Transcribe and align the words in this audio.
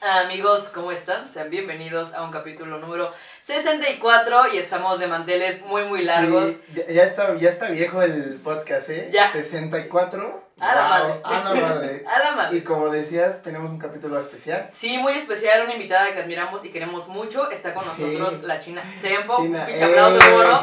Amigos, 0.00 0.70
¿cómo 0.72 0.92
están? 0.92 1.28
Sean 1.28 1.50
bienvenidos 1.50 2.14
a 2.14 2.22
un 2.22 2.30
capítulo 2.30 2.78
número 2.78 3.12
64 3.42 4.54
y 4.54 4.56
estamos 4.56 4.98
de 4.98 5.06
manteles 5.06 5.60
muy 5.66 5.84
muy 5.84 6.02
largos. 6.04 6.52
Sí, 6.52 6.62
ya, 6.74 6.86
ya 6.90 7.02
está, 7.04 7.34
ya 7.36 7.50
está 7.50 7.68
viejo 7.68 8.00
el 8.00 8.40
podcast, 8.42 8.88
¿eh? 8.88 9.10
Ya. 9.12 9.30
64. 9.30 10.48
A 10.58 10.74
la 10.74 10.80
Wow, 10.82 10.90
madre. 10.90 11.20
A 11.24 11.32
la 11.54 11.54
madre. 11.66 12.04
A 12.14 12.18
la 12.18 12.32
madre. 12.32 12.56
Y 12.56 12.60
como 12.62 12.88
decías, 12.88 13.42
tenemos 13.42 13.70
un 13.70 13.78
capítulo 13.78 14.18
especial. 14.20 14.68
Sí, 14.72 14.96
muy 14.96 15.14
especial, 15.14 15.64
una 15.64 15.74
invitada 15.74 16.12
que 16.14 16.20
admiramos 16.20 16.64
y 16.64 16.70
queremos 16.70 17.06
mucho. 17.08 17.50
Está 17.50 17.74
con 17.74 17.84
Sí. 17.84 18.02
nosotros 18.02 18.42
la 18.44 18.58
China 18.58 18.82
Sempo. 19.02 19.36
China, 19.36 19.60
Un 19.60 19.66
pinche 19.66 19.84
aplauso, 19.84 20.16
eh. 20.16 20.56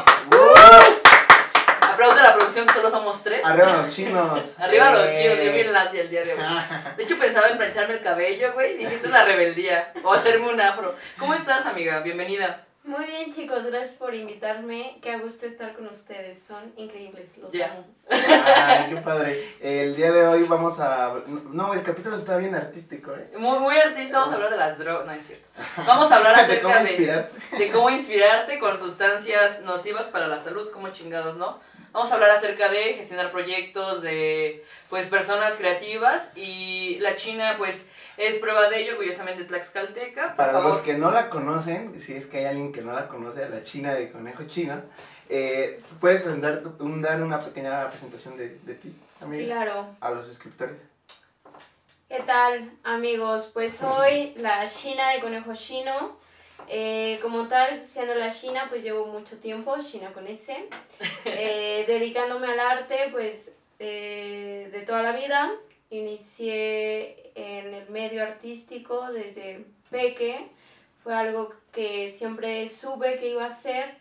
Aplauso 1.98 2.20
a 2.20 2.22
la 2.22 2.36
producción, 2.36 2.64
que 2.64 2.74
solo 2.74 2.90
somos 2.92 3.24
tres. 3.24 3.40
Arriba 3.44 3.72
los 3.82 3.92
chinos. 3.92 4.40
Arriba 4.58 4.92
los 4.92 5.06
Eh. 5.06 5.18
chinos, 5.20 5.44
yo 5.44 5.52
bien 5.52 5.72
lacia 5.72 6.02
el 6.02 6.08
día 6.10 6.24
de 6.24 6.34
hoy. 6.34 6.38
De 6.96 7.02
hecho 7.02 7.18
pensaba 7.18 7.48
en 7.48 7.58
plancharme 7.58 7.94
el 7.94 8.02
cabello, 8.02 8.52
güey. 8.52 8.84
Es 8.84 9.02
la 9.02 9.24
rebeldía. 9.24 9.92
O 10.04 10.12
hacerme 10.12 10.48
un 10.48 10.60
afro. 10.60 10.94
¿Cómo 11.18 11.34
estás, 11.34 11.66
amiga? 11.66 11.98
Bienvenida. 11.98 12.64
Muy 12.84 13.04
bien, 13.04 13.34
chicos, 13.34 13.64
gracias 13.64 13.94
por 13.94 14.14
invitarme. 14.14 15.00
Qué 15.02 15.18
gusto 15.18 15.44
estar 15.44 15.74
con 15.74 15.88
ustedes. 15.88 16.40
Son 16.40 16.72
increíbles, 16.76 17.36
los 17.38 17.50
Ya. 17.50 17.72
amo. 17.72 17.84
Ay, 18.08 18.90
qué 18.94 18.96
padre. 19.02 19.56
El 19.60 19.96
día 19.96 20.12
de 20.12 20.24
hoy 20.24 20.44
vamos 20.44 20.78
a. 20.78 21.14
No, 21.26 21.74
el 21.74 21.82
capítulo 21.82 22.16
está 22.16 22.36
bien 22.36 22.54
artístico, 22.54 23.12
¿eh? 23.12 23.28
Muy, 23.36 23.58
muy 23.58 23.76
artista, 23.76 24.18
vamos 24.20 24.32
a 24.32 24.36
hablar 24.36 24.50
de 24.52 24.56
las 24.56 24.78
drogas. 24.78 25.04
No, 25.04 25.12
es 25.12 25.26
cierto. 25.26 25.48
Vamos 25.84 26.12
a 26.12 26.16
hablar 26.16 26.46
De 26.48 26.60
cómo 26.60 26.74
acerca 26.76 27.28
de, 27.58 27.58
de 27.58 27.70
cómo 27.72 27.90
inspirarte 27.90 28.60
con 28.60 28.78
sustancias 28.78 29.60
nocivas 29.62 30.06
para 30.06 30.28
la 30.28 30.38
salud, 30.38 30.70
como 30.70 30.90
chingados, 30.90 31.36
¿no? 31.36 31.58
Vamos 31.92 32.10
a 32.10 32.14
hablar 32.14 32.30
acerca 32.30 32.68
de 32.68 32.94
gestionar 32.94 33.32
proyectos, 33.32 34.02
de 34.02 34.64
pues 34.90 35.06
personas 35.06 35.54
creativas 35.54 36.30
y 36.36 36.98
la 37.00 37.14
China 37.14 37.54
pues 37.56 37.84
es 38.16 38.36
prueba 38.36 38.68
de 38.68 38.82
ello, 38.82 38.92
orgullosamente 38.98 39.44
tlaxcalteca. 39.44 40.36
Para 40.36 40.52
favor. 40.52 40.70
los 40.74 40.80
que 40.80 40.94
no 40.94 41.10
la 41.10 41.30
conocen, 41.30 41.98
si 42.00 42.14
es 42.14 42.26
que 42.26 42.38
hay 42.38 42.44
alguien 42.46 42.72
que 42.72 42.82
no 42.82 42.92
la 42.92 43.08
conoce, 43.08 43.48
la 43.48 43.64
China 43.64 43.94
de 43.94 44.10
Conejo 44.12 44.44
Chino, 44.46 44.82
eh, 45.30 45.80
puedes 46.00 46.22
presentar, 46.22 46.62
un, 46.78 47.00
dar 47.02 47.22
una 47.22 47.38
pequeña 47.38 47.88
presentación 47.88 48.36
de, 48.36 48.58
de 48.62 48.74
ti, 48.74 48.94
amiga, 49.20 49.46
Claro. 49.46 49.86
a 50.00 50.10
los 50.10 50.26
suscriptores. 50.26 50.76
¿Qué 52.08 52.20
tal, 52.20 52.70
amigos? 52.84 53.50
Pues 53.52 53.76
soy 53.76 54.32
la 54.36 54.66
China 54.66 55.10
de 55.10 55.20
Conejo 55.20 55.54
Chino. 55.54 56.16
Eh, 56.66 57.18
como 57.22 57.48
tal, 57.48 57.86
siendo 57.86 58.14
la 58.14 58.30
China, 58.30 58.66
pues 58.68 58.82
llevo 58.82 59.06
mucho 59.06 59.36
tiempo, 59.38 59.76
China 59.80 60.12
con 60.12 60.26
S, 60.26 60.54
eh, 61.24 61.84
dedicándome 61.86 62.48
al 62.48 62.60
arte, 62.60 63.08
pues 63.12 63.52
eh, 63.78 64.68
de 64.72 64.80
toda 64.82 65.02
la 65.02 65.12
vida. 65.12 65.52
Inicié 65.90 67.32
en 67.34 67.72
el 67.72 67.88
medio 67.88 68.22
artístico 68.22 69.10
desde 69.12 69.64
peque, 69.90 70.48
fue 71.02 71.14
algo 71.14 71.54
que 71.72 72.10
siempre 72.10 72.68
supe 72.68 73.18
que 73.18 73.30
iba 73.30 73.44
a 73.44 73.48
hacer, 73.48 73.96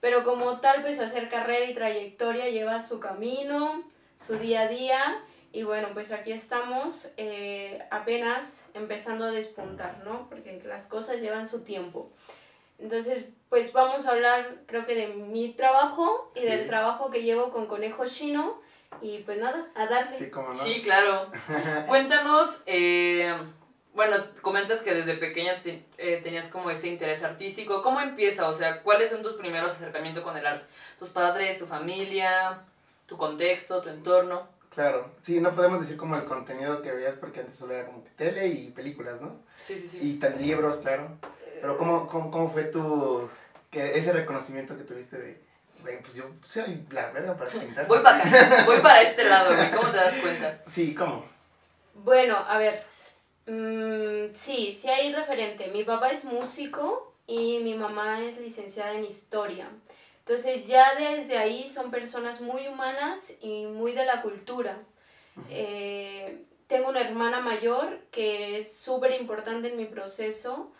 pero 0.00 0.22
como 0.22 0.60
tal, 0.60 0.82
pues 0.82 1.00
hacer 1.00 1.28
carrera 1.28 1.64
y 1.64 1.74
trayectoria 1.74 2.48
lleva 2.48 2.82
su 2.82 3.00
camino, 3.00 3.82
su 4.20 4.36
día 4.38 4.62
a 4.62 4.68
día. 4.68 5.24
Y 5.52 5.64
bueno, 5.64 5.88
pues 5.92 6.12
aquí 6.12 6.32
estamos 6.32 7.08
eh, 7.18 7.82
apenas 7.90 8.64
empezando 8.74 9.26
a 9.26 9.30
despuntar, 9.30 10.02
¿no? 10.04 10.26
Porque 10.30 10.60
las 10.64 10.86
cosas 10.86 11.20
llevan 11.20 11.46
su 11.46 11.62
tiempo. 11.62 12.10
Entonces, 12.78 13.26
pues 13.50 13.72
vamos 13.72 14.06
a 14.06 14.12
hablar, 14.12 14.56
creo 14.66 14.86
que 14.86 14.94
de 14.94 15.08
mi 15.08 15.52
trabajo 15.52 16.32
y 16.34 16.40
Sí. 16.40 16.46
del 16.46 16.66
trabajo 16.66 17.10
que 17.10 17.22
llevo 17.22 17.50
con 17.52 17.66
Conejo 17.66 18.06
Chino. 18.06 18.60
Y 19.00 19.18
pues 19.20 19.38
nada, 19.38 19.66
a 19.74 19.86
darle. 19.86 20.18
Sí, 20.18 20.30
como 20.30 20.48
no. 20.48 20.56
Sí, 20.56 20.82
claro. 20.82 21.30
Cuéntanos, 21.86 22.62
eh, 22.66 23.34
bueno, 23.94 24.16
comentas 24.42 24.80
que 24.82 24.92
desde 24.94 25.14
pequeña 25.16 25.62
te- 25.62 25.84
eh, 25.98 26.20
tenías 26.22 26.46
como 26.48 26.70
este 26.70 26.88
interés 26.88 27.22
artístico. 27.22 27.82
¿Cómo 27.82 28.00
empieza? 28.00 28.48
O 28.48 28.54
sea, 28.54 28.82
¿cuáles 28.82 29.10
son 29.10 29.22
tus 29.22 29.34
primeros 29.34 29.70
acercamientos 29.72 30.22
con 30.24 30.36
el 30.36 30.46
arte? 30.46 30.64
¿Tus 30.98 31.08
padres, 31.10 31.58
tu 31.58 31.66
familia, 31.66 32.60
tu 33.06 33.16
contexto, 33.16 33.80
tu 33.82 33.88
entorno? 33.90 34.46
Claro, 34.74 35.10
sí, 35.22 35.40
no 35.40 35.54
podemos 35.54 35.80
decir 35.80 35.96
como 35.96 36.16
el 36.16 36.24
contenido 36.24 36.80
que 36.80 36.92
veías 36.92 37.16
porque 37.16 37.40
antes 37.40 37.56
solo 37.56 37.74
era 37.74 37.86
como 37.86 38.02
que 38.04 38.10
tele 38.10 38.46
y 38.46 38.70
películas, 38.70 39.20
¿no? 39.20 39.36
Sí, 39.62 39.78
sí, 39.78 39.88
sí. 39.88 39.98
Y 40.00 40.14
tan 40.18 40.40
libros, 40.40 40.78
claro. 40.78 41.08
Pero 41.60 41.76
¿cómo, 41.76 42.08
cómo, 42.08 42.30
cómo 42.30 42.50
fue 42.50 42.64
tu, 42.64 43.28
que 43.70 43.98
ese 43.98 44.12
reconocimiento 44.12 44.76
que 44.76 44.84
tuviste 44.84 45.18
de, 45.18 45.40
güey, 45.82 46.00
pues 46.00 46.14
yo 46.14 46.24
soy 46.44 46.86
la 46.90 47.10
verga 47.10 47.36
para 47.36 47.50
pintar? 47.50 47.86
Voy 47.86 48.00
para 48.00 48.18
acá, 48.18 48.64
voy 48.66 48.80
para 48.80 49.02
este 49.02 49.24
lado, 49.24 49.54
güey. 49.54 49.70
¿Cómo 49.70 49.90
te 49.90 49.96
das 49.96 50.14
cuenta? 50.14 50.62
Sí, 50.68 50.94
¿cómo? 50.94 51.26
Bueno, 51.94 52.36
a 52.36 52.56
ver. 52.56 52.84
mm, 53.46 54.34
sí, 54.34 54.72
sí 54.72 54.88
hay 54.88 55.12
referente. 55.12 55.68
Mi 55.68 55.84
papá 55.84 56.10
es 56.10 56.24
músico 56.24 57.14
y 57.26 57.60
mi 57.60 57.74
mamá 57.74 58.20
es 58.22 58.38
licenciada 58.38 58.94
en 58.94 59.04
historia. 59.04 59.68
Entonces 60.24 60.66
ya 60.68 60.94
desde 60.94 61.36
ahí 61.36 61.68
son 61.68 61.90
personas 61.90 62.40
muy 62.40 62.68
humanas 62.68 63.36
y 63.40 63.66
muy 63.66 63.92
de 63.92 64.04
la 64.04 64.22
cultura. 64.22 64.78
Eh, 65.50 66.44
tengo 66.68 66.90
una 66.90 67.00
hermana 67.00 67.40
mayor 67.40 67.98
que 68.12 68.60
es 68.60 68.76
súper 68.76 69.20
importante 69.20 69.68
en 69.68 69.76
mi 69.76 69.86
proceso 69.86 70.70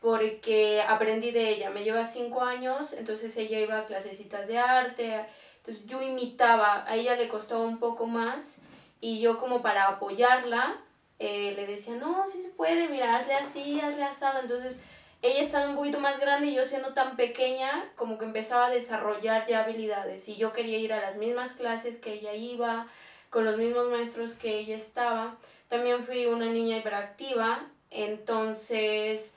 porque 0.00 0.82
aprendí 0.82 1.32
de 1.32 1.50
ella. 1.50 1.70
Me 1.70 1.82
lleva 1.82 2.06
cinco 2.06 2.42
años, 2.42 2.92
entonces 2.92 3.36
ella 3.36 3.58
iba 3.58 3.78
a 3.78 3.86
clasecitas 3.86 4.46
de 4.46 4.58
arte. 4.58 5.26
Entonces 5.58 5.84
yo 5.86 6.00
imitaba, 6.00 6.84
a 6.86 6.94
ella 6.94 7.16
le 7.16 7.28
costó 7.28 7.60
un 7.60 7.78
poco 7.80 8.06
más 8.06 8.58
y 9.00 9.20
yo 9.20 9.38
como 9.38 9.62
para 9.62 9.88
apoyarla 9.88 10.78
eh, 11.18 11.54
le 11.56 11.66
decía, 11.66 11.94
no, 11.96 12.26
sí 12.28 12.40
se 12.40 12.50
puede, 12.50 12.88
mira, 12.88 13.16
hazle 13.16 13.34
así, 13.34 13.80
hazle 13.80 14.04
asado. 14.04 14.40
Entonces 14.42 14.78
ella 15.22 15.40
estando 15.40 15.70
un 15.70 15.76
poquito 15.76 16.00
más 16.00 16.18
grande 16.18 16.48
y 16.48 16.54
yo 16.54 16.64
siendo 16.64 16.94
tan 16.94 17.14
pequeña, 17.16 17.88
como 17.94 18.18
que 18.18 18.24
empezaba 18.24 18.66
a 18.66 18.70
desarrollar 18.70 19.46
ya 19.46 19.60
habilidades 19.60 20.28
y 20.28 20.36
yo 20.36 20.52
quería 20.52 20.78
ir 20.78 20.92
a 20.92 21.00
las 21.00 21.16
mismas 21.16 21.52
clases 21.52 21.98
que 21.98 22.14
ella 22.14 22.34
iba, 22.34 22.88
con 23.30 23.44
los 23.44 23.56
mismos 23.56 23.88
maestros 23.88 24.34
que 24.34 24.58
ella 24.58 24.76
estaba. 24.76 25.36
También 25.68 26.04
fui 26.04 26.26
una 26.26 26.46
niña 26.46 26.76
hiperactiva, 26.76 27.62
entonces, 27.90 29.34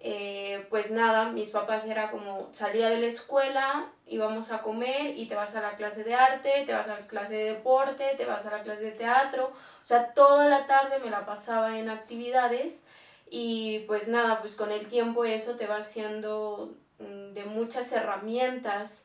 eh, 0.00 0.66
pues 0.70 0.90
nada, 0.90 1.30
mis 1.30 1.50
papás 1.50 1.84
era 1.84 2.10
como 2.10 2.48
salía 2.54 2.88
de 2.88 2.98
la 2.98 3.06
escuela, 3.06 3.86
íbamos 4.06 4.52
a 4.52 4.62
comer 4.62 5.18
y 5.18 5.26
te 5.26 5.34
vas 5.34 5.54
a 5.54 5.60
la 5.60 5.76
clase 5.76 6.02
de 6.02 6.14
arte, 6.14 6.64
te 6.64 6.72
vas 6.72 6.88
a 6.88 7.00
la 7.00 7.06
clase 7.06 7.34
de 7.34 7.52
deporte, 7.52 8.14
te 8.16 8.24
vas 8.24 8.46
a 8.46 8.50
la 8.50 8.62
clase 8.62 8.84
de 8.84 8.92
teatro, 8.92 9.52
o 9.52 9.86
sea, 9.86 10.14
toda 10.14 10.48
la 10.48 10.66
tarde 10.66 10.98
me 10.98 11.10
la 11.10 11.26
pasaba 11.26 11.78
en 11.78 11.90
actividades 11.90 12.85
y 13.30 13.80
pues 13.86 14.08
nada, 14.08 14.40
pues 14.40 14.54
con 14.56 14.70
el 14.72 14.86
tiempo 14.86 15.24
eso 15.24 15.56
te 15.56 15.66
va 15.66 15.78
haciendo 15.78 16.72
mm, 16.98 17.32
de 17.32 17.44
muchas 17.44 17.90
herramientas 17.92 19.02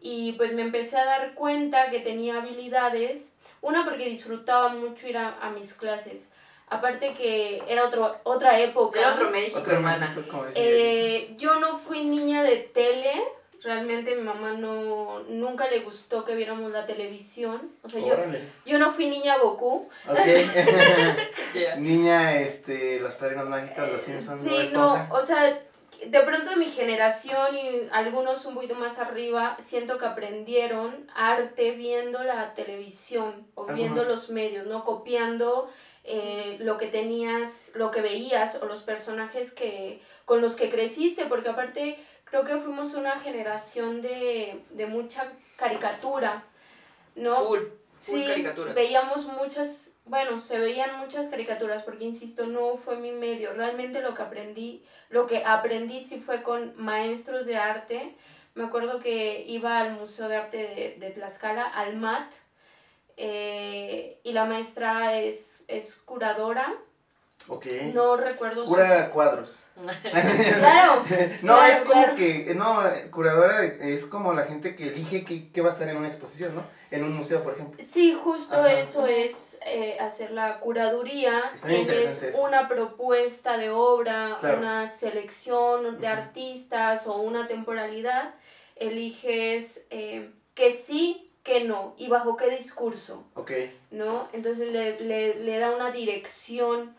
y 0.00 0.32
pues 0.32 0.52
me 0.52 0.62
empecé 0.62 0.98
a 0.98 1.04
dar 1.04 1.34
cuenta 1.34 1.90
que 1.90 2.00
tenía 2.00 2.36
habilidades, 2.36 3.32
una 3.62 3.84
porque 3.84 4.08
disfrutaba 4.08 4.68
mucho 4.68 5.08
ir 5.08 5.16
a, 5.16 5.38
a 5.40 5.50
mis 5.50 5.74
clases, 5.74 6.30
aparte 6.68 7.14
que 7.14 7.62
era 7.66 7.86
otro, 7.86 8.20
otra 8.24 8.60
época. 8.60 9.00
Era 9.00 9.14
otro 9.14 9.30
México, 9.30 9.58
Otro 9.58 9.72
hermana. 9.72 10.14
Eh, 10.54 11.34
yo 11.38 11.58
no 11.58 11.78
fui 11.78 12.04
niña 12.04 12.42
de 12.42 12.56
tele, 12.58 13.12
realmente 13.64 14.14
mi 14.14 14.22
mamá 14.22 14.52
no, 14.52 15.20
nunca 15.28 15.68
le 15.68 15.80
gustó 15.80 16.24
que 16.24 16.34
viéramos 16.34 16.70
la 16.70 16.86
televisión, 16.86 17.72
o 17.82 17.88
sea, 17.88 18.00
yo, 18.00 18.12
Órale. 18.12 18.42
yo 18.66 18.78
no 18.78 18.92
fui 18.92 19.08
niña 19.08 19.38
Goku. 19.38 19.88
Yeah. 21.54 21.76
Niña, 21.78 22.40
este, 22.40 23.00
los 23.00 23.14
padrinos 23.14 23.48
mágicos, 23.48 23.90
los 23.90 24.00
Simpsons, 24.02 24.42
Bob 24.42 24.50
Sí, 24.50 24.70
no, 24.72 25.08
o 25.10 25.22
sea, 25.22 25.58
de 26.06 26.20
pronto 26.20 26.50
de 26.50 26.56
mi 26.56 26.66
generación 26.66 27.56
y 27.56 27.88
algunos 27.92 28.44
un 28.44 28.54
poquito 28.54 28.74
más 28.74 28.98
arriba, 28.98 29.56
siento 29.60 29.98
que 29.98 30.06
aprendieron 30.06 31.10
arte 31.14 31.72
viendo 31.72 32.22
la 32.22 32.54
televisión 32.54 33.46
o 33.54 33.66
viendo 33.66 34.04
los 34.04 34.28
medios, 34.28 34.66
¿no? 34.66 34.84
Copiando 34.84 35.70
eh, 36.04 36.58
lo 36.60 36.76
que 36.76 36.88
tenías, 36.88 37.72
lo 37.74 37.90
que 37.90 38.02
veías 38.02 38.60
o 38.60 38.66
los 38.66 38.82
personajes 38.82 39.52
que, 39.52 40.02
con 40.26 40.42
los 40.42 40.56
que 40.56 40.68
creciste, 40.68 41.24
porque 41.26 41.48
aparte 41.48 41.98
creo 42.42 42.44
que 42.58 42.64
fuimos 42.64 42.94
una 42.94 43.20
generación 43.20 44.02
de, 44.02 44.60
de 44.70 44.86
mucha 44.86 45.30
caricatura, 45.56 46.42
¿no? 47.14 47.46
Full, 47.46 47.60
full 48.00 48.20
Sí, 48.20 48.26
caricaturas. 48.26 48.74
veíamos 48.74 49.26
muchas, 49.26 49.92
bueno, 50.04 50.40
se 50.40 50.58
veían 50.58 50.98
muchas 50.98 51.28
caricaturas, 51.28 51.84
porque 51.84 52.04
insisto, 52.04 52.46
no 52.46 52.76
fue 52.76 52.96
mi 52.96 53.12
medio. 53.12 53.52
Realmente 53.52 54.00
lo 54.00 54.14
que 54.14 54.22
aprendí, 54.22 54.84
lo 55.10 55.26
que 55.26 55.44
aprendí 55.44 56.02
sí 56.02 56.20
fue 56.20 56.42
con 56.42 56.74
maestros 56.76 57.46
de 57.46 57.56
arte. 57.56 58.16
Me 58.54 58.64
acuerdo 58.64 59.00
que 59.00 59.44
iba 59.46 59.78
al 59.78 59.92
Museo 59.92 60.28
de 60.28 60.36
Arte 60.36 60.56
de, 60.58 60.96
de 60.98 61.10
Tlaxcala, 61.10 61.66
al 61.66 61.96
MAT, 61.96 62.32
eh, 63.16 64.18
y 64.24 64.32
la 64.32 64.44
maestra 64.44 65.20
es, 65.20 65.64
es 65.68 65.94
curadora 65.94 66.74
Ok. 67.48 67.66
No 67.92 68.16
recuerdo. 68.16 68.64
Cura 68.64 69.10
cuadros. 69.10 69.60
claro. 70.58 71.02
no, 71.42 71.54
claro, 71.54 71.72
es 71.72 71.78
como 71.80 71.92
claro. 71.92 72.16
que, 72.16 72.54
no, 72.54 72.82
curadora 73.10 73.64
es 73.64 74.06
como 74.06 74.32
la 74.32 74.44
gente 74.44 74.76
que 74.76 74.88
elige 74.88 75.24
qué, 75.24 75.50
qué 75.50 75.60
va 75.60 75.70
a 75.70 75.72
estar 75.72 75.88
en 75.88 75.96
una 75.96 76.08
exposición, 76.08 76.54
¿no? 76.54 76.62
En 76.90 77.02
un 77.04 77.12
museo, 77.16 77.42
por 77.42 77.54
ejemplo. 77.54 77.84
Sí, 77.92 78.16
justo 78.22 78.54
Ajá. 78.54 78.72
eso 78.72 79.06
es 79.06 79.58
eh, 79.66 79.96
hacer 80.00 80.30
la 80.30 80.60
curaduría. 80.60 81.42
Eso. 81.66 82.26
una 82.40 82.68
propuesta 82.68 83.58
de 83.58 83.70
obra, 83.70 84.36
Claro. 84.40 84.58
una 84.58 84.88
selección 84.88 86.00
de 86.00 86.06
artistas 86.06 87.06
o 87.08 87.16
una 87.18 87.46
temporalidad. 87.48 88.34
Eliges 88.76 89.86
eh, 89.90 90.30
que 90.54 90.70
sí, 90.72 91.26
que 91.42 91.64
no 91.64 91.94
y 91.98 92.08
bajo 92.08 92.36
qué 92.36 92.48
discurso. 92.50 93.24
Ok. 93.34 93.50
¿no? 93.90 94.28
Entonces 94.32 94.68
le, 94.70 95.00
le- 95.00 95.34
le 95.40 95.58
da 95.58 95.70
una 95.74 95.90
dirección, 95.90 96.94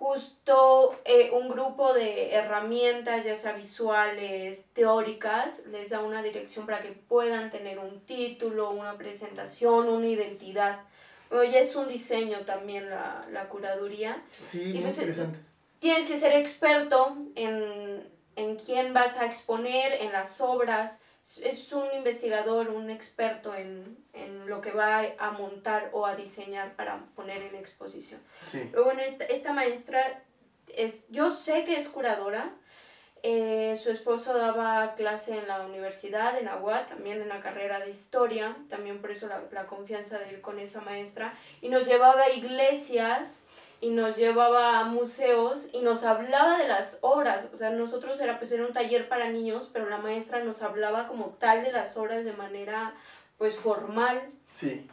justo 0.00 0.98
eh, 1.04 1.30
un 1.30 1.50
grupo 1.50 1.92
de 1.92 2.32
herramientas, 2.32 3.22
ya 3.22 3.36
sea 3.36 3.52
visuales, 3.52 4.64
teóricas, 4.72 5.60
les 5.66 5.90
da 5.90 6.00
una 6.00 6.22
dirección 6.22 6.64
para 6.64 6.80
que 6.80 6.92
puedan 6.92 7.50
tener 7.50 7.78
un 7.78 8.00
título, 8.06 8.70
una 8.70 8.96
presentación, 8.96 9.90
una 9.90 10.06
identidad. 10.06 10.80
Bueno, 11.28 11.44
ya 11.52 11.58
es 11.58 11.76
un 11.76 11.86
diseño 11.86 12.38
también 12.46 12.88
la, 12.88 13.26
la 13.30 13.50
curaduría. 13.50 14.22
Sí, 14.46 14.62
Y 14.62 14.72
muy 14.72 14.84
pues, 14.84 14.96
interesante. 14.96 15.38
Tienes 15.80 16.06
que 16.06 16.18
ser 16.18 16.32
experto 16.32 17.18
en, 17.34 18.02
en 18.36 18.56
quién 18.56 18.94
vas 18.94 19.18
a 19.18 19.26
exponer, 19.26 19.92
en 20.00 20.12
las 20.12 20.40
obras. 20.40 20.98
Es 21.38 21.72
un 21.72 21.86
investigador, 21.94 22.70
un 22.70 22.90
experto 22.90 23.54
en, 23.54 23.96
en 24.12 24.48
lo 24.48 24.60
que 24.60 24.72
va 24.72 25.04
a 25.18 25.30
montar 25.30 25.90
o 25.92 26.04
a 26.04 26.16
diseñar 26.16 26.74
para 26.74 27.04
poner 27.14 27.42
en 27.42 27.54
exposición. 27.54 28.20
Sí. 28.50 28.68
Pero 28.70 28.84
bueno, 28.84 29.00
esta, 29.00 29.24
esta 29.24 29.52
maestra, 29.52 30.22
es, 30.68 31.04
yo 31.08 31.30
sé 31.30 31.64
que 31.64 31.76
es 31.76 31.88
curadora. 31.88 32.50
eh, 33.22 33.78
su 33.82 33.90
esposo 33.90 34.36
daba 34.36 34.94
clase 34.94 35.36
en 35.38 35.46
la 35.46 35.64
universidad, 35.66 36.38
en 36.38 36.48
Agua, 36.48 36.86
también 36.86 37.20
en 37.20 37.28
la 37.28 37.40
carrera 37.40 37.80
de 37.80 37.90
historia, 37.90 38.56
también 38.68 39.00
por 39.00 39.10
eso 39.10 39.28
la, 39.28 39.42
la 39.52 39.66
confianza 39.66 40.18
de 40.18 40.32
ir 40.32 40.40
con 40.40 40.58
esa 40.58 40.80
maestra. 40.80 41.34
Y 41.60 41.68
nos 41.68 41.86
llevaba 41.86 42.22
a 42.22 42.30
iglesias 42.30 43.42
y 43.80 43.90
nos 43.90 44.16
llevaba 44.16 44.78
a 44.78 44.84
museos 44.84 45.68
y 45.72 45.80
nos 45.80 46.04
hablaba 46.04 46.58
de 46.58 46.68
las 46.68 46.98
obras. 47.00 47.48
O 47.52 47.56
sea, 47.56 47.70
nosotros 47.70 48.20
era, 48.20 48.38
pues, 48.38 48.52
era 48.52 48.66
un 48.66 48.72
taller 48.72 49.08
para 49.08 49.30
niños, 49.30 49.70
pero 49.72 49.88
la 49.88 49.98
maestra 49.98 50.44
nos 50.44 50.62
hablaba 50.62 51.08
como 51.08 51.36
tal 51.38 51.64
de 51.64 51.72
las 51.72 51.96
obras 51.96 52.24
de 52.24 52.32
manera 52.32 52.94
pues 53.38 53.56
formal. 53.56 54.20
Sí. 54.54 54.86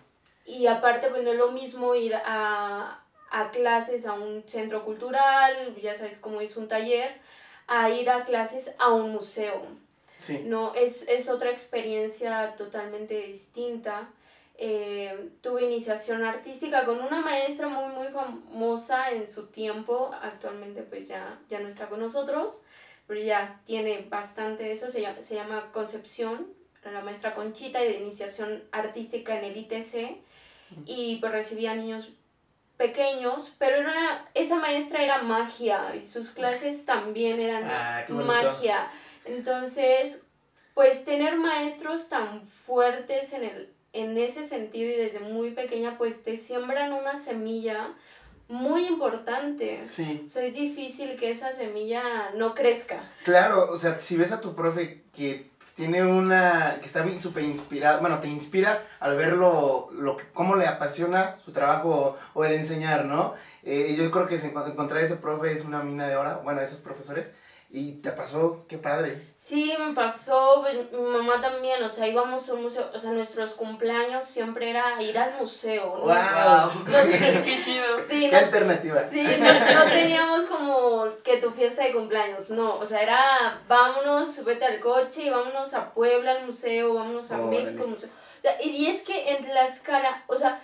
Y 0.46 0.68
aparte, 0.68 1.10
pues 1.10 1.24
no 1.24 1.32
es 1.32 1.38
lo 1.38 1.52
mismo 1.52 1.94
ir 1.96 2.16
a, 2.16 3.02
a 3.30 3.52
clases 3.52 4.06
a 4.06 4.14
un 4.14 4.44
centro 4.48 4.86
cultural, 4.86 5.76
ya 5.82 5.98
sabes 5.98 6.18
cómo 6.18 6.40
es 6.40 6.56
un 6.56 6.70
taller, 6.70 7.12
a 7.68 7.90
ir 7.90 8.10
a 8.10 8.24
clases 8.24 8.74
a 8.80 8.94
un 8.94 9.12
museo. 9.12 9.64
Sí. 10.22 10.44
No, 10.46 10.74
es, 10.74 11.06
es 11.10 11.30
otra 11.30 11.50
experiencia 11.52 12.56
totalmente 12.56 13.16
distinta. 13.28 14.08
Eh, 14.60 15.30
tuve 15.42 15.66
iniciación 15.66 16.24
artística 16.24 16.84
con 16.84 17.00
una 17.00 17.22
maestra 17.22 17.68
muy, 17.68 17.94
muy 17.94 18.08
famosa 18.08 19.12
en 19.12 19.30
su 19.30 19.48
tiempo. 19.48 20.12
Actualmente 20.22 20.82
pues 20.82 21.08
ya, 21.08 21.40
ya 21.50 21.60
no 21.60 21.68
está 21.68 21.88
con 21.88 22.00
nosotros, 22.00 22.64
pero 23.06 23.22
ya 23.22 23.62
tiene 23.66 24.08
bastante 24.10 24.64
de 24.64 24.74
eso. 24.74 24.90
Se 24.90 25.02
llama, 25.02 25.22
se 25.22 25.36
llama 25.36 25.72
Concepción, 25.72 26.48
la 26.84 27.02
maestra 27.02 27.36
Conchita 27.36 27.80
de 27.80 28.00
iniciación 28.00 28.64
artística 28.72 29.38
en 29.38 29.46
el 29.46 29.58
ITC. 29.58 30.24
Y 30.86 31.18
pues 31.18 31.32
recibía 31.32 31.76
niños 31.76 32.10
pequeños, 32.78 33.54
pero 33.58 33.78
era, 33.78 34.30
esa 34.34 34.58
maestra 34.58 35.04
era 35.04 35.22
magia 35.22 35.96
y 35.96 36.06
sus 36.06 36.32
clases 36.32 36.86
también 36.86 37.40
eran 37.40 37.64
Ah, 37.66 38.06
magia. 38.10 38.90
Entonces, 39.26 40.26
pues 40.74 41.04
tener 41.04 41.38
maestros 41.38 42.08
tan 42.08 42.48
fuertes 42.48 43.34
en, 43.34 43.46
el, 43.46 43.74
en 43.98 44.18
ese 44.18 44.48
sentido 44.48 44.90
y 44.90 44.96
desde 44.96 45.20
muy 45.20 45.52
pequeña, 45.52 45.98
pues 45.98 46.24
te 46.24 46.38
siembran 46.38 46.94
una 46.94 47.18
semilla 47.18 47.94
muy 48.50 48.88
importante. 48.88 49.88
Sí. 49.90 50.24
O 50.28 50.30
sea, 50.30 50.46
es 50.46 50.54
difícil 50.54 51.18
que 51.18 51.32
esa 51.32 51.54
semilla 51.54 52.32
no 52.36 52.56
crezca. 52.56 53.00
Claro, 53.24 53.72
o 53.72 53.78
sea, 53.78 54.00
si 54.00 54.16
ves 54.16 54.32
a 54.32 54.42
tu 54.42 54.56
profe 54.56 55.04
que 55.16 55.50
tiene 55.76 56.04
una, 56.04 56.78
que 56.80 56.86
está 56.86 57.04
bien 57.04 57.22
súper 57.22 57.44
inspirada, 57.44 58.00
bueno, 58.00 58.20
te 58.20 58.28
inspira 58.28 58.84
al 59.00 59.16
ver 59.16 59.34
lo, 59.34 59.90
lo 59.92 60.18
que, 60.18 60.24
cómo 60.34 60.56
le 60.56 60.66
apasiona 60.66 61.36
su 61.36 61.52
trabajo 61.52 61.90
o, 61.90 62.40
o 62.40 62.46
el 62.46 62.54
enseñar, 62.54 63.06
¿no? 63.06 63.36
Eh, 63.64 63.96
yo 63.98 64.10
creo 64.10 64.28
que 64.28 64.36
encontrar 64.36 65.04
ese 65.04 65.18
profe 65.18 65.52
es 65.52 65.66
una 65.66 65.84
mina 65.84 66.08
de 66.08 66.16
oro, 66.16 66.42
bueno, 66.44 66.62
esos 66.62 66.80
profesores, 66.80 67.32
y 67.70 68.02
te 68.02 68.12
pasó, 68.12 68.66
qué 68.70 68.78
padre. 68.78 69.22
Sí, 69.38 69.74
me 69.78 69.94
pasó, 69.94 70.62
pues, 70.62 70.92
mi 70.92 71.02
mamá 71.02 71.42
también, 71.42 71.84
o 71.84 71.90
sea, 71.90 72.08
íbamos 72.08 72.50
a 72.50 72.54
un 72.54 72.64
museo, 72.64 72.90
o 72.94 73.00
sea, 73.00 73.12
nuestros 73.12 73.54
cumpleaños 73.54 74.26
siempre 74.26 74.70
era 74.70 75.02
ir 75.02 75.18
al 75.18 75.38
museo, 75.38 75.98
¿no? 75.98 76.06
¡Wow! 76.06 76.86
Qué 77.44 77.60
chido. 77.64 77.86
Sí, 78.10 78.22
¿Qué 78.22 78.32
no, 78.32 78.38
alternativa? 78.38 79.06
sí, 79.08 79.22
no, 79.22 79.86
no 79.86 79.92
teníamos 79.92 80.44
como 80.44 81.06
que 81.24 81.38
tu 81.38 81.52
fiesta 81.52 81.84
de 81.84 81.94
cumpleaños, 81.94 82.50
no, 82.50 82.76
o 82.76 82.86
sea, 82.86 83.02
era 83.02 83.62
vámonos, 83.68 84.34
súbete 84.34 84.66
al 84.66 84.80
coche 84.80 85.24
y 85.24 85.30
vámonos 85.30 85.74
a 85.74 85.94
Puebla 85.94 86.32
al 86.32 86.46
museo, 86.46 86.94
vámonos 86.94 87.32
a. 87.32 87.38
México 87.38 87.84
al 87.84 87.90
museo. 87.90 88.10
O 88.10 88.42
sea, 88.42 88.62
y, 88.62 88.70
y 88.70 88.88
es 88.88 89.04
que 89.04 89.36
en 89.36 89.46
Tlaxcala, 89.46 90.24
o 90.28 90.36
sea, 90.36 90.62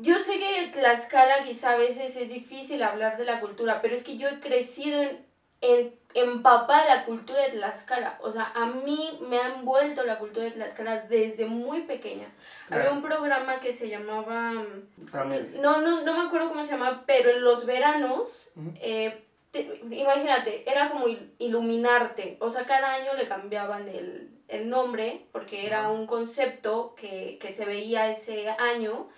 yo 0.00 0.18
sé 0.18 0.38
que 0.38 0.64
en 0.64 0.72
Tlaxcala 0.72 1.44
quizá 1.44 1.72
a 1.72 1.76
veces 1.76 2.16
es 2.16 2.28
difícil 2.28 2.82
hablar 2.82 3.18
de 3.18 3.24
la 3.24 3.40
cultura, 3.40 3.80
pero 3.82 3.94
es 3.94 4.04
que 4.04 4.16
yo 4.16 4.28
he 4.28 4.40
crecido 4.40 5.02
en, 5.02 5.27
en 5.60 5.92
empapada 6.14 6.82
de 6.82 6.88
la 6.88 7.04
cultura 7.04 7.42
de 7.42 7.50
Tlaxcala. 7.50 8.16
O 8.20 8.30
sea, 8.30 8.50
a 8.54 8.66
mí 8.66 9.18
me 9.20 9.38
ha 9.38 9.46
envuelto 9.48 10.04
la 10.04 10.18
cultura 10.18 10.46
de 10.46 10.52
Tlaxcala 10.52 11.02
desde 11.02 11.46
muy 11.46 11.82
pequeña. 11.82 12.30
Había 12.70 12.90
un 12.92 13.02
programa 13.02 13.60
que 13.60 13.72
se 13.72 13.88
llamaba... 13.88 14.52
mm, 14.52 15.06
Familia. 15.08 15.60
No, 15.60 15.80
no, 15.82 16.02
no 16.02 16.14
me 16.14 16.26
acuerdo 16.26 16.48
cómo 16.48 16.64
se 16.64 16.72
llamaba, 16.72 17.02
pero 17.06 17.30
en 17.30 17.42
los 17.44 17.66
veranos, 17.66 18.50
eh, 18.80 19.24
te- 19.52 19.80
imagínate, 19.90 20.68
era 20.70 20.88
como 20.88 21.08
il- 21.08 21.30
iluminarte. 21.38 22.36
O 22.40 22.48
sea, 22.48 22.64
cada 22.66 22.94
año 22.94 23.14
le 23.14 23.28
cambiaban 23.28 23.88
el, 23.88 24.30
el 24.48 24.68
nombre 24.70 25.24
porque 25.32 25.66
era 25.66 25.88
un 25.88 26.06
concepto 26.06 26.94
que, 26.96 27.38
que 27.40 27.52
se 27.52 27.66
veía 27.66 28.08
ese 28.08 28.48
año 28.58 29.08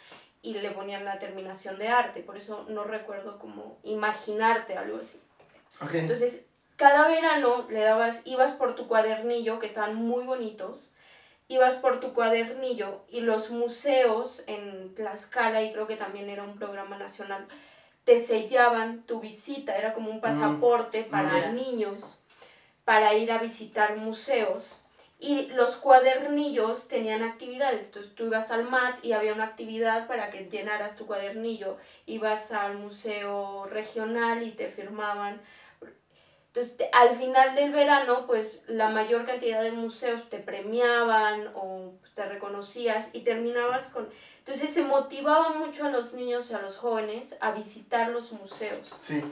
y 0.43 0.55
le 0.55 0.71
ponían 0.71 1.05
la 1.05 1.19
terminación 1.19 1.79
de 1.79 1.89
arte. 1.89 2.21
Por 2.21 2.37
eso 2.37 2.65
no 2.69 2.83
recuerdo 2.85 3.39
cómo 3.39 3.79
imaginarte 3.83 4.77
algo 4.77 4.99
así. 4.99 5.21
Ok. 5.81 5.95
Entonces, 5.95 6.45
cada 6.77 7.09
verano 7.09 7.67
le 7.69 7.81
dabas, 7.81 8.23
ibas 8.25 8.53
por 8.53 8.75
tu 8.75 8.89
cuadernillo, 8.89 9.59
que 9.59 9.67
estaban 9.67 9.95
muy 9.97 10.25
bonitos, 10.25 10.91
ibas 11.47 11.75
por 11.75 12.01
tu 12.01 12.15
cuadernillo 12.15 13.03
y 13.11 13.21
los 13.21 13.51
museos 13.51 14.45
en 14.47 14.95
Tlaxcala, 14.95 15.63
y 15.63 15.73
creo 15.73 15.87
que 15.87 15.97
también 15.97 16.31
era 16.31 16.43
un 16.43 16.57
programa 16.57 16.97
nacional, 16.97 17.47
te 18.05 18.19
sellaban 18.19 19.03
tu 19.03 19.21
visita, 19.21 19.77
era 19.77 19.93
como 19.93 20.11
un 20.11 20.21
pasaporte 20.21 21.05
para 21.05 21.41
ya. 21.41 21.53
niños, 21.53 22.19
para 22.85 23.15
ir 23.15 23.31
a 23.31 23.39
visitar 23.39 23.97
museos. 23.97 24.81
Y 25.19 25.49
los 25.49 25.77
cuadernillos 25.77 26.89
tenían 26.89 27.23
actividades, 27.23 27.87
entonces 27.87 28.15
tú 28.15 28.25
ibas 28.25 28.51
al 28.51 28.65
MAT 28.65 29.05
y 29.05 29.13
había 29.13 29.35
una 29.35 29.45
actividad 29.45 30.07
para 30.07 30.31
que 30.31 30.49
llenaras 30.49 30.97
tu 30.97 31.05
cuadernillo, 31.05 31.77
ibas 32.07 32.53
al 32.53 32.79
museo 32.79 33.67
regional 33.67 34.43
y 34.43 34.53
te 34.53 34.69
firmaban 34.69 35.43
entonces, 36.53 36.77
te- 36.77 36.91
al 36.93 37.15
final 37.17 37.55
del 37.55 37.71
verano, 37.73 38.27
pues 38.27 38.63
la 38.67 38.89
mayor 38.89 39.25
cantidad 39.25 39.63
de 39.63 39.71
museos 39.71 40.29
te 40.29 40.39
premiaban 40.39 41.53
o 41.55 41.93
te 42.15 42.25
reconocías 42.27 43.09
y 43.13 43.21
terminabas 43.21 43.87
con... 43.91 44.09
Entonces 44.39 44.75
se 44.75 44.83
motivaba 44.83 45.51
mucho 45.51 45.85
a 45.85 45.91
los 45.91 46.13
niños 46.13 46.51
y 46.51 46.55
a 46.55 46.61
los 46.61 46.77
jóvenes 46.77 47.37
a 47.41 47.53
visitar 47.53 48.09
los 48.09 48.33
museos. 48.33 48.93
Sí. 49.01 49.23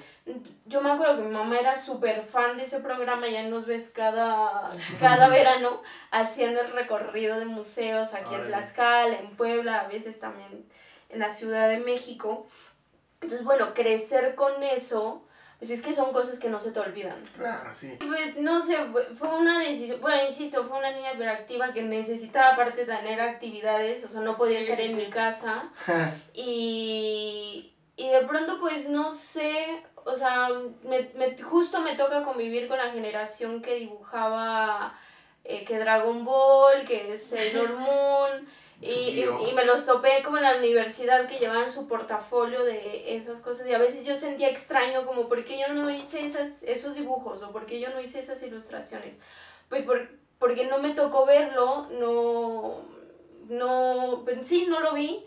Yo 0.66 0.80
me 0.80 0.92
acuerdo 0.92 1.16
que 1.16 1.22
mi 1.28 1.34
mamá 1.34 1.58
era 1.58 1.74
súper 1.74 2.22
fan 2.26 2.56
de 2.56 2.64
ese 2.64 2.78
programa, 2.80 3.26
ya 3.26 3.42
nos 3.44 3.66
ves 3.66 3.90
cada, 3.90 4.70
cada 5.00 5.28
verano 5.38 5.82
haciendo 6.12 6.60
el 6.60 6.70
recorrido 6.70 7.38
de 7.38 7.46
museos 7.46 8.14
aquí 8.14 8.32
en. 8.34 8.46
Tlaxcala, 8.46 9.18
en 9.18 9.34
Puebla, 9.36 9.80
a 9.80 9.88
veces 9.88 10.20
también 10.20 10.66
en 11.08 11.18
la 11.18 11.30
Ciudad 11.30 11.68
de 11.68 11.78
México. 11.78 12.46
Entonces, 13.20 13.44
bueno, 13.44 13.74
crecer 13.74 14.34
con 14.36 14.62
eso, 14.62 15.24
pues 15.58 15.70
es 15.72 15.82
que 15.82 15.92
son 15.92 16.12
cosas 16.12 16.38
que 16.38 16.48
no 16.50 16.60
se 16.60 16.70
te 16.70 16.78
olvidan. 16.80 17.22
Claro, 17.36 17.74
sí. 17.74 17.96
Pues 17.98 18.36
no 18.36 18.60
sé, 18.60 18.76
fue 18.92 19.04
fue 19.16 19.28
una 19.36 19.58
decisión, 19.58 20.00
bueno, 20.00 20.24
insisto, 20.26 20.64
fue 20.68 20.78
una 20.78 20.92
niña 20.92 21.14
hiperactiva 21.14 21.72
que 21.72 21.82
necesitaba 21.82 22.50
aparte 22.54 22.84
tener 22.84 23.20
actividades, 23.20 24.04
o 24.04 24.08
sea, 24.08 24.20
no 24.20 24.36
podía 24.36 24.58
Sí, 24.60 24.64
estar 24.64 24.76
sí, 24.76 24.84
en 24.84 24.90
sí. 24.90 24.96
mi 24.96 25.10
casa. 25.10 25.68
Y, 26.34 27.72
y 27.96 28.08
de 28.08 28.20
pronto, 28.22 28.58
pues 28.60 28.86
no 28.86 29.12
sé, 29.12 29.82
o 30.04 30.16
sea, 30.16 30.50
me, 30.82 31.08
me- 31.14 31.36
justo 31.42 31.80
me 31.80 31.96
toca 31.96 32.22
convivir 32.22 32.68
con 32.68 32.78
la 32.78 32.90
generación 32.90 33.60
que 33.60 33.74
dibujaba, 33.74 34.94
eh, 35.44 35.64
que 35.64 35.78
Dragon 35.78 36.24
Ball, 36.24 36.84
que 36.84 37.16
Sailor 37.16 37.74
Moon, 37.74 38.46
Y, 38.80 39.24
y, 39.24 39.52
me 39.54 39.64
los 39.64 39.86
topé 39.86 40.22
como 40.22 40.36
en 40.36 40.44
la 40.44 40.56
universidad 40.56 41.26
que 41.26 41.40
llevaban 41.40 41.72
su 41.72 41.88
portafolio 41.88 42.64
de 42.64 43.16
esas 43.16 43.40
cosas. 43.40 43.66
Y 43.66 43.74
a 43.74 43.78
veces 43.78 44.04
yo 44.04 44.14
sentía 44.14 44.48
extraño 44.48 45.04
como 45.04 45.28
por 45.28 45.44
qué 45.44 45.58
yo 45.58 45.74
no 45.74 45.90
hice 45.90 46.24
esas, 46.24 46.62
esos 46.62 46.94
dibujos 46.94 47.42
o 47.42 47.50
por 47.50 47.66
qué 47.66 47.80
yo 47.80 47.90
no 47.90 48.00
hice 48.00 48.20
esas 48.20 48.40
ilustraciones. 48.42 49.14
Pues 49.68 49.82
por, 49.82 50.08
porque 50.38 50.66
no 50.66 50.78
me 50.78 50.94
tocó 50.94 51.26
verlo, 51.26 51.88
no, 51.90 52.82
no, 53.48 54.22
pues 54.24 54.46
sí, 54.46 54.66
no 54.68 54.78
lo 54.78 54.94
vi, 54.94 55.24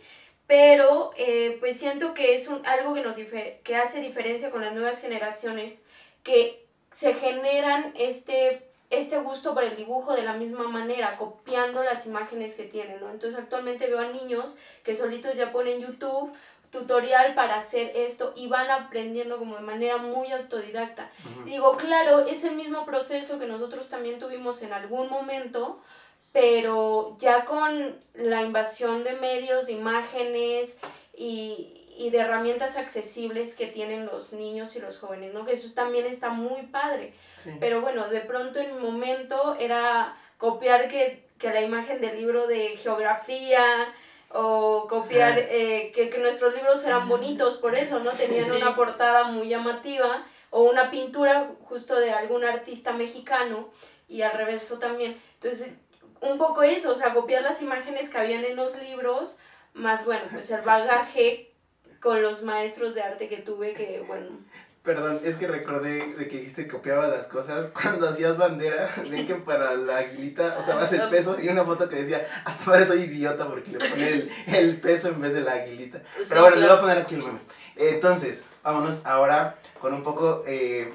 pero 0.48 1.12
eh, 1.17 1.58
pues 1.60 1.77
siento 1.77 2.13
que 2.13 2.36
es 2.36 2.48
un, 2.48 2.65
algo 2.65 2.93
que, 2.93 3.01
nos 3.01 3.15
que 3.63 3.75
hace 3.75 4.00
diferencia 4.00 4.50
con 4.50 4.62
las 4.62 4.74
nuevas 4.74 5.01
generaciones, 5.01 5.84
que 6.24 6.65
se 6.96 7.13
generan 7.15 7.93
este 7.98 8.70
este 8.91 9.17
gusto 9.19 9.53
por 9.53 9.63
el 9.63 9.75
dibujo 9.75 10.13
de 10.13 10.24
la 10.24 10.33
misma 10.33 10.67
manera, 10.67 11.17
copiando 11.17 11.81
las 11.83 12.05
imágenes 12.05 12.53
que 12.55 12.65
tienen, 12.65 13.00
¿no? 13.00 13.10
Entonces 13.10 13.39
actualmente 13.39 13.88
veo 13.88 14.00
a 14.00 14.10
niños 14.10 14.55
que 14.83 14.95
solitos 14.95 15.36
ya 15.36 15.51
ponen 15.51 15.81
YouTube 15.81 16.31
tutorial 16.71 17.33
para 17.36 17.55
hacer 17.55 17.91
esto 17.95 18.33
y 18.36 18.48
van 18.48 18.69
aprendiendo 18.71 19.38
como 19.38 19.55
de 19.55 19.62
manera 19.62 19.98
muy 19.98 20.31
autodidacta. 20.31 21.10
Digo, 21.45 21.75
claro, 21.77 22.25
es 22.25 22.43
el 22.43 22.55
mismo 22.55 22.86
proceso 22.86 23.39
que 23.39 23.45
nosotros 23.45 23.89
también 23.89 24.19
tuvimos 24.19 24.62
en 24.63 24.71
algún 24.71 25.10
momento, 25.10 25.81
pero 26.31 27.17
ya 27.19 27.45
con 27.45 27.95
la 28.13 28.43
invasión 28.43 29.03
de 29.03 29.13
medios, 29.13 29.67
de 29.67 29.74
imágenes 29.74 30.77
y, 31.13 31.80
y 31.98 32.10
de 32.10 32.19
herramientas 32.19 32.77
accesibles 32.77 33.55
que 33.55 33.67
tienen 33.67 34.05
los 34.05 34.33
niños 34.33 34.75
y 34.75 34.79
los 34.79 34.98
jóvenes, 34.98 35.33
¿no? 35.33 35.45
Que 35.45 35.53
eso 35.53 35.74
también 35.74 36.05
está 36.05 36.29
muy 36.29 36.63
padre. 36.63 37.13
Pero 37.60 37.81
bueno, 37.81 38.07
de 38.10 38.21
pronto 38.21 38.60
en 38.60 38.75
mi 38.75 38.81
momento 38.81 39.55
era 39.60 40.15
copiar 40.38 40.88
que, 40.88 41.25
que 41.38 41.50
la 41.50 41.62
imagen 41.62 42.01
del 42.01 42.17
libro 42.17 42.48
de 42.48 42.77
geografía 42.77 43.93
o 44.33 44.88
copiar 44.88 45.38
eh, 45.38 45.91
que, 45.93 46.10
que, 46.10 46.17
nuestros 46.19 46.55
libros 46.55 46.86
eran 46.86 47.10
bonitos, 47.10 47.57
por 47.57 47.75
eso, 47.75 48.00
¿no? 48.00 48.12
Tenían 48.12 48.51
una 48.51 48.75
portada 48.75 49.25
muy 49.25 49.50
llamativa 49.50 50.25
o 50.50 50.63
una 50.63 50.89
pintura 50.89 51.51
justo 51.65 52.00
de 52.00 52.12
algún 52.12 52.43
artista 52.43 52.93
mexicano 52.93 53.69
y 54.07 54.21
al 54.21 54.33
reverso 54.33 54.79
también. 54.79 55.19
Entonces, 55.36 55.74
un 56.21 56.38
poco 56.38 56.63
eso, 56.63 56.91
o 56.91 56.95
sea, 56.95 57.13
copiar 57.13 57.41
las 57.41 57.62
imágenes 57.62 58.10
que 58.10 58.17
habían 58.17 58.45
en 58.45 58.55
los 58.55 58.75
libros, 58.81 59.38
más 59.74 60.05
bueno, 60.05 60.24
pues 60.31 60.50
el 60.51 60.62
bagaje 60.62 61.50
con 62.01 62.22
los 62.22 62.43
maestros 62.43 62.96
de 62.96 63.03
arte 63.03 63.29
que 63.29 63.38
tuve 63.38 63.74
que, 63.74 64.03
bueno... 64.05 64.29
Perdón, 64.84 65.22
es 65.24 65.36
que 65.36 65.46
recordé 65.48 66.15
de 66.17 66.27
que 66.27 66.39
dijiste 66.39 66.63
que 66.63 66.72
copiaba 66.72 67.08
las 67.08 67.27
cosas 67.27 67.67
cuando 67.81 68.10
hacías 68.10 68.36
bandera, 68.36 68.89
ven 69.10 69.27
que 69.27 69.36
para 69.36 69.75
la 69.75 69.98
aguilita, 69.98 70.58
o 70.58 70.62
sea, 70.63 70.74
vas 70.75 70.91
el 70.91 71.08
peso 71.10 71.39
y 71.39 71.50
una 71.50 71.63
foto 71.63 71.88
que 71.88 71.98
decía, 71.98 72.25
hasta 72.43 72.72
ahora 72.72 72.86
soy 72.88 73.03
idiota 73.03 73.48
porque 73.48 73.72
le 73.72 73.77
pone 73.77 74.08
el, 74.08 74.31
el 74.48 74.81
peso 74.81 75.10
en 75.10 75.22
vez 75.22 75.36
de 75.36 75.41
la 75.41 75.53
aguilita. 75.53 76.01
Pero 76.27 76.41
bueno, 76.41 76.55
le 76.55 76.65
voy 76.65 76.75
a 76.75 76.81
poner 76.81 76.98
aquí 76.98 77.13
el 77.13 77.24
meme. 77.24 77.39
Entonces, 77.75 78.43
vámonos 78.63 79.05
ahora 79.05 79.58
con 79.79 79.93
un 79.93 80.01
poco, 80.01 80.43
eh, 80.48 80.91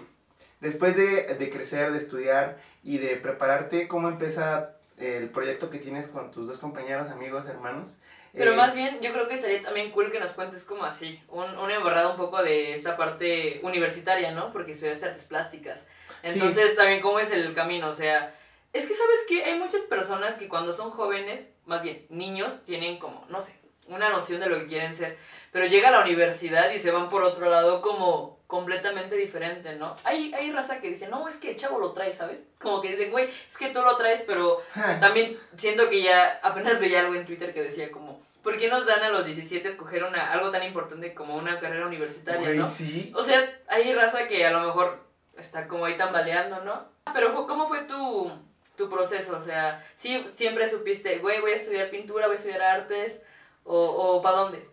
después 0.61 0.97
de, 0.97 1.37
de 1.37 1.51
crecer, 1.51 1.93
de 1.93 1.99
estudiar 1.99 2.59
y 2.83 2.99
de 2.99 3.15
prepararte, 3.17 3.87
¿cómo 3.87 4.09
empieza 4.09 4.71
el 4.99 5.29
proyecto 5.29 5.71
que 5.71 5.79
tienes 5.79 6.09
con 6.09 6.33
tus 6.33 6.49
dos 6.49 6.59
compañeros, 6.59 7.09
amigos, 7.11 7.47
hermanos? 7.47 7.91
Pero 8.37 8.53
eh, 8.53 8.57
más 8.57 8.75
bien, 8.75 9.01
yo 9.01 9.13
creo 9.13 9.27
que 9.27 9.35
estaría 9.35 9.63
también 9.63 9.91
cool 9.91 10.13
que 10.13 10.21
nos 10.21 10.33
cuentes 10.33 10.63
como 10.63 10.85
así, 10.85 11.21
un, 11.29 11.57
un 11.57 11.71
embarrado 11.71 12.11
un 12.11 12.17
poco 12.17 12.43
de 12.43 12.75
esta 12.75 12.97
parte 12.97 13.61
universitaria, 13.63 14.33
¿no? 14.33 14.53
Porque 14.53 14.73
estudiaste 14.73 15.07
artes 15.07 15.25
plásticas. 15.25 15.85
Entonces, 16.23 16.77
también 16.77 17.01
cómo 17.01 17.19
es 17.19 17.31
el 17.31 17.55
camino, 17.55 17.89
o 17.89 17.95
sea, 17.95 18.35
es 18.73 18.87
que 18.87 18.95
sabes 18.95 19.21
que 19.29 19.45
hay 19.45 19.59
muchas 19.59 19.83
personas 19.83 20.35
que 20.35 20.49
cuando 20.49 20.73
son 20.73 20.91
jóvenes, 20.91 21.47
más 21.65 21.83
bien 21.83 22.05
niños, 22.11 22.65
tienen 22.65 22.99
como, 22.99 23.25
no 23.29 23.41
sé, 23.41 23.59
una 23.89 24.11
noción 24.11 24.41
de 24.41 24.49
lo 24.49 24.59
que 24.59 24.67
quieren 24.67 24.95
ser, 24.95 25.17
pero 25.53 25.67
llega 25.67 25.89
a 25.89 25.93
la 25.93 26.01
universidad 26.01 26.71
y 26.71 26.79
se 26.79 26.91
van 26.91 27.09
por 27.09 27.23
otro 27.23 27.49
lado 27.49 27.81
como 27.81 28.37
completamente 28.47 29.17
diferente, 29.17 29.75
¿no? 29.77 29.97
Hay, 30.05 30.33
hay 30.35 30.53
raza 30.53 30.81
que 30.81 30.91
dice, 30.91 31.09
no, 31.09 31.29
es 31.29 31.37
que 31.37 31.51
el 31.53 31.57
chavo 31.57 31.79
lo 31.79 31.93
trae, 31.93 32.13
¿sabes? 32.13 32.41
Como 32.61 32.81
que 32.81 32.91
dicen, 32.91 33.11
güey, 33.11 33.29
es 33.49 33.57
que 33.57 33.71
tú 33.71 33.81
lo 33.81 33.97
traes, 33.97 34.23
pero 34.27 34.63
también 35.01 35.39
siento 35.57 35.89
que 35.89 36.03
ya 36.03 36.39
apenas 36.43 36.79
veía 36.79 37.01
algo 37.01 37.15
en 37.15 37.27
Twitter 37.27 37.53
que 37.53 37.63
decía 37.63 37.91
como, 37.91 38.21
¿por 38.47 38.59
qué 38.59 38.69
nos 38.69 38.87
dan 38.87 39.03
a 39.03 39.09
los 39.09 39.25
17 39.25 39.67
escoger 39.67 40.05
una, 40.05 40.31
algo 40.31 40.53
tan 40.53 40.63
importante 40.63 41.13
como 41.15 41.35
una 41.35 41.59
carrera 41.59 41.85
universitaria, 41.85 42.51
no? 42.51 42.71
Sí. 42.71 43.13
O 43.13 43.25
sea, 43.25 43.45
hay 43.67 43.93
raza 43.93 44.29
que 44.29 44.47
a 44.47 44.53
lo 44.53 44.61
mejor 44.61 45.01
está 45.37 45.67
como 45.67 45.85
ahí 45.85 45.97
tambaleando, 45.97 46.61
¿no? 46.61 46.87
Pero 47.13 47.35
¿cómo 47.35 47.67
fue 47.67 47.83
tu, 47.87 48.31
tu 48.77 48.89
proceso? 48.89 49.37
O 49.37 49.45
sea, 49.45 49.85
¿sí 49.97 50.25
siempre 50.33 50.71
supiste, 50.71 51.19
güey, 51.19 51.41
voy 51.41 51.51
a 51.51 51.57
estudiar 51.57 51.91
pintura, 51.91 52.29
voy 52.29 52.37
a 52.37 52.39
estudiar 52.39 52.63
artes, 52.63 53.21
o, 53.65 53.77
o 53.77 54.23
¿para 54.23 54.37
dónde? 54.37 54.65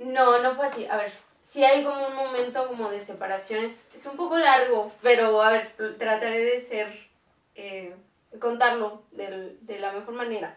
No, 0.00 0.42
no 0.42 0.54
fue 0.54 0.66
así. 0.66 0.84
A 0.84 0.98
ver, 0.98 1.10
sí 1.40 1.64
hay 1.64 1.84
como 1.84 2.06
un 2.06 2.14
momento 2.14 2.68
como 2.68 2.90
de 2.90 3.00
separación, 3.00 3.64
es, 3.64 3.88
un 4.04 4.18
poco 4.18 4.36
largo, 4.36 4.92
pero 5.00 5.40
a 5.40 5.52
ver, 5.52 5.72
trataré 5.96 6.44
de 6.44 6.60
ser, 6.60 7.08
eh, 7.54 7.94
contarlo 8.38 9.04
de, 9.10 9.56
de 9.62 9.78
la 9.78 9.92
mejor 9.92 10.12
manera. 10.12 10.54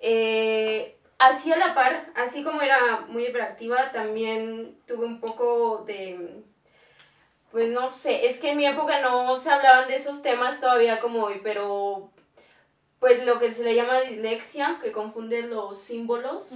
Eh, 0.00 0.98
así 1.18 1.52
a 1.52 1.56
la 1.56 1.74
par, 1.74 2.06
así 2.14 2.42
como 2.42 2.60
era 2.62 3.00
muy 3.08 3.26
hiperactiva, 3.26 3.92
también 3.92 4.76
tuve 4.86 5.06
un 5.06 5.20
poco 5.20 5.84
de, 5.86 6.42
pues 7.50 7.70
no 7.70 7.88
sé, 7.88 8.26
es 8.26 8.40
que 8.40 8.50
en 8.50 8.58
mi 8.58 8.66
época 8.66 9.00
no 9.00 9.36
se 9.36 9.50
hablaban 9.50 9.88
de 9.88 9.96
esos 9.96 10.22
temas 10.22 10.60
todavía 10.60 11.00
como 11.00 11.24
hoy, 11.24 11.40
pero 11.42 12.10
pues 12.98 13.24
lo 13.24 13.38
que 13.38 13.52
se 13.52 13.64
le 13.64 13.74
llama 13.74 14.00
dislexia, 14.00 14.78
que 14.82 14.92
confunde 14.92 15.42
los 15.42 15.78
símbolos, 15.78 16.52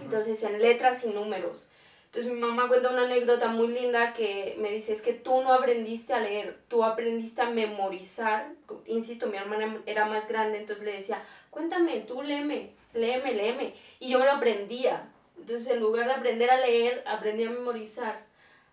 entonces 0.00 0.42
en 0.42 0.60
letras 0.60 1.04
y 1.04 1.10
números. 1.10 1.70
Entonces 2.06 2.32
mi 2.32 2.40
mamá 2.40 2.68
cuenta 2.68 2.90
una 2.90 3.06
anécdota 3.06 3.48
muy 3.48 3.68
linda 3.68 4.14
que 4.14 4.56
me 4.60 4.70
dice, 4.70 4.92
es 4.92 5.02
que 5.02 5.14
tú 5.14 5.42
no 5.42 5.52
aprendiste 5.52 6.14
a 6.14 6.20
leer, 6.20 6.60
tú 6.68 6.84
aprendiste 6.84 7.42
a 7.42 7.50
memorizar. 7.50 8.52
Insisto, 8.86 9.26
mi 9.26 9.36
hermana 9.36 9.82
era 9.84 10.06
más 10.06 10.28
grande, 10.28 10.58
entonces 10.58 10.84
le 10.84 10.92
decía, 10.92 11.20
cuéntame, 11.50 12.02
tú 12.02 12.22
léeme 12.22 12.70
léeme, 12.94 13.34
léeme. 13.34 13.74
Y 14.00 14.10
yo 14.10 14.18
me 14.18 14.24
lo 14.24 14.32
aprendía. 14.32 15.08
Entonces, 15.38 15.68
en 15.68 15.80
lugar 15.80 16.06
de 16.06 16.14
aprender 16.14 16.50
a 16.50 16.60
leer, 16.60 17.02
aprendí 17.06 17.44
a 17.44 17.50
memorizar. 17.50 18.22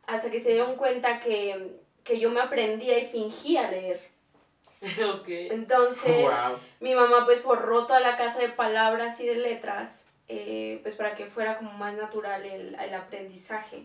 Hasta 0.08 0.30
que 0.30 0.42
se 0.42 0.52
dieron 0.52 0.76
cuenta 0.76 1.20
que, 1.20 1.80
yo 2.20 2.30
me 2.30 2.42
aprendía 2.42 3.00
y 3.00 3.08
fingía 3.08 3.70
leer. 3.70 4.00
Okay. 5.22 5.50
Entonces, 5.52 6.28
mi 6.80 6.96
mamá 6.96 7.26
pues 7.26 7.44
borró 7.44 7.86
toda 7.86 8.00
la 8.00 8.18
casa 8.18 8.40
de 8.40 8.50
palabras 8.50 9.20
y 9.20 9.28
de 9.28 9.36
letras, 9.36 10.04
eh, 10.28 10.80
pues 10.82 10.96
para 10.96 11.14
que 11.14 11.28
fuera 11.28 11.60
como 11.60 11.74
más 11.74 11.94
natural 11.94 12.44
el, 12.44 12.74
el 12.74 12.94
aprendizaje. 12.96 13.84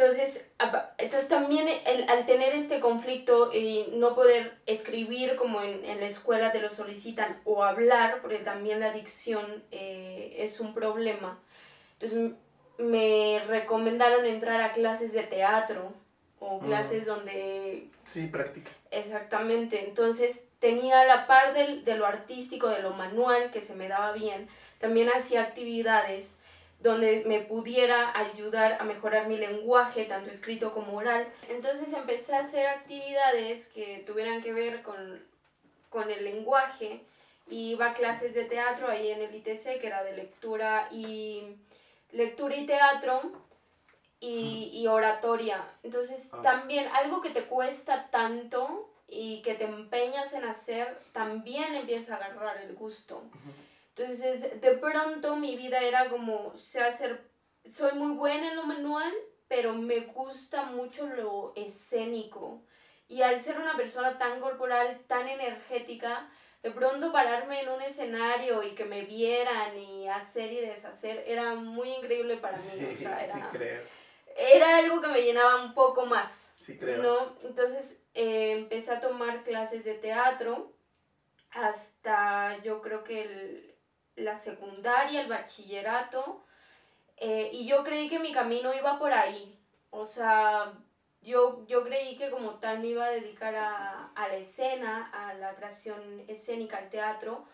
Entonces, 0.00 0.50
entonces 0.96 1.28
también 1.28 1.68
el, 1.68 2.08
al 2.08 2.24
tener 2.24 2.54
este 2.54 2.80
conflicto 2.80 3.52
y 3.52 3.88
no 3.92 4.14
poder 4.14 4.54
escribir 4.64 5.36
como 5.36 5.60
en, 5.60 5.84
en, 5.84 6.00
la 6.00 6.06
escuela 6.06 6.52
te 6.52 6.60
lo 6.62 6.70
solicitan 6.70 7.38
o 7.44 7.62
hablar, 7.64 8.22
porque 8.22 8.38
también 8.38 8.80
la 8.80 8.92
dicción 8.92 9.62
eh, 9.70 10.36
es 10.38 10.58
un 10.58 10.72
problema. 10.72 11.38
Entonces 11.98 12.32
me 12.78 13.42
recomendaron 13.46 14.24
entrar 14.24 14.62
a 14.62 14.72
clases 14.72 15.12
de 15.12 15.24
teatro 15.24 15.92
o 16.38 16.60
mm. 16.60 16.66
clases 16.66 17.04
donde... 17.04 17.88
Sí, 18.10 18.26
práctica. 18.28 18.70
Exactamente. 18.90 19.86
Entonces 19.86 20.40
tenía 20.60 21.04
la 21.04 21.26
par 21.26 21.52
de 21.52 21.94
lo 21.94 22.06
artístico, 22.06 22.68
de 22.68 22.80
lo 22.80 22.94
manual 22.94 23.50
que 23.50 23.60
se 23.60 23.74
me 23.74 23.86
daba 23.86 24.12
bien. 24.12 24.48
También 24.78 25.10
hacía 25.10 25.42
actividades 25.42 26.39
donde 26.80 27.24
me 27.26 27.40
pudiera 27.40 28.18
ayudar 28.18 28.78
a 28.80 28.84
mejorar 28.84 29.28
mi 29.28 29.36
lenguaje, 29.36 30.06
tanto 30.06 30.30
escrito 30.30 30.72
como 30.72 30.96
oral. 30.96 31.28
Entonces 31.48 31.92
empecé 31.92 32.34
a 32.34 32.40
hacer 32.40 32.66
actividades 32.66 33.68
que 33.68 34.02
tuvieran 34.06 34.42
que 34.42 34.52
ver 34.52 34.82
con, 34.82 35.22
con 35.90 36.10
el 36.10 36.24
lenguaje. 36.24 37.02
Y 37.48 37.72
iba 37.72 37.90
a 37.90 37.94
clases 37.94 38.32
de 38.32 38.44
teatro 38.44 38.88
ahí 38.88 39.10
en 39.10 39.22
el 39.22 39.34
ITC, 39.34 39.80
que 39.80 39.86
era 39.86 40.02
de 40.04 40.16
lectura 40.16 40.88
y, 40.90 41.56
lectura 42.12 42.56
y 42.56 42.66
teatro 42.66 43.32
y, 44.20 44.70
y 44.72 44.86
oratoria. 44.86 45.62
Entonces 45.82 46.28
ah. 46.32 46.40
también 46.42 46.86
algo 46.94 47.20
que 47.20 47.30
te 47.30 47.44
cuesta 47.44 48.08
tanto 48.10 48.88
y 49.06 49.42
que 49.42 49.54
te 49.54 49.64
empeñas 49.64 50.32
en 50.32 50.44
hacer, 50.44 50.98
también 51.12 51.74
empieza 51.74 52.14
a 52.14 52.18
agarrar 52.18 52.62
el 52.62 52.74
gusto. 52.74 53.22
Entonces, 54.00 54.60
de 54.62 54.70
pronto 54.72 55.36
mi 55.36 55.56
vida 55.56 55.78
era 55.80 56.08
como, 56.08 56.56
sé 56.56 56.80
hacer, 56.80 57.20
soy 57.68 57.92
muy 57.92 58.12
buena 58.12 58.48
en 58.48 58.56
lo 58.56 58.62
manual, 58.62 59.12
pero 59.46 59.74
me 59.74 60.00
gusta 60.00 60.62
mucho 60.62 61.06
lo 61.06 61.52
escénico. 61.54 62.62
Y 63.08 63.20
al 63.20 63.42
ser 63.42 63.58
una 63.58 63.76
persona 63.76 64.16
tan 64.16 64.40
corporal, 64.40 65.02
tan 65.06 65.28
energética, 65.28 66.30
de 66.62 66.70
pronto 66.70 67.12
pararme 67.12 67.60
en 67.60 67.68
un 67.68 67.82
escenario 67.82 68.62
y 68.62 68.74
que 68.74 68.86
me 68.86 69.02
vieran 69.02 69.76
y 69.76 70.08
hacer 70.08 70.50
y 70.50 70.60
deshacer 70.60 71.22
era 71.26 71.54
muy 71.54 71.90
increíble 71.90 72.38
para 72.38 72.56
mí. 72.56 72.82
o 72.94 72.96
sea, 72.96 73.22
era, 73.24 73.50
era 74.34 74.78
algo 74.78 75.02
que 75.02 75.08
me 75.08 75.22
llenaba 75.22 75.62
un 75.62 75.74
poco 75.74 76.06
más. 76.06 76.54
Sí, 76.64 76.78
creo. 76.78 77.02
¿no? 77.02 77.36
Entonces 77.42 78.02
eh, 78.14 78.52
empecé 78.52 78.92
a 78.92 79.00
tomar 79.00 79.42
clases 79.42 79.84
de 79.84 79.94
teatro 79.94 80.72
hasta 81.50 82.62
yo 82.62 82.80
creo 82.80 83.02
que 83.02 83.22
el, 83.22 83.69
la 84.20 84.36
secundaria, 84.36 85.20
el 85.20 85.28
bachillerato, 85.28 86.44
eh, 87.16 87.50
y 87.52 87.66
yo 87.66 87.84
creí 87.84 88.08
que 88.08 88.18
mi 88.18 88.32
camino 88.32 88.74
iba 88.74 88.98
por 88.98 89.12
ahí. 89.12 89.58
O 89.90 90.06
sea, 90.06 90.72
yo, 91.22 91.66
yo 91.66 91.84
creí 91.84 92.16
que 92.16 92.30
como 92.30 92.54
tal 92.60 92.80
me 92.80 92.88
iba 92.88 93.04
a 93.04 93.10
dedicar 93.10 93.54
a, 93.54 94.10
a 94.14 94.28
la 94.28 94.36
escena, 94.36 95.10
a 95.12 95.34
la 95.34 95.54
creación 95.54 96.24
escénica, 96.28 96.78
al 96.78 96.90
teatro, 96.90 97.44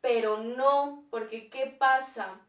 pero 0.00 0.38
no, 0.38 1.04
porque 1.10 1.50
¿qué 1.50 1.66
pasa? 1.66 2.40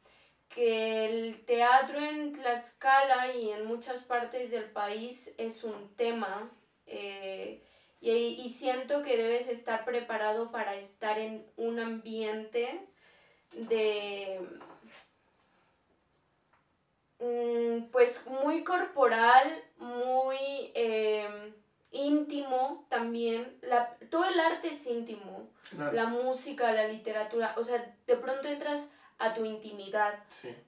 Que 0.50 1.06
el 1.06 1.46
teatro 1.46 2.00
en 2.00 2.34
Tlaxcala 2.34 3.34
y 3.34 3.52
en 3.52 3.66
muchas 3.66 4.04
partes 4.04 4.52
del 4.52 4.66
país 4.72 5.34
es 5.38 5.64
un 5.64 5.96
tema 5.96 6.52
eh, 6.86 7.64
y, 8.02 8.12
y, 8.12 8.50
siento 8.50 9.04
que 9.04 9.18
debes 9.18 9.48
estar 9.48 9.86
preparado 9.86 10.52
para 10.52 10.76
estar 10.76 11.20
en 11.20 11.46
un 11.58 11.80
ambiente 11.80 12.89
de 13.52 14.40
mm, 17.20 17.92
pues 17.92 18.26
muy 18.28 18.64
corporal, 18.64 19.64
muy 19.78 20.38
em, 20.74 21.54
íntimo 21.92 22.86
también. 22.90 23.58
La, 23.62 23.96
todo 24.10 24.26
el 24.26 24.40
arte 24.40 24.70
es 24.70 24.88
íntimo. 24.88 25.50
La 25.92 26.08
música, 26.08 26.72
la 26.72 26.88
literatura. 26.88 27.54
O 27.58 27.64
sea, 27.64 27.96
de 28.08 28.16
pronto 28.16 28.48
entras 28.48 28.90
a 29.20 29.34
tu 29.34 29.46
intimidad. 29.46 30.16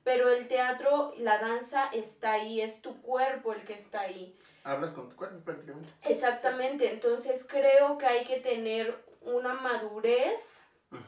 Pero 0.03 0.29
el 0.29 0.47
teatro, 0.47 1.13
la 1.17 1.39
danza 1.39 1.89
está 1.93 2.33
ahí, 2.33 2.61
es 2.61 2.81
tu 2.81 3.01
cuerpo 3.01 3.53
el 3.53 3.63
que 3.63 3.73
está 3.73 4.01
ahí. 4.01 4.37
Hablas 4.63 4.91
con 4.91 5.09
tu 5.09 5.15
cuerpo 5.15 5.39
prácticamente. 5.43 5.89
Exactamente, 6.03 6.91
entonces 6.91 7.47
creo 7.49 7.97
que 7.97 8.05
hay 8.05 8.25
que 8.25 8.41
tener 8.41 9.03
una 9.21 9.53
madurez 9.53 10.60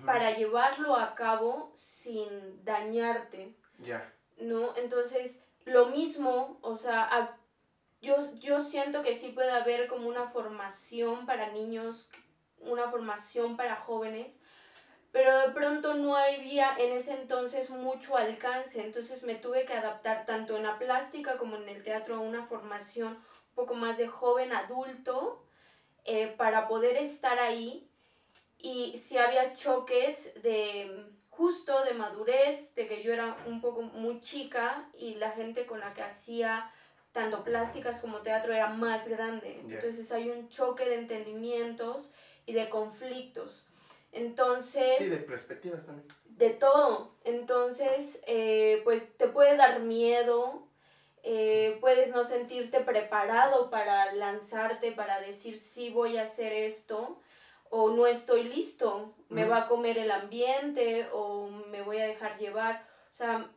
para 0.06 0.36
llevarlo 0.36 0.96
a 0.96 1.14
cabo 1.16 1.74
sin 1.78 2.64
dañarte. 2.64 3.56
Ya. 3.80 4.14
¿No? 4.38 4.76
Entonces, 4.76 5.44
lo 5.66 5.88
mismo, 5.88 6.58
o 6.62 6.76
sea, 6.76 7.38
yo, 8.02 8.34
yo 8.36 8.64
siento 8.64 9.04
que 9.04 9.16
sí 9.16 9.30
puede 9.30 9.52
haber 9.52 9.88
como 9.88 10.08
una 10.08 10.28
formación 10.28 11.26
para 11.26 11.52
niños, 11.52 12.10
una 12.60 12.90
formación 12.90 13.56
para 13.58 13.78
jóvenes, 13.78 14.28
pero 15.12 15.38
de 15.38 15.50
pronto 15.50 15.94
no 15.94 16.16
había 16.18 16.76
en 16.78 16.94
ese 16.94 17.14
entonces 17.14 17.70
mucho 17.70 18.18
alcance, 18.18 18.84
entonces 18.84 19.24
me 19.24 19.36
tuve 19.36 19.66
que 19.66 19.74
adaptar 19.74 20.26
tanto 20.26 20.58
en 20.58 20.64
la 20.64 20.80
plástica 20.80 21.38
como 21.38 21.56
en 21.58 21.70
el 21.70 21.84
teatro 21.84 22.16
a 22.16 22.20
una 22.20 22.46
formación 22.48 23.14
un 23.14 23.56
poco 23.56 23.76
más 23.76 23.98
de 23.98 24.08
joven 24.08 24.52
adulto 24.52 25.46
eh, 26.04 26.28
para 26.36 26.68
poder 26.68 26.98
estar 26.98 27.38
ahí 27.38 27.88
y 28.64 28.98
si 28.98 29.18
había 29.18 29.54
choques 29.56 30.42
de 30.42 31.06
justo 31.30 31.84
de 31.84 31.94
madurez, 31.94 32.74
de 32.76 32.88
que 32.88 33.04
yo 33.04 33.12
era 33.12 33.36
un 33.46 33.60
poco 33.60 33.82
muy 33.82 34.22
chica 34.22 34.90
y 34.98 35.16
la 35.16 35.32
gente 35.32 35.66
con 35.66 35.82
la 35.82 35.94
que 35.94 36.02
hacía 36.02 36.72
tanto 37.12 37.44
plásticas 37.44 38.00
como 38.00 38.22
teatro 38.22 38.54
era 38.54 38.70
más 38.70 39.08
grande. 39.10 39.60
Entonces 39.68 40.10
hay 40.14 40.30
un 40.30 40.48
choque 40.48 40.86
de 40.86 40.96
entendimientos 40.96 42.10
y 42.46 42.54
de 42.54 42.70
conflictos. 42.70 43.68
Entonces... 44.14 44.96
Sí, 45.00 45.10
de 45.10 45.18
perspectivas 45.18 45.86
también. 45.86 46.08
De 46.24 46.52
todo. 46.52 47.16
Entonces, 47.26 48.22
eh, 48.28 48.80
pues 48.86 49.04
te 49.18 49.28
puede 49.28 49.58
dar 49.58 49.82
miedo, 49.82 50.70
eh, 51.22 51.78
puedes 51.82 52.12
no 52.12 52.24
sentirte 52.24 52.80
preparado 52.80 53.70
para 53.70 54.14
lanzarte, 54.14 54.94
para 54.94 55.20
decir 55.20 55.60
sí 55.60 55.90
voy 55.90 56.16
a 56.18 56.24
hacer 56.24 56.54
esto, 56.54 57.20
o 57.76 57.90
no 57.90 58.06
estoy 58.06 58.44
listo, 58.44 59.14
me 59.30 59.46
va 59.46 59.58
a 59.60 59.68
comer 59.68 59.98
el 59.98 60.12
ambiente, 60.12 61.08
o 61.12 61.48
me 61.48 61.82
voy 61.82 61.98
a 61.98 62.08
dejar 62.08 62.38
llevar. 62.38 62.86
O 63.12 63.16
sea, 63.16 63.50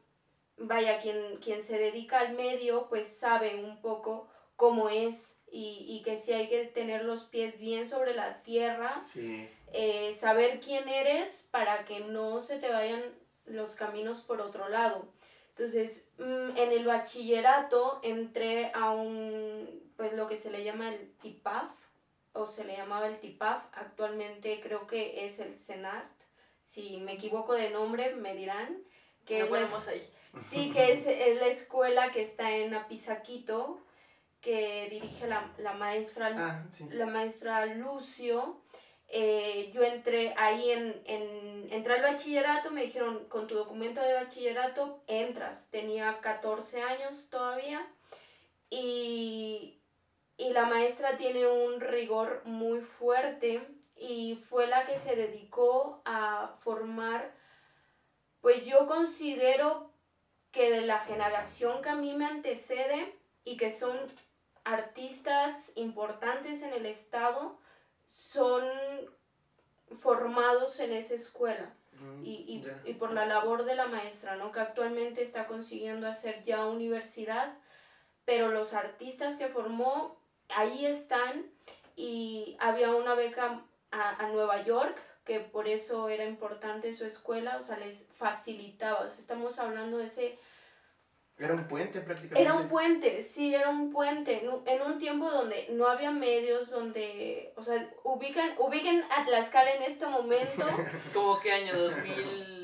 vaya, 0.57 0.99
quien, 0.99 1.37
quien 1.37 1.63
se 1.63 1.79
dedica 1.79 2.21
al 2.21 2.35
medio, 2.35 2.87
pues 2.89 3.07
sabe 3.07 3.57
un 3.57 3.81
poco 3.81 4.29
cómo 4.57 4.89
es 4.89 5.39
y, 5.51 5.85
y 5.87 6.03
que 6.03 6.17
si 6.17 6.33
hay 6.33 6.49
que 6.49 6.65
tener 6.65 7.05
los 7.05 7.25
pies 7.25 7.59
bien 7.59 7.87
sobre 7.87 8.15
la 8.15 8.43
tierra. 8.43 9.03
Sí 9.13 9.49
eh, 9.73 10.15
saber 10.15 10.61
quién 10.61 10.89
eres 10.89 11.49
para 11.51 11.85
que 11.85 12.01
no 12.01 12.41
se 12.41 12.59
te 12.59 12.71
vayan 12.71 13.03
los 13.45 13.75
caminos 13.75 14.23
por 14.23 14.41
otro 14.41 14.69
lado. 14.69 15.07
Entonces, 15.51 16.09
mm, 16.19 16.57
en 16.57 16.73
el 16.73 16.87
bachillerato 16.87 18.01
entré 18.03 18.71
a 18.75 18.91
un, 18.91 19.93
pues 19.97 20.15
lo 20.15 20.27
que 20.27 20.39
se 20.39 20.51
le 20.51 20.65
llama 20.65 20.95
el 20.95 21.11
TIPAF, 21.21 21.71
o 22.37 22.47
se 22.47 22.65
le 22.65 22.77
llamaba 22.77 23.09
el 23.09 23.19
TIPAF, 23.19 23.65
actualmente 23.73 24.61
creo 24.61 24.87
que 24.87 25.27
es 25.27 25.41
el 25.41 25.57
CENART, 25.57 26.17
si 26.77 26.99
me 26.99 27.15
equivoco 27.15 27.55
de 27.55 27.71
nombre 27.71 28.15
me 28.15 28.35
dirán. 28.35 28.83
Que 29.25 29.41
es 29.41 29.89
ahí. 29.89 30.09
Sí, 30.51 30.71
que 30.73 30.93
es, 30.93 31.07
la 31.41 31.47
escuela 31.49 32.13
que 32.13 32.23
está 32.23 32.55
en 32.55 32.75
Apizaquito, 32.75 33.81
que 34.41 34.89
dirige 34.89 35.27
la, 35.27 35.51
la 35.59 35.73
maestra, 35.73 36.33
ah, 36.37 36.65
la 36.91 37.07
maestra 37.07 37.67
Lucio. 37.67 38.61
Eh, 39.09 39.71
yo 39.73 39.83
entré 39.83 40.35
ahí 40.37 40.71
en, 40.71 41.03
en, 41.07 41.73
entré 41.73 41.95
al 41.95 42.03
bachillerato, 42.03 42.71
me 42.71 42.83
dijeron, 42.83 43.25
con 43.29 43.47
tu 43.47 43.55
documento 43.55 44.01
de 44.01 44.15
bachillerato 44.15 45.03
entras. 45.07 45.69
Tenía 45.71 46.21
14 46.21 46.83
años 46.83 47.29
todavía 47.31 47.87
y, 48.71 49.76
y 50.37 50.53
la 50.53 50.67
maestra 50.67 51.17
tiene 51.17 51.47
un 51.47 51.81
rigor 51.81 52.43
muy 52.45 52.81
fuerte 52.81 53.67
y 53.97 54.37
fue 54.49 54.67
la 54.67 54.85
que 54.85 54.99
se 54.99 55.17
dedicó 55.17 56.03
a 56.05 56.57
formar, 56.61 57.33
pues 58.43 58.65
yo 58.67 58.87
considero 58.87 59.91
que 60.53 60.71
de 60.71 60.83
la 60.83 61.01
generación 61.01 61.83
que 61.83 61.89
a 61.89 61.97
mí 61.97 62.15
me 62.15 62.27
antecede 62.27 63.15
y 63.45 63.57
que 63.57 63.71
son 63.71 63.97
artistas 64.65 65.73
importantes 65.77 66.63
en 66.63 66.73
el 66.73 66.87
estado, 66.87 67.59
son 68.09 68.65
formados 70.01 70.81
en 70.81 70.93
esa 70.93 71.15
escuela 71.15 71.73
mm, 71.93 72.25
y, 72.25 72.65
y, 72.85 72.95
por 72.95 73.13
la 73.13 73.25
labor 73.25 73.65
de 73.65 73.77
la 73.77 73.87
maestra, 73.87 74.37
¿no? 74.37 74.51
que 74.51 74.61
actualmente 74.61 75.23
está 75.23 75.47
consiguiendo 75.47 76.09
hacer 76.09 76.43
ya 76.43 76.67
universidad, 76.67 77.57
pero 78.25 78.49
los 78.49 78.75
artistas 78.75 79.37
que 79.37 79.49
formó 79.49 80.19
ahí 80.49 80.87
están 80.87 81.47
y 81.97 82.57
había 82.61 82.93
una 82.93 83.15
beca 83.15 83.63
a, 83.91 84.25
a 84.25 84.29
Nueva 84.29 84.65
York 84.65 84.99
que 85.25 85.41
por 85.41 85.67
eso 85.67 86.09
era 86.09 86.25
importante 86.25 86.95
su 86.95 87.05
escuela, 87.05 87.57
o 87.57 87.61
sea, 87.61 87.77
les 87.79 88.07
facilitaba, 88.17 89.09
estamos 89.09 89.59
hablando 89.59 89.99
de 89.99 90.07
ese 90.07 90.39
era 91.39 91.53
un 91.53 91.69
puente 91.69 92.01
prácticamente. 92.01 92.41
Era 92.41 92.55
un 92.55 92.69
puente, 92.69 93.23
sí, 93.23 93.55
era 93.55 93.69
un 93.69 93.93
puente. 93.93 94.43
En 94.65 94.83
un 94.83 94.99
tiempo 94.99 95.31
donde 95.31 95.67
no 95.73 95.87
había 95.87 96.11
medios, 96.11 96.71
donde, 96.71 97.53
o 97.57 97.63
sea, 97.63 97.91
ubican, 98.05 98.53
ubiquen 98.59 99.05
a 99.11 99.25
Tlaxcala 99.27 99.73
en 99.73 99.83
este 99.83 100.07
momento. 100.07 100.67
¿Cómo 101.13 101.39
qué 101.41 101.53
año? 101.53 101.75
¿2000 101.75 102.05
qué? 102.05 102.23
Pues 102.23 102.56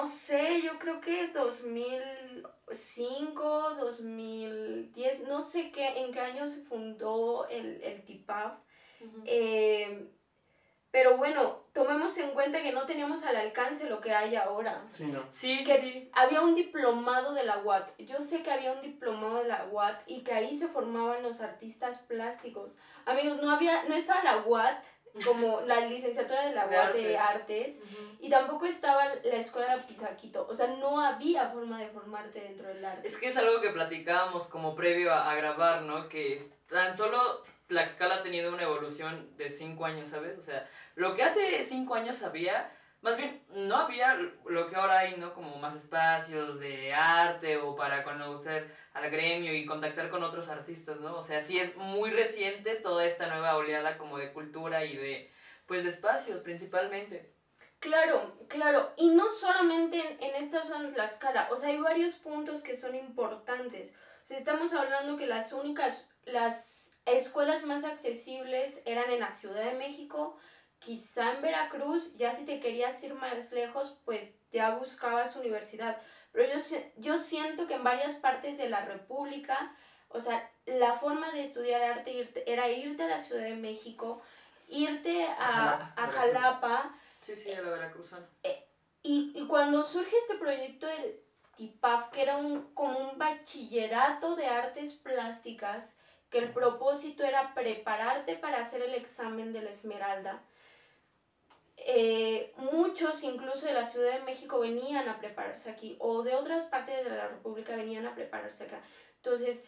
no 0.00 0.08
sé, 0.08 0.62
yo 0.62 0.78
creo 0.78 1.00
que 1.00 1.28
2005, 1.28 3.74
2010, 3.78 5.28
no 5.28 5.42
sé 5.42 5.72
qué, 5.72 6.00
en 6.00 6.12
qué 6.12 6.20
año 6.20 6.48
se 6.48 6.62
fundó 6.62 7.46
el, 7.48 7.82
el 7.82 8.04
TIPAF. 8.04 8.54
Pero 10.90 11.16
bueno, 11.16 11.66
tomemos 11.72 12.16
en 12.18 12.30
cuenta 12.30 12.62
que 12.62 12.72
no 12.72 12.84
teníamos 12.84 13.24
al 13.24 13.36
alcance 13.36 13.88
lo 13.88 14.00
que 14.00 14.12
hay 14.12 14.34
ahora. 14.34 14.82
Sí, 14.92 15.06
no. 15.06 15.22
Sí, 15.30 15.62
que 15.64 15.78
sí. 15.78 16.10
Había 16.12 16.40
un 16.40 16.56
diplomado 16.56 17.32
de 17.32 17.44
la 17.44 17.58
UAT. 17.58 17.96
Yo 17.98 18.20
sé 18.20 18.42
que 18.42 18.50
había 18.50 18.72
un 18.72 18.80
diplomado 18.80 19.36
de 19.36 19.48
la 19.48 19.68
UAT 19.70 20.02
y 20.06 20.24
que 20.24 20.32
ahí 20.32 20.56
se 20.56 20.66
formaban 20.66 21.22
los 21.22 21.40
artistas 21.40 22.00
plásticos. 22.00 22.74
Amigos, 23.04 23.40
no 23.40 23.52
había, 23.52 23.84
no 23.84 23.94
estaba 23.94 24.24
la 24.24 24.38
UAT 24.38 24.82
como 25.24 25.60
la 25.62 25.80
licenciatura 25.80 26.46
de 26.46 26.54
la 26.54 26.66
UAT 26.66 26.94
de 26.94 27.18
artes, 27.18 27.80
y 28.20 28.28
tampoco 28.30 28.66
estaba 28.66 29.06
la 29.06 29.36
escuela 29.36 29.76
de 29.76 29.82
Pisaquito. 29.84 30.46
O 30.48 30.54
sea, 30.54 30.68
no 30.68 31.00
había 31.00 31.48
forma 31.50 31.80
de 31.80 31.88
formarte 31.88 32.40
dentro 32.40 32.68
del 32.68 32.84
arte. 32.84 33.08
Es 33.08 33.16
que 33.16 33.28
es 33.28 33.36
algo 33.36 33.60
que 33.60 33.70
platicábamos 33.70 34.46
como 34.46 34.74
previo 34.74 35.12
a, 35.12 35.30
a 35.30 35.34
grabar, 35.34 35.82
¿no? 35.82 36.08
Que 36.08 36.50
tan 36.68 36.96
solo 36.96 37.44
Tlaxcala 37.68 38.16
ha 38.16 38.22
tenido 38.22 38.52
una 38.52 38.64
evolución 38.64 39.36
de 39.36 39.48
cinco 39.48 39.84
años, 39.84 40.10
¿sabes? 40.10 40.38
O 40.38 40.42
sea, 40.42 40.68
lo 40.96 41.14
que 41.14 41.22
hace 41.22 41.64
cinco 41.64 41.94
años 41.94 42.22
había, 42.22 42.70
más 43.02 43.16
bien, 43.16 43.42
no 43.48 43.76
había 43.76 44.14
lo 44.14 44.68
que 44.68 44.76
ahora 44.76 44.98
hay, 44.98 45.16
¿no? 45.16 45.32
Como 45.32 45.56
más 45.58 45.74
espacios 45.74 46.60
de 46.60 46.92
arte 46.92 47.56
o 47.56 47.74
para 47.74 48.04
conocer 48.04 48.70
al 48.92 49.10
gremio 49.10 49.54
y 49.54 49.64
contactar 49.64 50.10
con 50.10 50.22
otros 50.22 50.48
artistas, 50.48 51.00
¿no? 51.00 51.16
O 51.16 51.22
sea, 51.22 51.40
sí 51.40 51.58
es 51.58 51.74
muy 51.76 52.10
reciente 52.10 52.74
toda 52.76 53.04
esta 53.06 53.28
nueva 53.28 53.56
oleada 53.56 53.96
como 53.96 54.18
de 54.18 54.32
cultura 54.32 54.84
y 54.84 54.96
de, 54.96 55.30
pues, 55.66 55.82
de 55.82 55.90
espacios 55.90 56.42
principalmente. 56.42 57.32
Claro, 57.78 58.36
claro, 58.48 58.92
y 58.96 59.08
no 59.08 59.32
solamente 59.32 59.98
en, 59.98 60.22
en 60.22 60.44
esta 60.44 60.62
zona 60.64 60.90
de 60.90 61.00
o 61.50 61.56
sea, 61.56 61.70
hay 61.70 61.78
varios 61.78 62.14
puntos 62.16 62.62
que 62.62 62.76
son 62.76 62.94
importantes. 62.94 63.94
O 64.22 64.26
sea, 64.26 64.36
estamos 64.36 64.74
hablando 64.74 65.16
que 65.16 65.26
las 65.26 65.54
únicas, 65.54 66.14
las 66.24 66.70
escuelas 67.06 67.64
más 67.64 67.84
accesibles 67.84 68.82
eran 68.84 69.10
en 69.10 69.20
la 69.20 69.32
Ciudad 69.32 69.64
de 69.64 69.72
México 69.72 70.36
quizá 70.80 71.34
en 71.34 71.42
Veracruz, 71.42 72.12
ya 72.14 72.32
si 72.32 72.44
te 72.44 72.58
querías 72.58 73.02
ir 73.04 73.14
más 73.14 73.52
lejos, 73.52 73.96
pues 74.04 74.22
ya 74.50 74.74
buscabas 74.74 75.36
universidad. 75.36 76.00
Pero 76.32 76.52
yo, 76.52 76.76
yo 76.96 77.16
siento 77.18 77.66
que 77.66 77.74
en 77.74 77.84
varias 77.84 78.14
partes 78.16 78.58
de 78.58 78.68
la 78.68 78.84
República, 78.84 79.74
o 80.08 80.20
sea, 80.20 80.50
la 80.66 80.94
forma 80.98 81.30
de 81.32 81.42
estudiar 81.42 81.82
arte 81.82 82.28
era 82.46 82.68
irte 82.68 83.02
a 83.04 83.08
la 83.08 83.18
Ciudad 83.18 83.42
de 83.42 83.56
México, 83.56 84.20
irte 84.68 85.26
a, 85.26 85.92
a 85.96 86.06
Jalapa. 86.08 86.94
Sí, 87.20 87.36
sí, 87.36 87.52
a 87.52 87.62
la 87.62 87.70
Veracruzana. 87.70 88.26
Eh, 88.42 88.66
y, 89.02 89.32
y, 89.34 89.46
cuando 89.46 89.82
surge 89.84 90.16
este 90.16 90.36
proyecto 90.36 90.86
del 90.86 91.20
TIPAF, 91.56 92.10
que 92.10 92.22
era 92.22 92.36
un, 92.36 92.74
como 92.74 92.98
un 92.98 93.18
bachillerato 93.18 94.36
de 94.36 94.46
artes 94.46 94.94
plásticas, 94.94 95.96
que 96.30 96.38
el 96.38 96.52
propósito 96.52 97.24
era 97.24 97.54
prepararte 97.54 98.36
para 98.36 98.62
hacer 98.62 98.82
el 98.82 98.94
examen 98.94 99.52
de 99.52 99.62
la 99.62 99.70
Esmeralda, 99.70 100.42
eh, 101.86 102.52
muchos 102.56 103.22
incluso 103.24 103.66
de 103.66 103.72
la 103.74 103.84
Ciudad 103.84 104.12
de 104.12 104.24
México 104.24 104.58
venían 104.60 105.08
a 105.08 105.18
prepararse 105.18 105.70
aquí 105.70 105.96
o 105.98 106.22
de 106.22 106.34
otras 106.34 106.64
partes 106.64 107.04
de 107.04 107.10
la 107.10 107.28
República 107.28 107.76
venían 107.76 108.06
a 108.06 108.14
prepararse 108.14 108.64
acá. 108.64 108.80
Entonces, 109.16 109.64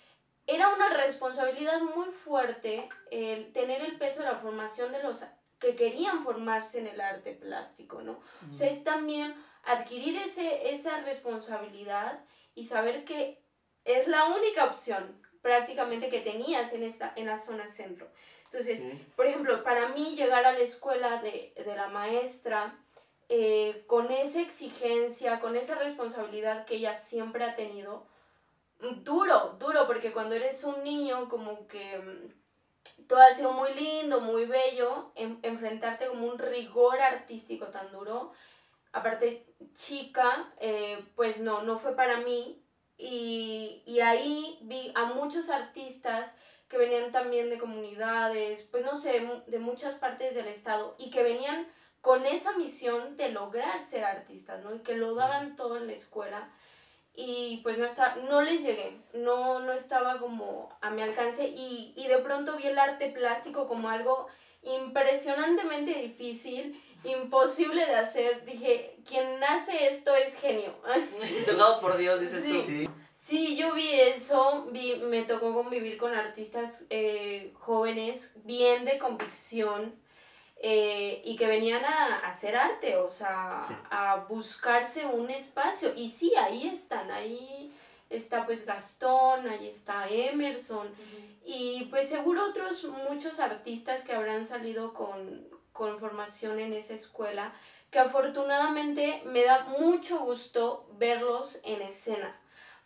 era 0.46 0.74
una 0.74 0.88
responsabilidad 0.90 1.80
muy 1.80 2.06
fuerte 2.06 2.88
el 3.10 3.52
tener 3.52 3.82
el 3.82 3.96
peso 3.96 4.20
de 4.20 4.26
la 4.26 4.36
formación 4.36 4.92
de 4.92 5.02
los 5.02 5.24
que 5.58 5.76
querían 5.76 6.24
formarse 6.24 6.80
en 6.80 6.88
el 6.88 7.00
arte 7.00 7.34
plástico, 7.34 8.02
¿no? 8.02 8.20
O 8.50 8.52
sea, 8.52 8.68
es 8.68 8.82
también 8.82 9.34
adquirir 9.62 10.16
ese, 10.16 10.70
esa 10.70 11.00
responsabilidad 11.02 12.18
y 12.54 12.64
saber 12.64 13.04
que 13.04 13.40
es 13.84 14.08
la 14.08 14.24
única 14.24 14.64
opción 14.64 15.22
prácticamente 15.40 16.08
que 16.08 16.20
tenías 16.20 16.72
en, 16.72 16.82
esta, 16.82 17.12
en 17.14 17.26
la 17.26 17.38
zona 17.38 17.68
centro. 17.68 18.10
Entonces, 18.52 18.82
por 19.16 19.26
ejemplo, 19.26 19.64
para 19.64 19.88
mí 19.88 20.14
llegar 20.14 20.44
a 20.44 20.52
la 20.52 20.58
escuela 20.58 21.22
de, 21.22 21.54
la 21.74 21.88
maestra 21.88 22.78
eh, 23.30 23.82
con 23.86 24.12
esa 24.12 24.42
exigencia, 24.42 25.40
con 25.40 25.56
esa 25.56 25.76
responsabilidad 25.76 26.66
que 26.66 26.74
ella 26.74 26.94
siempre 26.94 27.44
ha 27.44 27.56
tenido, 27.56 28.06
duro, 28.78 29.56
duro, 29.58 29.86
porque 29.86 30.12
cuando 30.12 30.34
eres 30.34 30.64
un 30.64 30.84
niño 30.84 31.30
como 31.30 31.66
que 31.66 31.98
mm, 31.98 33.06
todo 33.06 33.20
ha 33.20 33.32
sido 33.32 33.52
muy 33.52 33.72
lindo, 33.72 34.20
muy 34.20 34.44
bello, 34.44 35.12
enfrentarte 35.14 36.08
como 36.08 36.26
un 36.26 36.38
rigor 36.38 37.00
artístico 37.00 37.68
tan 37.68 37.90
duro, 37.90 38.32
aparte 38.92 39.46
chica, 39.72 40.52
eh, 40.60 41.02
pues 41.16 41.40
no, 41.40 41.62
no 41.62 41.78
fue 41.78 41.96
para 41.96 42.18
mí. 42.18 42.62
Y, 42.98 43.82
y 43.86 44.00
ahí 44.00 44.58
vi 44.60 44.92
a 44.94 45.06
muchos 45.06 45.48
artistas 45.48 46.34
que 46.72 46.78
venían 46.78 47.12
también 47.12 47.50
de 47.50 47.58
comunidades, 47.58 48.66
pues 48.70 48.82
no 48.82 48.96
sé, 48.96 49.28
de 49.46 49.58
muchas 49.58 49.94
partes 49.96 50.34
del 50.34 50.46
estado 50.46 50.94
y 50.98 51.10
que 51.10 51.22
venían 51.22 51.68
con 52.00 52.24
esa 52.24 52.56
misión 52.56 53.18
de 53.18 53.28
lograr 53.28 53.82
ser 53.82 54.04
artistas, 54.04 54.64
¿no? 54.64 54.74
Y 54.74 54.78
que 54.78 54.96
lo 54.96 55.14
daban 55.14 55.54
todo 55.54 55.76
en 55.76 55.86
la 55.86 55.92
escuela 55.92 56.50
y 57.14 57.60
pues 57.62 57.76
no, 57.76 57.84
está, 57.84 58.16
no 58.26 58.40
les 58.40 58.62
llegué, 58.62 58.96
no, 59.12 59.60
no 59.60 59.72
estaba 59.72 60.18
como 60.18 60.74
a 60.80 60.88
mi 60.88 61.02
alcance 61.02 61.46
y, 61.46 61.92
y 61.94 62.08
de 62.08 62.18
pronto 62.20 62.56
vi 62.56 62.68
el 62.68 62.78
arte 62.78 63.10
plástico 63.10 63.66
como 63.66 63.90
algo 63.90 64.28
impresionantemente 64.62 65.92
difícil, 65.92 66.82
imposible 67.04 67.84
de 67.84 67.96
hacer. 67.96 68.46
Dije, 68.46 68.96
quien 69.06 69.38
nace 69.40 69.88
esto 69.88 70.14
es 70.14 70.34
genio. 70.36 70.72
Tocado 71.46 71.82
por 71.82 71.98
Dios, 71.98 72.18
dices 72.18 72.42
tú. 72.42 72.62
Sí. 72.62 72.88
Yo 73.62 73.74
vi 73.74 73.92
eso, 73.92 74.66
vi, 74.72 74.96
me 74.96 75.22
tocó 75.22 75.54
convivir 75.54 75.96
con 75.96 76.12
artistas 76.12 76.84
eh, 76.90 77.52
jóvenes 77.60 78.32
bien 78.42 78.84
de 78.84 78.98
convicción 78.98 79.94
eh, 80.56 81.22
y 81.24 81.36
que 81.36 81.46
venían 81.46 81.84
a, 81.84 82.28
hacer 82.28 82.56
arte, 82.56 82.96
o 82.96 83.08
sea, 83.08 83.86
a 83.88 84.16
buscarse 84.28 85.06
un 85.06 85.30
espacio. 85.30 85.94
Y 85.94 86.10
sí, 86.10 86.34
ahí 86.34 86.66
están, 86.66 87.08
ahí 87.12 87.72
está 88.10 88.46
pues 88.46 88.66
Gastón, 88.66 89.48
ahí 89.48 89.68
está 89.68 90.08
Emerson. 90.08 90.88
Y 91.44 91.84
pues 91.84 92.08
seguro 92.08 92.48
otros 92.50 92.82
muchos 92.82 93.38
artistas 93.38 94.02
que 94.02 94.12
habrán 94.12 94.48
salido 94.48 94.92
con, 94.92 95.46
con 95.72 96.00
formación 96.00 96.58
en 96.58 96.72
esa 96.72 96.94
escuela, 96.94 97.52
que 97.92 98.00
afortunadamente 98.00 99.22
me 99.24 99.44
da 99.44 99.66
mucho 99.78 100.18
gusto 100.18 100.84
verlos 100.98 101.60
en 101.62 101.82
escena 101.82 102.41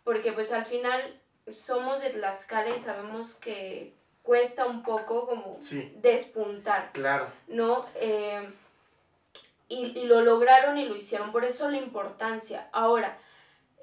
porque 0.07 0.31
pues 0.31 0.53
al 0.53 0.63
final 0.63 1.19
somos 1.51 1.99
de 1.99 2.11
Tlaxcala 2.11 2.73
y 2.73 2.79
sabemos 2.79 3.35
que 3.35 3.93
cuesta 4.23 4.65
un 4.65 4.81
poco 4.81 5.27
como 5.27 5.59
despuntar. 5.95 6.93
Claro. 6.93 7.27
¿No? 7.49 7.85
Eh, 7.95 8.49
y, 9.67 10.05
lo 10.05 10.21
lograron 10.21 10.77
y 10.77 10.87
lo 10.87 10.95
hicieron, 10.95 11.33
por 11.33 11.43
eso 11.43 11.69
la 11.69 11.75
importancia. 11.75 12.69
Ahora, 12.71 13.17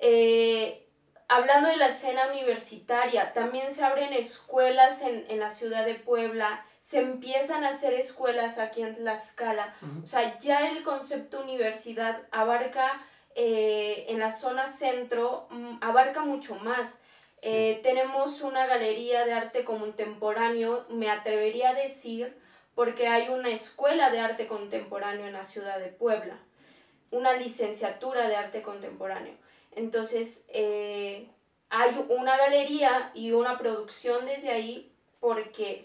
eh, 0.00 0.86
hablando 1.28 1.68
de 1.68 1.76
la 1.76 1.88
escena 1.88 2.28
universitaria, 2.28 3.34
también 3.34 3.74
se 3.74 3.84
abren 3.84 4.14
escuelas 4.14 5.02
en, 5.02 5.38
la 5.38 5.50
ciudad 5.50 5.84
de 5.84 5.94
Puebla, 5.94 6.64
se 6.80 7.00
empiezan 7.00 7.64
a 7.64 7.70
hacer 7.74 7.92
escuelas 7.92 8.56
aquí 8.56 8.82
en 8.82 8.96
Tlaxcala. 8.96 9.74
O 10.02 10.06
sea, 10.06 10.38
ya 10.38 10.70
el 10.70 10.82
concepto 10.84 11.42
universidad 11.42 12.22
abarca 12.30 13.02
eh, 13.34 14.06
en 14.08 14.20
la 14.20 14.30
zona 14.30 14.68
centro 14.68 15.46
mm, 15.50 15.78
abarca 15.80 16.22
mucho 16.24 16.54
más. 16.56 17.00
Eh, 17.42 17.80
tenemos 17.82 18.40
una 18.40 18.66
galería 18.66 19.26
de 19.26 19.32
arte 19.32 19.64
contemporáneo, 19.64 20.86
me 20.88 21.10
atrevería 21.10 21.70
a 21.70 21.74
decir, 21.74 22.36
porque 22.74 23.08
hay 23.08 23.28
una 23.28 23.50
escuela 23.50 24.10
de 24.10 24.20
arte 24.20 24.46
contemporáneo 24.46 25.26
en 25.26 25.34
la 25.34 25.44
ciudad 25.44 25.78
de 25.78 25.88
Puebla, 25.88 26.38
una 27.10 27.34
licenciatura 27.34 28.28
de 28.28 28.36
arte 28.36 28.62
contemporáneo. 28.62 29.34
Entonces, 29.72 30.44
eh, 30.48 31.28
hay 31.68 32.06
una 32.08 32.36
galería 32.36 33.10
y 33.14 33.32
una 33.32 33.58
producción 33.58 34.26
desde 34.26 34.50
ahí 34.50 34.92
porque 35.20 35.84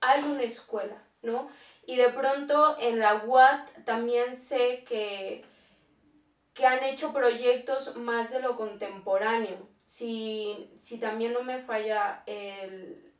hay 0.00 0.22
una 0.22 0.42
escuela, 0.42 1.02
¿no? 1.22 1.48
Y 1.86 1.96
de 1.96 2.10
pronto 2.10 2.76
en 2.80 2.98
la 2.98 3.24
UAT 3.24 3.84
también 3.84 4.36
sé 4.36 4.84
que 4.84 5.44
que 6.54 6.66
han 6.66 6.84
hecho 6.84 7.12
proyectos 7.12 7.96
más 7.96 8.30
de 8.30 8.40
lo 8.40 8.56
contemporáneo. 8.56 9.68
Si, 9.86 10.70
si 10.82 10.98
también 10.98 11.32
no 11.32 11.42
me 11.42 11.58
falla 11.58 12.22
el, 12.26 13.12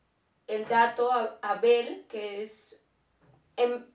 el 0.47 0.67
dato, 0.67 1.09
Abel, 1.41 2.05
que 2.09 2.43
es... 2.43 2.83
Em, 3.55 3.85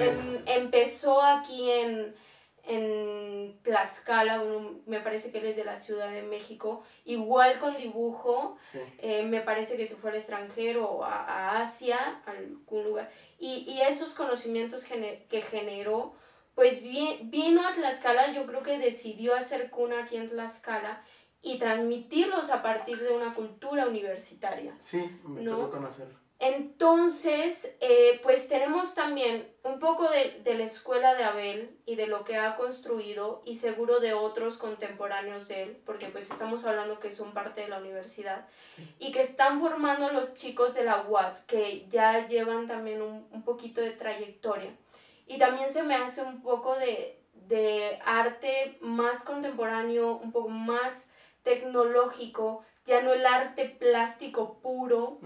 em, 0.00 0.42
empezó 0.46 1.20
aquí 1.20 1.70
en, 1.70 2.14
en 2.64 3.58
Tlaxcala, 3.62 4.42
me 4.86 5.00
parece 5.00 5.30
que 5.30 5.38
él 5.38 5.46
es 5.46 5.56
de 5.56 5.64
la 5.64 5.76
Ciudad 5.76 6.10
de 6.10 6.22
México, 6.22 6.84
igual 7.04 7.58
con 7.58 7.76
dibujo, 7.76 8.56
eh, 8.98 9.24
me 9.24 9.40
parece 9.40 9.76
que 9.76 9.86
se 9.86 9.96
fue 9.96 10.10
al 10.10 10.16
extranjero, 10.16 11.04
a, 11.04 11.24
a 11.24 11.60
Asia, 11.60 12.22
a 12.24 12.30
algún 12.30 12.84
lugar, 12.84 13.10
y, 13.38 13.64
y 13.70 13.80
esos 13.82 14.14
conocimientos 14.14 14.84
que 14.84 15.42
generó 15.42 16.14
pues 16.58 16.82
vino 16.82 17.64
a 17.64 17.72
Tlaxcala, 17.72 18.32
yo 18.32 18.44
creo 18.44 18.64
que 18.64 18.80
decidió 18.80 19.36
hacer 19.36 19.70
cuna 19.70 20.02
aquí 20.02 20.16
en 20.16 20.28
Tlaxcala 20.28 21.04
y 21.40 21.56
transmitirlos 21.56 22.50
a 22.50 22.62
partir 22.62 22.98
de 22.98 23.12
una 23.12 23.32
cultura 23.32 23.86
universitaria. 23.86 24.74
Sí, 24.80 25.08
me 25.22 25.42
¿no? 25.42 25.70
conocerlo. 25.70 26.18
Entonces, 26.40 27.76
eh, 27.80 28.18
pues 28.24 28.48
tenemos 28.48 28.96
también 28.96 29.48
un 29.62 29.78
poco 29.78 30.10
de, 30.10 30.42
la 30.56 30.64
escuela 30.64 31.14
de 31.14 31.22
Abel 31.22 31.78
y 31.86 31.94
de 31.94 32.08
lo 32.08 32.24
que 32.24 32.38
ha 32.38 32.56
construido 32.56 33.40
y 33.44 33.54
seguro 33.54 34.00
de 34.00 34.14
otros 34.14 34.58
contemporáneos 34.58 35.46
de 35.46 35.62
él, 35.62 35.76
porque 35.86 36.08
pues 36.08 36.28
estamos 36.28 36.64
hablando 36.64 36.98
que 36.98 37.12
son 37.12 37.34
parte 37.34 37.60
de 37.60 37.68
la 37.68 37.78
universidad 37.78 38.48
y 38.98 39.12
que 39.12 39.20
están 39.20 39.60
formando 39.60 40.06
a 40.06 40.12
los 40.12 40.34
chicos 40.34 40.74
de 40.74 40.82
la 40.82 41.02
UAT, 41.02 41.46
que 41.46 41.86
ya 41.88 42.26
llevan 42.26 42.66
también 42.66 43.00
un, 43.00 43.28
un 43.30 43.44
poquito 43.44 43.80
de 43.80 43.92
trayectoria. 43.92 44.72
Y 45.28 45.38
también 45.38 45.72
se 45.72 45.82
me 45.82 45.94
hace 45.94 46.22
un 46.22 46.40
poco 46.42 46.74
de, 46.76 47.14
arte 48.04 48.78
más 48.80 49.24
contemporáneo, 49.24 50.16
un 50.16 50.32
poco 50.32 50.48
más 50.48 51.08
tecnológico, 51.42 52.62
ya 52.84 53.00
no 53.00 53.12
el 53.12 53.24
arte 53.24 53.76
plástico 53.78 54.58
puro, 54.60 55.18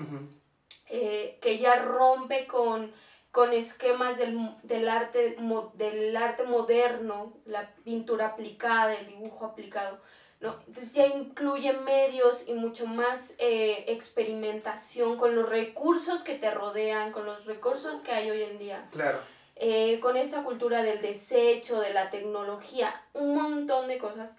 eh, 0.88 1.38
que 1.40 1.58
ya 1.58 1.76
rompe 1.76 2.46
con, 2.46 2.92
con 3.30 3.52
esquemas 3.52 4.18
del, 4.18 4.88
arte, 4.88 5.36
del 5.74 6.16
arte 6.16 6.42
moderno, 6.44 7.32
la 7.44 7.74
pintura 7.84 8.26
aplicada, 8.26 8.94
el 8.94 9.06
dibujo 9.06 9.46
aplicado. 9.46 10.00
¿no? 10.42 10.58
Entonces 10.66 10.92
ya 10.92 11.06
incluye 11.06 11.72
medios 11.72 12.48
y 12.48 12.54
mucho 12.54 12.86
más 12.86 13.34
eh, 13.38 13.84
experimentación 13.86 15.16
con 15.16 15.36
los 15.36 15.48
recursos 15.48 16.22
que 16.22 16.34
te 16.34 16.50
rodean, 16.50 17.12
con 17.12 17.24
los 17.24 17.44
recursos 17.46 18.00
que 18.00 18.10
hay 18.10 18.28
hoy 18.28 18.42
en 18.42 18.58
día. 18.58 18.88
Claro. 18.90 19.18
Eh, 19.56 20.00
con 20.00 20.16
esta 20.16 20.42
cultura 20.42 20.82
del 20.82 21.02
desecho, 21.02 21.80
de 21.80 21.92
la 21.92 22.10
tecnología, 22.10 23.00
un 23.12 23.34
montón 23.34 23.86
de 23.86 23.98
cosas. 23.98 24.34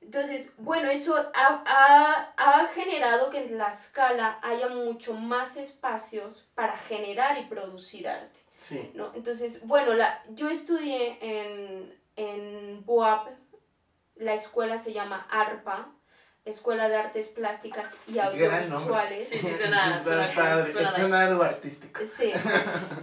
Entonces, 0.00 0.52
bueno, 0.58 0.88
eso 0.88 1.16
ha, 1.34 2.32
ha, 2.36 2.66
generado 2.68 3.28
que 3.30 3.44
en 3.44 3.58
la 3.58 3.68
escala 3.68 4.38
haya 4.42 4.68
mucho 4.68 5.14
más 5.14 5.56
espacios 5.56 6.46
para 6.54 6.76
generar 6.76 7.38
y 7.38 7.46
producir 7.46 8.08
arte. 8.08 8.38
Sí. 8.62 8.92
¿no? 8.94 9.10
Entonces, 9.14 9.66
bueno, 9.66 9.94
la, 9.94 10.22
yo 10.30 10.48
estudié 10.48 11.18
en, 11.20 11.92
en 12.14 12.84
la 14.14 14.34
escuela 14.34 14.78
se 14.78 14.92
llama 14.92 15.26
ARPA, 15.28 15.88
Escuela 16.46 16.88
de 16.88 16.96
Artes 16.96 17.28
Plásticas 17.28 17.94
y. 18.06 18.18
Audiovisuales. 18.18 19.28
Sí, 19.28 19.38
sí, 19.38 19.54
suena- 19.54 20.00
suena- 20.02 20.32
suena 20.32 20.64
Es 20.90 20.98
nice. 21.02 21.14
algo 21.14 21.42
artístico. 21.42 22.00
Sí. 22.16 22.32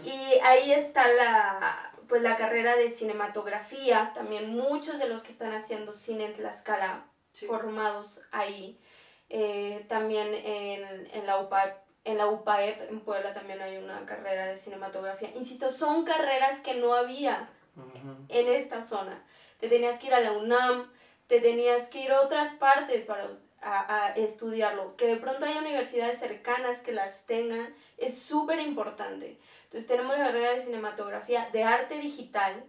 Y 0.03 0.39
ahí 0.43 0.71
está 0.71 1.07
la, 1.09 1.91
pues, 2.07 2.21
la 2.23 2.35
carrera 2.37 2.75
de 2.75 2.89
cinematografía. 2.89 4.11
También 4.15 4.49
muchos 4.49 4.97
de 4.99 5.07
los 5.09 5.23
que 5.23 5.31
están 5.31 5.53
haciendo 5.53 5.93
cine 5.93 6.25
en 6.25 6.33
Tlaxcala 6.33 7.05
Sí. 7.33 7.45
formados 7.47 8.21
ahí. 8.31 8.79
Eh, 9.29 9.85
también 9.89 10.27
en, 10.33 11.07
en, 11.11 11.25
la 11.25 11.39
UPAEP, 11.39 11.75
en 12.05 12.17
la 12.19 12.27
UPAEP, 12.27 12.91
en 12.91 12.99
Puebla, 12.99 13.33
también 13.33 13.59
hay 13.61 13.77
una 13.77 14.05
carrera 14.05 14.45
de 14.45 14.57
cinematografía. 14.57 15.31
Insisto, 15.35 15.71
son 15.71 16.05
carreras 16.05 16.59
que 16.61 16.75
no 16.75 16.93
había 16.93 17.49
Ujú. 17.75 18.15
en 18.29 18.47
esta 18.49 18.81
zona. 18.81 19.23
Te 19.59 19.67
tenías 19.67 19.97
que 19.99 20.07
ir 20.07 20.13
a 20.13 20.19
la 20.19 20.33
UNAM, 20.33 20.91
te 21.33 21.41
tenías 21.41 21.89
que 21.89 22.01
ir 22.01 22.11
a 22.11 22.21
otras 22.21 22.51
partes 22.51 23.05
para 23.05 23.27
a, 23.59 23.95
a 23.95 24.09
estudiarlo. 24.13 24.95
Que 24.97 25.07
de 25.07 25.15
pronto 25.15 25.45
haya 25.45 25.61
universidades 25.61 26.19
cercanas 26.19 26.83
que 26.83 26.91
las 26.91 27.25
tengan 27.25 27.73
es 27.97 28.19
súper 28.19 28.59
importante. 28.59 29.39
Entonces 29.63 29.87
tenemos 29.87 30.15
la 30.15 30.25
carrera 30.25 30.51
de 30.53 30.61
cinematografía, 30.61 31.49
de 31.51 31.63
arte 31.63 31.97
digital 31.97 32.63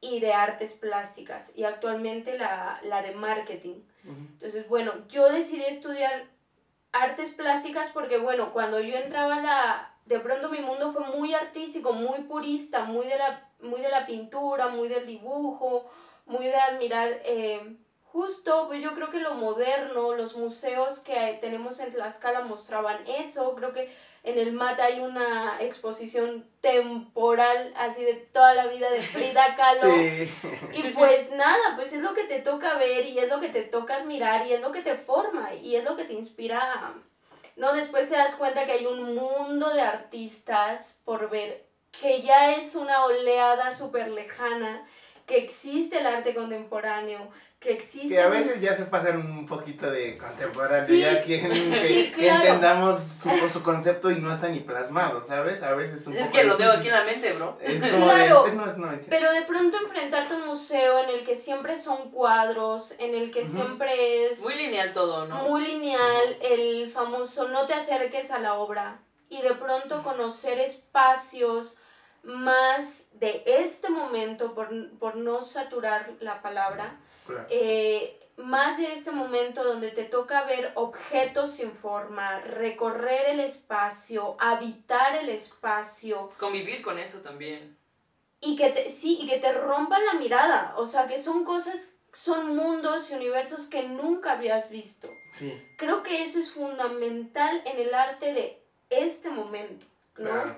y 0.00 0.18
de 0.18 0.32
artes 0.32 0.74
plásticas 0.74 1.56
y 1.56 1.62
actualmente 1.62 2.36
la, 2.36 2.80
la 2.82 3.00
de 3.00 3.12
marketing. 3.12 3.82
Entonces, 4.04 4.66
bueno, 4.68 4.92
yo 5.08 5.30
decidí 5.30 5.62
estudiar 5.62 6.26
artes 6.90 7.32
plásticas 7.32 7.90
porque, 7.92 8.18
bueno, 8.18 8.52
cuando 8.52 8.80
yo 8.80 8.96
entraba 8.96 9.36
a 9.36 9.40
la... 9.40 9.94
De 10.06 10.18
pronto 10.18 10.48
mi 10.48 10.58
mundo 10.58 10.92
fue 10.92 11.06
muy 11.16 11.32
artístico, 11.32 11.92
muy 11.92 12.22
purista, 12.22 12.86
muy 12.86 13.06
de 13.06 13.18
la, 13.18 13.48
muy 13.60 13.80
de 13.80 13.88
la 13.88 14.04
pintura, 14.04 14.66
muy 14.66 14.88
del 14.88 15.06
dibujo, 15.06 15.88
muy 16.26 16.46
de 16.46 16.56
admirar... 16.56 17.08
eh, 17.22 17.76
justo, 18.14 18.68
pues 18.68 18.80
yo 18.80 18.94
creo 18.94 19.10
que 19.10 19.18
lo 19.18 19.34
moderno, 19.34 20.14
los 20.14 20.36
museos 20.36 21.00
que 21.00 21.36
tenemos 21.40 21.80
en 21.80 21.90
Tlaxcala 21.92 22.42
mostraban 22.42 23.00
eso, 23.08 23.56
creo 23.56 23.72
que 23.72 23.92
en 24.22 24.38
el 24.38 24.52
MAT 24.52 24.78
hay 24.78 25.00
una 25.00 25.60
exposición 25.60 26.46
temporal 26.60 27.74
así 27.76 28.04
de 28.04 28.14
toda 28.14 28.54
la 28.54 28.68
vida 28.68 28.88
de 28.88 29.02
Frida 29.02 29.54
Kahlo. 29.56 29.92
Sí. 29.92 30.30
Y 30.74 30.82
Sí, 30.82 30.92
sí. 30.92 30.96
pues 30.96 31.32
nada, 31.32 31.74
pues 31.74 31.92
es 31.92 32.02
lo 32.02 32.14
que 32.14 32.22
te 32.22 32.40
toca 32.40 32.78
ver 32.78 33.04
y 33.04 33.18
es 33.18 33.28
lo 33.28 33.40
que 33.40 33.48
te 33.48 33.62
toca 33.62 33.96
admirar 33.96 34.46
y 34.46 34.52
es 34.52 34.60
lo 34.60 34.70
que 34.70 34.82
te 34.82 34.94
forma 34.94 35.52
y 35.52 35.74
es 35.74 35.82
lo 35.82 35.96
que 35.96 36.04
te 36.04 36.12
inspira. 36.12 36.94
No, 37.56 37.74
después 37.74 38.08
te 38.08 38.14
das 38.14 38.36
cuenta 38.36 38.64
que 38.64 38.72
hay 38.72 38.86
un 38.86 39.16
mundo 39.16 39.74
de 39.74 39.82
artistas 39.82 41.00
por 41.04 41.30
ver, 41.30 41.66
que 42.00 42.22
ya 42.22 42.52
es 42.52 42.76
una 42.76 43.04
oleada 43.06 43.74
súper 43.74 44.08
lejana, 44.08 44.86
que 45.26 45.38
existe 45.38 45.98
el 45.98 46.06
arte 46.06 46.34
contemporáneo, 46.34 47.30
que 47.64 47.72
existe... 47.72 48.08
Que 48.08 48.20
a 48.20 48.28
veces 48.28 48.60
ya 48.60 48.76
se 48.76 48.84
pasan 48.84 49.16
un 49.18 49.46
poquito 49.46 49.90
de 49.90 50.18
contemporáneo, 50.18 50.86
Sí, 50.86 51.00
ya 51.00 51.22
quieren 51.22 51.50
que, 51.50 51.88
sí, 51.88 52.12
que 52.14 52.24
claro. 52.24 52.44
entendamos 52.44 53.02
su, 53.02 53.30
su 53.48 53.62
concepto 53.62 54.10
y 54.10 54.20
no 54.20 54.32
está 54.32 54.48
ni 54.48 54.60
plasmado, 54.60 55.24
¿sabes? 55.26 55.62
A 55.62 55.74
veces 55.74 56.02
es 56.02 56.06
un 56.06 56.14
Es 56.16 56.26
poco 56.26 56.38
que 56.38 56.44
lo 56.44 56.56
tengo 56.58 56.72
aquí 56.72 56.88
en 56.88 56.92
la 56.94 57.04
mente, 57.04 57.32
bro. 57.32 57.58
Es 57.60 57.80
como 57.90 58.04
Claro. 58.04 58.42
de, 58.44 58.50
es, 58.50 58.54
no, 58.54 58.66
es, 58.70 58.76
no, 58.76 58.92
entiendo. 58.92 59.06
Pero 59.08 59.32
de 59.32 59.42
pronto 59.42 59.78
enfrentarte 59.78 60.34
a 60.34 60.36
un 60.36 60.46
museo 60.46 61.02
en 61.04 61.08
el 61.10 61.24
que 61.24 61.34
siempre 61.34 61.76
son 61.78 62.10
cuadros, 62.10 62.94
en 62.98 63.14
el 63.14 63.32
que 63.32 63.44
siempre 63.46 64.26
es... 64.26 64.40
Muy 64.42 64.54
lineal 64.54 64.92
todo, 64.92 65.26
¿no? 65.26 65.44
muy 65.48 65.64
lineal, 65.64 66.36
el 66.42 66.92
famoso 66.92 67.48
no 67.48 67.66
te 67.66 67.72
acerques 67.72 68.30
a 68.30 68.38
la 68.38 68.54
obra 68.54 69.00
y 69.30 69.40
de 69.40 69.54
pronto 69.54 70.02
conocer 70.02 70.58
espacios 70.60 71.76
más 72.22 73.04
de 73.12 73.42
este 73.46 73.90
momento, 73.90 74.54
por, 74.54 74.68
por 74.98 75.16
no 75.16 75.42
saturar 75.44 76.10
la 76.20 76.42
palabra, 76.42 76.98
Claro. 77.26 77.46
eh, 77.50 78.20
más 78.36 78.76
de 78.78 78.92
este 78.92 79.12
momento 79.12 79.62
donde 79.64 79.90
te 79.92 80.04
toca 80.04 80.42
ver 80.44 80.72
objetos 80.74 81.52
sin 81.52 81.70
forma, 81.72 82.38
recorrer 82.40 83.26
el 83.26 83.40
espacio, 83.40 84.36
habitar 84.40 85.14
el 85.16 85.28
espacio 85.28 86.30
Convivir 86.38 86.82
con 86.82 86.98
eso 86.98 87.18
también. 87.18 87.76
y 88.40 88.56
que 88.56 88.70
te, 88.70 88.88
sí, 88.88 89.18
y 89.20 89.26
que 89.28 89.38
te 89.38 89.52
rompan 89.52 90.04
la 90.04 90.14
mirada, 90.18 90.74
o 90.76 90.84
sea, 90.86 91.06
que 91.06 91.18
son 91.18 91.44
cosas, 91.44 91.90
son 92.12 92.54
mundos 92.56 93.10
y 93.10 93.14
universos 93.14 93.66
que 93.66 93.84
nunca 93.84 94.32
habías 94.32 94.68
visto. 94.68 95.08
Sí, 95.32 95.56
Creo 95.78 96.02
que 96.02 96.22
eso 96.22 96.38
es 96.40 96.52
fundamental 96.52 97.62
en 97.64 97.78
el 97.78 97.94
arte 97.94 98.32
de 98.34 98.62
este 98.90 99.30
momento, 99.30 99.86
¿no? 100.16 100.24
claro. 100.30 100.56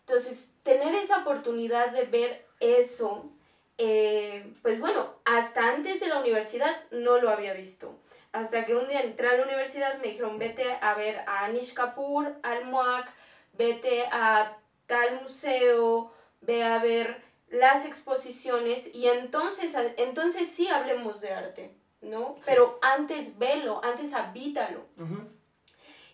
Entonces, 0.00 0.46
tener 0.62 0.94
esa 0.94 1.18
oportunidad 1.22 1.90
de 1.92 2.04
ver 2.04 2.46
eso, 2.60 3.30
eh, 3.78 4.52
pues 4.62 4.78
bueno, 4.80 5.14
hasta 5.24 5.68
antes 5.68 6.00
de 6.00 6.08
la 6.08 6.20
universidad 6.20 6.76
no 6.90 7.18
lo 7.18 7.30
había 7.30 7.52
visto. 7.54 7.98
Hasta 8.32 8.64
que 8.64 8.74
un 8.74 8.88
día 8.88 9.00
entré 9.00 9.28
a 9.28 9.36
la 9.36 9.44
universidad 9.44 9.98
me 9.98 10.08
dijeron, 10.08 10.38
vete 10.38 10.66
a 10.80 10.94
ver 10.94 11.18
a 11.26 11.44
Anish 11.44 11.72
Kapoor, 11.72 12.34
al 12.42 12.64
MOAC, 12.66 13.08
vete 13.52 14.06
a 14.10 14.56
tal 14.86 15.22
museo, 15.22 16.12
ve 16.40 16.64
a 16.64 16.78
ver 16.78 17.20
las 17.48 17.84
exposiciones 17.84 18.92
y 18.94 19.06
entonces, 19.08 19.76
entonces 19.96 20.48
sí 20.48 20.68
hablemos 20.68 21.20
de 21.20 21.32
arte, 21.32 21.74
¿no? 22.00 22.36
Pero 22.44 22.78
antes 22.82 23.38
velo, 23.38 23.80
antes 23.84 24.12
habítalo 24.12 24.84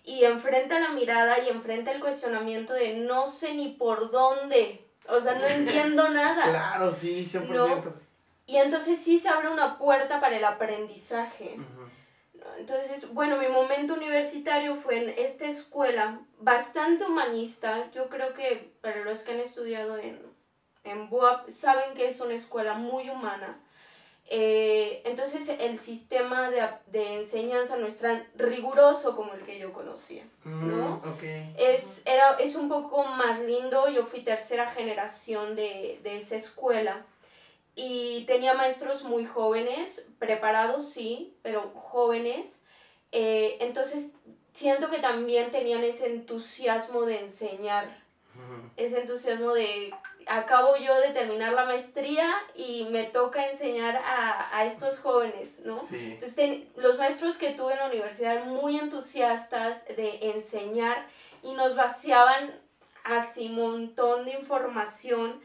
y 0.04 0.24
enfrenta 0.24 0.80
la 0.80 0.90
mirada 0.90 1.40
y 1.40 1.48
enfrenta 1.48 1.92
el 1.92 2.00
cuestionamiento 2.00 2.72
de 2.72 2.96
no 2.96 3.26
sé 3.26 3.54
ni 3.54 3.72
por 3.72 4.10
dónde, 4.10 4.84
o 5.08 5.20
sea, 5.20 5.34
no 5.34 5.46
entiendo 5.46 6.08
nada. 6.10 6.44
Claro, 6.44 6.92
sí, 6.92 7.28
100%. 7.30 7.48
No. 7.48 7.82
Y 8.46 8.56
entonces 8.56 8.98
sí 8.98 9.18
se 9.18 9.28
abre 9.28 9.48
una 9.48 9.78
puerta 9.78 10.20
para 10.20 10.36
el 10.36 10.44
aprendizaje. 10.44 11.56
Entonces, 12.58 13.12
bueno, 13.12 13.36
mi 13.36 13.48
momento 13.48 13.94
universitario 13.94 14.76
fue 14.76 15.02
en 15.02 15.10
esta 15.10 15.46
escuela 15.46 16.20
bastante 16.38 17.04
humanista. 17.04 17.90
Yo 17.92 18.08
creo 18.08 18.34
que 18.34 18.72
para 18.80 19.04
los 19.04 19.22
que 19.22 19.32
han 19.32 19.40
estudiado 19.40 19.98
en, 19.98 20.20
en 20.84 21.08
BUAP 21.08 21.50
saben 21.50 21.94
que 21.94 22.08
es 22.08 22.20
una 22.20 22.34
escuela 22.34 22.74
muy 22.74 23.08
humana. 23.08 23.60
Eh, 24.32 25.02
entonces 25.04 25.48
el 25.58 25.80
sistema 25.80 26.50
de, 26.50 26.62
de 26.86 27.20
enseñanza 27.22 27.76
no 27.76 27.88
es 27.88 27.98
tan 27.98 28.24
riguroso 28.36 29.16
como 29.16 29.34
el 29.34 29.42
que 29.42 29.58
yo 29.58 29.72
conocía. 29.72 30.22
¿no? 30.44 31.00
Mm, 31.04 31.08
ok. 31.08 31.22
Es, 31.58 32.00
era, 32.04 32.36
es 32.38 32.54
un 32.54 32.68
poco 32.68 33.04
más 33.04 33.40
lindo, 33.40 33.88
yo 33.88 34.06
fui 34.06 34.22
tercera 34.22 34.70
generación 34.70 35.56
de, 35.56 35.98
de 36.04 36.18
esa 36.18 36.36
escuela 36.36 37.04
y 37.74 38.24
tenía 38.26 38.54
maestros 38.54 39.02
muy 39.02 39.24
jóvenes, 39.24 40.06
preparados 40.20 40.90
sí, 40.90 41.34
pero 41.42 41.72
jóvenes. 41.74 42.62
Eh, 43.10 43.56
entonces 43.60 44.10
siento 44.54 44.90
que 44.90 44.98
también 44.98 45.50
tenían 45.50 45.82
ese 45.82 46.06
entusiasmo 46.06 47.04
de 47.04 47.20
enseñar, 47.20 47.98
ese 48.76 49.00
entusiasmo 49.00 49.54
de 49.54 49.92
acabo 50.32 50.76
yo 50.76 50.94
de 51.00 51.08
terminar 51.10 51.52
la 51.54 51.64
maestría 51.64 52.32
y 52.54 52.84
me 52.90 53.02
toca 53.04 53.50
enseñar 53.50 53.96
a, 53.96 54.56
a 54.56 54.64
estos 54.64 55.00
jóvenes, 55.00 55.48
¿no? 55.64 55.82
Sí. 55.88 55.96
Entonces, 56.12 56.34
ten- 56.36 56.68
los 56.76 56.98
maestros 56.98 57.36
que 57.36 57.50
tuve 57.50 57.72
en 57.72 57.80
la 57.80 57.86
universidad 57.86 58.44
muy 58.44 58.78
entusiastas 58.78 59.84
de 59.86 60.30
enseñar 60.30 61.04
y 61.42 61.52
nos 61.54 61.74
vaciaban 61.74 62.48
así 63.02 63.48
un 63.48 63.56
montón 63.56 64.24
de 64.24 64.32
información 64.32 65.40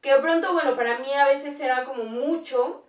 que 0.00 0.12
de 0.12 0.18
pronto, 0.20 0.52
bueno, 0.52 0.74
para 0.74 0.98
mí 0.98 1.14
a 1.14 1.26
veces 1.26 1.60
era 1.60 1.84
como 1.84 2.02
mucho, 2.04 2.84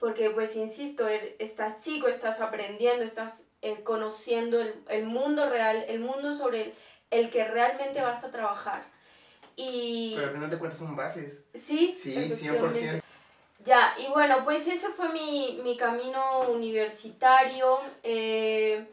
porque 0.00 0.30
pues 0.30 0.56
insisto, 0.56 1.06
er- 1.08 1.36
estás 1.38 1.78
chico, 1.78 2.08
estás 2.08 2.40
aprendiendo, 2.40 3.04
estás 3.04 3.44
eh, 3.62 3.82
conociendo 3.84 4.60
el, 4.60 4.74
el 4.88 5.04
mundo 5.04 5.48
real, 5.48 5.84
el 5.86 6.00
mundo 6.00 6.34
sobre 6.34 6.62
el, 6.62 6.74
el 7.10 7.30
que 7.30 7.44
realmente 7.44 8.00
vas 8.02 8.24
a 8.24 8.30
trabajar. 8.30 8.82
Y 9.62 10.12
Pero 10.14 10.28
al 10.28 10.32
final 10.32 10.50
de 10.50 10.58
cuentas 10.58 10.78
son 10.78 10.96
bases. 10.96 11.44
sí, 11.54 11.94
Sí, 12.00 12.16
efectivamente. 12.16 12.80
100%. 12.80 13.02
Ya, 13.66 13.94
y 13.98 14.10
bueno, 14.10 14.42
pues 14.44 14.66
ese 14.66 14.88
fue 14.88 15.10
mi, 15.10 15.60
mi 15.62 15.76
camino 15.76 16.48
universitario. 16.48 17.78
Eh, 18.02 18.86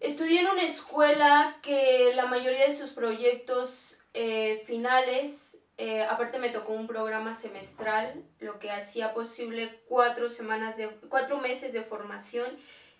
estudié 0.00 0.40
en 0.40 0.48
una 0.48 0.64
escuela 0.64 1.56
que 1.62 2.12
la 2.16 2.26
mayoría 2.26 2.66
de 2.66 2.76
sus 2.76 2.90
proyectos 2.90 3.96
eh, 4.12 4.64
finales, 4.66 5.56
eh, 5.78 6.02
aparte 6.02 6.40
me 6.40 6.50
tocó 6.50 6.72
un 6.72 6.88
programa 6.88 7.34
semestral, 7.34 8.24
lo 8.40 8.58
que 8.58 8.72
hacía 8.72 9.14
posible 9.14 9.78
cuatro, 9.88 10.28
semanas 10.28 10.76
de, 10.76 10.88
cuatro 11.08 11.38
meses 11.38 11.72
de 11.72 11.82
formación 11.82 12.48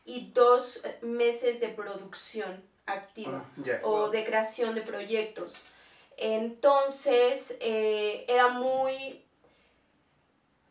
y 0.05 0.31
dos 0.31 0.81
meses 1.01 1.59
de 1.59 1.69
producción 1.69 2.62
activa 2.87 3.45
Ah, 3.59 3.81
o 3.83 4.11
de 4.11 4.25
creación 4.25 4.75
de 4.75 4.83
proyectos. 4.83 5.55
Entonces, 6.16 7.57
eh, 7.61 8.25
era 8.29 8.48
muy, 8.48 9.25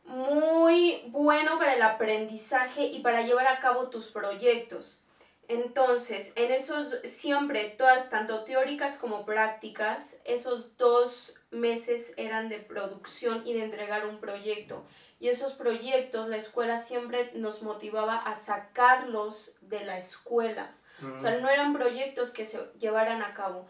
muy 0.06 1.02
bueno 1.08 1.58
para 1.58 1.76
el 1.76 1.82
aprendizaje 1.82 2.84
y 2.86 3.02
para 3.02 3.24
llevar 3.24 3.48
a 3.48 3.60
cabo 3.60 3.90
tus 3.90 4.12
proyectos. 4.12 5.02
Entonces, 5.48 6.32
en 6.38 6.50
esos 6.52 6.96
siempre, 7.04 7.76
todas, 7.78 8.10
tanto 8.10 8.46
teóricas 8.46 8.98
como 8.98 9.26
prácticas, 9.26 10.18
esos 10.24 10.78
dos 10.78 11.34
meses 11.50 12.14
eran 12.16 12.48
de 12.48 12.60
producción 12.60 13.46
y 13.46 13.54
de 13.54 13.64
entregar 13.64 14.08
un 14.08 14.22
proyecto. 14.22 14.86
Y 15.20 15.28
esos 15.28 15.54
proyectos, 15.54 16.30
la 16.30 16.38
escuela 16.38 16.78
siempre 16.78 17.32
nos 17.34 17.62
motivaba 17.62 18.16
a 18.16 18.36
sacarlos 18.36 19.52
de 19.60 19.84
la 19.84 19.98
escuela. 19.98 20.74
O 21.16 21.20
sea, 21.20 21.38
no 21.40 21.50
eran 21.50 21.74
proyectos 21.74 22.32
que 22.32 22.46
se 22.46 22.60
llevaran 22.80 23.22
a 23.22 23.34
cabo 23.34 23.68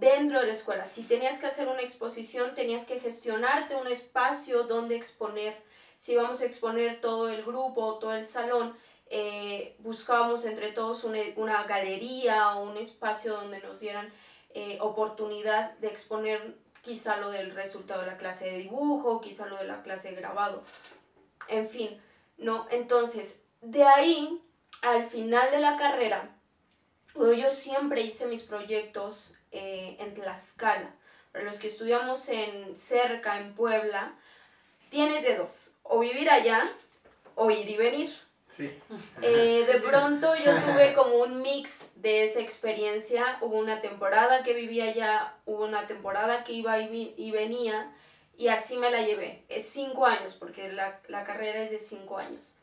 dentro 0.00 0.40
de 0.40 0.46
la 0.46 0.52
escuela. 0.52 0.84
Si 0.84 1.02
tenías 1.04 1.38
que 1.38 1.46
hacer 1.46 1.68
una 1.68 1.82
exposición, 1.82 2.54
tenías 2.54 2.86
que 2.86 3.00
gestionarte 3.00 3.76
un 3.76 3.86
espacio 3.86 4.64
donde 4.64 4.96
exponer. 4.96 5.56
Si 5.98 6.16
vamos 6.16 6.40
a 6.40 6.46
exponer 6.46 7.00
todo 7.00 7.28
el 7.28 7.44
grupo, 7.44 7.98
todo 7.98 8.14
el 8.14 8.26
salón, 8.26 8.76
eh, 9.08 9.76
buscábamos 9.78 10.44
entre 10.44 10.72
todos 10.72 11.04
una, 11.04 11.64
galería 11.64 12.56
o 12.56 12.64
un 12.64 12.76
espacio 12.76 13.34
donde 13.34 13.60
nos 13.60 13.80
dieran 13.80 14.12
eh, 14.54 14.78
oportunidad 14.80 15.72
de 15.78 15.88
exponer 15.88 16.56
quizá 16.82 17.16
lo 17.16 17.30
del 17.30 17.52
resultado 17.52 18.02
de 18.02 18.08
la 18.08 18.18
clase 18.18 18.46
de 18.46 18.58
dibujo, 18.58 19.20
quizá 19.20 19.46
lo 19.46 19.56
de 19.56 19.64
la 19.64 19.82
clase 19.82 20.10
de 20.10 20.16
grabado, 20.16 20.62
en 21.48 21.68
fin, 21.70 21.98
¿no? 22.36 22.66
Entonces, 22.70 23.42
de 23.62 23.84
ahí, 23.84 24.42
al 24.82 25.06
final 25.06 25.50
de 25.50 25.60
la 25.60 25.78
carrera, 25.78 26.36
yo 27.14 27.48
siempre 27.48 28.02
hice 28.02 28.26
mis 28.26 28.42
proyectos 28.42 29.33
eh, 29.54 29.96
en 29.98 30.14
Tlaxcala. 30.14 30.90
Para 31.32 31.44
los 31.44 31.58
que 31.58 31.68
estudiamos 31.68 32.28
en 32.28 32.78
cerca, 32.78 33.40
en 33.40 33.54
Puebla, 33.54 34.12
tienes 34.90 35.24
de 35.24 35.36
dos, 35.36 35.74
o 35.82 36.00
vivir 36.00 36.28
allá 36.30 36.64
o 37.34 37.50
ir 37.50 37.68
y 37.68 37.76
venir. 37.76 38.14
Sí. 38.56 38.70
Eh, 39.22 39.64
de 39.66 39.80
pronto 39.80 40.34
yo 40.36 40.52
tuve 40.64 40.94
como 40.94 41.16
un 41.16 41.42
mix 41.42 41.88
de 41.96 42.24
esa 42.24 42.40
experiencia. 42.40 43.38
Hubo 43.40 43.56
una 43.56 43.80
temporada 43.80 44.42
que 44.42 44.54
vivía 44.54 44.84
allá, 44.84 45.34
hubo 45.46 45.64
una 45.64 45.86
temporada 45.86 46.44
que 46.44 46.52
iba 46.52 46.78
y, 46.78 47.14
y 47.16 47.30
venía, 47.30 47.92
y 48.36 48.48
así 48.48 48.76
me 48.76 48.90
la 48.90 49.02
llevé. 49.02 49.42
Es 49.48 49.68
cinco 49.68 50.06
años, 50.06 50.34
porque 50.34 50.70
la, 50.72 51.00
la 51.08 51.24
carrera 51.24 51.62
es 51.62 51.70
de 51.70 51.78
cinco 51.78 52.18
años. 52.18 52.56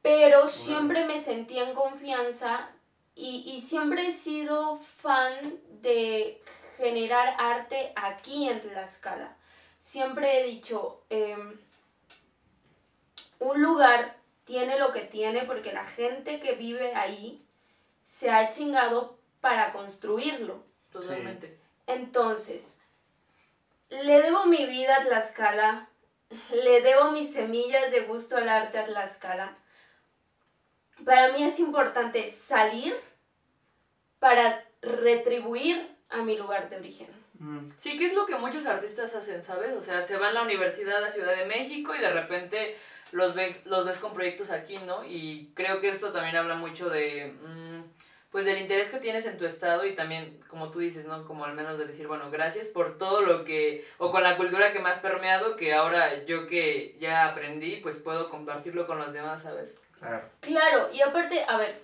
Pero 0.00 0.48
siempre 0.48 1.04
me 1.04 1.20
sentí 1.20 1.58
en 1.58 1.74
confianza 1.74 2.70
y, 3.14 3.44
y, 3.46 3.60
siempre 3.60 4.08
he 4.08 4.12
sido 4.12 4.78
fan 4.78 5.60
de 5.82 6.42
generar 6.78 7.34
arte 7.38 7.92
aquí 7.94 8.48
en 8.48 8.60
Tlaxcala. 8.60 9.36
Siempre 9.78 10.40
he 10.40 10.46
dicho, 10.46 11.02
em, 11.10 11.58
un 13.38 13.62
lugar 13.62 14.16
tiene 14.44 14.78
lo 14.78 14.92
que 14.92 15.02
tiene 15.02 15.42
porque 15.42 15.72
la 15.72 15.86
gente 15.86 16.40
que 16.40 16.52
vive 16.52 16.94
ahí 16.94 17.44
se 18.06 18.30
ha 18.30 18.50
chingado 18.50 19.18
para 19.40 19.72
construirlo. 19.72 20.62
Totalmente. 20.90 21.58
Entonces, 21.86 22.78
le 23.90 24.20
debo 24.22 24.46
mi 24.46 24.64
vida 24.66 24.96
a 24.96 25.04
Tlaxcala, 25.04 25.88
le 26.52 26.80
debo 26.80 27.10
mis 27.10 27.32
semillas 27.32 27.90
de 27.90 28.00
gusto 28.00 28.36
al 28.36 28.48
arte 28.48 28.78
a 28.78 28.86
Tlaxcala 28.86 29.58
para 31.04 31.32
mí 31.32 31.44
es 31.44 31.58
importante 31.58 32.30
salir 32.30 32.94
para 34.18 34.64
retribuir 34.80 35.88
a 36.08 36.22
mi 36.22 36.36
lugar 36.36 36.68
de 36.68 36.76
origen. 36.76 37.08
Mm. 37.38 37.70
Sí, 37.80 37.98
que 37.98 38.06
es 38.06 38.14
lo 38.14 38.26
que 38.26 38.36
muchos 38.36 38.66
artistas 38.66 39.14
hacen, 39.14 39.42
¿sabes? 39.42 39.72
O 39.72 39.82
sea, 39.82 40.06
se 40.06 40.16
van 40.16 40.30
a 40.30 40.32
la 40.32 40.42
universidad 40.42 41.02
a 41.02 41.10
Ciudad 41.10 41.36
de 41.36 41.46
México 41.46 41.94
y 41.94 42.00
de 42.00 42.12
repente 42.12 42.76
los, 43.10 43.34
los 43.64 43.84
ves 43.84 43.98
con 43.98 44.14
proyectos 44.14 44.50
aquí, 44.50 44.78
¿no? 44.78 45.04
Y 45.04 45.50
creo 45.54 45.80
que 45.80 45.88
esto 45.88 46.12
también 46.12 46.36
habla 46.36 46.54
mucho 46.54 46.88
de, 46.88 47.34
mm, 47.42 47.82
pues 48.30 48.46
del 48.46 48.60
interés 48.60 48.88
que 48.88 48.98
tienes 48.98 49.26
en 49.26 49.38
tu 49.38 49.44
estado 49.44 49.84
y 49.84 49.94
también, 49.94 50.40
como 50.48 50.70
tú 50.70 50.78
dices, 50.78 51.04
¿no? 51.04 51.26
Como 51.26 51.44
al 51.44 51.54
menos 51.54 51.78
de 51.78 51.86
decir, 51.86 52.06
bueno, 52.06 52.30
gracias 52.30 52.66
por 52.68 52.98
todo 52.98 53.22
lo 53.22 53.44
que, 53.44 53.86
o 53.98 54.10
con 54.10 54.22
la 54.22 54.36
cultura 54.36 54.72
que 54.72 54.78
me 54.78 54.88
has 54.88 55.00
permeado, 55.00 55.56
que 55.56 55.74
ahora 55.74 56.24
yo 56.24 56.46
que 56.46 56.96
ya 57.00 57.26
aprendí, 57.26 57.76
pues 57.76 57.96
puedo 57.96 58.30
compartirlo 58.30 58.86
con 58.86 58.98
los 58.98 59.12
demás, 59.12 59.42
¿sabes? 59.42 59.76
Claro. 60.40 60.90
y 60.92 61.00
aparte, 61.00 61.44
a 61.46 61.56
ver, 61.56 61.82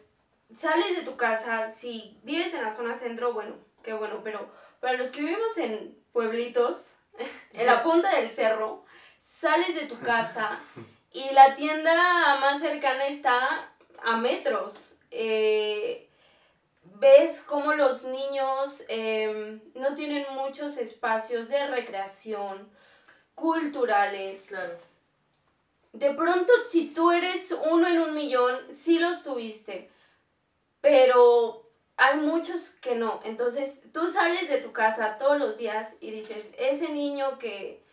sales 0.57 0.97
de 0.97 1.03
tu 1.03 1.17
casa, 1.17 1.69
si 1.69 2.19
vives 2.23 2.53
en 2.55 2.63
la 2.63 2.71
zona 2.71 2.95
centro, 2.95 3.33
bueno, 3.33 3.57
qué 3.83 3.93
bueno, 3.93 4.21
pero 4.25 4.51
para 4.81 4.95
los 4.95 5.11
que 5.11 5.21
vivimos 5.21 5.57
en 5.59 5.97
pueblitos, 6.13 6.95
en 7.53 7.67
la 7.67 7.83
punta 7.83 8.15
del 8.17 8.31
cerro, 8.31 8.85
sales 9.41 9.75
de 9.75 9.87
tu 9.87 9.99
casa 10.01 10.61
y 11.13 11.31
la 11.33 11.55
tienda 11.55 12.39
más 12.41 12.61
cercana 12.61 13.07
está 13.07 13.73
a 14.03 14.17
metros. 14.17 14.95
Eh, 15.11 16.09
ves 16.83 17.43
cómo 17.43 17.73
los 17.73 18.05
niños 18.05 18.85
em, 18.89 19.61
no 19.75 19.95
tienen 19.95 20.27
muchos 20.33 20.77
espacios 20.79 21.49
de 21.49 21.67
recreación, 21.69 22.69
culturales. 23.35 24.47
Claro 24.49 24.88
de 25.93 26.11
pronto 26.15 26.53
si 26.71 26.93
tú 26.93 27.11
eres 27.11 27.57
uno 27.71 27.89
en 27.89 28.01
un 28.01 28.15
millón, 28.15 28.57
sí 28.77 28.99
los 28.99 29.23
tuviste, 29.23 29.91
pero 30.81 31.69
hay 31.97 32.19
muchos 32.19 32.71
que 32.71 32.95
no. 32.95 33.21
Entonces 33.25 33.81
tú 33.93 34.09
sales 34.09 34.49
de 34.49 34.59
tu 34.59 34.73
casa 34.73 35.19
todos 35.19 35.39
los 35.39 35.59
días 35.59 35.97
y 36.01 36.11
dices, 36.11 36.53
ese 36.59 36.91
niño 36.91 37.39
que 37.39 37.87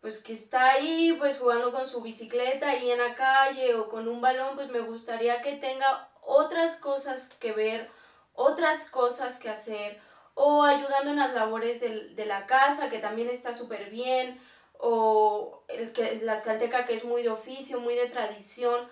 pues 0.00 0.22
que 0.22 0.32
está 0.32 0.70
ahí 0.70 1.14
pues 1.18 1.38
jugando 1.38 1.72
con 1.72 1.88
su 1.88 2.00
bicicleta 2.00 2.70
ahí 2.70 2.90
en 2.90 2.98
la 2.98 3.14
calle 3.16 3.74
o 3.74 3.88
con 3.88 4.06
un 4.06 4.20
balón, 4.20 4.54
pues 4.54 4.68
me 4.70 4.80
gustaría 4.80 5.42
que 5.42 5.56
tenga 5.56 6.08
otras 6.22 6.76
cosas 6.76 7.28
que 7.40 7.52
ver, 7.52 7.90
otras 8.34 8.88
cosas 8.90 9.40
que 9.40 9.48
hacer 9.48 10.00
o 10.34 10.62
ayudando 10.62 11.10
en 11.10 11.18
las 11.18 11.34
labores 11.34 11.80
de, 11.80 12.10
de 12.10 12.26
la 12.26 12.46
casa, 12.46 12.90
que 12.90 13.00
también 13.00 13.28
está 13.28 13.54
súper 13.54 13.90
bien, 13.90 14.38
o 14.78 15.62
el 15.68 15.92
que, 15.92 16.20
la 16.22 16.36
escalteca 16.36 16.86
que 16.86 16.94
es 16.94 17.04
muy 17.04 17.22
de 17.22 17.30
oficio, 17.30 17.80
muy 17.80 17.94
de 17.94 18.08
tradición. 18.08 18.88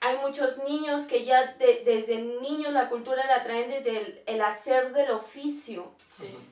Hay 0.00 0.18
muchos 0.18 0.58
niños 0.64 1.06
que 1.06 1.24
ya 1.24 1.54
desde 1.58 2.18
niños 2.18 2.72
la 2.72 2.88
cultura 2.88 3.26
la 3.26 3.42
traen 3.42 3.70
desde 3.70 4.22
el, 4.26 4.40
hacer 4.40 4.92
del 4.92 5.10
oficio. 5.10 5.92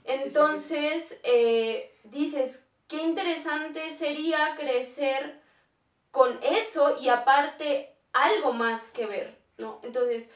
Entonces, 0.04 1.20
eh, 1.22 1.94
dices, 2.04 2.68
qué 2.88 3.02
interesante 3.02 3.94
sería 3.94 4.56
crecer 4.56 5.40
con 6.10 6.40
eso 6.42 7.00
y 7.00 7.08
aparte 7.08 7.94
algo 8.12 8.52
más 8.52 8.90
que 8.90 9.06
ver, 9.06 9.38
¿no? 9.58 9.80
Entonces, 9.84 10.28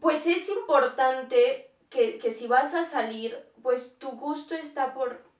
pues 0.00 0.26
es 0.26 0.48
importante 0.50 1.70
que, 1.88 2.18
que 2.18 2.32
si 2.32 2.46
vas 2.46 2.74
a 2.74 2.84
salir, 2.84 3.38
pues 3.62 3.98
tu 3.98 4.10
gusto 4.10 4.54
está 4.54 4.92
por 4.92 5.31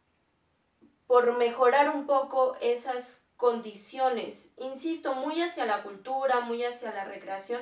por 1.13 1.37
mejorar 1.37 1.95
un 1.95 2.07
poco 2.07 2.57
esas 2.63 3.21
condiciones. 3.37 4.51
Insisto, 4.57 5.13
muy 5.13 5.43
hacia 5.43 5.67
la 5.67 5.83
cultura, 5.83 6.41
muy 6.41 6.65
hacia 6.65 6.91
la 6.91 7.05
recreación, 7.05 7.61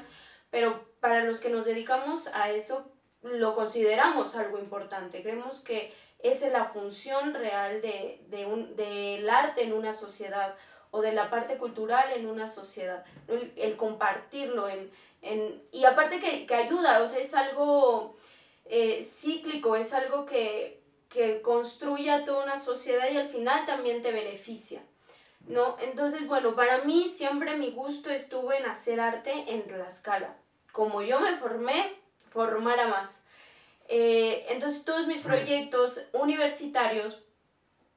pero 0.50 0.86
para 1.00 1.24
los 1.24 1.40
que 1.40 1.50
nos 1.50 1.64
dedicamos 1.64 2.28
a 2.28 2.50
eso 2.50 2.92
lo 3.22 3.56
consideramos 3.56 4.36
algo 4.36 4.60
importante. 4.60 5.20
Creemos 5.20 5.62
que 5.62 5.92
esa 6.20 6.46
es 6.46 6.52
la 6.52 6.66
función 6.66 7.34
real 7.34 7.82
de, 7.82 8.24
de 8.28 8.46
un, 8.46 8.76
del 8.76 9.28
arte 9.28 9.64
en 9.64 9.72
una 9.72 9.94
sociedad 9.94 10.54
o 10.92 11.00
de 11.00 11.10
la 11.10 11.28
parte 11.28 11.56
cultural 11.56 12.12
en 12.14 12.26
una 12.26 12.46
sociedad, 12.46 13.04
el, 13.56 13.76
compartirlo 13.76 14.68
en, 14.68 14.92
en, 15.22 15.60
y 15.72 15.86
aparte 15.86 16.20
que, 16.20 16.46
que, 16.46 16.54
ayuda, 16.54 17.02
o 17.02 17.06
sea, 17.08 17.18
es 17.18 17.34
algo 17.34 18.16
eh, 18.66 19.04
cíclico, 19.12 19.74
es 19.74 19.92
algo 19.92 20.24
que, 20.24 20.79
que 21.10 21.42
construya 21.42 22.24
toda 22.24 22.44
una 22.44 22.58
sociedad 22.58 23.10
y 23.10 23.18
al 23.18 23.28
final 23.28 23.66
también 23.66 24.00
te 24.00 24.12
beneficia. 24.12 24.80
¿no? 25.48 25.76
Entonces, 25.80 26.26
bueno, 26.26 26.54
para 26.54 26.84
mí 26.84 27.08
siempre 27.08 27.56
mi 27.56 27.72
gusto 27.72 28.10
estuvo 28.10 28.52
en 28.52 28.64
hacer 28.66 29.00
arte 29.00 29.32
en 29.48 29.64
Tlaxcala. 29.64 30.36
Como 30.72 31.02
yo 31.02 31.20
me 31.20 31.36
formé, 31.36 31.96
formar 32.30 32.78
a 32.78 32.86
más. 32.86 33.20
Eh, 33.88 34.46
entonces, 34.48 34.84
todos 34.84 35.08
mis 35.08 35.22
proyectos 35.22 36.06
universitarios, 36.12 37.22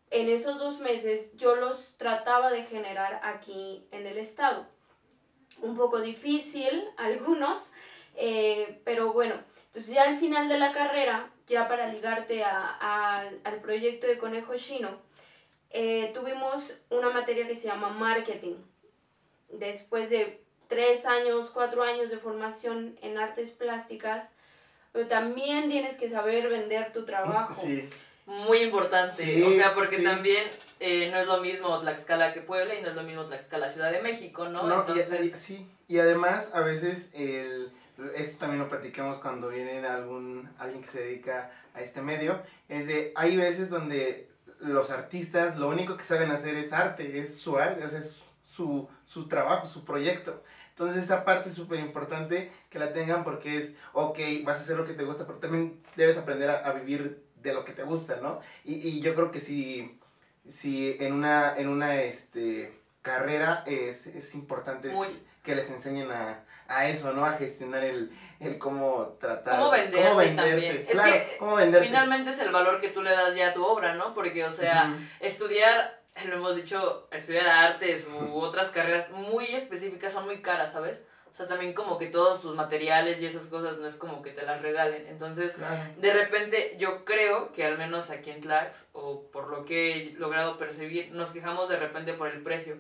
en 0.10 0.30
esos 0.30 0.58
dos 0.58 0.80
meses, 0.80 1.36
yo 1.38 1.56
los 1.56 1.96
trataba 1.98 2.52
de 2.52 2.64
generar 2.64 3.20
aquí 3.24 3.86
en 3.92 4.08
el 4.08 4.18
estado. 4.18 4.66
Un 5.62 5.76
poco 5.76 6.02
difícil, 6.02 6.84
algunos, 6.98 7.72
eh, 8.16 8.82
pero 8.84 9.14
bueno, 9.14 9.36
entonces 9.68 9.94
ya 9.94 10.04
al 10.04 10.20
final 10.20 10.50
de 10.50 10.58
la 10.58 10.72
carrera 10.72 11.30
ya 11.48 11.68
para 11.68 11.88
ligarte 11.88 12.44
al 12.44 13.62
proyecto 13.62 14.08
de 14.08 14.18
Conejo 14.18 14.56
Chino, 14.56 14.90
eh, 15.70 16.12
tuvimos 16.14 16.82
una 16.90 17.10
materia 17.10 17.48
que 17.48 17.56
se 17.56 17.68
llama 17.68 17.90
marketing. 17.90 18.56
Después 19.50 20.10
de 20.10 20.42
tres 20.68 21.06
años, 21.06 21.52
cuatro 21.52 21.84
años 21.84 22.10
de 22.10 22.18
formación 22.18 22.96
en 23.02 23.18
artes 23.18 23.50
plásticas, 23.50 24.32
pero 24.92 25.08
también 25.08 25.70
tienes 25.70 25.98
que 25.98 26.10
saber 26.10 26.48
vender 26.48 26.92
tu 26.94 27.06
trabajo. 27.06 27.62
muy 28.26 28.60
importante. 28.60 29.44
o 29.44 29.52
sea, 29.52 29.74
porque 29.74 30.00
también 30.00 30.48
eh, 30.80 31.10
no 31.12 31.20
es 31.20 31.28
lo 31.28 31.42
mismo 31.42 31.80
Tlaxcala 31.80 32.34
que 32.34 32.42
Puebla 32.42 32.76
y 32.76 32.82
no 32.82 32.90
es 32.90 32.96
lo 32.96 33.04
mismo 33.04 33.26
Tlaxcala 33.26 33.70
Ciudad 33.70 33.92
de 33.92 34.02
México, 34.02 34.48
¿no? 34.48 34.64
no 34.64 34.82
Entonces... 34.82 35.26
y, 35.26 35.30
sí, 35.40 35.68
y 35.88 36.00
además 36.00 36.52
a 36.54 36.62
veces 36.62 37.10
el, 37.14 37.72
esto 38.16 38.40
también 38.40 38.62
lo 38.62 38.70
platicamos 38.70 39.20
cuando 39.20 39.50
viene 39.50 39.86
algún, 39.86 40.50
alguien 40.58 40.82
que 40.82 40.90
se 40.90 41.04
dedica 41.04 41.52
a 41.74 41.82
este 41.82 42.02
medio, 42.02 42.42
es 42.70 42.88
de, 42.88 43.12
hay 43.16 43.38
veces 43.38 43.70
donde 43.70 44.30
los 44.60 44.90
artistas 44.90 45.58
lo 45.58 45.70
único 45.70 45.98
que 45.98 46.04
saben 46.04 46.32
hacer 46.32 46.56
es 46.56 46.74
arte, 46.74 47.20
es 47.20 47.38
su 47.38 47.58
arte, 47.58 47.84
o 47.84 47.90
sea, 47.90 48.00
es 48.00 48.22
su, 48.46 48.88
su 49.06 49.28
trabajo, 49.28 49.68
su 49.68 49.84
proyecto. 49.84 50.44
Entonces 50.70 51.04
esa 51.04 51.24
parte 51.24 51.50
es 51.50 51.56
súper 51.56 51.80
importante 51.80 52.52
que 52.70 52.80
la 52.80 52.94
tengan 52.94 53.24
porque 53.24 53.60
es, 53.60 53.76
ok, 53.94 54.18
vas 54.44 54.58
a 54.58 54.62
hacer 54.62 54.78
lo 54.78 54.86
que 54.86 54.94
te 54.94 55.04
gusta, 55.04 55.28
pero 55.28 55.40
también 55.40 55.80
debes 55.96 56.18
aprender 56.18 56.50
a, 56.50 56.68
a 56.68 56.74
vivir 56.74 57.24
de 57.44 57.54
lo 57.54 57.64
que 57.66 57.74
te 57.74 57.84
gusta, 57.84 58.20
¿no? 58.22 58.40
Y, 58.64 58.76
y 58.76 59.02
yo 59.02 59.14
creo 59.14 59.32
que 59.32 59.40
si, 59.40 60.00
si 60.50 60.98
en 61.00 61.14
una, 61.14 61.56
en 61.56 61.68
una 61.68 62.02
este, 62.02 62.74
carrera 63.02 63.64
es, 63.68 64.08
es 64.08 64.34
importante 64.34 64.92
que 65.44 65.56
les 65.56 65.70
enseñen 65.70 66.12
a, 66.12 66.44
a, 66.68 66.88
eso, 66.88 67.14
¿no? 67.14 67.26
A 67.26 67.34
gestionar 67.34 67.84
el, 67.84 68.12
el 68.40 68.58
cómo 68.58 69.18
tratar. 69.20 69.58
Cómo 69.58 69.72
venderte, 69.72 70.08
cómo 70.08 70.18
venderte 70.20 70.52
también. 70.52 70.86
es 70.88 71.02
que 71.02 71.38
cómo 71.40 71.56
venderte. 71.56 71.88
finalmente 71.88 72.30
es 72.32 72.40
el 72.40 72.52
valor 72.52 72.82
que 72.82 72.90
tú 72.90 73.02
le 73.02 73.12
das 73.12 73.36
ya 73.36 73.50
a 73.50 73.54
tu 73.54 73.64
obra, 73.66 73.96
¿no? 73.96 74.14
Porque, 74.14 74.46
o 74.46 74.52
sea, 74.52 74.96
estudiar 75.20 76.04
lo 76.28 76.36
hemos 76.36 76.56
dicho, 76.56 77.08
estudiar 77.12 77.48
artes 77.48 78.06
u 78.08 78.38
otras 78.40 78.70
carreras 78.70 79.10
muy 79.10 79.46
específicas 79.48 80.14
son 80.14 80.26
muy 80.26 80.42
caras, 80.42 80.72
¿sabes? 80.72 81.00
O 81.34 81.36
sea, 81.36 81.48
también 81.48 81.74
como 81.74 81.98
que 81.98 82.08
todos 82.08 82.42
tus 82.42 82.56
materiales 82.56 83.20
y 83.20 83.26
esas 83.26 83.48
cosas 83.48 83.80
no 83.80 83.88
es 83.88 83.96
como 83.96 84.22
que 84.22 84.30
te 84.30 84.44
las 84.44 84.62
regalen. 84.62 85.08
Entonces, 85.08 85.56
de 85.98 86.14
repente 86.14 86.76
yo 86.78 87.04
creo 87.06 87.52
que 87.54 87.66
al 87.66 87.80
menos 87.80 88.12
aquí 88.12 88.30
en 88.30 88.42
Tlax, 88.42 88.86
o 88.94 89.32
por 89.32 89.50
lo 89.50 89.66
que 89.66 89.94
he 89.94 90.12
logrado 90.12 90.60
percibir, 90.60 91.12
nos 91.12 91.32
quejamos 91.32 91.70
de 91.70 91.78
repente 91.78 92.14
por 92.14 92.30
el 92.30 92.44
precio. 92.44 92.78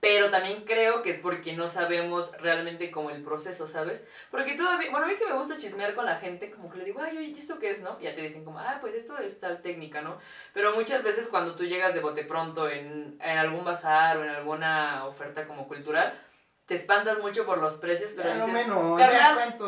Pero 0.00 0.30
también 0.30 0.64
creo 0.64 1.02
que 1.02 1.10
es 1.10 1.18
porque 1.18 1.52
no 1.52 1.68
sabemos 1.68 2.32
realmente 2.38 2.90
como 2.90 3.10
el 3.10 3.22
proceso, 3.22 3.68
¿sabes? 3.68 4.02
Porque 4.30 4.54
todavía, 4.54 4.90
bueno, 4.90 5.06
a 5.06 5.08
mí 5.08 5.16
que 5.16 5.26
me 5.26 5.36
gusta 5.36 5.58
chismear 5.58 5.94
con 5.94 6.06
la 6.06 6.16
gente, 6.16 6.50
como 6.50 6.70
que 6.70 6.78
le 6.78 6.86
digo, 6.86 7.00
ay, 7.02 7.18
oye, 7.18 7.34
¿esto 7.38 7.58
qué 7.58 7.72
es, 7.72 7.80
no? 7.80 7.98
Y 8.00 8.04
ya 8.04 8.14
te 8.14 8.22
dicen 8.22 8.44
como, 8.44 8.58
ah, 8.58 8.78
pues 8.80 8.94
esto 8.94 9.18
es 9.18 9.38
tal 9.38 9.60
técnica, 9.60 10.00
¿no? 10.00 10.18
Pero 10.54 10.74
muchas 10.74 11.02
veces 11.02 11.28
cuando 11.28 11.54
tú 11.54 11.64
llegas 11.64 11.92
de 11.92 12.00
bote 12.00 12.24
pronto 12.24 12.68
en, 12.68 13.18
en 13.20 13.38
algún 13.38 13.64
bazar 13.64 14.16
o 14.16 14.24
en 14.24 14.30
alguna 14.30 15.04
oferta 15.06 15.46
como 15.46 15.68
cultural, 15.68 16.18
te 16.70 16.76
espantas 16.76 17.18
mucho 17.18 17.44
por 17.44 17.58
los 17.58 17.74
precios, 17.74 18.12
pero 18.14 18.28
ya 18.28 18.46
dices, 18.46 18.68
lo 18.68 18.96
ya 18.96 19.10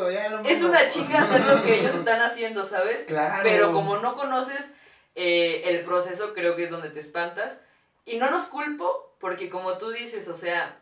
ya 0.09 0.29
lo 0.29 0.39
es 0.39 0.63
una 0.63 0.87
chica 0.87 1.23
hacer 1.23 1.41
lo 1.41 1.61
que 1.61 1.81
ellos 1.81 1.93
están 1.95 2.21
haciendo, 2.21 2.63
¿sabes? 2.63 3.03
Claro. 3.07 3.41
Pero 3.43 3.73
como 3.73 3.97
no 3.97 4.15
conoces 4.15 4.71
eh, 5.13 5.63
el 5.65 5.81
proceso, 5.83 6.33
creo 6.33 6.55
que 6.55 6.63
es 6.63 6.71
donde 6.71 6.89
te 6.89 7.01
espantas. 7.01 7.59
Y 8.05 8.17
no 8.17 8.29
nos 8.29 8.47
culpo, 8.47 9.15
porque 9.19 9.49
como 9.49 9.77
tú 9.77 9.91
dices, 9.91 10.27
o 10.27 10.35
sea, 10.35 10.77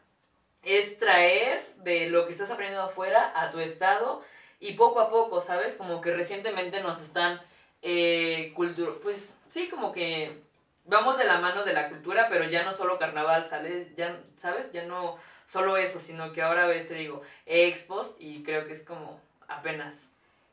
es 0.63 0.97
traer 0.99 1.73
de 1.77 2.09
lo 2.09 2.25
que 2.25 2.31
estás 2.31 2.51
aprendiendo 2.51 2.85
afuera 2.85 3.31
a 3.35 3.51
tu 3.51 3.59
estado 3.59 4.23
y 4.59 4.73
poco 4.73 4.99
a 4.99 5.09
poco, 5.09 5.41
¿sabes? 5.41 5.75
Como 5.75 6.01
que 6.01 6.13
recientemente 6.13 6.81
nos 6.81 7.01
están 7.01 7.41
eh, 7.81 8.51
cultura, 8.55 8.93
pues 9.01 9.35
sí, 9.49 9.67
como 9.69 9.91
que 9.91 10.41
vamos 10.85 11.17
de 11.17 11.25
la 11.25 11.39
mano 11.39 11.63
de 11.63 11.73
la 11.73 11.89
cultura, 11.89 12.27
pero 12.29 12.45
ya 12.45 12.63
no 12.63 12.73
solo 12.73 12.99
carnaval, 12.99 13.45
¿sale? 13.45 13.91
Ya, 13.95 14.19
¿sabes? 14.35 14.71
Ya 14.71 14.83
no 14.85 15.17
solo 15.47 15.77
eso, 15.77 15.99
sino 15.99 16.31
que 16.33 16.41
ahora 16.41 16.67
ves, 16.67 16.87
te 16.87 16.95
digo, 16.95 17.21
expos 17.45 18.15
y 18.19 18.43
creo 18.43 18.67
que 18.67 18.73
es 18.73 18.83
como 18.83 19.19
apenas. 19.47 20.07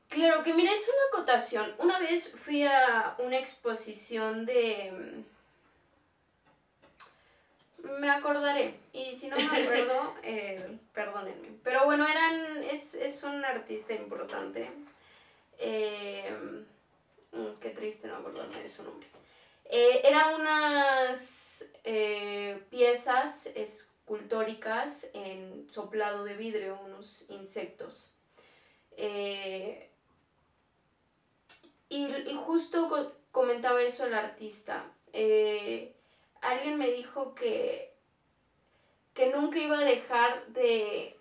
Claro, 0.08 0.42
que 0.42 0.54
mira, 0.54 0.72
es 0.72 0.88
una 0.88 1.20
acotación. 1.20 1.74
Una 1.78 1.98
vez 1.98 2.34
fui 2.36 2.64
a 2.64 3.14
una 3.18 3.38
exposición 3.38 4.46
de 4.46 5.22
me 7.98 8.10
acordaré. 8.10 8.74
Y 8.92 9.16
si 9.16 9.28
no 9.28 9.36
me 9.36 9.44
acuerdo, 9.62 10.14
eh, 10.22 10.78
perdónenme. 10.92 11.48
Pero 11.62 11.84
bueno, 11.84 12.06
eran, 12.06 12.62
es, 12.62 12.94
es 12.94 13.22
un 13.22 13.44
artista 13.44 13.94
importante. 13.94 14.70
Eh, 15.58 16.30
mm, 17.32 17.60
qué 17.60 17.70
triste 17.70 18.08
no 18.08 18.16
acordarme 18.16 18.62
de 18.62 18.70
su 18.70 18.84
nombre. 18.84 19.08
Eh, 19.64 20.02
eran 20.04 20.40
unas 20.40 21.64
eh, 21.84 22.62
piezas 22.70 23.46
escultóricas 23.54 25.08
en 25.12 25.68
soplado 25.70 26.24
de 26.24 26.34
vidrio, 26.34 26.78
unos 26.84 27.24
insectos. 27.28 28.10
Y, 28.96 29.86
y, 31.88 32.34
justo 32.44 33.14
comentaba 33.30 33.80
eso 33.82 34.04
el 34.04 34.14
artista 34.14 34.84
alguien 36.42 36.78
me 36.78 36.90
dijo 36.90 37.34
que, 37.34 37.92
que 39.14 39.30
nunca 39.30 39.58
iba 39.58 39.78
a 39.78 39.84
dejar 39.84 40.46
de, 40.48 41.16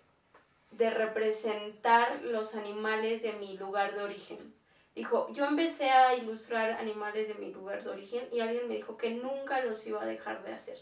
de 0.72 0.90
representar 0.90 2.22
los 2.22 2.54
animales 2.54 3.22
de 3.22 3.32
mi 3.34 3.56
lugar 3.56 3.94
de 3.94 4.02
origen. 4.02 4.54
Dijo, 4.94 5.32
yo 5.32 5.44
empecé 5.44 5.90
a 5.90 6.14
ilustrar 6.16 6.72
animales 6.72 7.28
de 7.28 7.34
mi 7.34 7.52
lugar 7.52 7.84
de 7.84 7.90
origen 7.90 8.28
y 8.32 8.40
alguien 8.40 8.68
me 8.68 8.74
dijo 8.74 8.96
que 8.96 9.10
nunca 9.10 9.64
los 9.64 9.86
iba 9.86 10.02
a 10.02 10.06
dejar 10.06 10.42
de 10.42 10.52
hacer. 10.52 10.78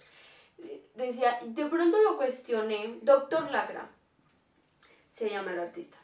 Decía, 0.95 1.39
de 1.43 1.67
pronto 1.67 1.99
lo 2.03 2.17
cuestioné, 2.17 2.99
Doctor 3.03 3.51
Lagra, 3.51 3.91
se 5.11 5.29
llama 5.29 5.53
el 5.53 5.59
artista. 5.59 5.99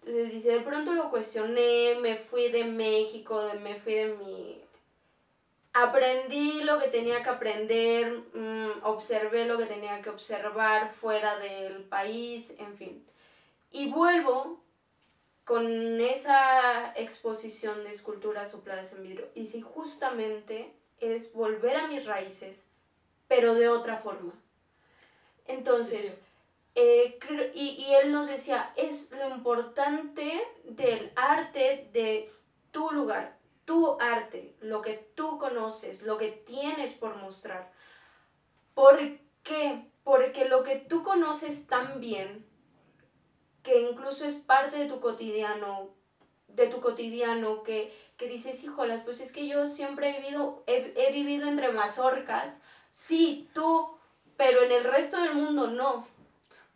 Entonces 0.00 0.32
dice, 0.32 0.52
de 0.52 0.60
pronto 0.60 0.92
lo 0.92 1.10
cuestioné, 1.10 1.96
me 2.00 2.16
fui 2.16 2.50
de 2.50 2.64
México, 2.64 3.42
me 3.60 3.80
fui 3.80 3.94
de 3.94 4.08
mi 4.14 4.64
aprendí 5.82 6.62
lo 6.62 6.78
que 6.78 6.88
tenía 6.88 7.22
que 7.22 7.28
aprender, 7.28 8.22
mm, 8.32 8.82
observé 8.84 9.44
lo 9.44 9.58
que 9.58 9.66
tenía 9.66 10.00
que 10.00 10.08
observar 10.08 10.94
fuera 10.94 11.38
del 11.38 11.84
país, 11.84 12.50
en 12.58 12.76
fin. 12.76 13.06
Y 13.70 13.90
vuelvo 13.90 14.62
con 15.44 16.00
esa 16.00 16.94
exposición 16.96 17.84
de 17.84 17.90
esculturas 17.90 18.50
sopladas 18.50 18.92
en 18.94 19.02
vidrio. 19.02 19.28
Y 19.34 19.46
si 19.46 19.60
justamente 19.60 20.72
es 20.98 21.32
volver 21.34 21.76
a 21.76 21.88
mis 21.88 22.06
raíces, 22.06 22.64
pero 23.28 23.54
de 23.54 23.68
otra 23.68 23.98
forma. 23.98 24.32
Entonces, 25.46 26.24
eh, 26.74 27.18
y, 27.54 27.86
y 27.86 27.94
él 27.96 28.12
nos 28.12 28.28
decía, 28.28 28.72
es 28.76 29.10
lo 29.12 29.28
importante 29.28 30.42
del 30.64 31.12
arte 31.16 31.90
de 31.92 32.32
tu 32.70 32.90
lugar, 32.92 33.35
tu 33.66 34.00
arte, 34.00 34.54
lo 34.60 34.80
que 34.80 35.10
tú 35.14 35.38
conoces, 35.38 36.00
lo 36.00 36.16
que 36.16 36.30
tienes 36.30 36.94
por 36.94 37.16
mostrar. 37.16 37.70
¿Por 38.72 38.98
qué? 39.42 39.90
Porque 40.04 40.48
lo 40.48 40.62
que 40.62 40.76
tú 40.76 41.02
conoces 41.02 41.66
tan 41.66 42.00
bien, 42.00 42.46
que 43.62 43.80
incluso 43.80 44.24
es 44.24 44.36
parte 44.36 44.78
de 44.78 44.86
tu 44.86 45.00
cotidiano, 45.00 45.90
de 46.48 46.68
tu 46.68 46.80
cotidiano, 46.80 47.64
que, 47.64 47.92
que 48.16 48.28
dices, 48.28 48.62
híjolas, 48.62 49.02
pues 49.02 49.20
es 49.20 49.32
que 49.32 49.48
yo 49.48 49.66
siempre 49.66 50.10
he 50.10 50.20
vivido, 50.20 50.62
he, 50.66 51.12
vivido 51.12 51.48
entre 51.48 51.72
mazorcas, 51.72 52.60
sí, 52.92 53.50
tú, 53.52 53.98
pero 54.36 54.62
en 54.62 54.70
el 54.70 54.84
resto 54.84 55.20
del 55.20 55.34
mundo 55.34 55.66
no. 55.66 56.06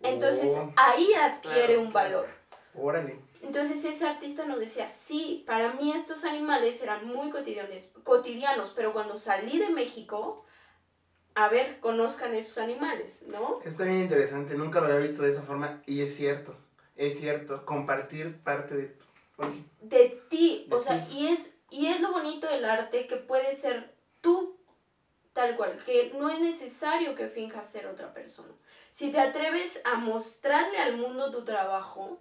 Entonces 0.02 0.50
oh. 0.58 0.72
ahí 0.76 1.14
adquiere 1.14 1.78
un 1.78 1.92
valor. 1.92 2.28
Órale. 2.74 3.29
Entonces 3.42 3.84
ese 3.84 4.06
artista 4.06 4.44
nos 4.44 4.60
decía, 4.60 4.86
sí, 4.86 5.44
para 5.46 5.72
mí 5.72 5.92
estos 5.92 6.24
animales 6.24 6.82
eran 6.82 7.06
muy 7.06 7.30
cotidianos, 7.30 7.90
cotidianos, 8.04 8.72
pero 8.76 8.92
cuando 8.92 9.16
salí 9.16 9.58
de 9.58 9.70
México, 9.70 10.44
a 11.34 11.48
ver, 11.48 11.80
conozcan 11.80 12.34
esos 12.34 12.58
animales, 12.58 13.22
¿no? 13.26 13.60
Está 13.64 13.84
bien 13.84 14.02
interesante, 14.02 14.54
nunca 14.54 14.80
lo 14.80 14.86
había 14.86 14.98
visto 14.98 15.22
de 15.22 15.32
esa 15.32 15.42
forma 15.42 15.82
y 15.86 16.02
es 16.02 16.14
cierto, 16.16 16.54
es 16.96 17.18
cierto, 17.18 17.64
compartir 17.64 18.42
parte 18.42 18.76
de 18.76 18.86
tu 18.88 19.04
De 19.80 20.22
ti, 20.28 20.68
o 20.70 20.80
sea, 20.80 21.08
y 21.10 21.28
es, 21.28 21.58
y 21.70 21.86
es 21.86 22.00
lo 22.00 22.12
bonito 22.12 22.46
del 22.46 22.66
arte 22.66 23.06
que 23.06 23.16
puede 23.16 23.56
ser 23.56 23.94
tú 24.20 24.60
tal 25.32 25.56
cual, 25.56 25.82
que 25.86 26.12
no 26.18 26.28
es 26.28 26.40
necesario 26.40 27.14
que 27.14 27.28
finjas 27.28 27.70
ser 27.70 27.86
otra 27.86 28.12
persona. 28.12 28.52
Si 28.92 29.10
te 29.12 29.20
atreves 29.20 29.80
a 29.84 29.94
mostrarle 29.94 30.78
al 30.78 30.96
mundo 30.96 31.30
tu 31.30 31.44
trabajo, 31.44 32.18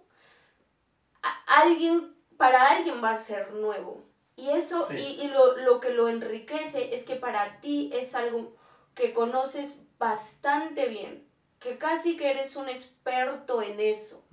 alguien, 1.48 2.16
para 2.38 2.70
alguien 2.70 3.04
va 3.04 3.12
a 3.12 3.18
ser 3.18 3.54
nuevo. 3.54 4.04
Y 4.36 4.52
eso, 4.52 4.88
y, 4.94 5.28
lo, 5.28 5.58
lo, 5.58 5.82
que 5.82 5.90
lo 5.90 6.08
enriquece 6.08 6.96
es 6.96 7.04
que 7.04 7.16
para 7.16 7.60
ti 7.60 7.90
es 7.94 8.16
algo 8.16 8.56
que 8.96 9.14
conoces 9.14 9.78
bastante 9.98 10.88
bien, 10.88 11.28
que 11.60 11.78
casi 11.78 12.16
que 12.16 12.32
eres 12.32 12.56
un 12.56 12.70
experto 12.70 13.62
en 13.62 13.82
eso, 13.82 14.24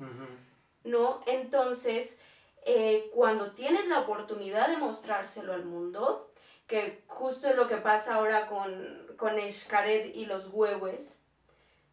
¿no? 0.84 1.22
Entonces, 1.26 2.20
eh, 2.64 3.10
cuando 3.12 3.50
tienes 3.52 3.88
la 3.88 4.00
oportunidad 4.00 4.68
de 4.68 4.76
mostrárselo 4.76 5.52
al 5.52 5.64
mundo, 5.64 6.32
que 6.68 7.02
justo 7.08 7.48
es 7.48 7.56
lo 7.56 7.66
que 7.66 7.76
pasa 7.76 8.14
ahora 8.14 8.46
con, 8.46 9.06
con 9.16 9.38
Escaret 9.40 10.14
y 10.14 10.26
los 10.26 10.48
huevos, 10.52 11.00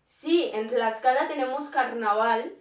sí, 0.06 0.52
en 0.54 0.68
Tlaxcala 0.68 1.28
tenemos 1.28 1.70
carnaval, 1.70 2.54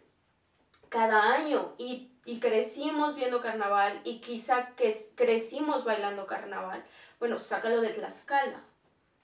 cada 0.92 1.32
año 1.32 1.74
y, 1.78 2.11
y 2.24 2.38
crecimos 2.38 3.16
viendo 3.16 3.40
carnaval 3.40 4.00
y 4.04 4.20
quizá 4.20 4.74
que 4.76 5.10
crecimos 5.16 5.84
bailando 5.84 6.26
carnaval, 6.26 6.84
bueno, 7.18 7.38
sácalo 7.38 7.80
de 7.80 7.90
Tlaxcala, 7.90 8.62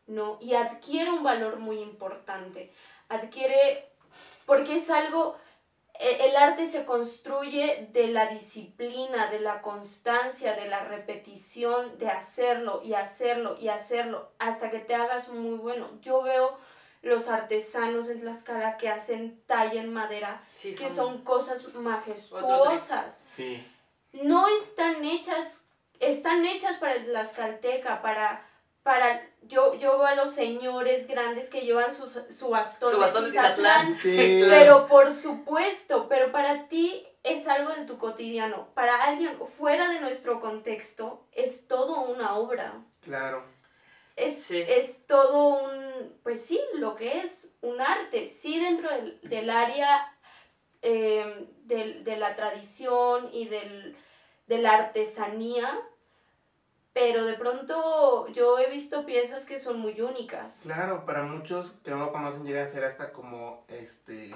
¿no? 0.07 0.39
Y 0.41 0.55
adquiere 0.55 1.11
un 1.11 1.23
valor 1.23 1.59
muy 1.59 1.81
importante, 1.81 2.73
adquiere, 3.09 3.89
porque 4.47 4.77
es 4.77 4.91
algo, 4.91 5.37
e, 5.95 6.29
el 6.29 6.37
arte 6.37 6.67
se 6.67 6.85
construye 6.85 7.89
de 7.93 8.09
la 8.09 8.27
disciplina, 8.27 9.31
de 9.31 9.41
la 9.41 9.63
constancia, 9.63 10.55
de 10.55 10.69
la 10.69 10.85
repetición, 10.85 11.99
de 11.99 12.09
hacerlo 12.09 12.81
y 12.83 12.95
hacerlo 12.95 13.57
y 13.61 13.69
hacerlo 13.69 14.33
hasta 14.39 14.71
que 14.71 14.81
te 14.81 14.95
hagas 14.95 15.29
muy 15.29 15.57
bueno. 15.59 15.89
Yo 16.01 16.23
veo 16.23 16.59
los 17.03 17.29
artesanos 17.29 18.09
en 18.09 18.21
Tlaxcala 18.21 18.77
que 18.77 18.89
hacen 18.89 19.41
talla 19.47 19.81
en 19.81 19.93
madera, 19.93 20.43
que 20.61 20.89
son, 20.89 21.23
cosas 21.23 21.73
majestuosas. 21.75 23.25
No 24.13 24.49
están 24.49 25.05
hechas, 25.05 25.65
están 26.01 26.45
hechas 26.45 26.77
para 26.79 26.95
el 26.95 27.05
Tlaxcalteca, 27.05 28.03
para, 28.03 28.45
para, 28.83 29.23
yo, 29.43 29.75
yo 29.75 29.99
veo 29.99 30.07
a 30.07 30.15
los 30.15 30.33
señores 30.33 31.07
grandes 31.07 31.51
que 31.51 31.61
llevan 31.61 31.95
sus, 31.95 32.19
su 32.31 32.49
bastón, 32.49 32.93
su 32.93 32.99
bastón 32.99 33.31
de 33.31 34.47
pero 34.49 34.87
por 34.87 35.13
supuesto, 35.13 36.09
pero 36.09 36.33
para 36.33 36.69
ti 36.69 37.07
es 37.23 37.47
algo 37.47 37.73
en 37.73 37.87
tu 37.87 37.99
cotidiano, 37.99 38.69
para 38.75 39.05
alguien 39.05 39.39
fuera 39.59 39.89
de 39.91 40.01
nuestro 40.01 40.41
contexto 40.41 41.27
es 41.33 41.69
todo 41.69 42.03
una 42.03 42.37
obra. 42.37 42.75
Claro. 43.03 43.58
Es, 44.19 44.51
es 44.51 45.07
todo 45.07 45.63
un, 45.63 46.13
pues 46.25 46.45
sí, 46.45 46.61
lo 46.75 46.97
que 46.97 47.21
es 47.21 47.57
un 47.63 47.81
arte, 47.81 48.25
sí 48.27 48.59
dentro 48.59 48.91
del, 48.91 49.21
del 49.23 49.49
área 49.49 50.13
eh, 50.83 51.47
del, 51.65 52.03
de 52.05 52.17
la 52.17 52.35
tradición 52.35 53.29
y 53.33 53.47
del, 53.47 53.97
de 54.49 54.59
la 54.59 54.75
artesanía, 54.75 55.79
pero 56.93 57.25
de 57.27 57.35
pronto 57.35 58.27
yo 58.29 58.59
he 58.59 58.71
visto 58.71 59.07
piezas 59.07 59.47
que 59.47 59.59
son 59.59 59.79
muy 59.79 60.01
únicas. 60.01 60.63
Claro, 60.63 61.07
para 61.07 61.23
muchos 61.23 61.73
que 61.85 61.93
no 61.93 61.99
lo 61.99 62.13
conocen 62.13 62.45
llega 62.45 62.65
a 62.65 62.69
ser 62.69 62.85
hasta 62.85 63.13
como, 63.13 63.65
este, 63.69 64.35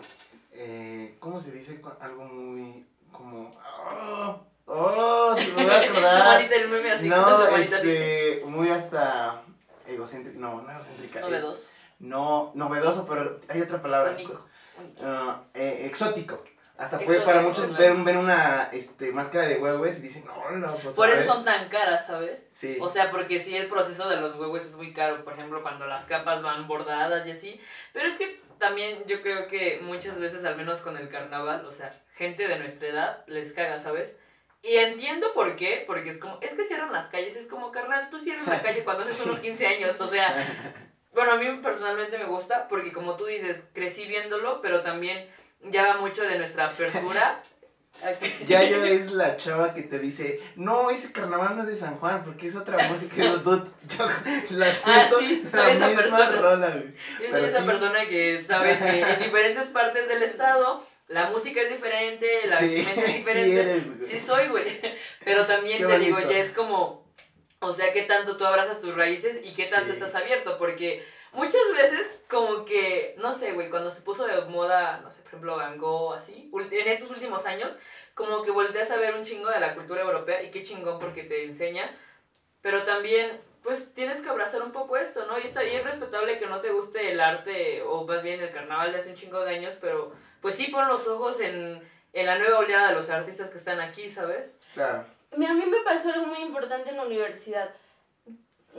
eh, 0.52 1.16
¿cómo 1.18 1.40
se 1.40 1.50
dice? 1.50 1.80
Algo 2.00 2.24
muy, 2.24 2.86
como, 3.10 3.52
¡oh! 3.84 4.40
¡Oh! 4.66 5.34
Se 5.36 5.52
me 5.52 5.66
va 5.66 5.74
a 5.74 5.80
acordar. 5.82 6.40
el 6.40 6.68
meme 6.68 6.90
así, 6.92 7.08
no, 7.08 7.56
este, 7.56 8.42
muy 8.46 8.68
hasta 8.68 9.42
egocéntrico, 9.94 10.38
no, 10.38 10.62
no 10.62 10.70
egocéntrica. 10.70 11.18
Eh, 11.18 11.22
novedoso. 11.22 11.68
no, 12.00 12.52
novedoso, 12.54 13.06
pero 13.06 13.40
hay 13.48 13.60
otra 13.60 13.80
palabra. 13.80 14.16
Ah, 15.02 15.42
eh, 15.54 15.84
exótico. 15.86 16.42
Hasta 16.78 16.98
puede 16.98 17.20
para 17.20 17.42
muchos 17.42 17.76
ver, 17.76 17.92
una 17.92 18.70
este, 18.72 19.12
máscara 19.12 19.46
de 19.46 19.58
huevos 19.58 19.98
y 19.98 20.00
dicen, 20.00 20.24
no, 20.24 20.50
no, 20.56 20.74
pues. 20.76 20.96
Por 20.96 21.10
eso 21.10 21.32
son 21.32 21.44
tan 21.44 21.68
caras, 21.68 22.06
¿sabes? 22.06 22.48
Sí. 22.52 22.78
O 22.80 22.88
sea, 22.88 23.10
porque 23.10 23.38
sí, 23.38 23.54
el 23.54 23.68
proceso 23.68 24.08
de 24.08 24.16
los 24.16 24.36
huevos 24.36 24.64
es 24.64 24.74
muy 24.74 24.92
caro. 24.92 25.22
Por 25.22 25.34
ejemplo, 25.34 25.62
cuando 25.62 25.86
las 25.86 26.06
capas 26.06 26.42
van 26.42 26.66
bordadas 26.66 27.26
y 27.26 27.32
así. 27.32 27.60
Pero 27.92 28.08
es 28.08 28.16
que 28.16 28.40
también 28.58 29.04
yo 29.06 29.22
creo 29.22 29.46
que 29.48 29.80
muchas 29.82 30.18
veces, 30.18 30.44
al 30.44 30.56
menos 30.56 30.80
con 30.80 30.96
el 30.96 31.08
carnaval, 31.08 31.66
o 31.66 31.72
sea, 31.72 31.92
gente 32.14 32.48
de 32.48 32.58
nuestra 32.58 32.88
edad 32.88 33.24
les 33.26 33.52
caga, 33.52 33.78
¿sabes? 33.78 34.16
Y 34.62 34.76
entiendo 34.76 35.32
por 35.34 35.56
qué, 35.56 35.82
porque 35.86 36.10
es 36.10 36.18
como, 36.18 36.38
es 36.40 36.52
que 36.52 36.64
cierran 36.64 36.92
las 36.92 37.06
calles, 37.06 37.34
es 37.34 37.48
como, 37.48 37.72
carnal, 37.72 38.08
tú 38.10 38.20
cierras 38.20 38.46
la 38.46 38.62
calle 38.62 38.84
cuando 38.84 39.02
haces 39.02 39.20
unos 39.20 39.38
15 39.40 39.66
años, 39.66 40.00
o 40.00 40.08
sea, 40.08 40.46
bueno, 41.12 41.32
a 41.32 41.36
mí 41.36 41.46
personalmente 41.62 42.16
me 42.16 42.26
gusta, 42.26 42.68
porque 42.68 42.92
como 42.92 43.16
tú 43.16 43.26
dices, 43.26 43.62
crecí 43.72 44.06
viéndolo, 44.06 44.60
pero 44.62 44.82
también 44.82 45.28
ya 45.64 45.88
va 45.88 46.00
mucho 46.00 46.22
de 46.22 46.38
nuestra 46.38 46.66
apertura. 46.66 47.42
Ya 48.46 48.64
yo 48.64 48.82
es 48.84 49.12
la 49.12 49.36
chava 49.36 49.74
que 49.74 49.82
te 49.82 49.98
dice, 49.98 50.40
no, 50.56 50.90
ese 50.90 51.12
carnaval 51.12 51.56
no 51.56 51.62
es 51.62 51.68
de 51.68 51.76
San 51.76 51.98
Juan, 51.98 52.24
porque 52.24 52.48
es 52.48 52.56
otra 52.56 52.88
música. 52.88 53.14
yo, 53.16 53.30
la 54.50 54.66
ah, 54.66 54.72
siento, 54.82 55.16
ah, 55.16 55.20
sí, 55.20 55.44
soy 55.48 55.70
esa 55.72 55.88
persona. 55.90 56.82
yo 57.20 57.30
soy 57.30 57.44
esa 57.44 57.64
persona 57.66 58.06
que 58.08 58.40
sabe 58.40 58.78
que 58.78 59.02
en 59.02 59.18
diferentes 59.20 59.66
partes 59.68 60.08
del 60.08 60.22
estado 60.22 60.84
la 61.12 61.30
música 61.30 61.60
es 61.60 61.70
diferente, 61.70 62.46
la 62.46 62.60
vestimenta 62.60 63.02
es 63.02 63.14
diferente. 63.16 64.06
Sí, 64.06 64.18
soy, 64.18 64.48
güey. 64.48 64.80
Pero 65.24 65.46
también 65.46 65.86
te 65.86 65.98
digo, 65.98 66.18
ya 66.20 66.38
es 66.38 66.50
como, 66.50 67.06
o 67.60 67.72
sea, 67.72 67.92
qué 67.92 68.02
tanto 68.02 68.36
tú 68.36 68.44
abrazas 68.44 68.80
tus 68.80 68.94
raíces 68.94 69.40
y 69.44 69.54
qué 69.54 69.66
tanto 69.66 69.92
estás 69.92 70.14
abierto, 70.14 70.58
porque 70.58 71.04
muchas 71.32 71.62
veces 71.74 72.20
como 72.28 72.64
que, 72.64 73.14
no 73.18 73.32
sé, 73.32 73.52
güey, 73.52 73.70
cuando 73.70 73.90
se 73.90 74.00
puso 74.00 74.26
de 74.26 74.40
moda, 74.46 75.00
no 75.02 75.10
sé, 75.10 75.20
por 75.20 75.28
ejemplo, 75.28 75.56
Van 75.56 75.78
Gogh, 75.78 76.14
así, 76.14 76.50
en 76.52 76.88
estos 76.88 77.10
últimos 77.10 77.44
años, 77.46 77.72
como 78.14 78.42
que 78.42 78.50
volteas 78.50 78.90
a 78.90 78.96
ver 78.96 79.14
un 79.14 79.24
chingo 79.24 79.50
de 79.50 79.60
la 79.60 79.74
cultura 79.74 80.02
europea 80.02 80.42
y 80.42 80.50
qué 80.50 80.62
chingón 80.62 80.98
porque 80.98 81.24
te 81.24 81.44
enseña, 81.44 81.94
pero 82.60 82.84
también 82.84 83.40
pues 83.62 83.94
tienes 83.94 84.20
que 84.20 84.28
abrazar 84.28 84.62
un 84.62 84.72
poco 84.72 84.96
esto, 84.96 85.24
¿no? 85.26 85.38
Y 85.38 85.44
está 85.44 85.62
bien 85.62 85.84
respetable 85.84 86.38
que 86.38 86.46
no 86.46 86.60
te 86.60 86.70
guste 86.70 87.12
el 87.12 87.20
arte 87.20 87.82
o 87.82 88.04
más 88.04 88.22
bien 88.22 88.40
el 88.40 88.50
carnaval 88.50 88.92
de 88.92 88.98
hace 88.98 89.10
un 89.10 89.14
chingo 89.14 89.40
de 89.40 89.54
años, 89.54 89.78
pero 89.80 90.12
pues 90.42 90.56
sí 90.56 90.66
pon 90.66 90.88
los 90.88 91.06
ojos 91.06 91.40
en, 91.40 91.80
la 92.12 92.38
nueva 92.38 92.58
oleada 92.58 92.88
de 92.88 92.96
los 92.96 93.08
artistas 93.08 93.48
que 93.48 93.56
están 93.56 93.80
aquí, 93.80 94.10
¿sabes? 94.10 94.52
Claro. 94.74 95.06
A 95.32 95.36
mí 95.36 95.46
me 95.46 95.80
pasó 95.82 96.12
algo 96.12 96.26
muy 96.26 96.40
importante 96.42 96.90
en 96.90 96.96
la 96.96 97.06
universidad. 97.06 97.70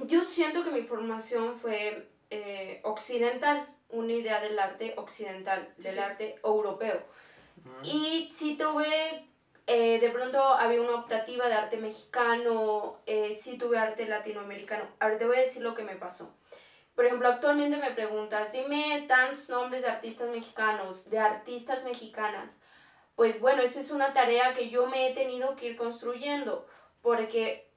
Yo 0.03 0.21
siento 0.21 0.63
que 0.63 0.69
mi 0.69 0.83
formación 0.83 1.57
fue 1.57 2.07
eh, 2.29 2.79
occidental, 2.83 3.65
una 3.89 4.11
idea 4.11 4.39
del 4.41 4.59
arte 4.59 4.93
occidental, 4.97 5.67
del 5.77 5.97
arte 5.97 6.35
europeo. 6.43 7.01
Y 7.81 8.31
sí 8.35 8.57
tuve, 8.57 9.25
eh, 9.65 9.99
de 9.99 10.09
pronto 10.09 10.43
había 10.43 10.81
una 10.81 10.95
optativa 10.95 11.47
de 11.47 11.53
arte 11.53 11.77
mexicano, 11.77 12.97
eh, 13.05 13.39
sí 13.41 13.57
tuve 13.57 13.77
arte 13.77 14.05
latinoamericano. 14.05 14.83
Ahora 14.99 15.17
te 15.17 15.25
voy 15.25 15.37
a 15.37 15.41
decir 15.41 15.63
lo 15.63 15.73
que 15.73 15.83
me 15.83 15.95
pasó. 15.95 16.29
Por 16.95 17.05
ejemplo, 17.05 17.27
actualmente 17.27 17.77
me 17.77 17.91
preguntas, 17.91 18.51
dime 18.51 19.05
tantos 19.07 19.49
nombres 19.49 19.81
de 19.81 19.89
artistas 19.89 20.29
mexicanos, 20.29 21.09
de 21.09 21.19
artistas 21.19 21.83
mexicanas. 21.83 22.59
Pues 23.15 23.39
bueno, 23.39 23.61
esa 23.61 23.79
es 23.79 23.91
una 23.91 24.13
tarea 24.13 24.53
que 24.53 24.69
yo 24.69 24.85
me 24.87 25.07
he 25.07 25.13
tenido 25.13 25.55
que 25.55 25.69
ir 25.69 25.75
construyendo, 25.75 26.67
porque 27.01 27.67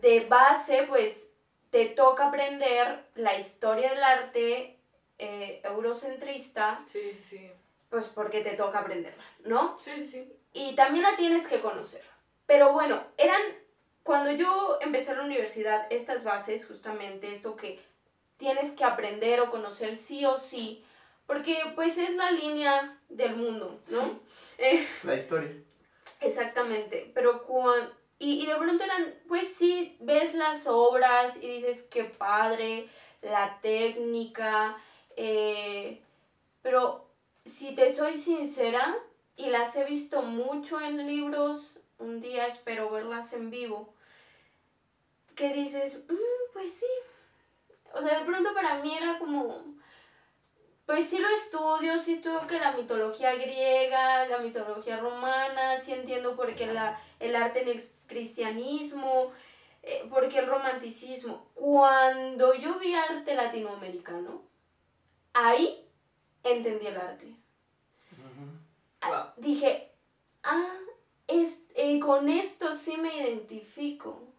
de 0.00 0.20
base, 0.20 0.84
pues, 0.88 1.30
te 1.70 1.86
toca 1.86 2.28
aprender 2.28 3.04
la 3.14 3.36
historia 3.36 3.90
del 3.90 4.04
arte 4.04 4.78
eh, 5.18 5.60
eurocentrista. 5.64 6.84
Sí, 6.90 7.18
sí. 7.28 7.50
Pues 7.88 8.08
porque 8.08 8.42
te 8.42 8.56
toca 8.56 8.80
aprenderla, 8.80 9.24
¿no? 9.44 9.78
Sí, 9.78 10.06
sí. 10.06 10.32
Y 10.52 10.74
también 10.74 11.02
la 11.04 11.16
tienes 11.16 11.46
que 11.46 11.60
conocer. 11.60 12.02
Pero 12.46 12.72
bueno, 12.72 13.02
eran, 13.16 13.40
cuando 14.02 14.32
yo 14.32 14.78
empecé 14.80 15.14
la 15.14 15.22
universidad, 15.22 15.86
estas 15.90 16.24
bases, 16.24 16.66
justamente 16.66 17.32
esto 17.32 17.56
que 17.56 17.80
tienes 18.36 18.72
que 18.72 18.84
aprender 18.84 19.40
o 19.40 19.50
conocer 19.50 19.96
sí 19.96 20.24
o 20.24 20.36
sí, 20.36 20.84
porque 21.26 21.56
pues 21.74 21.98
es 21.98 22.14
la 22.14 22.30
línea 22.30 22.98
del 23.08 23.36
mundo, 23.36 23.80
¿no? 23.88 24.20
Eh, 24.58 24.86
la 25.02 25.16
historia. 25.16 25.50
Exactamente, 26.20 27.10
pero 27.14 27.42
cuando... 27.42 27.92
Y, 28.18 28.42
y 28.42 28.46
de 28.46 28.54
pronto 28.54 28.84
eran, 28.84 29.12
pues 29.26 29.48
sí, 29.58 29.96
ves 30.00 30.34
las 30.34 30.66
obras 30.66 31.36
y 31.42 31.48
dices, 31.48 31.82
qué 31.90 32.04
padre, 32.04 32.88
la 33.22 33.58
técnica, 33.60 34.76
eh, 35.16 36.00
pero 36.62 37.06
si 37.44 37.74
te 37.74 37.92
soy 37.92 38.18
sincera, 38.18 38.96
y 39.36 39.46
las 39.46 39.74
he 39.76 39.84
visto 39.84 40.22
mucho 40.22 40.80
en 40.80 41.06
libros, 41.06 41.80
un 41.98 42.20
día 42.20 42.46
espero 42.46 42.90
verlas 42.90 43.32
en 43.32 43.50
vivo, 43.50 43.92
que 45.34 45.52
dices, 45.52 46.04
mm, 46.08 46.52
pues 46.52 46.72
sí, 46.72 46.86
o 47.94 48.02
sea, 48.02 48.18
de 48.18 48.24
pronto 48.24 48.52
para 48.54 48.78
mí 48.82 48.96
era 48.96 49.18
como, 49.18 49.64
pues 50.86 51.08
sí 51.08 51.18
lo 51.18 51.28
estudio, 51.28 51.98
sí 51.98 52.14
estudio 52.14 52.46
que 52.46 52.58
la 52.58 52.72
mitología 52.72 53.34
griega, 53.34 54.26
la 54.26 54.38
mitología 54.38 54.98
romana, 54.98 55.80
sí 55.80 55.92
entiendo 55.92 56.36
por 56.36 56.54
qué 56.54 56.66
la, 56.66 57.00
el 57.20 57.36
arte 57.36 57.62
en 57.62 57.68
el 57.68 57.90
cristianismo, 58.06 59.32
eh, 59.82 60.06
por 60.10 60.28
qué 60.28 60.40
el 60.40 60.46
romanticismo. 60.46 61.50
Cuando 61.54 62.54
yo 62.54 62.78
vi 62.78 62.94
arte 62.94 63.34
latinoamericano, 63.34 64.42
ahí 65.32 65.86
entendí 66.42 66.86
el 66.86 66.96
arte. 66.96 67.36
Dije, 69.36 69.92
ah, 70.42 70.78
es, 71.26 71.62
eh, 71.74 72.00
con 72.00 72.28
esto 72.28 72.72
sí 72.74 72.96
me 72.96 73.16
identifico 73.16 74.33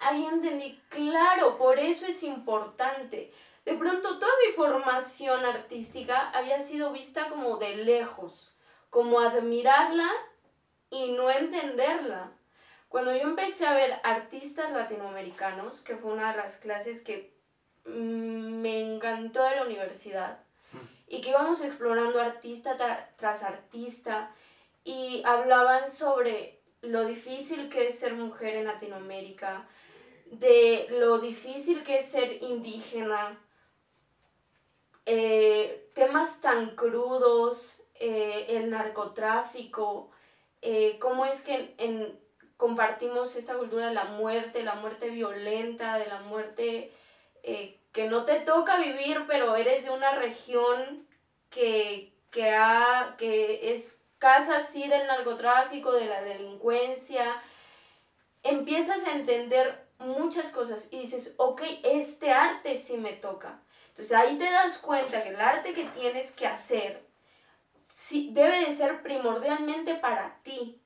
ahí 0.00 0.24
entendí, 0.26 0.80
claro, 0.88 1.56
por 1.56 1.78
eso 1.78 2.06
es 2.06 2.22
importante. 2.22 3.32
De 3.64 3.74
pronto 3.74 4.18
toda 4.18 4.32
mi 4.46 4.52
formación 4.54 5.44
artística 5.44 6.30
había 6.30 6.60
sido 6.60 6.92
vista 6.92 7.28
como 7.28 7.58
de 7.58 7.76
lejos, 7.76 8.56
como 8.88 9.20
admirarla 9.20 10.08
y 10.90 11.12
no 11.12 11.30
entenderla. 11.30 12.32
Cuando 12.88 13.14
yo 13.14 13.22
empecé 13.22 13.66
a 13.66 13.74
ver 13.74 14.00
artistas 14.02 14.72
latinoamericanos, 14.72 15.80
que 15.82 15.96
fue 15.96 16.12
una 16.12 16.32
de 16.32 16.38
las 16.38 16.56
clases 16.56 17.02
que 17.02 17.32
mm, 17.84 18.60
me 18.60 18.80
encantó 18.80 19.44
de 19.44 19.56
la 19.56 19.64
universidad, 19.64 20.40
y 21.06 21.20
que 21.20 21.30
íbamos 21.30 21.60
explorando 21.60 22.20
artista 22.20 22.76
tras 23.16 23.42
artista, 23.42 24.34
y 24.82 25.22
hablaban 25.24 25.92
sobre 25.92 26.60
lo 26.82 27.04
difícil 27.04 27.68
que 27.68 27.88
es 27.88 27.98
ser 27.98 28.14
mujer 28.14 28.56
en 28.56 28.66
Latinoamérica, 28.66 29.68
de 30.30 30.86
lo 30.90 31.18
difícil 31.18 31.82
que 31.84 31.98
es 31.98 32.06
ser 32.06 32.42
indígena, 32.42 33.38
eh, 35.06 35.90
temas 35.94 36.40
tan 36.40 36.76
crudos, 36.76 37.82
eh, 37.94 38.46
el 38.50 38.70
narcotráfico, 38.70 40.10
eh, 40.62 40.98
cómo 41.00 41.26
es 41.26 41.42
que 41.42 41.74
compartimos 42.56 43.34
esta 43.36 43.56
cultura 43.56 43.88
de 43.88 43.94
la 43.94 44.04
muerte, 44.04 44.62
la 44.62 44.74
muerte 44.74 45.10
violenta, 45.10 45.98
de 45.98 46.06
la 46.06 46.20
muerte 46.20 46.92
que 47.42 48.08
no 48.08 48.24
te 48.24 48.40
toca 48.40 48.78
vivir, 48.78 49.24
pero 49.26 49.56
eres 49.56 49.82
de 49.82 49.90
una 49.90 50.14
región 50.14 51.08
que, 51.48 52.12
que, 52.30 52.50
ha, 52.50 53.16
que 53.18 53.72
es 53.72 54.00
casa 54.18 54.58
así 54.58 54.86
del 54.86 55.06
narcotráfico, 55.06 55.92
de 55.92 56.04
la 56.04 56.22
delincuencia, 56.22 57.42
empiezas 58.42 59.06
a 59.06 59.12
entender 59.12 59.89
muchas 60.00 60.50
cosas 60.50 60.88
y 60.90 61.00
dices, 61.00 61.34
ok, 61.38 61.62
este 61.84 62.32
arte 62.32 62.76
sí 62.76 62.96
me 62.96 63.12
toca. 63.12 63.60
Entonces 63.90 64.12
ahí 64.12 64.38
te 64.38 64.50
das 64.50 64.78
cuenta 64.78 65.22
que 65.22 65.30
el 65.30 65.40
arte 65.40 65.74
que 65.74 65.84
tienes 65.84 66.32
que 66.32 66.46
hacer 66.46 67.06
sí, 67.94 68.30
debe 68.32 68.66
de 68.66 68.74
ser 68.74 69.02
primordialmente 69.02 69.94
para 69.94 70.40
ti 70.42 70.80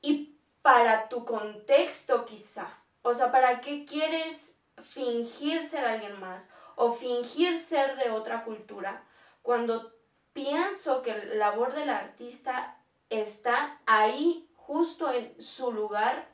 y 0.00 0.36
para 0.62 1.08
tu 1.08 1.24
contexto 1.24 2.24
quizá. 2.24 2.68
O 3.02 3.14
sea, 3.14 3.32
¿para 3.32 3.60
qué 3.60 3.84
quieres 3.84 4.58
fingir 4.82 5.66
ser 5.66 5.84
alguien 5.84 6.18
más 6.20 6.42
o 6.76 6.94
fingir 6.94 7.58
ser 7.58 7.96
de 7.96 8.10
otra 8.10 8.44
cultura 8.44 9.04
cuando 9.42 9.92
pienso 10.32 11.02
que 11.02 11.14
la 11.14 11.34
labor 11.34 11.74
del 11.74 11.90
artista 11.90 12.78
está 13.10 13.80
ahí 13.86 14.48
justo 14.54 15.12
en 15.12 15.42
su 15.42 15.72
lugar 15.72 16.29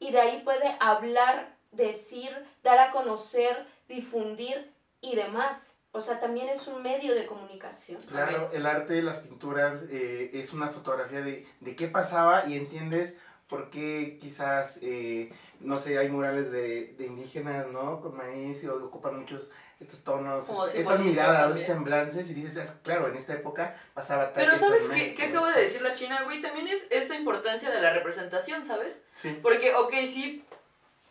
y 0.00 0.10
de 0.10 0.20
ahí 0.20 0.42
puede 0.42 0.76
hablar, 0.80 1.54
decir, 1.70 2.30
dar 2.64 2.78
a 2.78 2.90
conocer, 2.90 3.66
difundir 3.88 4.72
y 5.00 5.14
demás. 5.14 5.80
O 5.92 6.00
sea, 6.00 6.18
también 6.18 6.48
es 6.48 6.66
un 6.66 6.82
medio 6.82 7.14
de 7.14 7.26
comunicación. 7.26 8.02
Claro, 8.02 8.50
el 8.52 8.66
arte, 8.66 9.02
las 9.02 9.18
pinturas, 9.18 9.82
eh, 9.90 10.30
es 10.32 10.52
una 10.52 10.68
fotografía 10.68 11.20
de, 11.20 11.46
de 11.60 11.76
qué 11.76 11.88
pasaba 11.88 12.46
y 12.46 12.56
entiendes 12.56 13.16
por 13.48 13.68
qué 13.70 14.16
quizás, 14.20 14.78
eh, 14.80 15.32
no 15.58 15.78
sé, 15.78 15.98
hay 15.98 16.08
murales 16.08 16.50
de, 16.52 16.94
de, 16.96 17.06
indígenas, 17.06 17.66
¿no? 17.66 18.00
Con 18.00 18.16
maíz 18.16 18.62
y 18.62 18.68
ocupan 18.68 19.18
muchos 19.18 19.50
estos 19.80 20.04
tonos, 20.04 20.46
estas 20.74 21.00
miradas, 21.00 21.52
estos 21.52 21.66
semblances 21.66 22.30
y 22.30 22.34
dices, 22.34 22.70
claro, 22.82 23.08
en 23.08 23.16
esta 23.16 23.32
época 23.32 23.76
pasaba 23.94 24.32
tal 24.32 24.44
Pero 24.44 24.56
¿sabes 24.56 24.84
qué, 24.92 25.14
qué 25.14 25.24
acaba 25.24 25.52
de 25.52 25.62
decir 25.62 25.80
la 25.80 25.94
China, 25.94 26.22
güey? 26.24 26.42
También 26.42 26.68
es 26.68 26.86
esta 26.90 27.14
importancia 27.14 27.70
de 27.70 27.80
la 27.80 27.92
representación, 27.92 28.64
¿sabes? 28.64 29.00
Sí. 29.12 29.38
Porque, 29.42 29.74
ok, 29.74 29.92
sí, 30.06 30.44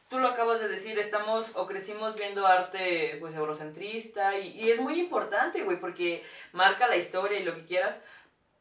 tú 0.07 0.19
lo 0.19 0.27
acabas 0.27 0.59
de 0.59 0.67
decir, 0.67 0.99
estamos 0.99 1.51
o 1.55 1.65
crecimos 1.65 2.15
viendo 2.15 2.45
arte 2.45 3.17
pues 3.19 3.35
eurocentrista 3.35 4.37
y, 4.37 4.49
y 4.49 4.71
es 4.71 4.79
muy 4.79 4.99
importante, 4.99 5.63
güey, 5.63 5.79
porque 5.79 6.23
marca 6.51 6.87
la 6.87 6.97
historia 6.97 7.39
y 7.39 7.43
lo 7.43 7.55
que 7.55 7.65
quieras, 7.65 7.99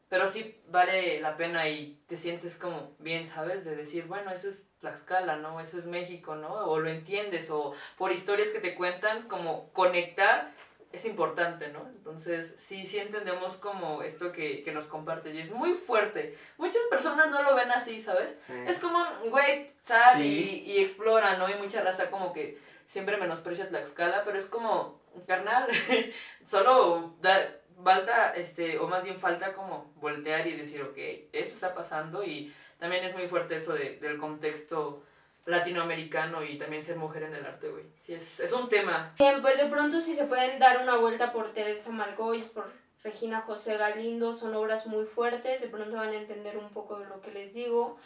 pero 0.09 0.27
sí 0.27 0.59
vale 0.69 1.21
la 1.21 1.37
pena 1.37 1.69
y 1.69 1.99
te 2.07 2.17
sientes 2.17 2.55
como 2.55 2.95
bien, 2.97 3.27
¿sabes? 3.27 3.63
De 3.63 3.75
decir, 3.75 4.05
bueno, 4.05 4.31
eso 4.31 4.49
es 4.49 4.63
Tlaxcala, 4.79 5.37
¿no? 5.37 5.59
Eso 5.59 5.77
es 5.77 5.85
México, 5.85 6.35
¿no? 6.35 6.53
O 6.53 6.79
lo 6.79 6.89
entiendes, 6.89 7.49
o 7.49 7.73
por 7.97 8.11
historias 8.11 8.49
que 8.49 8.59
te 8.59 8.75
cuentan, 8.75 9.27
como 9.27 9.71
conectar 9.73 10.51
es 10.91 11.05
importante, 11.05 11.67
¿no? 11.69 11.87
Entonces, 11.89 12.55
sí, 12.57 12.85
sí 12.85 12.97
entendemos 12.97 13.55
como 13.57 14.01
esto 14.01 14.31
que, 14.31 14.63
que 14.63 14.71
nos 14.71 14.87
comparte 14.87 15.31
y 15.31 15.39
es 15.39 15.51
muy 15.51 15.73
fuerte. 15.73 16.35
Muchas 16.57 16.81
personas 16.89 17.29
no 17.29 17.43
lo 17.43 17.55
ven 17.55 17.71
así, 17.71 18.01
¿sabes? 18.01 18.35
Es 18.67 18.79
como, 18.79 19.05
güey, 19.29 19.71
sal 19.81 20.21
y, 20.21 20.63
y, 20.65 20.79
explora, 20.79 21.37
¿no? 21.37 21.47
Y 21.47 21.55
mucha 21.55 21.81
raza 21.81 22.09
como 22.09 22.33
que 22.33 22.57
siempre 22.87 23.17
menosprecia 23.17 23.69
Tlaxcala, 23.69 24.23
pero 24.23 24.39
es 24.39 24.47
como, 24.47 24.99
carnal, 25.27 25.67
solo 26.47 27.13
da, 27.21 27.37
falta, 27.83 28.33
este, 28.35 28.79
o 28.79 28.87
más 28.87 29.03
bien 29.03 29.19
falta 29.19 29.53
como 29.53 29.93
voltear 29.95 30.47
y 30.47 30.57
decir, 30.57 30.81
ok, 30.81 30.97
esto 31.31 31.53
está 31.53 31.73
pasando 31.73 32.23
y 32.23 32.53
también 32.79 33.03
es 33.03 33.13
muy 33.13 33.27
fuerte 33.27 33.55
eso 33.55 33.73
de, 33.73 33.97
del 33.97 34.17
contexto 34.17 35.03
latinoamericano 35.45 36.43
y 36.43 36.57
también 36.57 36.83
ser 36.83 36.97
mujer 36.97 37.23
en 37.23 37.35
el 37.35 37.45
arte, 37.45 37.69
güey. 37.69 37.83
Sí, 38.05 38.13
es, 38.13 38.39
es 38.39 38.51
un 38.51 38.69
tema. 38.69 39.13
Bien, 39.19 39.41
pues 39.41 39.57
de 39.57 39.67
pronto 39.67 39.99
si 39.99 40.15
se 40.15 40.25
pueden 40.25 40.59
dar 40.59 40.81
una 40.81 40.97
vuelta 40.97 41.31
por 41.31 41.53
Teresa 41.53 41.89
Margois, 41.89 42.45
por 42.47 42.71
Regina 43.03 43.41
José 43.41 43.77
Galindo, 43.77 44.33
son 44.33 44.53
obras 44.55 44.87
muy 44.87 45.05
fuertes, 45.05 45.61
de 45.61 45.67
pronto 45.67 45.95
van 45.95 46.09
a 46.09 46.17
entender 46.17 46.57
un 46.57 46.69
poco 46.69 46.99
de 46.99 47.07
lo 47.07 47.21
que 47.21 47.31
les 47.31 47.53
digo. 47.53 47.97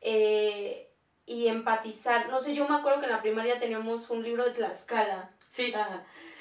Eh, 0.00 0.88
y 1.24 1.48
empatizar, 1.48 2.28
no 2.28 2.40
sé, 2.40 2.54
yo 2.54 2.68
me 2.68 2.76
acuerdo 2.76 3.00
que 3.00 3.06
en 3.06 3.12
la 3.12 3.22
primaria 3.22 3.60
teníamos 3.60 4.10
un 4.10 4.22
libro 4.22 4.44
de 4.44 4.52
Tlaxcala. 4.52 5.30
Sí, 5.48 5.72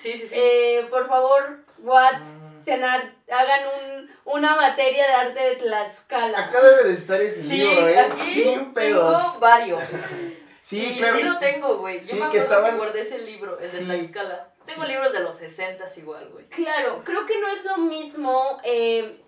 sí, 0.01 0.17
sí. 0.17 0.27
sí. 0.27 0.35
Eh, 0.35 0.87
por 0.89 1.07
favor, 1.07 1.59
what? 1.79 2.19
Mm 2.19 2.41
cenar, 2.63 3.13
hagan 3.29 3.61
un, 3.65 4.09
una 4.25 4.55
materia 4.55 5.07
de 5.07 5.13
arte 5.13 5.39
de 5.41 5.55
Tlaxcala. 5.57 6.45
Acá 6.45 6.61
debe 6.61 6.89
de 6.89 6.93
estar 6.93 7.21
ese 7.21 7.43
libro, 7.43 7.87
¿eh? 7.87 7.99
Aquí 7.99 8.33
sí, 8.33 8.47
un 8.47 8.73
pedo. 8.73 9.17
Tengo 9.17 9.39
varios. 9.39 9.83
sí, 10.63 10.95
claro. 10.97 11.17
Sí 11.17 11.23
lo 11.23 11.39
tengo, 11.39 11.77
güey. 11.77 12.01
Yo 12.01 12.07
sí, 12.07 12.13
me 12.13 12.25
acuerdo 12.25 12.31
que, 12.31 12.37
estaban... 12.39 12.71
que 12.71 12.77
guardé 12.77 13.01
ese 13.01 13.19
libro, 13.19 13.59
el 13.59 13.71
de 13.71 13.79
Tlaxcala. 13.79 14.47
Tengo 14.65 14.85
libros 14.85 15.11
de 15.11 15.21
los 15.21 15.35
60 15.35 15.85
igual, 15.97 16.29
güey. 16.29 16.47
Claro, 16.49 17.01
creo 17.03 17.25
que 17.25 17.39
no 17.39 17.47
es 17.47 17.63
lo 17.65 17.77
mismo 17.77 18.59
eh, 18.63 19.19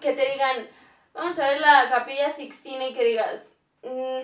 que 0.00 0.12
te 0.12 0.30
digan, 0.32 0.68
vamos 1.12 1.38
a 1.38 1.48
ver 1.48 1.60
la 1.60 1.90
capilla 1.90 2.30
Sixtina 2.30 2.86
y 2.86 2.94
que 2.94 3.04
digas, 3.04 3.50
mm, 3.82 4.20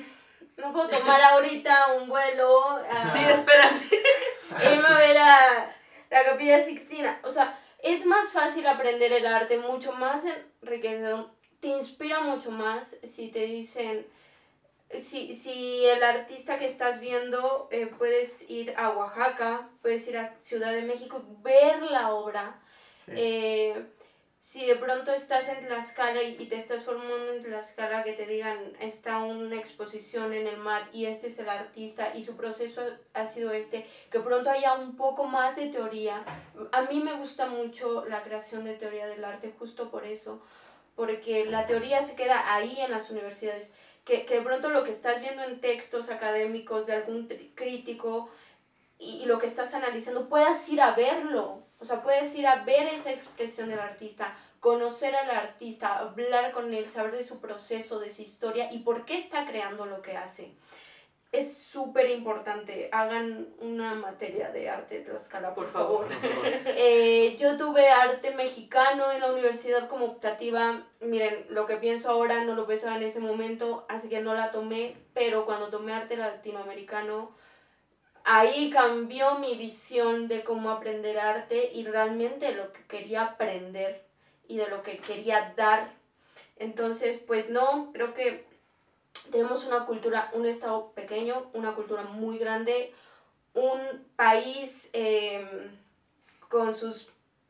no 0.59 0.73
puedo 0.73 0.89
tomar 0.89 1.21
ahorita 1.33 1.95
un 1.95 2.09
vuelo. 2.09 2.81
sí, 3.13 3.19
espérame. 3.25 3.83
Irme 4.73 4.89
a 4.89 4.99
ver 4.99 5.19
a 5.19 5.75
la 6.15 6.25
capilla 6.25 6.63
Sixtina. 6.63 7.21
O 7.25 7.31
sea, 7.31 7.59
es 7.83 8.07
más 8.07 8.31
fácil 8.31 8.67
aprender 8.67 9.13
el 9.13 9.27
arte, 9.27 9.59
mucho 9.59 9.93
más 9.93 10.25
enriquecedor, 10.63 11.31
te 11.61 11.69
inspira 11.69 12.21
mucho 12.21 12.51
más 12.51 12.97
si 13.03 13.29
te 13.29 13.41
dicen, 13.41 14.07
si, 15.03 15.35
si 15.35 15.85
el 15.87 16.03
artista 16.05 16.57
que 16.57 16.67
estás 16.67 17.01
viendo, 17.01 17.69
eh, 17.73 17.87
puedes 17.87 18.49
ir 18.49 18.75
a 18.77 18.91
Oaxaca, 18.91 19.69
puedes 19.83 20.07
ir 20.09 20.19
a 20.19 20.35
Ciudad 20.43 20.73
de 20.73 20.83
México, 20.83 21.25
ver 21.43 21.83
la 21.83 22.15
obra. 22.15 22.61
Eh, 23.09 23.87
si 24.45 24.67
de 24.67 24.77
pronto 24.77 25.11
estás 25.11 25.49
en 25.49 25.65
Tlaxcala 25.65 26.23
y, 26.23 26.47
te 26.47 26.57
estás 26.57 26.85
formando 26.85 27.33
en 27.33 27.43
Tlaxcala, 27.43 28.05
que 28.05 28.13
te 28.13 28.27
digan, 28.27 28.59
está 28.79 29.21
una 29.21 29.57
exposición 29.57 30.35
en 30.35 30.47
el 30.47 30.59
MAT 30.59 30.95
y 30.95 31.07
este 31.07 31.29
es 31.29 31.39
el 31.39 31.49
artista 31.49 32.15
y 32.15 32.23
su 32.23 32.37
proceso 32.37 32.83
ha 33.15 33.25
sido 33.25 33.53
este, 33.53 33.87
que 34.11 34.21
pronto 34.21 34.51
haya 34.51 34.75
un 34.75 34.97
poco 34.97 35.25
más 35.25 35.57
de 35.57 35.69
teoría. 35.69 36.23
A 36.73 36.83
mí 36.83 37.01
me 37.01 37.15
gusta 37.15 37.47
mucho 37.47 38.05
la 38.05 38.23
creación 38.23 38.65
de 38.65 38.75
teoría 38.75 39.07
del 39.07 39.25
arte 39.25 39.51
justo 39.59 39.91
por 39.91 40.05
eso, 40.05 40.43
porque 40.95 41.47
la 41.47 41.65
teoría 41.65 42.03
se 42.03 42.15
queda 42.15 42.53
ahí 42.55 42.79
en 42.83 42.91
las 42.91 43.11
universidades, 43.11 43.73
que, 44.05 44.27
que 44.27 44.35
de 44.35 44.43
pronto 44.43 44.69
lo 44.69 44.85
que 44.85 44.91
estás 44.91 45.23
viendo 45.23 45.43
en 45.43 45.63
textos 45.63 46.11
académicos 46.11 46.87
de 46.87 46.93
algún 46.93 47.27
crítico 47.55 48.29
y, 48.99 49.23
y 49.23 49.25
lo 49.25 49.39
que 49.39 49.47
estás 49.47 49.73
analizando, 49.73 50.29
puedas 50.29 50.69
ir 50.69 50.83
a 50.83 50.95
verlo 50.95 51.64
o 51.85 51.87
sea, 51.87 52.03
puedes 52.03 52.35
ir 52.35 52.47
a 52.47 52.65
ver 52.65 52.87
esa 52.87 53.13
expresión 53.13 53.69
del 53.69 53.79
artista, 53.79 54.35
conocer 54.59 55.15
al 55.15 55.29
artista, 55.29 55.99
hablar 55.99 56.53
con 56.53 56.73
él, 56.73 56.91
saber 56.91 57.13
de 57.13 57.23
su 57.23 57.43
proceso, 57.43 58.01
de 58.01 58.11
su 58.11 58.23
historia 58.23 58.73
y 58.73 58.79
por 58.79 59.05
qué 59.05 59.19
está 59.19 59.47
creando 59.47 59.85
lo 59.85 60.01
que 60.01 60.17
hace. 60.17 60.55
Es 61.31 61.59
súper 61.59 62.09
importante. 62.09 62.89
Hagan 62.91 63.49
una 63.59 63.95
materia 63.95 64.51
de 64.51 64.71
arte 64.71 65.01
de 65.01 65.05
Tlaxcala, 65.05 65.55
por, 65.55 65.69
favor. 65.69 66.07
Eh, 66.69 67.37
yo 67.39 67.59
tuve 67.59 67.91
arte 67.91 68.35
mexicano 68.35 69.13
en 69.13 69.21
la 69.21 69.31
universidad 69.31 69.87
como 69.87 70.07
optativa. 70.07 70.87
Miren, 71.03 71.45
lo 71.51 71.67
que 71.67 71.77
pienso 71.77 72.11
ahora 72.11 72.45
no 72.45 72.55
lo 72.55 72.67
pensaba 72.67 72.97
en 72.97 73.03
ese 73.03 73.21
momento, 73.21 73.85
así 73.91 74.09
que 74.09 74.23
no 74.23 74.33
la 74.33 74.53
tomé, 74.53 74.97
pero 75.13 75.45
cuando 75.45 75.69
tomé 75.69 75.93
arte 75.93 76.17
latinoamericano 76.17 77.37
ahí 78.25 78.71
cambió 78.71 79.39
mi 79.39 79.55
visión 79.55 80.29
de 80.29 80.43
cómo 80.43 80.71
aprender 80.71 81.19
arte 81.19 81.71
y 81.73 81.85
realmente 81.85 82.53
lo 82.53 82.73
que 82.73 82.83
quería 82.85 83.23
aprender 83.23 84.03
y 84.49 84.57
de 84.57 84.69
lo 84.69 84.83
que 84.83 84.97
quería 84.97 85.53
dar. 85.57 85.91
Entonces, 86.57 87.21
pues 87.27 87.49
no, 87.49 87.91
creo 87.93 88.15
que 88.15 88.45
tenemos 89.31 89.65
una 89.65 89.85
cultura, 89.85 90.31
un 90.33 90.47
estado 90.47 90.91
pequeño, 90.95 91.49
una 91.53 91.75
cultura 91.75 92.03
muy 92.03 92.39
grande, 92.39 92.93
un 93.53 93.79
país 94.17 94.89
em, 94.95 95.77
con 96.49 96.75
sus 96.75 97.09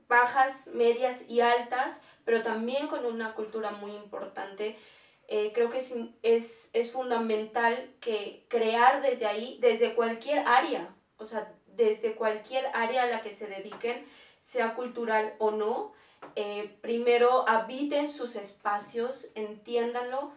bajas, 0.08 0.66
medias 0.68 1.22
y 1.28 1.40
altas, 1.40 1.98
pero 2.24 2.42
también 2.42 2.88
con 2.88 3.06
una 3.06 3.32
cultura 3.34 3.70
muy 3.70 3.92
importante 3.92 4.76
eh, 5.28 5.52
creo 5.54 5.70
que 5.70 5.78
es, 5.78 5.94
es, 6.22 6.68
es, 6.74 6.92
fundamental 6.92 7.88
que 8.00 8.44
crear 8.48 9.00
desde 9.00 9.26
ahí, 9.26 9.58
desde 9.60 9.94
cualquier 9.94 10.46
área, 10.46 10.88
o 11.16 11.24
sea, 11.24 11.50
desde 11.68 12.14
cualquier 12.14 12.66
área 12.74 13.04
a 13.04 13.06
la 13.06 13.22
que 13.22 13.34
se 13.34 13.46
dediquen, 13.46 14.04
sea 14.42 14.74
cultural 14.74 15.34
o 15.38 15.50
no, 15.50 15.92
eh, 16.36 16.76
primero 16.82 17.48
habiten 17.48 18.12
sus 18.12 18.36
espacios, 18.36 19.30
entiéndanlo 19.34 20.32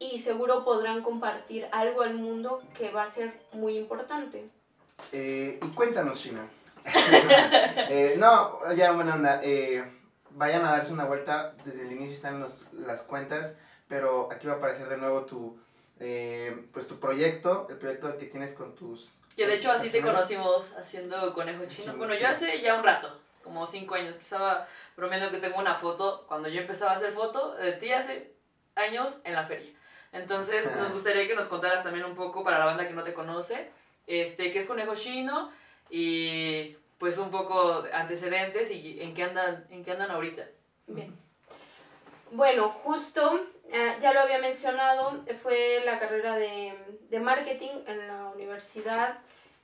y 0.00 0.18
seguro 0.18 0.64
podrán 0.64 1.02
compartir 1.02 1.68
algo 1.70 2.02
al 2.02 2.14
mundo 2.14 2.62
que 2.74 2.90
va 2.90 3.04
a 3.04 3.10
ser 3.10 3.40
muy 3.52 3.76
importante. 3.76 4.48
Eh, 5.12 5.60
y 5.62 5.68
cuéntanos, 5.68 6.20
China. 6.20 6.48
No, 8.16 8.72
ya 8.74 8.92
buena 8.92 9.14
onda. 9.14 9.40
vayan 10.30 10.64
a 10.64 10.72
darse 10.72 10.92
una 10.92 11.04
vuelta. 11.04 11.54
Desde 11.64 11.82
el 11.82 11.92
inicio 11.92 12.14
están 12.14 12.44
las 12.72 13.02
cuentas. 13.02 13.56
Pero 13.90 14.32
aquí 14.32 14.46
va 14.46 14.54
a 14.54 14.56
aparecer 14.56 14.88
de 14.88 14.96
nuevo 14.96 15.26
tu, 15.26 15.58
pues 16.72 16.88
tu 16.88 16.98
proyecto. 16.98 17.66
El 17.68 17.76
proyecto 17.76 18.16
que 18.16 18.26
tienes 18.26 18.54
con 18.54 18.74
tus 18.74 19.10
que 19.40 19.46
de 19.46 19.54
hecho 19.54 19.70
así 19.70 19.88
te 19.88 20.02
conocimos 20.02 20.70
haciendo 20.76 21.32
conejo 21.32 21.64
chino. 21.64 21.96
Bueno, 21.96 22.14
yo 22.14 22.28
hace 22.28 22.60
ya 22.60 22.74
un 22.74 22.84
rato, 22.84 23.20
como 23.42 23.66
cinco 23.66 23.94
años, 23.94 24.16
que 24.16 24.22
estaba 24.22 24.68
bromeando 24.98 25.30
que 25.30 25.38
tengo 25.38 25.58
una 25.58 25.76
foto, 25.76 26.26
cuando 26.28 26.50
yo 26.50 26.60
empezaba 26.60 26.92
a 26.92 26.96
hacer 26.96 27.12
foto, 27.12 27.54
de 27.54 27.72
ti 27.72 27.90
hace 27.90 28.32
años 28.74 29.18
en 29.24 29.34
la 29.34 29.46
feria. 29.46 29.72
Entonces, 30.12 30.70
nos 30.76 30.92
gustaría 30.92 31.26
que 31.26 31.34
nos 31.34 31.46
contaras 31.46 31.82
también 31.82 32.04
un 32.04 32.16
poco 32.16 32.44
para 32.44 32.58
la 32.58 32.66
banda 32.66 32.86
que 32.86 32.92
no 32.92 33.02
te 33.02 33.14
conoce, 33.14 33.70
este, 34.06 34.52
qué 34.52 34.58
es 34.58 34.66
conejo 34.66 34.94
chino 34.94 35.50
y 35.88 36.76
pues 36.98 37.16
un 37.16 37.30
poco 37.30 37.84
antecedentes 37.94 38.70
y 38.70 39.00
en 39.00 39.14
qué 39.14 39.22
andan, 39.22 39.64
en 39.70 39.82
qué 39.82 39.92
andan 39.92 40.10
ahorita. 40.10 40.46
Bien. 40.86 41.16
Bueno, 42.32 42.68
justo, 42.68 43.40
eh, 43.72 43.96
ya 44.00 44.12
lo 44.12 44.20
había 44.20 44.38
mencionado, 44.38 45.24
fue 45.42 45.82
la 45.84 45.98
carrera 45.98 46.36
de, 46.36 46.74
de 47.08 47.20
marketing 47.20 47.70
en 47.86 48.06
la 48.08 48.28
universidad. 48.34 49.18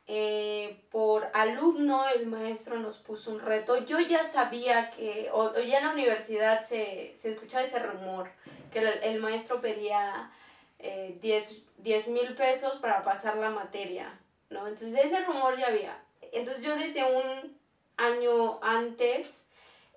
Eh, 0.08 0.84
por 0.92 1.28
alumno 1.34 2.06
el 2.08 2.26
maestro 2.26 2.78
nos 2.78 2.98
puso 2.98 3.32
un 3.32 3.40
reto. 3.40 3.84
Yo 3.86 3.98
ya 3.98 4.22
sabía 4.22 4.90
que, 4.90 5.28
o, 5.32 5.52
ya 5.58 5.78
en 5.78 5.86
la 5.86 5.92
universidad 5.92 6.64
se, 6.64 7.16
se, 7.18 7.32
escuchaba 7.32 7.64
ese 7.64 7.80
rumor, 7.80 8.30
que 8.72 8.78
el, 8.78 8.86
el 9.02 9.20
maestro 9.20 9.60
pedía 9.60 10.30
eh, 10.78 11.18
10 11.78 12.08
mil 12.08 12.34
pesos 12.34 12.78
para 12.78 13.02
pasar 13.02 13.36
la 13.38 13.50
materia, 13.50 14.16
¿no? 14.50 14.68
Entonces 14.68 15.06
ese 15.06 15.24
rumor 15.24 15.58
ya 15.58 15.66
había. 15.66 15.98
Entonces 16.32 16.62
yo 16.62 16.76
desde 16.76 17.02
un 17.02 17.56
año 17.96 18.60
antes 18.62 19.45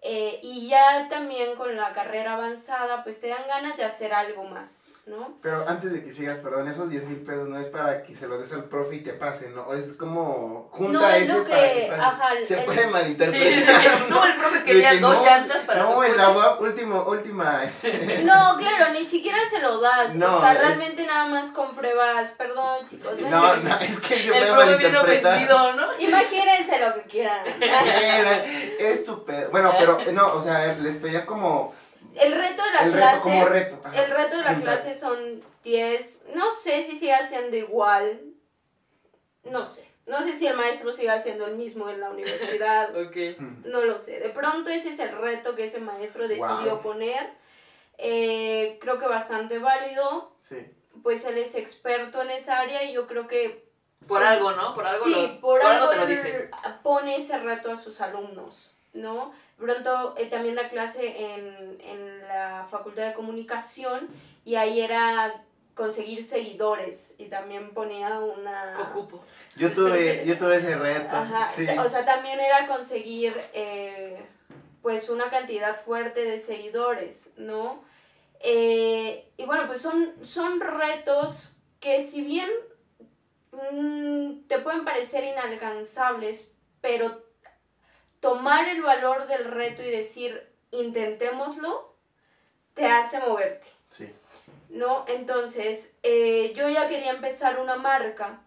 eh, 0.01 0.39
y 0.43 0.67
ya 0.69 1.07
también 1.09 1.55
con 1.55 1.75
la 1.75 1.93
carrera 1.93 2.33
avanzada, 2.33 3.03
pues 3.03 3.19
te 3.19 3.27
dan 3.27 3.47
ganas 3.47 3.77
de 3.77 3.83
hacer 3.85 4.13
algo 4.13 4.43
más. 4.45 4.78
¿No? 5.09 5.37
Pero 5.41 5.67
antes 5.67 5.91
de 5.91 6.03
que 6.03 6.13
sigas, 6.13 6.37
perdón, 6.37 6.67
esos 6.67 6.89
10 6.89 7.05
mil 7.05 7.17
pesos 7.21 7.49
no 7.49 7.59
es 7.59 7.67
para 7.67 8.03
que 8.03 8.15
se 8.15 8.27
los 8.27 8.39
des 8.39 8.53
al 8.53 8.65
profe 8.65 8.97
y 8.97 9.03
te 9.03 9.13
pase, 9.13 9.49
¿no? 9.49 9.73
Es 9.73 9.93
como 9.93 10.69
junta 10.71 10.99
no, 10.99 11.09
ese 11.09 11.25
que, 11.25 11.33
para 11.33 11.47
que 11.47 11.91
ajá, 11.93 12.29
Se 12.47 12.57
puede 12.57 12.87
malinterpretar. 12.87 14.09
¿no? 14.09 14.25
el 14.25 14.35
profe 14.35 14.63
quería 14.63 14.99
dos 14.99 15.25
llantas 15.25 15.57
para 15.65 15.81
no, 15.81 15.93
su 15.93 16.03
en 16.03 16.17
la 16.17 16.57
último, 16.59 17.03
última... 17.03 17.63
Este. 17.63 18.23
No, 18.23 18.57
claro, 18.57 18.93
ni 18.93 19.07
siquiera 19.07 19.37
se 19.49 19.59
lo 19.59 19.79
das. 19.79 20.15
No, 20.15 20.37
o 20.37 20.39
sea, 20.39 20.53
realmente 20.53 21.05
nada 21.05 21.25
más 21.25 21.51
compruebas, 21.51 22.31
perdón, 22.37 22.85
chicos. 22.87 23.19
No, 23.19 23.55
no, 23.57 23.75
es 23.79 23.99
que 23.99 24.17
se 24.19 24.29
puede 24.29 24.51
malinterpretar. 24.51 25.49
¿no? 25.75 25.87
Imagínense 25.99 26.79
lo 26.79 26.93
que 26.93 27.01
quieran. 27.03 27.45
es 28.79 29.03
tu 29.03 29.25
Bueno, 29.51 29.73
pero 29.77 29.99
no, 30.11 30.33
o 30.33 30.43
sea, 30.43 30.75
les 30.75 30.97
pedía 30.97 31.25
como 31.25 31.73
el 32.15 32.33
reto 32.33 32.63
de 32.63 32.71
la 32.71 32.91
clase. 32.91 33.39
El 33.39 34.11
reto 34.11 34.37
de 34.37 34.43
la 34.43 34.55
clase 34.55 34.95
son 34.95 35.41
10. 35.63 36.21
No 36.35 36.51
sé 36.51 36.83
si 36.83 36.97
sigue 36.97 37.15
siendo 37.27 37.55
igual. 37.55 38.21
No 39.43 39.65
sé. 39.65 39.87
No 40.05 40.23
sé 40.23 40.33
si 40.33 40.47
el 40.47 40.57
maestro 40.57 40.91
sigue 40.91 41.19
siendo 41.19 41.45
el 41.45 41.55
mismo 41.55 41.89
en 41.89 41.99
la 41.99 42.09
universidad. 42.09 42.89
No 43.65 43.83
lo 43.83 43.99
sé. 43.99 44.19
De 44.19 44.29
pronto 44.29 44.69
ese 44.69 44.89
es 44.89 44.99
el 44.99 45.15
reto 45.17 45.55
que 45.55 45.65
ese 45.65 45.79
maestro 45.79 46.27
decidió 46.27 46.81
poner. 46.81 47.29
Eh, 47.97 48.77
creo 48.81 48.97
que 48.97 49.07
bastante 49.07 49.59
válido. 49.59 50.31
Sí. 50.47 50.57
Pues 51.03 51.23
él 51.25 51.37
es 51.37 51.55
experto 51.55 52.21
en 52.21 52.31
esa 52.31 52.59
área 52.59 52.83
y 52.83 52.93
yo 52.93 53.07
creo 53.07 53.27
que... 53.27 53.69
Por 54.07 54.23
algo, 54.23 54.51
¿no? 54.51 54.73
Por 54.73 54.87
algo, 54.87 55.05
sí, 55.05 55.37
por, 55.39 55.61
algo, 55.61 55.89
te 55.89 55.95
lo 55.97 56.05
dice. 56.07 56.49
pone 56.81 57.17
ese 57.17 57.37
reto 57.37 57.71
a 57.71 57.75
sus 57.75 58.01
alumnos, 58.01 58.73
¿no? 58.93 59.33
Pronto 59.59 60.15
eh, 60.17 60.27
también 60.27 60.55
la 60.55 60.69
clase 60.69 61.33
en, 61.35 61.81
en 61.81 62.27
la 62.27 62.65
Facultad 62.69 63.07
de 63.07 63.13
Comunicación 63.13 64.07
y 64.45 64.55
ahí 64.55 64.79
era 64.79 65.43
conseguir 65.79 66.23
seguidores 66.23 67.15
y 67.17 67.25
también 67.25 67.73
ponía 67.73 68.19
una... 68.19 68.89
Ocupo. 68.89 69.23
Yo 69.55 69.71
tuve, 69.71 70.23
yo 70.27 70.37
tuve 70.37 70.57
ese 70.57 70.75
reto. 70.77 71.15
Sí. 71.55 71.65
O 71.77 71.87
sea, 71.87 72.05
también 72.05 72.39
era 72.39 72.67
conseguir 72.67 73.33
eh, 73.53 74.25
pues 74.81 75.09
una 75.09 75.29
cantidad 75.29 75.75
fuerte 75.75 76.21
de 76.21 76.39
seguidores, 76.39 77.29
¿no? 77.37 77.83
Eh, 78.41 79.29
y 79.37 79.45
bueno, 79.45 79.67
pues 79.67 79.81
son, 79.81 80.13
son 80.23 80.59
retos 80.59 81.57
que 81.79 82.01
si 82.01 82.23
bien 82.23 82.49
mm, 83.51 84.47
te 84.47 84.59
pueden 84.59 84.83
parecer 84.85 85.23
inalcanzables, 85.23 86.51
pero 86.81 87.23
tomar 88.19 88.67
el 88.69 88.81
valor 88.81 89.27
del 89.27 89.45
reto 89.45 89.83
y 89.83 89.89
decir, 89.89 90.47
intentémoslo, 90.71 91.93
te 92.73 92.85
hace 92.85 93.19
moverte. 93.19 93.67
Sí. 93.91 94.13
¿No? 94.69 95.05
Entonces, 95.07 95.95
eh, 96.03 96.53
yo 96.55 96.69
ya 96.69 96.87
quería 96.87 97.11
empezar 97.11 97.59
una 97.59 97.75
marca 97.75 98.41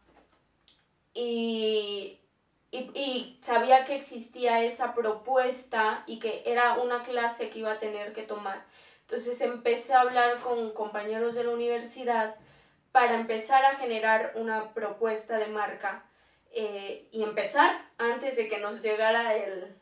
y, 1.15 2.21
y, 2.71 3.39
sabía 3.43 3.85
que 3.85 3.97
existía 3.97 4.63
esa 4.63 4.95
propuesta 4.95 6.05
y 6.07 6.19
que 6.19 6.43
era 6.47 6.75
una 6.75 7.03
clase 7.03 7.51
que 7.51 7.59
iba 7.59 7.73
a 7.73 7.79
tener 7.79 8.13
que 8.13 8.23
tomar. 8.23 8.65
Entonces 9.03 9.41
empecé 9.41 9.95
a 9.95 10.01
hablar 10.01 10.39
con 10.39 10.73
compañeros 10.73 11.35
de 11.35 11.45
la 11.45 11.51
universidad 11.51 12.37
para 12.93 13.15
empezar 13.15 13.65
a 13.65 13.77
generar 13.77 14.33
una 14.37 14.73
propuesta 14.73 15.39
de 15.39 15.49
marca 15.49 16.05
eh, 16.55 17.09
y 17.11 17.23
empezar 17.23 17.89
antes 17.99 18.37
de 18.37 18.49
que 18.49 18.59
nos 18.59 18.83
llegara 18.83 19.35
el, 19.35 19.75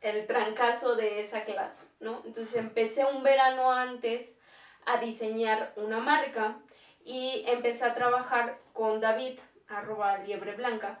el 0.00 0.26
trancazo 0.26 0.96
de 0.96 1.20
esa 1.20 1.44
clase, 1.44 1.84
¿no? 2.00 2.22
Entonces 2.24 2.56
empecé 2.56 3.04
un 3.04 3.22
verano 3.22 3.70
antes 3.70 4.38
a 4.86 4.98
diseñar 4.98 5.72
una 5.76 5.98
marca 5.98 6.58
y 7.04 7.44
empecé 7.46 7.84
a 7.84 7.94
trabajar 7.94 8.58
con 8.72 9.00
David, 9.00 9.38
arroba 9.68 10.18
liebre 10.18 10.54
blanca, 10.54 11.00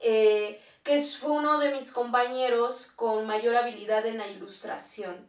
eh, 0.00 0.60
que 0.82 1.00
fue 1.00 1.30
uno 1.30 1.58
de 1.58 1.72
mis 1.72 1.90
compañeros 1.90 2.92
con 2.94 3.26
mayor 3.26 3.56
habilidad 3.56 4.04
en 4.04 4.18
la 4.18 4.28
ilustración. 4.28 5.26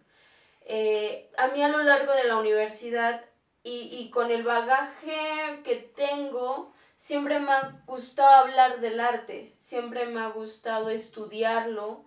Eh, 0.66 1.32
a 1.38 1.48
mí 1.48 1.64
a 1.64 1.70
lo 1.70 1.82
largo 1.84 2.12
de 2.14 2.26
la 2.26 2.38
universidad 2.38 3.24
y, 3.64 3.90
y 3.92 4.10
con 4.10 4.32
el 4.32 4.44
bagaje 4.44 5.62
que 5.64 5.76
tengo, 5.96 6.74
siempre 7.06 7.40
me 7.40 7.52
ha 7.52 7.72
gustado 7.86 8.34
hablar 8.34 8.80
del 8.80 9.00
arte, 9.00 9.54
siempre 9.62 10.08
me 10.08 10.22
ha 10.22 10.30
gustado 10.30 10.90
estudiarlo 10.90 12.04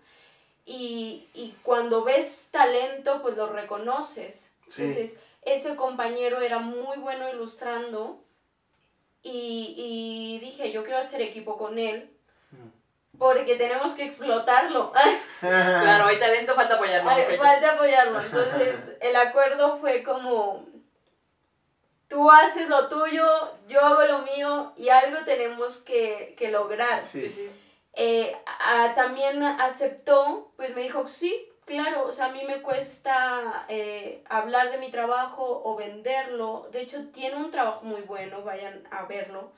y, 0.67 1.29
y 1.35 1.55
cuando 1.63 2.03
ves 2.03 2.49
talento, 2.51 3.23
pues 3.23 3.37
lo 3.37 3.47
reconoces. 3.47 4.57
Entonces, 4.67 5.17
ese 5.43 5.77
compañero 5.77 6.41
era 6.41 6.59
muy 6.59 6.99
bueno 6.99 7.29
ilustrando 7.29 8.21
y, 9.23 9.75
y, 9.77 10.45
dije, 10.45 10.73
yo 10.73 10.83
quiero 10.83 10.99
hacer 10.99 11.23
equipo 11.23 11.57
con 11.57 11.79
él 11.79 12.11
mm. 12.51 13.19
porque 13.19 13.55
tenemos 13.55 13.93
que 13.93 14.05
explotarlo. 14.05 14.93
claro, 15.41 16.07
hay 16.07 16.19
talento, 16.19 16.57
falta 16.57 16.75
apoyarlo. 16.75 17.09
falta 17.39 17.75
apoyarlo. 17.75 18.21
Entonces, 18.21 18.97
el 19.01 19.15
acuerdo 19.15 19.79
fue 19.79 20.03
como, 20.03 20.67
tú 22.09 22.31
haces 22.31 22.69
lo 22.69 22.89
tuyo, 22.89 23.27
yo 23.69 23.81
hago 23.81 24.05
lo 24.05 24.23
mío 24.23 24.73
y 24.77 24.89
algo 24.89 25.25
tenemos 25.25 25.79
que, 25.79 26.35
que 26.37 26.51
lograr. 26.51 27.05
Sí. 27.05 27.29
sí. 27.29 27.49
Eh, 28.01 28.37
también 28.95 29.43
aceptó, 29.43 30.53
pues 30.57 30.75
me 30.75 30.83
dijo, 30.83 31.09
sí, 31.09 31.49
claro, 31.65 32.05
o 32.05 32.13
sea, 32.13 32.27
a 32.27 32.33
mí 32.33 32.45
me 32.45 32.63
cuesta 32.63 33.67
eh, 33.69 34.23
hablar 34.29 34.71
de 34.71 34.79
mi 34.79 34.91
trabajo 34.91 35.63
o 35.65 35.75
venderlo. 35.77 36.69
De 36.73 36.81
hecho, 36.81 37.09
tiene 37.09 37.37
un 37.37 37.51
trabajo 37.51 37.85
muy 37.85 38.03
bueno, 38.03 38.43
vayan 38.43 38.87
a 38.91 39.05
verlo. 39.07 39.51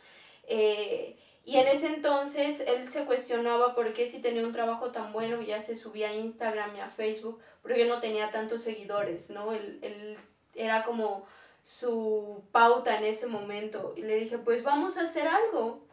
Eh, 0.44 1.16
y 1.44 1.58
en 1.58 1.68
ese 1.68 1.88
entonces 1.88 2.60
él 2.66 2.90
se 2.90 3.04
cuestionaba 3.04 3.74
por 3.74 3.92
qué 3.92 4.06
si 4.06 4.20
tenía 4.20 4.42
un 4.42 4.52
trabajo 4.52 4.90
tan 4.90 5.12
bueno, 5.12 5.42
ya 5.42 5.62
se 5.62 5.76
subía 5.76 6.08
a 6.08 6.14
Instagram 6.14 6.76
y 6.76 6.80
a 6.80 6.90
Facebook, 6.90 7.40
porque 7.62 7.84
no 7.84 8.00
tenía 8.00 8.30
tantos 8.30 8.62
seguidores, 8.62 9.30
¿no? 9.30 9.52
Él, 9.52 9.78
él 9.82 10.18
era 10.54 10.84
como 10.84 11.26
su 11.70 12.42
pauta 12.50 12.98
en 12.98 13.04
ese 13.04 13.28
momento. 13.28 13.94
Y 13.96 14.02
le 14.02 14.16
dije, 14.16 14.38
pues 14.38 14.64
vamos 14.64 14.98
a 14.98 15.02
hacer 15.02 15.28
algo, 15.28 15.86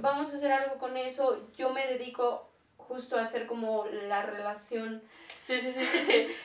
vamos 0.00 0.32
a 0.32 0.36
hacer 0.36 0.50
algo 0.50 0.78
con 0.78 0.96
eso. 0.96 1.46
Yo 1.56 1.70
me 1.70 1.86
dedico 1.86 2.48
justo 2.76 3.16
a 3.16 3.22
hacer 3.22 3.46
como 3.46 3.86
la 3.86 4.22
relación. 4.22 5.00
Sí, 5.42 5.60
sí, 5.60 5.72
sí. 5.72 5.86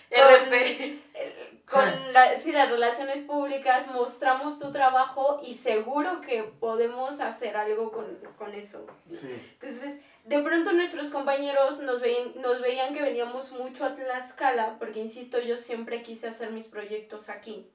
Con, 1.66 1.84
con 1.84 2.14
la, 2.14 2.38
sí, 2.38 2.51
las 2.51 2.70
relaciones 2.70 3.24
públicas, 3.26 3.88
mostramos 3.88 4.59
tu 4.59 4.74
trabajo 4.74 5.39
y 5.41 5.55
seguro 5.55 6.20
que 6.20 6.43
podemos 6.43 7.22
hacer 7.22 7.55
algo 7.55 7.93
con, 7.93 8.05
con 8.38 8.53
eso. 8.53 8.86
Sí. 9.09 9.41
Entonces, 9.53 10.01
de 10.26 10.39
pronto 10.39 10.74
nuestros 10.74 11.09
compañeros 11.09 11.80
nos, 11.80 12.01
veían, 12.01 12.34
nos 12.41 12.62
veían 12.62 12.93
que 12.93 13.01
veníamos 13.01 13.53
mucho 13.53 13.86
a 13.86 13.95
Tlaxcala, 13.95 14.76
porque 14.80 14.99
insisto, 14.99 15.39
yo 15.39 15.55
siempre 15.55 16.03
quise 16.03 16.28
hacer 16.28 16.51
mis 16.51 16.68
proyectos 16.68 17.30
aquí. 17.30 17.72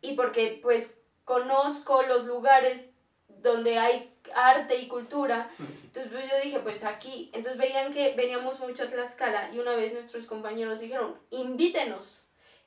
Y 0.00 0.14
porque 0.14 0.60
pues 0.62 0.98
conozco 1.24 2.02
los 2.02 2.24
lugares 2.24 2.90
donde 3.28 3.78
hay 3.78 4.12
arte 4.34 4.76
y 4.76 4.88
cultura. 4.88 5.50
Entonces 5.58 6.12
pues, 6.12 6.30
yo 6.30 6.40
dije, 6.42 6.58
pues 6.60 6.84
aquí. 6.84 7.30
Entonces 7.32 7.58
veían 7.58 7.92
que 7.92 8.14
veníamos 8.14 8.60
mucho 8.60 8.84
a 8.84 8.90
Tlaxcala 8.90 9.52
y 9.52 9.58
una 9.58 9.74
vez 9.74 9.92
nuestros 9.92 10.26
compañeros 10.26 10.80
dijeron, 10.80 11.16
invítenos. 11.30 12.24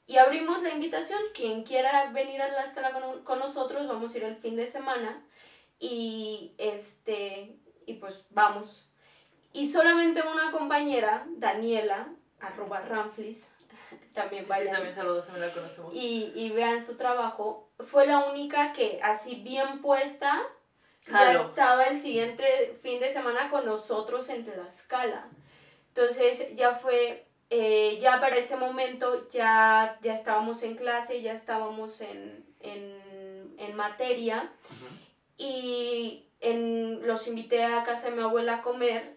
Y 0.08 0.18
abrimos 0.18 0.62
la 0.62 0.70
invitación, 0.70 1.20
quien 1.34 1.64
quiera 1.64 2.12
venir 2.12 2.42
a 2.42 2.50
Tlaxcala 2.50 2.92
con, 2.92 3.24
con 3.24 3.40
nosotros, 3.40 3.88
vamos 3.88 4.14
a 4.14 4.18
ir 4.18 4.24
el 4.26 4.36
fin 4.36 4.56
de 4.56 4.66
semana. 4.66 5.24
Y 5.80 6.54
este, 6.58 7.56
y 7.86 7.94
pues 7.94 8.24
vamos. 8.30 8.88
Y 9.54 9.68
solamente 9.68 10.22
una 10.22 10.52
compañera, 10.52 11.26
Daniela, 11.38 12.08
arroba 12.40 12.82
Ramflis, 12.82 13.44
también 14.14 14.48
vaya. 14.48 14.72
también 14.72 14.94
saludos, 14.94 15.26
también 15.26 15.48
la 15.48 15.54
conocemos. 15.54 15.94
Y, 15.94 16.32
y 16.36 16.50
vean 16.52 16.84
su 16.84 16.96
trabajo, 16.96 17.70
fue 17.80 18.08
la 18.08 18.26
única 18.26 18.74
que 18.74 19.00
así 19.04 19.36
bien 19.36 19.82
puesta, 19.82 20.42
ya 21.08 21.34
estaba 21.34 21.86
el 21.86 22.00
siguiente 22.00 22.78
fin 22.82 23.00
de 23.00 23.12
semana 23.12 23.50
con 23.50 23.66
nosotros 23.66 24.30
en 24.30 24.46
Tlaxcala. 24.46 25.28
Entonces 25.90 26.56
ya 26.56 26.76
fue, 26.76 27.26
eh, 27.50 28.00
ya 28.02 28.20
para 28.20 28.38
ese 28.38 28.56
momento 28.56 29.28
ya, 29.30 29.98
ya 30.02 30.14
estábamos 30.14 30.64
en 30.64 30.76
clase, 30.76 31.22
ya 31.22 31.34
estábamos 31.34 32.02
en, 32.02 32.46
en, 32.60 33.56
en 33.58 33.76
materia. 33.76 34.52
Y 35.38 36.28
en, 36.40 37.06
los 37.08 37.28
invité 37.28 37.64
a 37.64 37.84
casa 37.84 38.10
de 38.10 38.16
mi 38.16 38.22
abuela 38.22 38.56
a 38.56 38.62
comer 38.62 39.16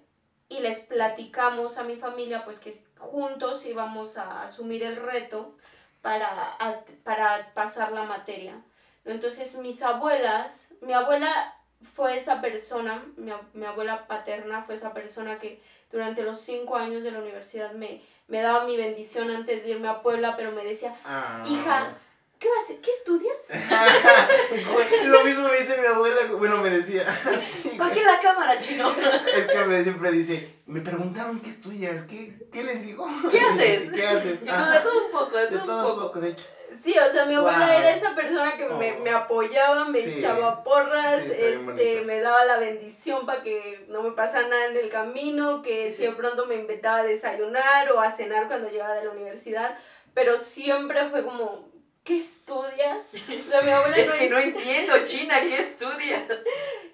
y 0.49 0.61
les 0.61 0.79
platicamos 0.81 1.79
a 1.79 1.85
mi 1.85 1.97
familia 1.97 2.45
pues 2.45 2.59
que 2.59 2.75
juntos 3.05 3.65
íbamos 3.67 4.17
a 4.17 4.43
asumir 4.43 4.83
el 4.83 4.97
reto 4.97 5.57
para, 6.03 6.57
para 7.03 7.53
pasar 7.55 7.93
la 7.93 8.05
materia. 8.05 8.61
Entonces 9.05 9.55
mis 9.57 9.83
abuelas, 9.83 10.73
mi 10.81 10.93
abuela 10.93 11.55
fue 11.95 12.17
esa 12.17 12.41
persona, 12.41 13.05
mi, 13.17 13.33
mi, 13.53 13.67
abuela 13.67 14.07
paterna 14.07 14.63
fue 14.63 14.75
esa 14.77 14.95
persona 14.95 15.39
que 15.39 15.63
durante 15.91 16.23
los 16.23 16.41
cinco 16.41 16.77
años 16.77 17.03
de 17.03 17.11
la 17.11 17.21
universidad 17.21 17.73
me, 17.73 18.03
me 18.29 18.41
daba 18.41 18.65
mi 18.65 18.77
bendición 18.77 19.31
antes 19.31 19.63
de 19.63 19.71
irme 19.71 19.89
a 19.89 20.03
Puebla, 20.03 20.37
pero 20.37 20.53
me 20.53 20.65
decía, 20.65 20.95
ah. 21.05 21.45
hija, 21.47 21.97
¿Qué 22.45 22.51
vas 22.51 22.59
a 22.59 22.63
hacer? 22.65 22.81
¿Qué 22.83 22.91
estudias? 22.91 23.39
Lo 25.07 25.25
mismo 25.25 25.49
me 25.49 25.61
dice 25.63 25.79
mi 25.79 25.87
abuela, 25.87 26.27
bueno, 26.37 26.59
me 26.59 26.69
decía. 26.69 27.07
¿Para 27.79 27.95
qué 27.95 28.05
la 28.05 28.21
cámara, 28.21 28.59
chino? 28.59 28.95
es 29.35 29.47
que 29.47 29.65
me 29.65 29.83
siempre 29.83 30.13
dice, 30.13 30.57
me 30.67 30.83
preguntaron 30.83 31.41
qué 31.41 31.49
estudias, 31.49 32.03
¿qué, 32.03 32.37
qué 32.53 32.63
les 32.63 32.85
digo? 32.85 33.09
¿Qué 33.31 33.41
haces? 33.41 33.91
¿Qué 33.91 34.07
haces? 34.07 34.43
Y 34.43 34.47
tú 34.47 34.63
de 34.63 34.81
todo 34.81 35.07
un 35.07 35.11
poco, 35.11 35.39
de, 35.39 35.47
todo, 35.47 35.95
un 35.95 36.01
poco. 36.03 36.21
de 36.21 36.29
hecho. 36.33 36.45
Sí, 36.83 36.95
o 36.99 37.13
sea, 37.13 37.25
mi 37.25 37.35
abuela 37.35 37.79
era 37.79 37.97
esa 37.97 38.15
persona 38.15 38.59
que 38.59 38.69
me, 38.69 38.99
me, 38.99 39.15
oh. 39.15 39.19
apoyaba, 39.21 39.87
me 39.87 40.01
echaba 40.01 40.63
porras, 40.63 41.25
este, 41.25 42.03
me 42.03 42.21
daba 42.21 42.45
la 42.45 42.59
bendición 42.59 43.25
para 43.25 43.43
que 43.43 43.87
no 43.89 44.03
me 44.03 44.11
pasara 44.11 44.49
nada 44.49 44.67
en 44.67 44.77
el 44.77 44.91
camino, 44.91 45.63
que 45.63 45.91
si 45.93 46.03
de 46.03 46.13
pronto 46.13 46.45
me 46.45 46.57
invitaba 46.57 46.99
a 46.99 47.05
desayunar 47.05 47.91
o 47.91 48.01
a 48.01 48.13
cenar 48.13 48.49
cuando 48.49 48.69
llegaba 48.69 48.97
de 48.97 49.07
la 49.07 49.13
universidad, 49.13 49.79
pero 50.13 50.37
siempre 50.37 51.09
fue 51.09 51.25
como, 51.25 51.74
¿qué 52.05 52.19
estudias? 52.19 53.07
O 53.15 53.51
sea, 53.51 53.63
mi 53.63 53.71
abuela 53.71 53.97
es 53.97 54.11
que 54.13 54.29
no 54.31 54.39
entiendo, 54.39 55.05
China, 55.05 55.41
¿qué 55.41 55.59
estudias? 55.61 56.23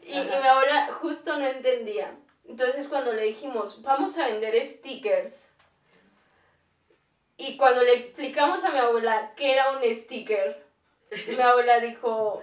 Y, 0.02 0.18
y, 0.18 0.24
mi 0.24 0.46
abuela 0.46 0.92
justo 0.94 1.36
no 1.36 1.46
entendía. 1.46 2.14
Entonces 2.48 2.88
cuando 2.88 3.12
le 3.12 3.24
dijimos, 3.24 3.82
vamos 3.82 4.16
a 4.18 4.26
vender 4.26 4.54
stickers, 4.66 5.50
y 7.36 7.56
cuando 7.56 7.82
le 7.82 7.94
explicamos 7.94 8.62
a 8.64 8.70
mi 8.70 8.78
abuela 8.78 9.32
qué 9.34 9.52
era 9.52 9.72
un 9.72 9.82
sticker, 9.94 10.62
mi 11.28 11.40
abuela 11.40 11.80
dijo, 11.80 12.42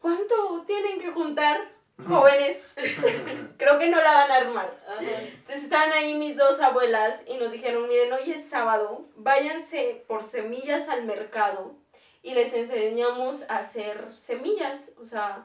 ¿cuánto 0.00 0.64
tienen 0.66 1.00
que 1.00 1.10
juntar? 1.10 1.70
jóvenes, 2.08 2.56
creo 3.58 3.78
que 3.78 3.88
no 3.88 3.98
la 3.98 4.12
van 4.12 4.30
a 4.30 4.36
armar. 4.36 4.76
Entonces 5.00 5.64
estaban 5.64 5.92
ahí 5.92 6.14
mis 6.14 6.36
dos 6.36 6.60
abuelas 6.60 7.22
y 7.28 7.36
nos 7.36 7.52
dijeron, 7.52 7.86
miren, 7.88 8.12
hoy 8.12 8.32
es 8.32 8.48
sábado, 8.48 9.06
váyanse 9.14 10.02
por 10.08 10.24
semillas 10.24 10.88
al 10.88 11.04
mercado 11.04 11.76
y 12.22 12.34
les 12.34 12.52
enseñamos 12.54 13.48
a 13.50 13.58
hacer 13.58 14.14
semillas, 14.14 14.94
o 14.98 15.04
sea, 15.04 15.44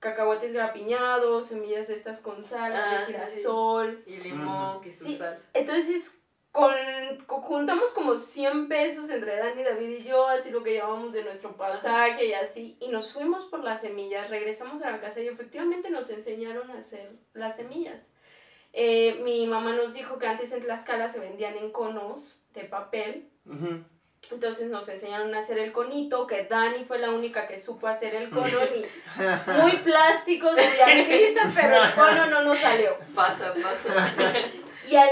cacahuates 0.00 0.52
grapiñados, 0.52 1.46
semillas 1.46 1.88
estas 1.88 2.20
con 2.20 2.44
sal, 2.44 2.72
de 2.72 2.78
ah, 2.78 3.04
girasol. 3.06 3.98
Y 4.06 4.16
limón, 4.16 4.80
que 4.80 4.92
su 4.92 5.12
salsa. 5.12 5.48
Entonces, 5.54 6.12
con, 6.50 6.72
juntamos 7.26 7.92
como 7.92 8.16
100 8.16 8.68
pesos 8.68 9.08
entre 9.10 9.36
Dani, 9.36 9.62
David 9.62 10.00
y 10.00 10.02
yo, 10.04 10.26
así 10.26 10.50
lo 10.50 10.62
que 10.62 10.72
llevábamos 10.72 11.12
de 11.12 11.22
nuestro 11.22 11.56
pasaje 11.56 12.26
y 12.26 12.32
así, 12.32 12.76
y 12.80 12.88
nos 12.88 13.12
fuimos 13.12 13.44
por 13.44 13.62
las 13.62 13.82
semillas, 13.82 14.30
regresamos 14.30 14.82
a 14.82 14.90
la 14.90 15.00
casa 15.00 15.20
y 15.20 15.28
efectivamente 15.28 15.90
nos 15.90 16.10
enseñaron 16.10 16.70
a 16.70 16.78
hacer 16.78 17.12
las 17.34 17.56
semillas. 17.56 18.12
Eh, 18.72 19.20
mi 19.22 19.46
mamá 19.46 19.74
nos 19.74 19.94
dijo 19.94 20.18
que 20.18 20.26
antes 20.26 20.52
en 20.52 20.62
Tlaxcala 20.62 21.08
se 21.08 21.20
vendían 21.20 21.56
en 21.56 21.70
conos 21.70 22.42
de 22.52 22.64
papel. 22.64 23.28
Entonces 24.30 24.68
nos 24.68 24.88
enseñaron 24.88 25.34
a 25.34 25.38
hacer 25.38 25.58
el 25.58 25.72
conito, 25.72 26.26
que 26.26 26.44
Dani 26.44 26.84
fue 26.84 26.98
la 26.98 27.10
única 27.10 27.46
que 27.46 27.58
supo 27.58 27.86
hacer 27.86 28.14
el 28.14 28.30
cono, 28.30 28.58
y 28.64 28.84
muy 29.60 29.72
plásticos, 29.78 30.52
muy 30.52 30.80
artistas, 30.80 31.52
pero 31.54 31.82
el 31.82 31.94
cono 31.94 32.26
no 32.26 32.42
nos 32.42 32.58
salió. 32.58 32.96
Pasa, 33.14 33.54
pasa. 33.62 34.12
Y 34.90 34.96
al, 34.96 35.08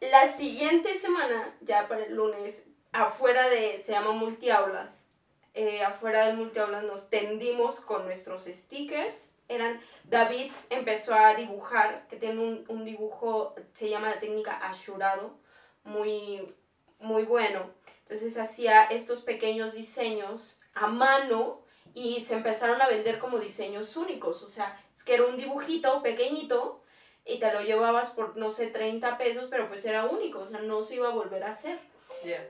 la 0.00 0.32
siguiente 0.32 0.98
semana, 0.98 1.54
ya 1.62 1.88
para 1.88 2.04
el 2.04 2.14
lunes, 2.14 2.64
afuera 2.92 3.48
de, 3.48 3.78
se 3.78 3.92
llama 3.92 4.12
multiaulas, 4.12 5.06
eh, 5.54 5.82
afuera 5.82 6.26
del 6.26 6.36
multiaulas 6.36 6.84
nos 6.84 7.08
tendimos 7.08 7.80
con 7.80 8.04
nuestros 8.04 8.44
stickers. 8.44 9.14
Eran, 9.48 9.80
David 10.04 10.52
empezó 10.68 11.14
a 11.14 11.34
dibujar, 11.34 12.06
que 12.08 12.16
tiene 12.16 12.38
un, 12.38 12.64
un 12.68 12.84
dibujo, 12.84 13.54
se 13.72 13.88
llama 13.88 14.10
la 14.10 14.20
técnica 14.20 14.58
ashurado, 14.58 15.38
muy, 15.84 16.54
muy 16.98 17.22
bueno 17.22 17.77
entonces 18.08 18.38
hacía 18.38 18.84
estos 18.84 19.20
pequeños 19.20 19.74
diseños 19.74 20.58
a 20.72 20.86
mano 20.86 21.60
y 21.92 22.20
se 22.22 22.34
empezaron 22.34 22.80
a 22.80 22.88
vender 22.88 23.18
como 23.18 23.38
diseños 23.38 23.96
únicos. 23.96 24.42
O 24.42 24.50
sea, 24.50 24.82
es 24.96 25.04
que 25.04 25.14
era 25.14 25.26
un 25.26 25.36
dibujito 25.36 26.02
pequeñito 26.02 26.82
y 27.26 27.38
te 27.38 27.52
lo 27.52 27.60
llevabas 27.60 28.10
por, 28.10 28.36
no 28.38 28.50
sé, 28.50 28.68
30 28.68 29.18
pesos, 29.18 29.48
pero 29.50 29.68
pues 29.68 29.84
era 29.84 30.06
único, 30.06 30.40
o 30.40 30.46
sea, 30.46 30.60
no 30.60 30.82
se 30.82 30.94
iba 30.94 31.08
a 31.08 31.12
volver 31.12 31.44
a 31.44 31.50
hacer. 31.50 31.78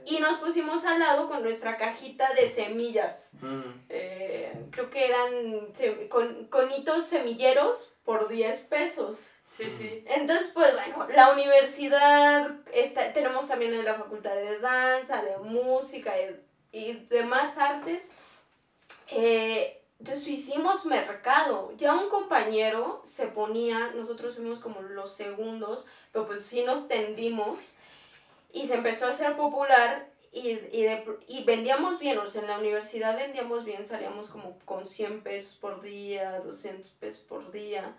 Y 0.06 0.20
nos 0.20 0.38
pusimos 0.38 0.86
al 0.86 1.00
lado 1.00 1.28
con 1.28 1.42
nuestra 1.42 1.76
cajita 1.76 2.32
de 2.34 2.48
semillas. 2.48 3.30
Mm. 3.40 3.61
Eh, 3.88 4.66
creo 4.70 4.88
que 4.88 5.06
eran 5.06 5.72
con, 6.09 6.46
conitos 6.46 7.04
semilleros 7.04 7.96
por 8.04 8.28
10 8.28 8.62
pesos. 8.62 9.28
Sí, 9.59 9.68
sí. 9.68 10.04
Entonces, 10.06 10.50
pues 10.54 10.72
bueno, 10.72 11.09
la 11.09 11.32
universidad, 11.32 12.48
está, 12.72 13.12
tenemos 13.12 13.48
también 13.48 13.84
la 13.84 13.96
facultad 13.96 14.36
de 14.36 14.61
danza, 14.61 15.20
de 15.22 15.36
música 15.38 16.14
y, 16.72 17.06
demás 17.11 17.59
artes. 17.59 18.09
Eh, 19.09 19.82
entonces 19.98 20.28
hicimos 20.28 20.86
mercado. 20.86 21.72
Ya 21.76 21.96
un 21.96 22.09
compañero 22.09 23.02
se 23.04 23.26
ponía, 23.26 23.90
nosotros 23.96 24.36
fuimos 24.36 24.61
como 24.61 24.80
los 24.80 25.16
segundos, 25.16 25.86
pero 26.12 26.26
pues 26.26 26.46
sí 26.46 26.62
nos 26.62 26.86
tendimos 26.86 27.59
y 28.52 28.68
se 28.68 28.74
empezó 28.74 29.06
a 29.06 29.11
hacer 29.11 29.36
popular 29.36 30.06
y, 30.33 30.51
y, 30.51 30.87
y, 31.26 31.45
vendíamos 31.45 31.99
bien, 31.99 32.18
o 32.18 32.29
sea, 32.29 32.43
en 32.43 32.49
la 32.49 32.59
universidad 32.59 33.16
vendíamos 33.16 33.64
bien, 33.64 33.87
salíamos 33.87 34.29
como 34.29 34.59
con 34.64 34.87
100 34.87 35.22
pesos 35.22 35.57
por 35.57 35.81
día, 35.81 36.41
200 36.41 36.91
pesos 36.93 37.20
por 37.20 37.51
día. 37.51 37.95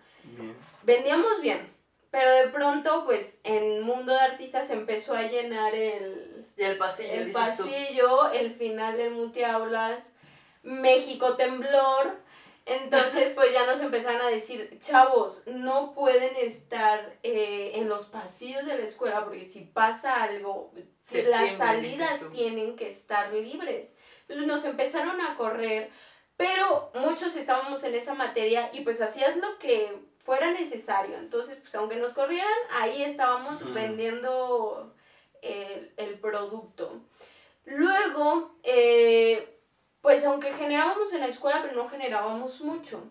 Vendíamos 0.82 1.40
bien, 1.40 1.68
pero 2.10 2.30
de 2.32 2.48
pronto, 2.48 3.04
pues, 3.04 3.40
en 3.44 3.82
Mundo 3.82 4.12
de 4.12 4.20
Artistas 4.20 4.68
se 4.68 4.74
empezó 4.74 5.14
a 5.14 5.22
llenar 5.22 5.74
el, 5.74 6.46
el 6.56 6.78
pasillo, 6.78 7.12
el, 7.12 7.32
pasillo 7.32 8.30
el 8.32 8.54
final 8.54 8.96
del 8.96 9.14
multiaulas, 9.14 10.00
México 10.62 11.36
temblor. 11.36 12.18
Entonces, 12.66 13.32
pues 13.34 13.52
ya 13.52 13.66
nos 13.66 13.80
empezaron 13.80 14.20
a 14.20 14.28
decir, 14.28 14.78
chavos, 14.80 15.42
no 15.46 15.92
pueden 15.92 16.36
estar 16.36 17.16
eh, 17.22 17.72
en 17.74 17.88
los 17.88 18.06
pasillos 18.06 18.66
de 18.66 18.78
la 18.78 18.84
escuela 18.84 19.24
porque 19.24 19.46
si 19.46 19.62
pasa 19.62 20.22
algo, 20.22 20.72
las 21.10 21.58
salidas 21.58 22.20
tienen 22.32 22.76
que 22.76 22.88
estar 22.88 23.32
libres. 23.32 23.88
Entonces 24.22 24.46
nos 24.46 24.64
empezaron 24.64 25.20
a 25.20 25.36
correr, 25.36 25.90
pero 26.36 26.90
muchos 26.94 27.34
estábamos 27.34 27.82
en 27.82 27.94
esa 27.94 28.14
materia 28.14 28.70
y 28.72 28.82
pues 28.82 29.02
hacías 29.02 29.36
lo 29.36 29.58
que 29.58 29.98
fuera 30.24 30.52
necesario. 30.52 31.16
Entonces, 31.16 31.58
pues 31.60 31.74
aunque 31.74 31.96
nos 31.96 32.14
corrieran, 32.14 32.48
ahí 32.70 33.02
estábamos 33.02 33.74
vendiendo 33.74 34.94
el, 35.42 35.92
el, 35.96 36.18
producto. 36.20 37.00
Luego, 37.64 38.54
eh, 38.62 39.59
pues 40.00 40.24
aunque 40.24 40.52
generábamos 40.54 41.12
en 41.12 41.20
la 41.20 41.26
escuela, 41.28 41.60
pero 41.62 41.74
no 41.74 41.88
generábamos 41.88 42.60
mucho. 42.60 43.02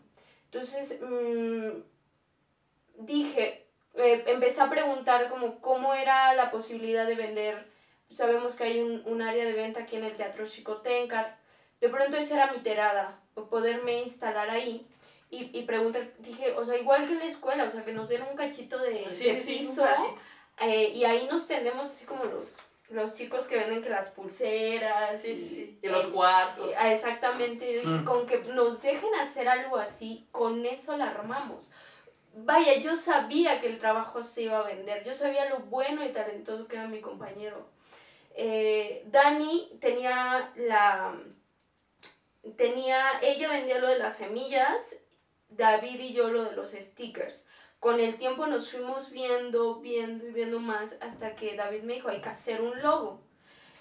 Entonces, 0.46 1.00
mm, 1.02 1.82
dije, 3.06 3.66
eh, 3.96 4.24
empecé 4.28 4.62
a 4.62 4.70
preguntar 4.70 5.30
como 5.30 5.60
cómo 5.62 5.94
era 5.94 6.34
la 6.34 6.52
posibilidad 6.52 7.06
de 7.06 7.16
vender. 7.16 7.68
Sabemos 8.12 8.56
que 8.56 8.64
hay 8.64 8.80
un, 8.80 9.04
un 9.06 9.22
área 9.22 9.46
de 9.46 9.54
venta 9.54 9.82
aquí 9.82 9.96
en 9.98 10.04
el 10.04 10.16
Teatro 10.18 10.48
Chicotenca. 10.48 11.38
De 11.80 11.90
pronto 11.90 12.18
esa 12.18 12.36
era 12.36 12.52
mi 12.52 12.60
tirada, 12.60 13.20
poderme 13.50 14.02
instalar 14.02 14.50
ahí. 14.50 14.86
Y, 15.32 15.56
y 15.58 15.64
preguntar, 15.64 16.10
dije, 16.18 16.54
o 16.58 16.66
sea, 16.66 16.76
igual 16.80 17.06
que 17.06 17.14
en 17.14 17.20
la 17.20 17.26
escuela, 17.26 17.64
o 17.66 17.70
sea, 17.70 17.86
que 17.86 17.94
nos 17.94 18.10
den 18.10 18.24
un 18.24 18.36
cachito 18.36 18.80
de, 18.80 19.14
Sí, 19.14 19.26
de 19.26 19.36
piso. 19.42 19.86
eh, 20.60 20.90
y 20.90 21.06
ahí 21.06 21.28
nos 21.30 21.48
tendemos 21.48 21.88
así 21.88 22.06
como 22.08 22.24
los, 22.24 22.58
los 22.90 23.14
chicos 23.14 23.46
que 23.48 23.56
venden 23.58 23.82
que 23.84 23.90
las 23.90 24.10
pulseras. 24.10 25.22
Sí, 25.22 25.36
sí, 25.36 25.48
sí. 25.48 25.80
Y 25.82 25.88
eh, 25.88 25.92
los 25.92 26.08
cuarzos. 26.08 26.72
eh, 26.72 26.76
ah, 26.78 26.92
exactamente, 26.92 27.66
yo 27.74 27.80
dije, 27.82 28.02
Mm. 28.02 28.06
con 28.06 28.26
que 28.26 28.40
nos 28.40 28.82
dejen 28.82 29.14
hacer 29.22 29.48
algo 29.48 29.78
así, 29.78 30.28
con 30.32 30.66
eso 30.66 30.98
la 30.98 31.10
armamos. 31.12 31.72
Vaya, 32.34 32.78
yo 32.78 32.96
sabía 32.96 33.60
que 33.60 33.68
el 33.68 33.80
trabajo 33.80 34.22
se 34.24 34.44
iba 34.44 34.60
a 34.60 34.64
vender, 34.64 35.04
yo 35.04 35.14
sabía 35.14 35.50
lo 35.50 35.60
bueno 35.60 36.06
y 36.06 36.10
talentoso 36.10 36.68
que 36.68 36.76
era 36.78 36.88
mi 36.88 37.02
compañero. 37.02 37.68
Eh, 38.36 39.04
Dani 39.08 39.78
tenía 39.82 40.52
la... 40.56 41.16
Tenía, 42.56 43.20
ella 43.22 43.50
vendía 43.50 43.80
lo 43.80 43.88
de 43.88 44.00
las 44.00 44.16
semillas, 44.18 44.98
David 45.50 46.00
y 46.00 46.14
yo 46.14 46.30
lo 46.30 46.46
de 46.46 46.56
los 46.56 46.72
stickers. 46.72 47.44
Con 47.80 48.02
el 48.02 48.18
tiempo 48.18 48.46
nos 48.46 48.70
fuimos 48.70 49.10
viendo, 49.10 49.76
viendo 49.76 50.28
y 50.28 50.32
viendo 50.32 50.60
más 50.60 50.96
hasta 51.00 51.36
que 51.36 51.56
David 51.56 51.84
me 51.84 51.94
dijo, 51.94 52.10
hay 52.10 52.20
que 52.20 52.30
hacer 52.30 52.62
un 52.62 52.82
logo. 52.82 53.22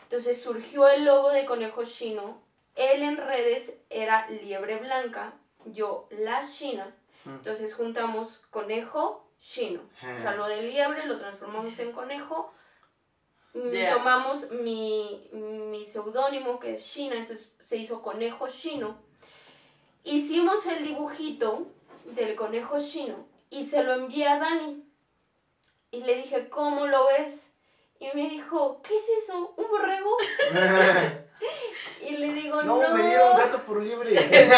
Entonces 0.04 0.40
surgió 0.40 0.88
el 0.88 1.04
logo 1.04 1.30
de 1.30 1.44
Conejo 1.44 1.84
Chino. 1.84 2.40
Él 2.76 3.02
en 3.02 3.16
redes 3.16 3.76
era 3.90 4.28
Liebre 4.28 4.76
Blanca, 4.76 5.34
yo 5.66 6.06
la 6.10 6.42
China. 6.42 6.94
Mm. 7.24 7.30
Entonces 7.30 7.74
juntamos 7.74 8.46
Conejo 8.50 9.28
Chino. 9.40 9.80
O 10.16 10.20
sea, 10.20 10.36
lo 10.36 10.46
de 10.46 10.62
liebre 10.62 11.04
lo 11.06 11.18
transformamos 11.18 11.76
en 11.80 11.92
conejo. 11.92 12.52
Mm, 13.54 13.70
Yeah. 13.72 13.94
Tomamos 13.94 14.52
mi, 14.52 15.28
mi 15.32 15.84
seudónimo 15.86 16.60
que 16.60 16.74
es 16.74 16.88
China, 16.88 17.16
entonces 17.16 17.52
se 17.58 17.76
hizo 17.76 18.00
Conejo 18.02 18.46
Chino. 18.48 18.96
Hicimos 20.04 20.64
el 20.66 20.84
dibujito 20.84 21.66
del 22.04 22.36
conejo 22.36 22.78
chino 22.78 23.26
y 23.50 23.64
se 23.64 23.82
lo 23.84 23.92
envié 23.94 24.28
a 24.28 24.38
Dani. 24.38 24.84
Y 25.90 26.02
le 26.02 26.16
dije, 26.16 26.48
¿cómo 26.48 26.86
lo 26.86 27.06
ves? 27.08 27.50
Y 28.00 28.08
me 28.14 28.28
dijo, 28.28 28.82
¿qué 28.82 28.94
es 28.96 29.04
eso? 29.24 29.54
¿Un 29.56 29.66
borrego? 29.68 30.16
Y 32.00 32.16
le 32.16 32.32
digo, 32.32 32.62
no. 32.62 32.80
no, 32.80 32.94
me 32.94 33.06
dieron 33.06 33.36
gato 33.36 33.62
por 33.62 33.82
libre. 33.82 34.14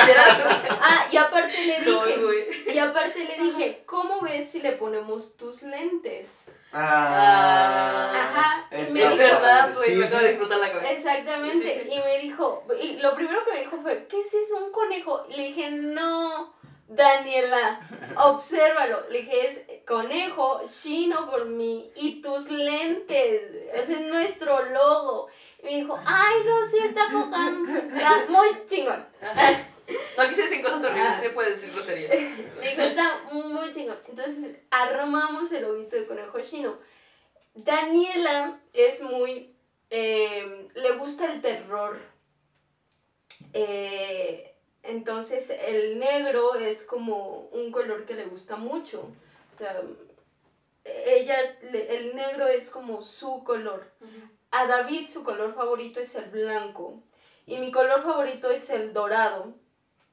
Ah, 0.82 1.06
y 1.10 1.16
aparte 1.16 1.66
le 1.66 1.78
dije, 1.80 2.62
y 2.72 2.78
aparte 2.78 3.24
le 3.24 3.38
dije, 3.44 3.82
¿cómo 3.86 4.20
ves 4.20 4.50
si 4.50 4.60
le 4.62 4.72
ponemos 4.72 5.36
tus 5.36 5.62
lentes? 5.62 6.26
Ah, 6.72 8.12
Ajá, 8.14 8.66
es 8.70 8.88
y 8.88 8.92
me 8.92 9.00
dijo- 9.00 9.16
verdad, 9.16 9.74
güey. 9.74 9.90
Sí, 9.90 9.96
me 9.96 10.04
acabo 10.06 10.20
sí. 10.20 10.24
de 10.24 10.30
explotar 10.30 10.58
la 10.58 10.72
cabeza. 10.72 10.92
Exactamente. 10.92 11.74
Sí, 11.74 11.80
sí. 11.82 11.88
Y 11.94 11.98
me 12.00 12.18
dijo, 12.18 12.64
y 12.80 12.96
lo 12.98 13.14
primero 13.14 13.44
que 13.44 13.52
me 13.52 13.60
dijo 13.60 13.76
fue, 13.82 14.06
¿qué 14.06 14.20
es 14.20 14.32
eso? 14.34 14.64
¿Un 14.64 14.70
conejo? 14.72 15.26
Y 15.28 15.34
le 15.36 15.42
dije, 15.48 15.70
no, 15.70 16.52
Daniela, 16.92 17.80
obsérvalo. 18.16 19.08
Le 19.10 19.20
dije, 19.22 19.46
es 19.48 19.84
conejo, 19.86 20.60
chino 20.68 21.30
por 21.30 21.46
mí, 21.46 21.90
y 21.94 22.20
tus 22.20 22.50
lentes. 22.50 23.42
Ese 23.72 23.92
es 23.92 24.00
nuestro 24.08 24.64
logo. 24.66 25.28
Y 25.62 25.66
me 25.66 25.74
dijo, 25.82 25.98
ay, 26.04 26.36
no, 26.44 26.68
sí, 26.68 26.78
está 26.78 27.04
enfocando. 27.06 27.72
Está 27.96 28.24
muy 28.28 28.48
chingón. 28.68 29.06
No 30.16 30.28
quise 30.28 30.42
decir 30.42 30.62
cosas 30.62 30.84
horribles, 30.84 31.08
Ah. 31.16 31.20
sí 31.22 31.28
puedes 31.30 31.60
decir 31.60 31.72
groserías. 31.74 32.10
Me 32.60 32.70
dijo, 32.70 32.82
está 32.82 33.22
muy 33.32 33.72
chingón. 33.74 33.98
Entonces 34.08 34.56
armamos 34.70 35.50
el 35.52 35.62
lobito 35.62 35.96
de 35.96 36.06
conejo 36.06 36.40
chino. 36.40 36.76
Daniela 37.54 38.58
es 38.72 39.00
muy. 39.02 39.54
eh, 39.90 40.68
le 40.74 40.90
gusta 40.92 41.26
el 41.32 41.40
terror. 41.40 42.00
Eh, 43.52 44.49
entonces 44.82 45.50
el 45.50 45.98
negro 45.98 46.54
es 46.54 46.84
como 46.84 47.48
un 47.52 47.70
color 47.70 48.04
que 48.06 48.14
le 48.14 48.24
gusta 48.26 48.56
mucho. 48.56 49.00
O 49.54 49.56
sea, 49.58 49.80
ella, 50.84 51.36
le- 51.62 51.94
el 51.96 52.14
negro 52.14 52.46
es 52.46 52.70
como 52.70 53.02
su 53.02 53.44
color. 53.44 53.90
A 54.50 54.66
David 54.66 55.06
su 55.06 55.22
color 55.22 55.54
favorito 55.54 56.00
es 56.00 56.14
el 56.14 56.24
blanco 56.30 57.02
y 57.46 57.58
mi 57.58 57.70
color 57.70 58.02
favorito 58.02 58.50
es 58.50 58.68
el 58.70 58.92
dorado, 58.92 59.54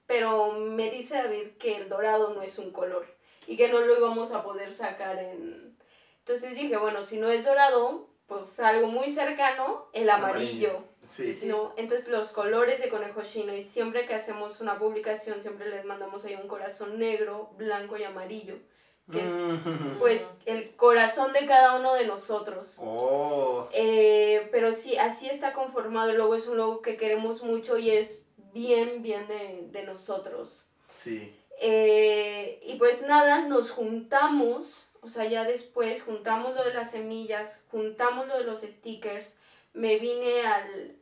pero 0.05 0.51
me 0.53 0.89
dice 0.91 1.17
David 1.17 1.51
que 1.59 1.77
el 1.77 1.89
dorado 1.89 2.29
no 2.33 2.41
es 2.41 2.59
un 2.59 2.71
color 2.71 3.07
y 3.47 3.57
que 3.57 3.69
no 3.69 3.79
lo 3.79 3.97
íbamos 3.97 4.31
a 4.31 4.43
poder 4.43 4.73
sacar 4.73 5.17
en... 5.19 5.75
Entonces 6.19 6.55
dije, 6.55 6.75
bueno, 6.77 7.01
si 7.01 7.17
no 7.17 7.29
es 7.29 7.45
dorado, 7.45 8.09
pues 8.27 8.59
algo 8.59 8.87
muy 8.87 9.09
cercano, 9.09 9.85
el 9.93 10.09
amarillo. 10.09 10.83
Sí, 11.07 11.33
Sí. 11.33 11.47
¿no? 11.47 11.73
Entonces 11.77 12.07
los 12.09 12.31
colores 12.31 12.79
de 12.81 12.89
conejo 12.89 13.21
chino 13.23 13.53
y 13.55 13.63
siempre 13.63 14.05
que 14.05 14.13
hacemos 14.13 14.59
una 14.61 14.77
publicación 14.77 15.41
siempre 15.41 15.69
les 15.69 15.85
mandamos 15.85 16.25
ahí 16.25 16.35
un 16.35 16.47
corazón 16.47 16.99
negro, 16.99 17.51
blanco 17.57 17.97
y 17.97 18.03
amarillo, 18.03 18.55
que 19.11 19.23
es 19.23 19.29
Mm. 19.31 19.97
pues 19.99 20.21
el 20.45 20.75
corazón 20.75 21.31
de 21.31 21.45
cada 21.45 21.75
uno 21.77 21.93
de 21.93 22.05
nosotros. 22.05 22.77
Oh. 22.81 23.69
Eh, 23.71 24.49
pero 24.51 24.73
sí, 24.73 24.97
así 24.97 25.29
está 25.29 25.53
conformado 25.53 26.09
el 26.11 26.17
logo, 26.17 26.35
es 26.35 26.45
un 26.47 26.57
logo 26.57 26.81
que 26.81 26.97
queremos 26.97 27.41
mucho 27.41 27.77
y 27.77 27.89
es 27.91 28.25
bien, 28.53 29.01
bien 29.01 29.27
de, 29.27 29.67
de 29.71 29.83
nosotros. 29.83 30.69
Sí. 31.03 31.33
Eh, 31.59 32.59
y 32.65 32.75
pues 32.75 33.01
nada, 33.01 33.47
nos 33.47 33.71
juntamos, 33.71 34.87
o 35.01 35.07
sea, 35.07 35.25
ya 35.25 35.43
después 35.45 36.03
juntamos 36.03 36.53
lo 36.53 36.63
de 36.65 36.73
las 36.73 36.91
semillas, 36.91 37.61
juntamos 37.71 38.27
lo 38.27 38.37
de 38.37 38.43
los 38.43 38.59
stickers, 38.61 39.25
me 39.73 39.99
vine 39.99 40.41
al, 40.45 40.96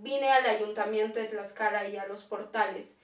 vine 0.00 0.30
al 0.30 0.46
ayuntamiento 0.46 1.18
de 1.18 1.26
Tlaxcala 1.26 1.86
y 1.88 1.96
a 1.96 2.06
los 2.06 2.22
portales. 2.24 2.96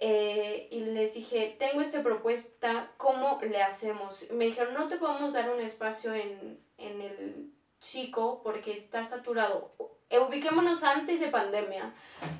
eh, 0.00 0.68
y 0.70 0.80
les 0.80 1.14
dije, 1.14 1.56
tengo 1.58 1.80
esta 1.80 2.02
propuesta, 2.04 2.88
¿cómo 2.98 3.40
le 3.42 3.60
hacemos? 3.62 4.30
Me 4.30 4.44
dijeron, 4.46 4.74
no 4.74 4.88
te 4.88 4.96
podemos 4.96 5.32
dar 5.32 5.50
un 5.50 5.60
espacio 5.60 6.14
en, 6.14 6.62
en 6.78 7.02
el 7.02 7.50
chico 7.80 8.40
porque 8.44 8.76
está 8.76 9.02
saturado. 9.02 9.72
Eh, 10.10 10.20
ubiquémonos 10.20 10.84
antes 10.84 11.18
de 11.20 11.26
pandemia. 11.28 11.92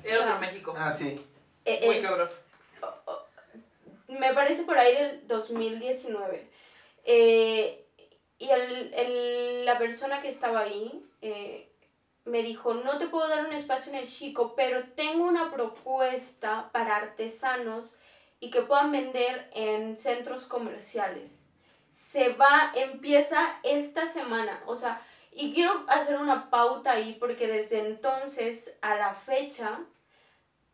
Era 0.05 0.23
Ah. 0.31 0.33
de 0.35 0.39
México. 0.47 0.73
Ah, 0.77 0.91
sí. 0.93 1.15
Eh, 1.65 1.85
Muy 1.85 1.97
eh, 1.97 2.01
cabrón. 2.01 2.29
me 4.07 4.33
parece 4.33 4.63
por 4.63 4.77
ahí 4.77 4.95
del 4.95 5.27
2019. 5.27 6.47
Eh, 7.03 7.85
y 8.37 8.49
el, 8.51 8.93
el- 8.93 9.65
la 9.65 9.77
persona 9.77 10.21
que 10.21 10.29
estaba 10.29 10.61
ahí 10.61 11.03
eh, 11.21 11.68
me 12.25 12.43
dijo, 12.43 12.73
no 12.73 12.97
te 12.97 13.07
puedo 13.07 13.27
dar 13.27 13.45
un 13.45 13.53
espacio 13.53 13.91
en 13.91 13.99
el 13.99 14.07
Chico, 14.07 14.53
pero 14.55 14.83
tengo 14.95 15.25
una 15.25 15.51
propuesta 15.51 16.69
para 16.71 16.97
artesanos 16.97 17.97
y 18.39 18.51
que 18.51 18.61
puedan 18.61 18.91
vender 18.91 19.49
en 19.53 19.97
centros 19.97 20.45
comerciales. 20.45 21.45
Se 21.91 22.29
va, 22.29 22.71
empieza 22.75 23.59
esta 23.63 24.05
semana, 24.05 24.63
o 24.65 24.75
sea, 24.75 25.01
y 25.31 25.53
quiero 25.53 25.85
hacer 25.87 26.19
una 26.19 26.49
pauta 26.49 26.91
ahí 26.91 27.17
porque 27.19 27.47
desde 27.47 27.85
entonces 27.87 28.73
a 28.81 28.95
la 28.95 29.13
fecha 29.13 29.79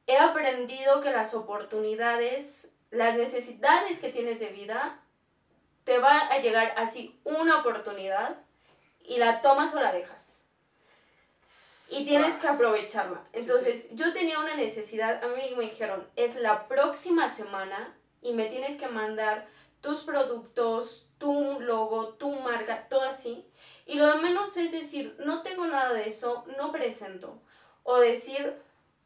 he 0.07 0.17
aprendido 0.17 1.01
que 1.01 1.11
las 1.11 1.33
oportunidades, 1.33 2.69
las 2.91 3.15
necesidades 3.15 3.99
que 3.99 4.11
tienes 4.11 4.39
de 4.39 4.49
vida, 4.49 4.99
te 5.83 5.97
va 5.99 6.17
a 6.27 6.39
llegar 6.39 6.73
así 6.77 7.19
una 7.23 7.59
oportunidad 7.59 8.37
y 9.03 9.17
la 9.17 9.41
tomas 9.41 9.73
o 9.75 9.79
la 9.79 9.91
dejas. 9.91 10.14
Y 11.89 12.05
tienes 12.05 12.37
que 12.37 12.47
aprovecharla. 12.47 13.23
Sí, 13.33 13.39
Entonces, 13.39 13.85
yo 13.91 14.13
tenía 14.13 14.39
una 14.39 14.55
necesidad, 14.55 15.23
a 15.23 15.27
mí 15.27 15.53
me 15.55 15.65
dijeron, 15.65 16.07
es 16.15 16.35
la 16.35 16.67
próxima 16.67 17.33
semana 17.33 17.95
y 18.21 18.33
me 18.33 18.47
tienes 18.47 18.79
que 18.79 18.87
mandar 18.87 19.47
tus 19.81 20.01
productos, 20.03 21.05
tu 21.17 21.59
logo, 21.59 22.09
tu 22.15 22.31
marca, 22.31 22.87
todo 22.89 23.03
así. 23.03 23.47
Y 23.85 23.95
lo 23.95 24.07
de 24.07 24.21
menos 24.21 24.57
es 24.57 24.71
decir, 24.71 25.15
no 25.19 25.43
tengo 25.43 25.67
nada 25.67 25.93
de 25.93 26.09
eso, 26.09 26.43
no 26.57 26.71
presento. 26.71 27.39
O 27.83 27.99
decir, 27.99 28.55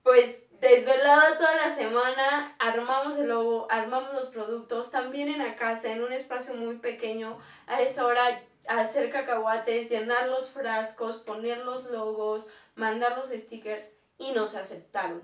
pues 0.04 0.38
desvelada 0.60 1.38
toda 1.38 1.56
la 1.56 1.76
semana, 1.76 2.56
armamos 2.60 3.18
el 3.18 3.28
logo, 3.28 3.68
armamos 3.70 4.14
los 4.14 4.28
productos, 4.28 4.92
también 4.92 5.30
en 5.30 5.40
la 5.40 5.56
casa, 5.56 5.92
en 5.92 6.02
un 6.02 6.14
espacio 6.14 6.54
muy 6.54 6.78
pequeño, 6.78 7.40
a 7.68 7.82
esa 7.82 8.06
hora 8.06 8.42
hacer 8.68 9.10
cacahuates, 9.10 9.90
llenar 9.90 10.30
los 10.30 10.52
frascos, 10.52 11.18
poner 11.18 11.60
los 11.60 11.90
logos, 11.92 12.48
mandar 12.80 13.18
los 13.18 13.30
stickers 13.30 13.84
y 14.18 14.32
nos 14.32 14.56
aceptaron. 14.56 15.22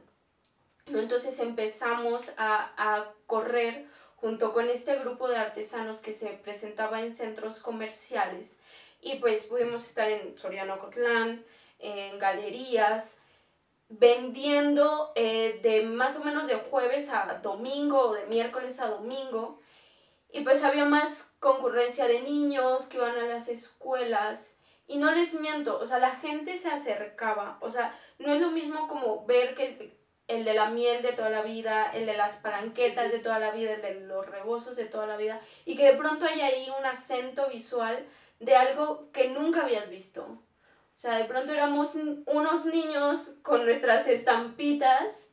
Entonces 0.86 1.39
empezamos 1.39 2.32
a, 2.38 2.74
a 2.78 3.12
correr 3.26 3.88
junto 4.18 4.53
con 4.53 4.70
este 4.70 4.97
grupo 4.99 5.28
de 5.28 5.38
artesanos 5.38 5.99
que 5.99 6.14
se 6.14 6.28
presentaba 6.28 7.01
en 7.01 7.14
centros 7.14 7.60
comerciales 7.60 8.58
y 9.01 9.16
pues 9.20 9.43
pudimos 9.43 9.86
estar 9.86 10.10
en 10.10 10.38
Soriano 10.38 10.80
Cotlán, 10.80 11.45
en 11.80 12.18
galerías, 12.18 13.18
vendiendo 13.88 15.12
eh, 15.16 15.60
de 15.62 15.84
más 15.84 16.18
o 16.18 16.24
menos 16.24 16.47
de 16.47 16.56
jueves 16.56 17.10
a 17.10 17.39
domingo 17.43 18.10
o 18.10 18.14
de 18.14 18.26
miércoles 18.26 18.80
a 18.80 18.88
domingo. 18.88 19.60
Y 20.32 20.41
pues 20.41 20.64
había 20.64 20.86
más 20.86 21.34
concurrencia 21.39 22.08
de 22.08 22.22
niños 22.22 22.88
que 22.88 22.97
iban 22.97 23.18
a 23.18 23.28
las 23.28 23.47
escuelas. 23.47 24.55
Y 24.88 24.98
no 24.98 25.12
les 25.12 25.34
miento, 25.34 25.80
o 25.80 25.86
sea, 25.86 26.00
la 26.00 26.16
gente 26.16 26.58
se 26.58 26.70
acercaba. 26.70 27.58
O 27.62 27.70
sea, 27.70 27.98
no 28.20 28.34
es 28.34 28.42
lo 28.42 28.52
mismo 28.52 28.88
como 28.88 29.26
ver 29.26 29.56
que 29.56 29.96
el 30.28 30.46
de 30.46 30.54
la 30.54 30.70
miel 30.70 31.02
de 31.02 31.14
toda 31.14 31.30
la 31.30 31.42
vida, 31.42 31.92
el 31.94 32.06
de 32.06 32.18
las 32.18 32.36
palanquetas 32.38 33.12
de 33.12 33.20
toda 33.20 33.40
la 33.40 33.52
vida, 33.52 33.74
el 33.74 33.82
de 33.82 34.02
los 34.02 34.26
rebozos 34.26 34.76
de 34.76 34.86
toda 34.86 35.06
la 35.08 35.18
vida, 35.18 35.40
y 35.66 35.76
que 35.76 35.92
de 35.92 35.98
pronto 35.98 36.26
hay 36.26 36.42
ahí 36.42 36.68
un 36.78 36.86
acento 36.86 37.48
visual 37.50 38.06
de 38.40 38.56
algo 38.56 39.12
que 39.12 39.30
nunca 39.30 39.62
habías 39.62 39.90
visto. 39.90 40.24
O 40.24 40.98
sea, 41.00 41.18
de 41.18 41.26
pronto 41.26 41.52
éramos 41.52 41.94
unos 42.26 42.66
niños 42.66 43.36
con 43.44 43.66
nuestras 43.66 44.08
estampitas 44.08 45.30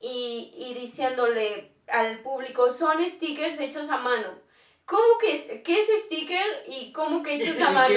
y, 0.00 0.54
y 0.56 0.74
diciéndole 0.74 1.72
al 1.88 2.20
público, 2.20 2.70
son 2.70 3.06
stickers 3.06 3.58
hechos 3.60 3.90
a 3.90 3.98
mano. 3.98 4.41
¿Cómo 4.84 5.18
que 5.20 5.34
es, 5.34 5.46
qué 5.64 5.80
es 5.80 5.88
sticker 6.04 6.64
y 6.66 6.92
cómo 6.92 7.22
que 7.22 7.36
hechos 7.36 7.60
a 7.60 7.70
mano? 7.70 7.88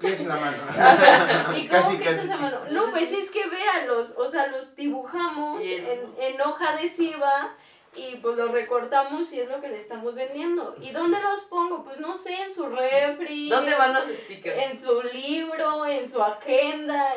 ¿Qué 0.00 0.08
es, 0.08 0.24
la 0.24 0.36
mano? 0.36 1.56
¿Y 1.56 1.68
cómo 1.68 1.98
que 1.98 2.10
hechos 2.10 2.28
a 2.28 2.36
mano? 2.36 2.60
No, 2.70 2.90
pues 2.90 3.12
es 3.12 3.30
que 3.30 3.48
véanlos, 3.48 4.14
o 4.16 4.28
sea, 4.28 4.48
los 4.48 4.74
dibujamos 4.74 5.62
en, 5.62 6.12
en, 6.18 6.40
hoja 6.40 6.70
adhesiva 6.70 7.54
y 7.94 8.16
pues 8.16 8.36
los 8.36 8.50
recortamos 8.50 9.32
y 9.32 9.40
es 9.40 9.48
lo 9.48 9.60
que 9.60 9.68
le 9.68 9.80
estamos 9.80 10.14
vendiendo. 10.14 10.74
¿Y 10.80 10.90
dónde 10.90 11.20
los 11.20 11.42
pongo? 11.42 11.84
Pues 11.84 12.00
no 12.00 12.16
sé, 12.16 12.34
en 12.42 12.52
su 12.52 12.66
refri. 12.66 13.48
¿Dónde 13.48 13.74
van 13.74 13.94
los 13.94 14.06
stickers? 14.06 14.62
En 14.62 14.78
su 14.78 15.02
libro, 15.02 15.86
en 15.86 16.10
su 16.10 16.22
agenda. 16.22 17.14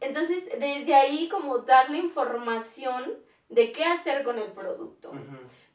Entonces, 0.00 0.44
desde 0.58 0.94
ahí 0.94 1.28
como 1.28 1.58
darle 1.58 1.98
información 1.98 3.18
de 3.48 3.72
qué 3.72 3.84
hacer 3.84 4.22
con 4.24 4.38
el 4.38 4.52
producto. 4.52 5.12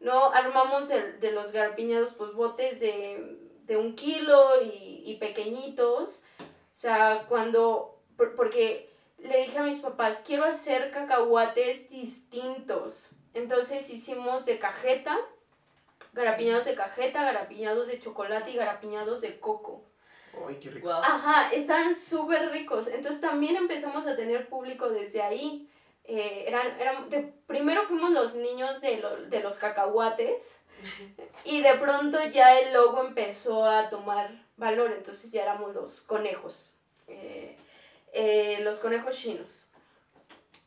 ¿No? 0.04 0.32
Armamos 0.32 0.88
de, 0.90 1.14
de, 1.14 1.32
los 1.32 1.52
garpiñados, 1.52 2.14
pues 2.14 2.34
botes 2.34 2.80
de, 2.80 3.38
de 3.66 3.78
un 3.78 3.96
kilo 3.96 4.62
y, 4.62 5.04
y, 5.06 5.16
pequeñitos. 5.16 6.24
O 6.40 6.76
sea, 6.76 7.26
cuando, 7.28 8.00
porque 8.18 8.94
le 9.18 9.42
dije 9.42 9.58
a 9.58 9.64
mis 9.64 9.80
papás, 9.80 10.22
quiero 10.26 10.44
hacer 10.44 10.92
cacahuates 10.92 11.90
distintos. 11.90 13.16
Entonces 13.34 13.90
hicimos 13.90 14.46
de 14.46 14.60
cajeta, 14.60 15.18
garapiñados 16.12 16.66
de 16.66 16.76
cajeta, 16.76 17.24
garapiñados 17.24 17.88
de 17.88 18.00
chocolate 18.00 18.52
y 18.52 18.58
garapiñados 18.58 19.22
de 19.22 19.40
coco. 19.40 19.86
¡Ay, 20.48 20.60
qué 20.60 20.70
rico! 20.70 20.92
Ajá, 20.92 21.52
estaban 21.52 21.96
súper 21.96 22.52
ricos. 22.52 22.88
Entonces 22.88 23.22
también 23.22 23.56
empezamos 23.56 24.06
a 24.06 24.16
tener 24.16 24.50
público 24.50 24.90
desde 24.90 25.22
ahí. 25.22 25.70
Eh, 26.06 26.46
eran, 26.48 26.80
eran 26.80 27.10
de, 27.10 27.34
primero 27.48 27.84
fuimos 27.84 28.12
los 28.12 28.36
niños 28.36 28.82
de, 28.82 29.02
de 29.30 29.40
los 29.40 29.58
cacahuates 29.58 30.58
y 31.46 31.62
de 31.62 31.76
pronto 31.76 32.22
ya 32.26 32.60
el 32.60 32.74
logo 32.74 33.06
empezó 33.06 33.66
a 33.66 33.90
tomar 33.90 34.46
valor, 34.58 34.92
entonces 34.92 35.32
ya 35.32 35.44
éramos 35.44 35.74
los 35.74 36.02
conejos, 36.02 36.76
eh, 37.08 37.58
eh, 38.12 38.60
los 38.64 38.80
conejos 38.80 39.16
chinos. 39.16 39.48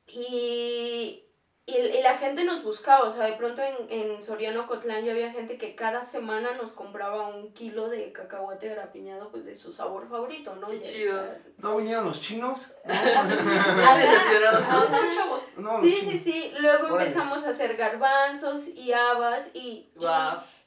Y 0.06 1.25
y, 1.68 2.00
la 2.00 2.16
gente 2.18 2.44
nos 2.44 2.62
buscaba, 2.62 3.08
o 3.08 3.10
sea, 3.10 3.26
de 3.26 3.32
pronto 3.32 3.60
en, 3.60 3.90
en 3.90 4.24
Soriano 4.24 4.68
Cotlán 4.68 5.04
ya 5.04 5.10
había 5.10 5.32
gente 5.32 5.58
que 5.58 5.74
cada 5.74 6.06
semana 6.06 6.52
nos 6.52 6.70
compraba 6.70 7.26
un 7.26 7.52
kilo 7.54 7.88
de 7.88 8.12
cacahuate 8.12 8.68
grapiñado, 8.68 9.32
pues 9.32 9.44
de 9.44 9.56
su 9.56 9.72
sabor 9.72 10.08
favorito, 10.08 10.54
¿no? 10.54 10.68
Qué 10.68 10.80
chido. 10.80 11.20
¿No 11.58 11.78
vinieron 11.78 12.04
los 12.04 12.20
chinos? 12.20 12.72
No, 12.86 14.88
no, 14.88 15.10
chavos. 15.10 15.42
sí, 15.82 15.98
sí, 16.02 16.18
sí. 16.18 16.52
Luego 16.58 17.00
empezamos 17.00 17.44
a 17.44 17.50
hacer 17.50 17.76
garbanzos 17.76 18.68
y 18.68 18.92
habas 18.92 19.48
y, 19.52 19.90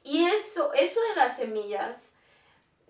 y, 0.03 0.25
eso, 0.25 0.73
eso 0.73 0.99
de 1.09 1.15
las 1.15 1.37
semillas 1.37 2.11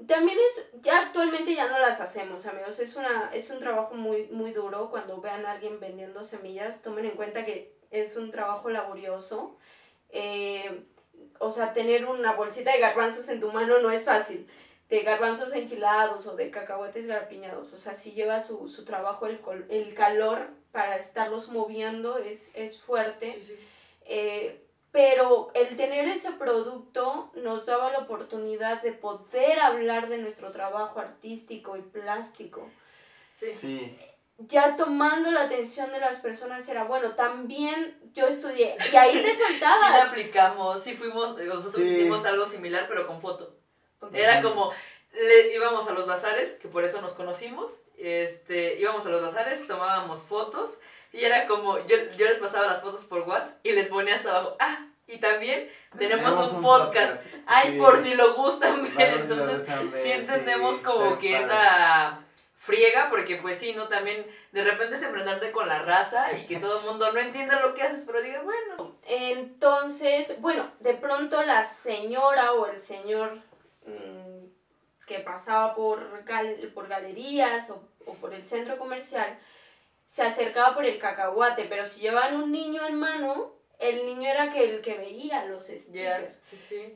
también 0.08 0.38
es, 0.48 0.72
ya 0.82 1.02
actualmente 1.02 1.54
ya 1.54 1.68
no 1.68 1.78
las 1.78 2.00
hacemos, 2.00 2.46
amigos, 2.46 2.80
es, 2.80 2.96
una, 2.96 3.30
es 3.34 3.50
un 3.50 3.60
trabajo 3.60 3.96
muy, 3.96 4.28
muy 4.32 4.54
duro 4.54 4.90
cuando 4.90 5.20
vean 5.20 5.46
a 5.46 5.52
alguien 5.52 5.80
vendiendo 5.80 6.24
semillas, 6.24 6.82
tomen 6.82 7.06
en 7.06 7.18
cuenta 7.18 7.46
que 7.46 7.78
es 7.92 8.16
un 8.16 8.32
trabajo 8.32 8.70
laborioso. 8.70 9.58
Eh, 10.10 10.84
o 11.40 11.52
sea, 11.52 11.74
tener 11.74 12.06
una 12.06 12.34
bolsita 12.34 12.72
de 12.72 12.80
garbanzos 12.80 13.28
en 13.30 13.40
tu 13.40 13.52
mano 13.52 13.80
no 13.80 13.92
es 13.92 14.06
fácil. 14.06 14.48
De 14.90 15.02
garbanzos 15.02 15.54
enchilados 15.54 16.26
o 16.28 16.36
de 16.36 16.50
cacahuetes 16.50 17.06
garpiñados. 17.06 17.74
O 17.74 17.78
sea, 17.78 17.94
sí 17.94 18.14
lleva 18.14 18.40
su, 18.40 18.70
su 18.70 18.86
trabajo, 18.86 19.28
el, 19.28 19.40
el, 19.70 19.94
calor 19.94 20.48
para 20.72 20.98
estarlos 20.98 21.50
moviendo 21.50 22.18
es, 22.18 22.50
es 22.56 22.82
fuerte. 22.82 23.42
Eh, 24.06 24.64
pero 24.92 25.52
el 25.54 25.78
tener 25.78 26.08
ese 26.08 26.32
producto 26.32 27.32
nos 27.36 27.68
daba 27.68 27.92
la 27.92 28.00
oportunidad 28.00 28.82
de 28.82 28.92
poder 28.92 29.60
hablar 29.60 30.10
de 30.10 30.18
nuestro 30.18 30.52
trabajo 30.52 31.00
artístico 31.00 31.78
y 31.78 31.82
plástico. 31.82 32.68
Sí. 33.38 33.52
sí 33.54 33.98
ya 34.48 34.78
tomando 34.78 35.32
la 35.32 35.44
atención 35.44 35.92
de 35.92 36.00
las 36.00 36.20
personas 36.20 36.68
era, 36.70 36.86
bueno, 36.86 37.12
también 37.12 38.00
yo 38.14 38.28
estudié. 38.28 38.78
Y 38.92 38.96
ahí 38.96 39.22
te 39.22 39.36
soltabas. 39.48 39.88
Sí, 39.88 39.94
la 39.94 40.04
aplicamos, 40.04 40.84
sí 40.84 40.96
fuimos, 40.96 41.38
nosotros 41.38 41.84
hicimos 41.86 42.26
algo 42.26 42.46
similar 42.46 42.86
pero 42.88 43.06
con 43.06 43.20
foto. 43.20 43.56
Era 44.14 44.42
como, 44.42 44.72
le, 45.14 45.54
íbamos 45.54 45.88
a 45.88 45.92
los 45.92 46.08
bazares, 46.08 46.54
que 46.54 46.70
por 46.70 46.86
eso 46.86 47.02
nos 47.02 47.14
conocimos, 47.14 47.78
este, 47.98 48.80
íbamos 48.80 49.06
a 49.06 49.10
los 49.10 49.22
bazares, 49.22 49.68
tomábamos 49.68 50.22
fotos 50.22 50.78
y 51.12 51.26
era 51.26 51.46
como, 51.48 51.78
yo, 51.80 51.98
yo 52.18 52.26
les 52.28 52.38
pasaba 52.38 52.68
las 52.68 52.82
fotos 52.82 53.04
por 53.04 53.28
WhatsApp 53.28 53.58
y 53.64 53.74
les 53.74 53.88
ponía 53.88 54.16
hasta 54.16 54.30
abajo, 54.30 54.56
ah, 54.60 54.86
y 55.06 55.20
también 55.20 55.70
tenemos, 55.98 56.54
un, 56.54 56.62
podcast. 56.62 57.22
Ay, 57.46 57.78
por 57.78 58.02
si 58.04 58.14
lo 58.14 58.36
gustan 58.36 58.96
ver, 58.96 59.22
entonces 59.22 59.66
sí 60.04 60.12
entendemos 60.12 60.78
como 60.78 61.18
que 61.18 61.40
esa 61.40 62.20
friega, 62.60 63.10
porque 63.10 63.38
pues 63.38 63.58
sí, 63.58 63.74
¿no? 63.74 63.88
También 63.88 64.26
de 64.52 64.64
repente 64.64 64.96
es 64.96 65.02
enfrentarte 65.02 65.52
con 65.52 65.68
la 65.68 65.82
raza 65.82 66.34
y 66.38 66.46
que 66.46 66.58
todo 66.58 66.80
el 66.80 66.86
mundo 66.86 67.12
no 67.12 67.20
entienda 67.20 67.62
lo 67.62 67.74
que 67.74 67.84
haces, 67.84 68.04
pero 68.06 68.22
diga, 68.22 68.42
bueno. 68.44 68.96
Entonces, 69.08 70.40
bueno, 70.42 70.70
de 70.80 70.94
pronto 70.94 71.42
la 71.44 71.64
señora 71.64 72.54
o 72.54 72.68
el 72.68 72.82
señor 72.82 73.38
mm, 73.86 75.06
que 75.08 75.20
pasaba 75.20 75.74
por, 75.74 76.24
por 76.74 76.88
galerías 76.88 77.70
o, 77.70 77.82
o 78.06 78.14
por 78.16 78.34
el 78.34 78.46
centro 78.46 78.78
comercial 78.78 79.40
se 80.10 80.24
acercaba 80.24 80.74
por 80.74 80.86
el 80.86 81.00
cacahuate, 81.00 81.66
pero 81.66 81.86
si 81.86 82.02
llevaban 82.02 82.36
un 82.36 82.52
niño 82.52 82.86
en 82.86 82.96
mano, 82.96 83.54
el 83.80 84.06
niño 84.06 84.30
era 84.30 84.52
que 84.52 84.76
el 84.76 84.82
que 84.82 84.98
veía 84.98 85.46
los 85.46 85.64
stickers. 85.68 86.38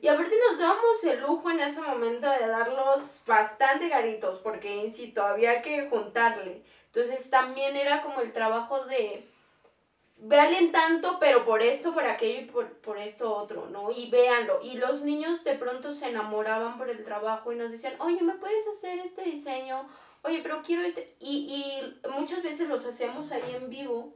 Y 0.01 0.07
aparte 0.07 0.35
nos 0.49 0.59
dábamos 0.59 1.03
el 1.05 1.21
lujo 1.21 1.49
en 1.49 1.61
ese 1.61 1.81
momento 1.81 2.29
de 2.29 2.45
darlos 2.45 3.23
bastante 3.25 3.89
caritos, 3.89 4.39
porque 4.39 4.75
insisto, 4.75 5.23
había 5.23 5.61
que 5.61 5.89
juntarle. 5.89 6.61
Entonces 6.87 7.29
también 7.29 7.77
era 7.77 8.03
como 8.03 8.19
el 8.19 8.33
trabajo 8.33 8.85
de 8.85 9.25
vean 10.17 10.71
tanto, 10.71 11.17
pero 11.19 11.45
por 11.45 11.61
esto, 11.61 11.93
por 11.93 12.03
aquello 12.03 12.41
y 12.41 12.45
por, 12.45 12.73
por 12.79 12.97
esto 12.97 13.33
otro, 13.33 13.67
¿no? 13.69 13.89
Y 13.91 14.09
véanlo. 14.09 14.59
Y 14.61 14.77
los 14.77 15.01
niños 15.01 15.43
de 15.45 15.55
pronto 15.55 15.91
se 15.91 16.09
enamoraban 16.09 16.77
por 16.77 16.89
el 16.89 17.03
trabajo 17.03 17.51
y 17.51 17.55
nos 17.55 17.71
decían, 17.71 17.95
oye, 17.99 18.21
¿me 18.21 18.35
puedes 18.35 18.67
hacer 18.67 18.99
este 18.99 19.23
diseño? 19.23 19.87
Oye, 20.23 20.41
pero 20.43 20.61
quiero 20.63 20.83
este. 20.83 21.15
Y, 21.19 21.95
y 22.05 22.09
muchas 22.09 22.43
veces 22.43 22.67
los 22.67 22.85
hacíamos 22.85 23.31
ahí 23.31 23.55
en 23.55 23.69
vivo 23.69 24.13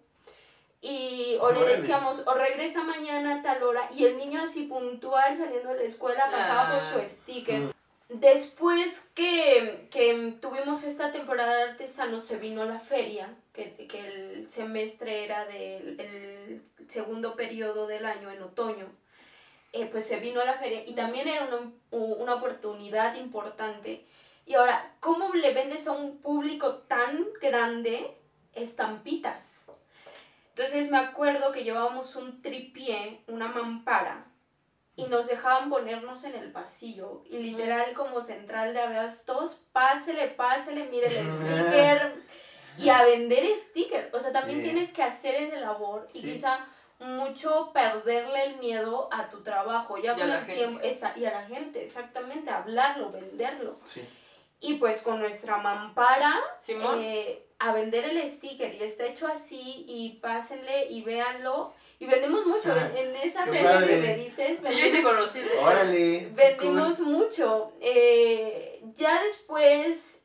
y 0.82 1.38
o 1.42 1.52
le 1.52 1.66
decíamos 1.66 2.24
o 2.28 2.34
regresa 2.34 2.84
mañana 2.84 3.36
a 3.36 3.42
tal 3.42 3.64
hora 3.64 3.90
y 3.92 4.06
el 4.06 4.18
niño 4.18 4.42
así 4.42 4.64
puntual 4.64 5.38
saliendo 5.38 5.70
de 5.70 5.80
la 5.80 5.84
escuela 5.84 6.30
pasaba 6.32 6.92
por 6.92 7.04
su 7.04 7.10
sticker. 7.10 7.60
Mm. 7.62 7.72
Después 8.10 9.10
que, 9.14 9.90
que, 9.92 10.38
tuvimos 10.40 10.84
esta 10.86 11.12
temporada 11.12 11.58
de 11.58 11.72
artesanos 11.72 12.24
se 12.24 12.38
vino 12.38 12.64
la 12.64 12.80
feria, 12.80 13.36
que, 13.52 13.74
que 13.88 14.00
el 14.00 14.50
semestre 14.50 15.26
era 15.26 15.46
del 15.46 16.00
el 16.00 16.62
segundo 16.88 17.36
periodo 17.36 17.86
del 17.86 18.06
año, 18.06 18.32
en 18.32 18.42
otoño. 18.42 18.88
Eh, 19.74 19.88
pues 19.92 20.08
se 20.08 20.20
vino 20.20 20.40
a 20.40 20.46
la 20.46 20.54
feria 20.54 20.84
y 20.88 20.94
también 20.96 21.28
era 21.28 21.46
una, 21.46 21.72
una 21.92 22.36
oportunidad 22.36 23.16
importante. 23.16 24.06
Y 24.46 24.54
ahora, 24.54 24.94
¿cómo 25.02 25.34
le 25.34 25.54
vendes 25.54 25.88
a 25.88 25.92
un 25.92 26.20
público 26.20 26.78
tan 26.88 27.28
grande 27.42 28.16
estampitas? 28.54 29.67
Entonces 30.58 30.90
me 30.90 30.98
acuerdo 30.98 31.52
que 31.52 31.64
llevábamos 31.64 32.16
un 32.16 32.42
tripié, 32.42 33.22
una 33.28 33.48
mampara, 33.48 34.26
y 34.96 35.04
nos 35.06 35.28
dejaban 35.28 35.70
ponernos 35.70 36.24
en 36.24 36.34
el 36.34 36.52
pasillo. 36.52 37.22
Y 37.30 37.38
literal, 37.38 37.94
como 37.94 38.22
central 38.22 38.74
de 38.74 38.82
abastos, 38.82 39.62
pásele, 39.72 40.30
pásele, 40.30 40.88
mire 40.88 41.20
el 41.20 41.28
sticker. 41.42 42.24
y 42.80 42.90
a 42.90 43.04
vender 43.04 43.46
sticker. 43.70 44.10
O 44.14 44.20
sea, 44.20 44.32
también 44.32 44.64
tienes 44.64 44.92
que 44.92 45.04
hacer 45.04 45.36
ese 45.36 45.60
labor 45.60 46.10
y 46.14 46.22
quizá 46.24 46.66
mucho 46.98 47.70
perderle 47.72 48.46
el 48.46 48.58
miedo 48.58 49.08
a 49.12 49.30
tu 49.30 49.44
trabajo. 49.44 50.00
Ya 50.00 50.16
con 50.16 50.28
el 50.32 50.46
tiempo. 50.48 50.80
Esa, 50.82 51.16
y 51.16 51.26
a 51.26 51.32
la 51.34 51.44
gente, 51.46 51.84
exactamente, 51.84 52.50
hablarlo, 52.50 53.12
venderlo. 53.12 53.78
Y 54.60 54.74
pues 54.78 55.04
con 55.04 55.20
nuestra 55.20 55.58
mampara 55.58 56.34
Simón. 56.60 57.00
eh, 57.04 57.47
a 57.60 57.74
vender 57.74 58.06
el 58.06 58.30
sticker 58.30 58.74
y 58.76 58.84
está 58.84 59.06
hecho 59.06 59.28
así 59.28 59.86
y 59.88 60.20
pásenle 60.22 60.86
y 60.92 61.02
véanlo. 61.02 61.74
Y 62.00 62.06
vendemos 62.06 62.46
mucho. 62.46 62.72
Ah, 62.72 62.92
en, 62.96 63.16
esa 63.16 63.46
feria 63.48 63.80
que 63.86 63.98
me 63.98 64.16
dices, 64.18 64.60
Sí, 64.64 64.78
yo 64.80 64.92
te 64.92 65.02
conocí. 65.02 65.42
Órale. 65.60 66.30
vendimos 66.36 67.00
mucho. 67.00 67.72
Eh, 67.82 68.84
ya 68.98 69.24
después, 69.24 70.24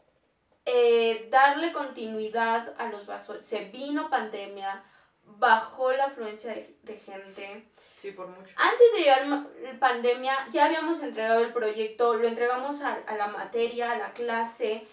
eh, 0.67 1.29
darle 1.31 1.73
continuidad 1.73 2.75
a 2.79 2.89
los 2.89 3.07
vasos. 3.07 3.43
Se 3.43 3.65
vino 3.67 4.11
pandemia, 4.11 4.85
bajó 5.25 5.93
la 5.93 6.05
afluencia 6.07 6.53
de, 6.55 6.77
de 6.83 6.97
gente. 6.99 7.65
Sí, 8.03 8.11
por 8.11 8.27
mucho. 8.27 8.53
Antes 8.57 8.93
de 8.95 8.99
llegar 9.01 9.27
ma- 9.27 9.47
pandemia, 9.81 10.49
ya 10.53 10.67
habíamos 10.67 11.03
entregado 11.03 11.41
el 11.41 11.53
proyecto, 11.53 12.15
lo 12.15 12.29
entregamos 12.29 12.83
a, 12.83 12.95
a 13.07 13.17
la 13.17 13.29
materia, 13.29 13.93
a 13.93 13.97
la 13.97 14.13
clase. 14.13 14.87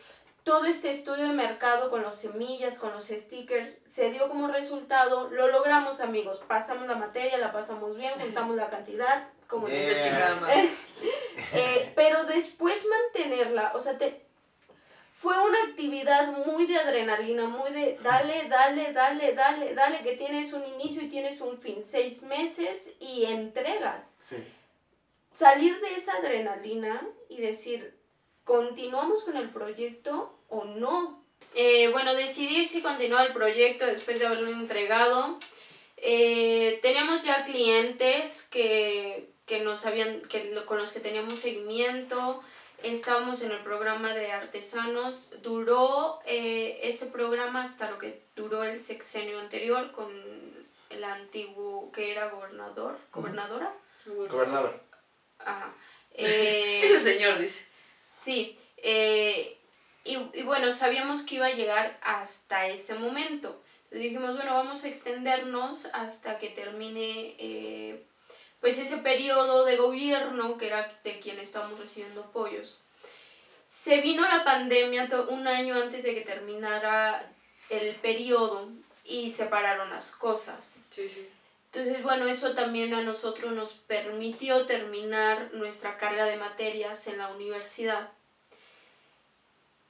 Todo 0.50 0.66
este 0.66 0.90
estudio 0.90 1.28
de 1.28 1.34
mercado 1.34 1.92
con 1.92 2.02
las 2.02 2.18
semillas, 2.18 2.80
con 2.80 2.92
los 2.92 3.06
stickers, 3.06 3.78
se 3.92 4.10
dio 4.10 4.28
como 4.28 4.48
resultado, 4.48 5.30
lo 5.30 5.48
logramos 5.52 6.02
amigos, 6.02 6.44
pasamos 6.48 6.88
la 6.88 6.96
materia, 6.96 7.38
la 7.38 7.52
pasamos 7.52 7.96
bien, 7.96 8.14
juntamos 8.20 8.56
la 8.56 8.68
cantidad, 8.68 9.28
como 9.46 9.68
chingada 9.68 10.38
madre. 10.38 10.70
eh, 11.54 11.94
pero 11.96 12.24
después 12.24 12.84
mantenerla, 12.84 13.74
o 13.76 13.80
sea, 13.80 14.00
te, 14.00 14.26
fue 15.14 15.38
una 15.40 15.66
actividad 15.70 16.36
muy 16.44 16.66
de 16.66 16.80
adrenalina, 16.80 17.46
muy 17.48 17.72
de 17.72 18.00
dale, 18.02 18.50
dale, 18.50 18.92
dale, 18.92 19.36
dale, 19.36 19.76
dale, 19.76 20.02
que 20.02 20.18
tienes 20.18 20.52
un 20.54 20.66
inicio 20.66 21.04
y 21.04 21.10
tienes 21.10 21.42
un 21.42 21.60
fin, 21.60 21.84
seis 21.86 22.24
meses 22.24 22.90
y 23.00 23.26
entregas. 23.26 24.16
Sí. 24.20 24.38
Salir 25.36 25.80
de 25.80 25.94
esa 25.94 26.14
adrenalina 26.14 27.08
y 27.30 27.40
decir, 27.40 27.96
¿continuamos 28.46 29.24
con 29.26 29.38
el 29.38 29.52
proyecto 29.52 30.38
o 30.50 30.66
no? 30.66 31.24
Eh, 31.56 31.90
bueno, 31.92 32.14
decidir 32.14 32.68
si 32.68 32.82
continuar 32.82 33.28
el 33.28 33.34
proyecto 33.34 33.86
después 33.86 34.20
de 34.20 34.28
haberlo 34.28 34.52
entregado. 34.52 35.40
Eh, 35.98 36.80
teníamos 36.82 37.24
ya 37.24 37.44
clientes 37.44 38.48
que, 38.50 39.30
que 39.46 39.62
nos 39.62 39.86
habían, 39.86 40.22
que, 40.22 40.54
con 40.66 40.78
los 40.78 40.92
que 40.92 41.00
teníamos 41.00 41.34
seguimiento. 41.36 42.42
Estábamos 42.84 43.42
en 43.42 43.52
el 43.52 43.60
programa 43.60 44.14
de 44.14 44.32
artesanos. 44.32 45.30
Duró 45.42 46.20
eh, 46.26 46.80
ese 46.84 47.08
programa 47.08 47.64
hasta 47.64 47.90
lo 47.90 47.98
que 47.98 48.22
duró 48.36 48.64
el 48.64 48.80
sexenio 48.80 49.40
anterior 49.40 49.92
con 49.92 50.10
el 50.90 51.04
antiguo 51.04 51.92
que 51.92 52.12
era 52.12 52.30
gobernador, 52.30 52.98
gobernadora. 53.12 53.74
Gobernador. 54.06 54.80
Ajá. 55.40 55.74
Eh, 56.22 56.82
Ese 56.84 57.00
señor 57.00 57.38
dice. 57.38 57.66
Sí, 58.26 58.58
eh, 58.78 59.59
y, 60.10 60.40
y 60.40 60.44
bueno, 60.44 60.72
sabíamos 60.72 61.24
que 61.24 61.36
iba 61.36 61.48
a 61.48 61.54
llegar 61.54 61.98
hasta 62.02 62.68
ese 62.68 62.96
momento. 62.96 63.62
Entonces 63.84 64.12
dijimos, 64.12 64.36
bueno, 64.36 64.54
vamos 64.54 64.84
a 64.84 64.88
extendernos 64.88 65.86
hasta 65.94 66.38
que 66.38 66.50
termine 66.50 67.36
eh, 67.40 68.04
pues 68.62 68.78
ese 68.78 68.98
periodo 68.98 69.66
de 69.66 69.78
gobierno 69.78 70.58
que 70.58 70.68
era 70.68 71.00
de 71.04 71.20
quien 71.20 71.40
estábamos 71.40 71.80
recibiendo 71.80 72.22
apoyos. 72.22 72.82
Se 73.66 74.02
vino 74.02 74.28
la 74.28 74.44
pandemia 74.44 75.08
un 75.30 75.48
año 75.48 75.76
antes 75.76 76.04
de 76.04 76.14
que 76.14 76.22
terminara 76.22 77.32
el 77.70 77.96
periodo 77.96 78.70
y 79.06 79.30
se 79.30 79.46
pararon 79.46 79.90
las 79.90 80.12
cosas. 80.12 80.84
Sí, 80.90 81.10
sí. 81.10 81.28
Entonces, 81.72 82.02
bueno, 82.04 82.28
eso 82.28 82.54
también 82.54 82.94
a 82.96 83.02
nosotros 83.02 83.54
nos 83.54 83.74
permitió 83.74 84.66
terminar 84.66 85.52
nuestra 85.54 85.98
carga 85.98 86.26
de 86.26 86.38
materias 86.38 87.08
en 87.08 87.20
la 87.20 87.30
universidad 87.30 88.12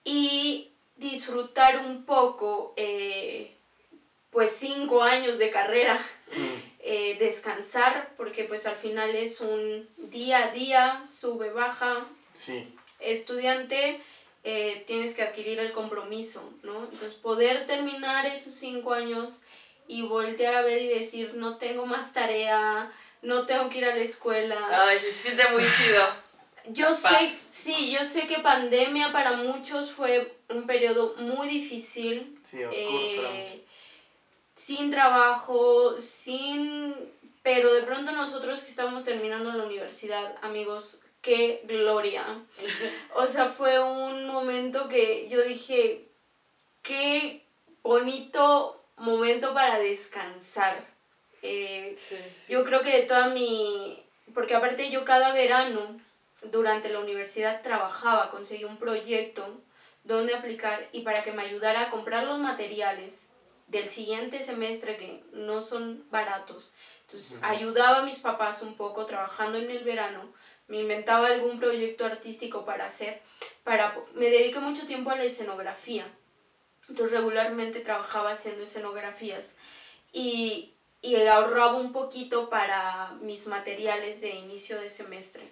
y 0.04 0.72
disfrutar 0.96 1.78
un 1.86 2.04
poco, 2.06 2.74
eh, 2.78 3.56
pues 4.32 4.52
cinco 4.52 5.04
años 5.04 5.38
de 5.38 5.50
carrera, 5.50 5.98
Mm. 6.32 6.48
eh, 6.82 7.18
descansar, 7.20 8.12
porque 8.18 8.44
pues 8.44 8.66
al 8.68 8.76
final 8.76 9.16
es 9.16 9.42
un 9.42 9.88
día 9.98 10.46
a 10.46 10.52
día, 10.52 11.06
sube, 11.20 11.50
baja, 11.50 12.06
Sí. 12.34 12.68
estudiante, 13.00 14.00
eh, 14.44 14.84
tienes 14.88 15.14
que 15.14 15.24
adquirir 15.24 15.60
el 15.60 15.72
compromiso, 15.72 16.50
¿no? 16.64 16.84
Entonces, 16.84 17.14
poder 17.16 17.66
terminar 17.66 18.26
esos 18.26 18.54
cinco 18.54 18.94
años 18.94 19.40
y 19.88 20.04
voltear 20.04 20.54
a 20.56 20.62
ver 20.62 20.82
y 20.82 20.88
decir, 20.88 21.34
no 21.34 21.58
tengo 21.58 21.86
más 21.86 22.14
tarea, 22.14 22.92
no 23.22 23.46
tengo 23.46 23.70
que 23.70 23.80
ir 23.80 23.86
a 23.86 23.96
la 23.96 24.02
escuela. 24.02 24.58
Ay, 24.88 24.98
se 24.98 25.12
siente 25.12 25.44
muy 25.52 25.64
chido. 25.70 26.04
Yo 26.74 26.88
paz. 26.88 27.00
sé, 27.20 27.28
sí, 27.52 27.92
yo 27.92 28.04
sé 28.04 28.28
que 28.28 28.40
pandemia 28.40 29.12
para 29.12 29.34
muchos 29.34 29.92
fue 29.92 30.36
un 30.50 30.66
periodo 30.68 31.16
muy 31.18 31.48
difícil, 31.48 32.40
Sí, 32.44 32.64
oscuro. 32.64 32.74
eh, 32.78 33.64
sin 34.56 34.92
trabajo, 34.92 36.00
sin... 36.00 36.96
Pero 37.42 37.74
de 37.74 37.82
pronto 37.84 38.12
nosotros 38.12 38.62
que 38.62 38.70
estábamos 38.70 39.04
terminando 39.04 39.52
la 39.54 39.64
universidad, 39.64 40.36
amigos, 40.42 41.02
qué 41.22 41.62
gloria. 41.66 42.26
O 43.16 43.26
sea, 43.28 43.48
fue 43.48 43.80
un 43.80 44.28
momento 44.28 44.88
que 44.90 45.28
yo 45.30 45.42
dije, 45.42 46.06
qué 46.84 47.44
bonito 47.82 48.82
momento 48.98 49.54
para 49.54 49.80
descansar. 49.80 50.86
Eh, 51.42 51.96
Sí, 51.98 52.18
sí. 52.30 52.52
yo 52.54 52.66
creo 52.66 52.82
que 52.82 52.92
de 52.98 53.04
toda 53.04 53.30
mi... 53.30 54.04
Porque 54.34 54.54
aparte 54.56 54.92
yo 54.92 55.06
cada 55.06 55.32
verano 55.34 56.00
durante 56.44 56.90
la 56.90 57.00
universidad 57.00 57.62
trabajaba, 57.62 58.30
conseguí 58.30 58.64
un 58.64 58.78
proyecto 58.78 59.62
donde 60.04 60.34
aplicar 60.34 60.88
y 60.92 61.02
para 61.02 61.24
que 61.24 61.34
me 61.34 61.44
ayudara 61.44 61.84
a 61.84 61.90
comprar 61.90 62.24
los 62.24 62.40
materiales 62.40 63.32
del 63.68 63.88
siguiente 63.88 64.42
semestre 64.42 64.98
que 64.98 65.24
no 65.32 65.62
son 65.62 66.06
baratos. 66.10 66.74
Entonces 67.02 67.40
ayudaba 67.44 68.00
a 68.00 68.04
mis 68.04 68.20
papás 68.20 68.62
un 68.62 68.76
poco 68.76 69.06
trabajando 69.06 69.58
en 69.58 69.70
el 69.70 69.84
verano, 69.84 70.34
me 70.68 70.80
inventaba 70.80 71.28
algún 71.28 71.60
proyecto 71.60 72.06
artístico 72.06 72.66
para 72.66 72.86
hacer, 72.86 73.22
para, 73.64 73.98
me 74.14 74.30
dediqué 74.30 74.60
mucho 74.60 74.86
tiempo 74.86 75.10
a 75.10 75.16
la 75.16 75.24
escenografía. 75.24 76.06
Entonces 76.88 77.18
regularmente 77.18 77.82
trabajaba 77.82 78.32
haciendo 78.32 78.64
escenografías 78.64 79.56
y, 80.12 80.74
y 81.02 81.16
ahorraba 81.16 81.74
un 81.74 81.92
poquito 81.92 82.50
para 82.50 83.16
mis 83.22 83.48
materiales 83.48 84.22
de 84.22 84.32
inicio 84.32 84.80
de 84.80 84.90
semestre. 84.90 85.44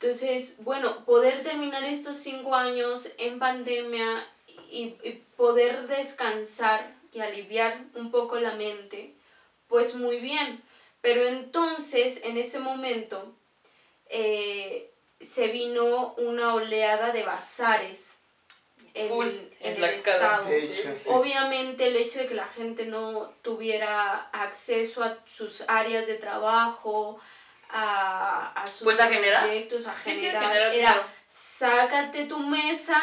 Entonces, 0.00 0.62
bueno, 0.64 1.04
poder 1.04 1.42
terminar 1.42 1.84
estos 1.84 2.16
cinco 2.16 2.54
años 2.54 3.08
en 3.18 3.38
pandemia 3.38 4.26
y, 4.70 4.96
y 5.02 5.24
poder 5.36 5.86
descansar 5.86 6.94
y 7.12 7.20
aliviar 7.20 7.84
un 7.94 8.10
poco 8.10 8.38
la 8.38 8.54
mente, 8.54 9.14
pues 9.68 9.94
muy 9.94 10.20
bien. 10.20 10.62
Pero 11.00 11.24
entonces, 11.26 12.24
en 12.24 12.36
ese 12.38 12.58
momento, 12.58 13.34
eh, 14.08 14.90
se 15.20 15.48
vino 15.48 16.14
una 16.14 16.54
oleada 16.54 17.12
de 17.12 17.22
bazares 17.22 18.20
en, 18.94 19.08
Full, 19.08 19.26
en 19.26 19.50
en 19.60 19.76
el 19.76 19.84
estado. 19.84 20.46
De 20.46 20.64
hecho, 20.64 20.94
sí. 20.96 21.08
Obviamente 21.10 21.86
el 21.88 21.96
hecho 21.96 22.20
de 22.20 22.26
que 22.26 22.34
la 22.34 22.48
gente 22.48 22.86
no 22.86 23.32
tuviera 23.42 24.28
acceso 24.32 25.02
a 25.02 25.18
sus 25.26 25.64
áreas 25.68 26.06
de 26.06 26.14
trabajo, 26.14 27.20
a, 27.74 28.52
a 28.54 28.68
sus 28.70 28.84
Pues 28.84 29.00
a 29.00 29.08
generar. 29.08 29.42
proyectos, 29.44 29.86
a 29.86 29.94
Sí, 30.02 30.12
sí, 30.14 30.20
generar, 30.20 30.42
generar 30.44 30.74
era 30.74 31.08
sácate 31.26 32.26
tu 32.26 32.38
mesa, 32.38 33.02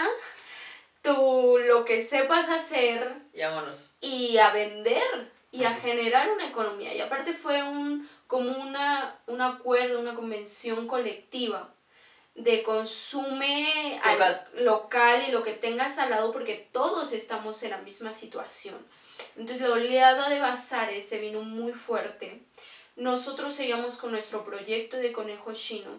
tu 1.01 1.57
lo 1.67 1.83
que 1.85 2.01
sepas 2.03 2.49
hacer 2.49 3.13
Y 3.33 3.41
vámonos. 3.41 3.91
y 4.01 4.37
a 4.37 4.49
vender 4.51 5.31
y 5.51 5.63
a 5.65 5.73
generar 5.75 6.29
una 6.31 6.47
economía. 6.47 6.93
Y 6.93 7.01
aparte 7.01 7.33
fue 7.33 7.61
un, 7.63 8.09
como 8.27 8.51
una, 8.57 9.19
un 9.27 9.41
acuerdo, 9.41 9.99
una 9.99 10.15
convención 10.15 10.87
colectiva 10.87 11.69
de 12.35 12.63
consume 12.63 13.99
al- 14.03 14.13
Local. 14.17 14.47
local 14.55 15.23
y 15.27 15.31
lo 15.31 15.43
que 15.43 15.51
tengas 15.53 15.97
al 15.97 16.11
lado 16.11 16.31
porque 16.31 16.69
todos 16.71 17.11
estamos 17.11 17.61
en 17.63 17.71
la 17.71 17.77
misma 17.79 18.11
situación. 18.13 18.77
Entonces 19.35 19.67
la 19.67 19.73
oleada 19.73 20.29
de 20.29 20.39
bazares 20.39 21.07
se 21.07 21.17
vino 21.19 21.41
muy 21.41 21.73
fuerte. 21.73 22.41
Nosotros 22.95 23.53
seguíamos 23.53 23.95
con 23.97 24.11
nuestro 24.11 24.43
proyecto 24.43 24.97
de 24.97 25.11
conejo 25.11 25.53
chino. 25.53 25.89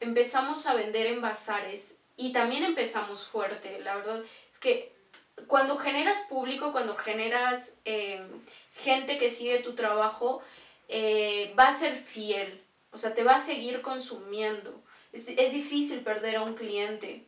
Empezamos 0.00 0.66
a 0.66 0.74
vender 0.74 1.06
en 1.06 1.20
bazares 1.20 2.00
y 2.16 2.32
también 2.32 2.62
empezamos 2.64 3.26
fuerte. 3.26 3.80
La 3.80 3.96
verdad 3.96 4.22
es 4.50 4.58
que 4.58 4.92
cuando 5.46 5.76
generas 5.78 6.18
público, 6.28 6.72
cuando 6.72 6.94
generas 6.96 7.76
eh, 7.84 8.20
gente 8.76 9.18
que 9.18 9.30
sigue 9.30 9.58
tu 9.60 9.74
trabajo, 9.74 10.42
eh, 10.88 11.54
va 11.58 11.68
a 11.68 11.76
ser 11.76 11.96
fiel. 11.96 12.60
O 12.92 12.98
sea, 12.98 13.14
te 13.14 13.24
va 13.24 13.36
a 13.36 13.42
seguir 13.44 13.80
consumiendo. 13.80 14.78
Es, 15.12 15.28
es 15.28 15.52
difícil 15.54 16.00
perder 16.00 16.36
a 16.36 16.42
un 16.42 16.54
cliente. 16.54 17.24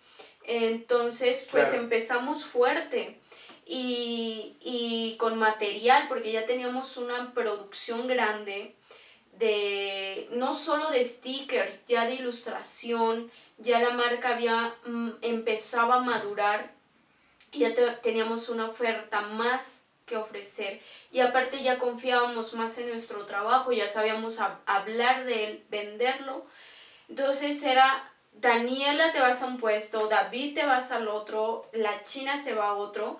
Entonces, 0.46 1.48
pues 1.50 1.68
Claro. 1.70 1.82
empezamos 1.84 2.44
fuerte 2.44 3.18
y, 3.66 4.56
y 4.60 5.16
con 5.18 5.38
material, 5.38 6.06
porque 6.08 6.32
ya 6.32 6.44
teníamos 6.44 6.98
una 6.98 7.32
producción 7.32 8.06
grande 8.06 8.74
de 9.38 10.28
no 10.32 10.52
solo 10.52 10.90
de 10.90 11.04
stickers, 11.04 11.84
ya 11.86 12.06
de 12.06 12.14
ilustración, 12.14 13.30
ya 13.58 13.80
la 13.80 13.90
marca 13.90 14.34
había 14.34 14.74
mm, 14.86 15.10
empezaba 15.22 15.96
a 15.96 16.00
madurar, 16.00 16.72
ya 17.52 17.72
teníamos 18.00 18.48
una 18.48 18.68
oferta 18.68 19.20
más 19.20 19.82
que 20.06 20.16
ofrecer 20.16 20.80
y 21.12 21.20
aparte 21.20 21.62
ya 21.62 21.78
confiábamos 21.78 22.54
más 22.54 22.76
en 22.78 22.88
nuestro 22.88 23.24
trabajo, 23.26 23.72
ya 23.72 23.86
sabíamos 23.86 24.38
hablar 24.66 25.24
de 25.24 25.44
él, 25.44 25.64
venderlo. 25.70 26.44
Entonces 27.08 27.62
era 27.62 28.10
Daniela 28.32 29.12
te 29.12 29.20
vas 29.20 29.42
a 29.42 29.46
un 29.46 29.58
puesto, 29.58 30.08
David 30.08 30.54
te 30.54 30.66
vas 30.66 30.90
al 30.90 31.08
otro, 31.08 31.68
la 31.72 32.02
China 32.02 32.40
se 32.42 32.54
va 32.54 32.68
a 32.68 32.74
otro 32.74 33.18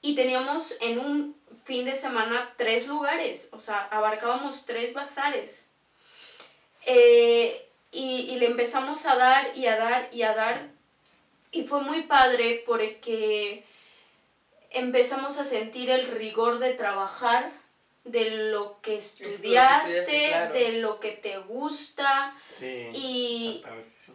y 0.00 0.14
teníamos 0.14 0.76
en 0.80 0.98
un 0.98 1.36
fin 1.64 1.84
de 1.84 1.94
semana 1.94 2.52
tres 2.56 2.86
lugares, 2.86 3.50
o 3.52 3.58
sea, 3.58 3.88
abarcábamos 3.90 4.66
tres 4.66 4.94
bazares. 4.94 5.66
Eh, 6.86 7.66
y, 7.90 8.26
y 8.30 8.36
le 8.36 8.46
empezamos 8.46 9.06
a 9.06 9.16
dar 9.16 9.56
y 9.56 9.66
a 9.66 9.76
dar 9.76 10.08
y 10.12 10.22
a 10.22 10.34
dar 10.34 10.68
y 11.54 11.62
fue 11.62 11.82
muy 11.82 12.02
padre 12.02 12.64
porque 12.66 13.64
empezamos 14.70 15.38
a 15.38 15.44
sentir 15.44 15.88
el 15.88 16.06
rigor 16.08 16.58
de 16.58 16.74
trabajar, 16.74 17.52
de 18.02 18.30
lo 18.50 18.80
que 18.82 18.96
estudiaste, 18.96 20.50
de 20.52 20.72
lo 20.80 21.00
que 21.00 21.12
te 21.12 21.38
gusta 21.38 22.34
y, 22.60 23.62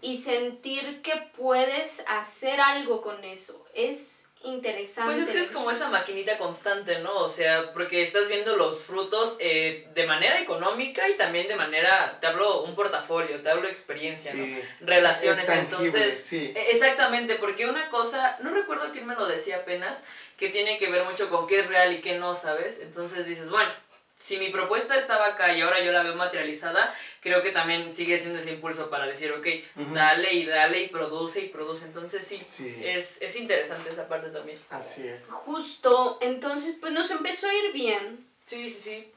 y 0.01 0.21
sentir 0.21 1.01
que 1.01 1.15
puedes 1.37 2.03
hacer 2.07 2.61
algo 2.61 3.01
con 3.01 3.23
eso. 3.23 3.65
Es 3.73 4.28
interesante. 4.43 5.13
Pues 5.13 5.27
es 5.27 5.33
que 5.33 5.39
es 5.39 5.51
como 5.51 5.69
esa 5.69 5.89
maquinita 5.89 6.37
constante, 6.37 6.99
¿no? 6.99 7.13
O 7.17 7.29
sea, 7.29 7.73
porque 7.73 8.01
estás 8.01 8.27
viendo 8.27 8.55
los 8.55 8.81
frutos 8.81 9.35
eh, 9.39 9.87
de 9.93 10.05
manera 10.05 10.39
económica 10.39 11.09
y 11.09 11.17
también 11.17 11.47
de 11.47 11.55
manera, 11.55 12.17
te 12.19 12.27
hablo 12.27 12.63
un 12.63 12.75
portafolio, 12.75 13.41
te 13.41 13.49
hablo 13.49 13.67
experiencia, 13.67 14.33
¿no? 14.33 14.45
Relaciones, 14.81 15.47
entonces, 15.49 16.33
e, 16.33 16.53
exactamente, 16.71 17.35
porque 17.35 17.65
una 17.65 17.89
cosa, 17.89 18.37
no 18.41 18.51
recuerdo 18.51 18.91
quién 18.91 19.05
me 19.05 19.15
lo 19.15 19.27
decía 19.27 19.57
apenas, 19.57 20.03
que 20.37 20.49
tiene 20.49 20.77
que 20.77 20.89
ver 20.89 21.03
mucho 21.03 21.29
con 21.29 21.47
qué 21.47 21.59
es 21.59 21.67
real 21.67 21.91
y 21.93 21.99
qué 21.99 22.17
no, 22.17 22.33
¿sabes? 22.33 22.79
Entonces 22.81 23.25
dices, 23.25 23.49
bueno, 23.49 23.69
si 24.19 24.37
mi 24.37 24.49
propuesta 24.49 24.95
estaba 24.95 25.27
acá 25.27 25.55
y 25.55 25.61
ahora 25.61 25.81
yo 25.81 25.91
la 25.91 26.03
veo 26.03 26.13
materializada, 26.15 26.93
creo 27.21 27.41
que 27.41 27.51
también 27.51 27.91
sigue 27.93 28.17
siendo 28.17 28.39
ese 28.39 28.51
impulso 28.51 28.89
para 28.89 29.07
decir, 29.07 29.31
ok, 29.31 29.47
dale 29.93 30.33
y 30.33 30.45
dale 30.45 30.83
y 30.83 30.89
produce 30.89 31.41
y 31.41 31.49
produce. 31.49 31.85
Entonces 31.85 32.27
sí, 32.27 32.41
Es, 32.83 33.21
es 33.21 33.35
interesante 33.37 33.89
esa 33.89 34.07
parte 34.07 34.29
también. 34.29 34.59
Así 34.69 35.07
es. 35.07 35.21
Justo, 35.29 36.17
entonces 36.21 36.75
pues 36.79 36.91
nos 36.91 37.09
empezó 37.11 37.47
a 37.47 37.53
ir 37.53 37.71
bien. 37.71 38.27
Sí, 38.45 38.69
sí, 38.69 38.81
sí. 38.81 39.11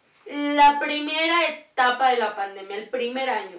La 0.54 0.78
primera 0.78 1.48
etapa 1.48 2.10
de 2.10 2.18
la 2.18 2.36
pandemia, 2.36 2.76
el 2.76 2.88
primer 2.88 3.28
año. 3.28 3.58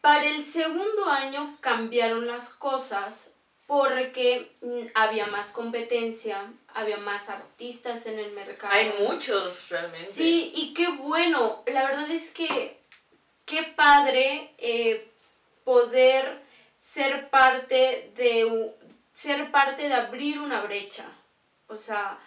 Para 0.00 0.24
el 0.26 0.44
segundo 0.44 1.08
año 1.08 1.56
cambiaron 1.60 2.26
las 2.26 2.50
cosas 2.50 3.30
porque 3.66 4.52
mm, 4.62 4.86
había 4.94 5.26
más 5.26 5.50
competencia, 5.50 6.52
había 6.74 6.98
más 6.98 7.28
artistas 7.28 8.06
en 8.06 8.18
el 8.18 8.32
mercado. 8.32 8.72
Hay 8.72 8.92
muchos 9.00 9.68
realmente. 9.70 10.12
Sí, 10.12 10.52
y 10.54 10.74
qué 10.74 10.88
bueno, 10.88 11.62
la 11.66 11.84
verdad 11.84 12.10
es 12.10 12.30
que 12.30 12.78
qué 13.44 13.62
padre 13.62 14.50
eh, 14.58 15.08
poder 15.64 16.42
ser 16.78 17.30
parte 17.30 18.12
de 18.16 18.72
ser 19.12 19.50
parte 19.50 19.88
de 19.88 19.94
abrir 19.94 20.38
una 20.38 20.60
brecha. 20.60 21.06
O 21.68 21.76
sea, 21.76 22.18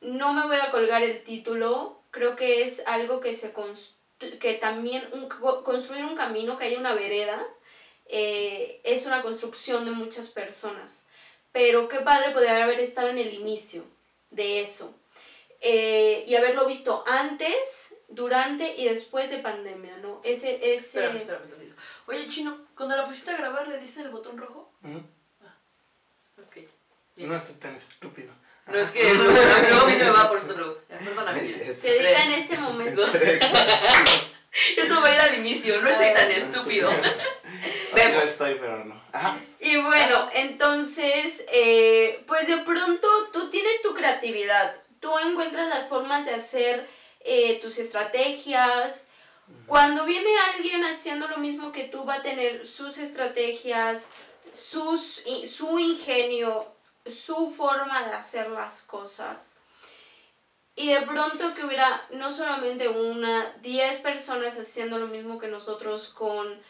no 0.00 0.32
me 0.32 0.46
voy 0.46 0.56
a 0.56 0.70
colgar 0.70 1.02
el 1.02 1.22
título, 1.22 2.00
creo 2.10 2.36
que 2.36 2.62
es 2.62 2.86
algo 2.86 3.20
que 3.20 3.32
se 3.32 3.54
que 4.38 4.54
también 4.54 5.02
construir 5.64 6.04
un 6.04 6.16
camino, 6.16 6.56
que 6.56 6.66
haya 6.66 6.78
una 6.78 6.94
vereda, 6.94 7.44
eh, 8.12 8.80
es 8.84 9.06
una 9.06 9.22
construcción 9.22 9.86
de 9.86 9.90
muchas 9.90 10.28
personas. 10.28 11.06
Pero 11.50 11.88
qué 11.88 12.00
padre 12.00 12.32
poder 12.32 12.62
haber 12.62 12.78
estado 12.78 13.08
en 13.08 13.18
el 13.18 13.32
inicio 13.32 13.84
de 14.30 14.60
eso. 14.60 14.94
Eh, 15.60 16.24
y 16.28 16.34
haberlo 16.34 16.66
visto 16.66 17.04
antes, 17.06 17.96
durante 18.08 18.76
y 18.76 18.84
después 18.88 19.30
de 19.30 19.38
pandemia, 19.38 19.96
¿no? 19.98 20.20
Ese, 20.24 20.74
ese... 20.74 21.26
Oye, 22.06 22.26
Chino, 22.26 22.58
cuando 22.76 22.96
la 22.96 23.06
pusiste 23.06 23.30
a 23.30 23.36
grabar, 23.36 23.66
¿le 23.66 23.78
diste 23.78 24.02
el 24.02 24.10
botón 24.10 24.36
rojo? 24.36 24.70
Ah, 24.84 25.54
ok. 26.38 26.58
No 27.16 27.34
estoy 27.34 27.54
tan 27.54 27.74
estúpido. 27.76 28.32
No 28.66 28.78
es 28.78 28.90
que 28.90 29.14
luego 29.14 29.30
a 29.30 29.86
mí 29.86 29.92
se 29.92 30.04
me 30.04 30.10
va 30.10 30.28
por 30.28 30.38
esta 30.38 30.54
pregunta. 30.54 30.80
Perdóname. 30.88 31.44
Se 31.44 31.90
dedica 31.90 32.24
en 32.24 32.32
este 32.32 32.58
momento. 32.58 33.04
Eso 34.76 35.00
va 35.00 35.08
a 35.08 35.14
ir 35.14 35.20
al 35.20 35.38
inicio, 35.38 35.80
no 35.80 35.88
estoy 35.88 36.12
tan 36.12 36.30
estúpido. 36.30 36.90
Vemos. 37.94 38.24
estoy, 38.24 38.56
pero 38.60 38.84
no. 38.84 39.02
Y 39.60 39.76
bueno, 39.76 40.28
entonces, 40.32 41.44
eh, 41.52 42.22
pues 42.26 42.46
de 42.46 42.58
pronto 42.58 43.08
tú 43.32 43.50
tienes 43.50 43.82
tu 43.82 43.94
creatividad, 43.94 44.74
tú 45.00 45.18
encuentras 45.18 45.68
las 45.68 45.86
formas 45.86 46.26
de 46.26 46.34
hacer 46.34 46.88
eh, 47.20 47.58
tus 47.60 47.78
estrategias. 47.78 49.06
Cuando 49.66 50.06
viene 50.06 50.30
alguien 50.54 50.84
haciendo 50.84 51.28
lo 51.28 51.36
mismo 51.36 51.72
que 51.72 51.84
tú, 51.84 52.04
va 52.06 52.14
a 52.14 52.22
tener 52.22 52.66
sus 52.66 52.96
estrategias, 52.98 54.08
sus, 54.52 55.24
su 55.46 55.78
ingenio, 55.78 56.66
su 57.04 57.50
forma 57.50 58.02
de 58.04 58.14
hacer 58.14 58.50
las 58.50 58.82
cosas. 58.82 59.56
Y 60.74 60.88
de 60.88 61.02
pronto 61.02 61.54
que 61.54 61.64
hubiera 61.64 62.06
no 62.12 62.30
solamente 62.30 62.88
una, 62.88 63.52
10 63.60 64.00
personas 64.00 64.58
haciendo 64.58 64.98
lo 64.98 65.06
mismo 65.06 65.38
que 65.38 65.48
nosotros 65.48 66.08
con 66.08 66.60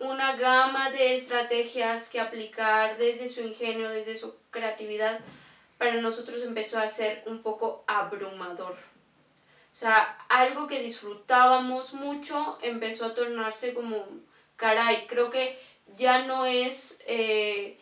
una 0.00 0.36
gama 0.36 0.90
de 0.90 1.14
estrategias 1.14 2.08
que 2.08 2.20
aplicar 2.20 2.96
desde 2.98 3.26
su 3.26 3.40
ingenio, 3.40 3.88
desde 3.88 4.16
su 4.16 4.34
creatividad, 4.50 5.20
para 5.76 5.94
nosotros 5.94 6.42
empezó 6.42 6.78
a 6.78 6.86
ser 6.86 7.22
un 7.26 7.42
poco 7.42 7.84
abrumador. 7.86 8.74
O 8.74 9.76
sea, 9.80 10.18
algo 10.28 10.66
que 10.66 10.80
disfrutábamos 10.80 11.94
mucho 11.94 12.58
empezó 12.62 13.06
a 13.06 13.14
tornarse 13.14 13.74
como, 13.74 14.06
caray, 14.56 15.06
creo 15.06 15.30
que 15.30 15.60
ya 15.96 16.26
no 16.26 16.46
es 16.46 17.02
eh, 17.06 17.78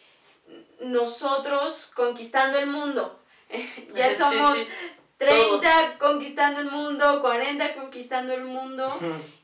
nosotros 0.80 1.92
conquistando 1.94 2.58
el 2.58 2.66
mundo. 2.66 3.18
ya 3.94 4.14
somos 4.14 4.58
30 5.18 5.98
conquistando 5.98 6.60
el 6.60 6.70
mundo, 6.70 7.20
40 7.22 7.74
conquistando 7.74 8.34
el 8.34 8.44
mundo 8.44 8.98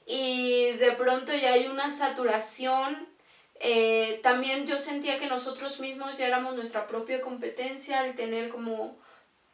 y 0.07 0.73
de 0.73 0.93
pronto 0.93 1.33
ya 1.35 1.55
hay 1.55 1.67
una 1.67 1.89
saturación. 1.89 3.09
Eh, 3.65 4.21
también 4.23 4.67
yo 4.67 4.77
sentía 4.79 5.19
que 5.19 5.27
nosotros 5.27 5.81
mismos 5.81 6.19
ya 6.19 6.27
éramos 6.27 6.55
nuestra 6.57 6.87
propia 6.87 7.21
competencia 7.21 8.01
al 8.01 8.15
tener 8.15 8.49
como 8.49 8.99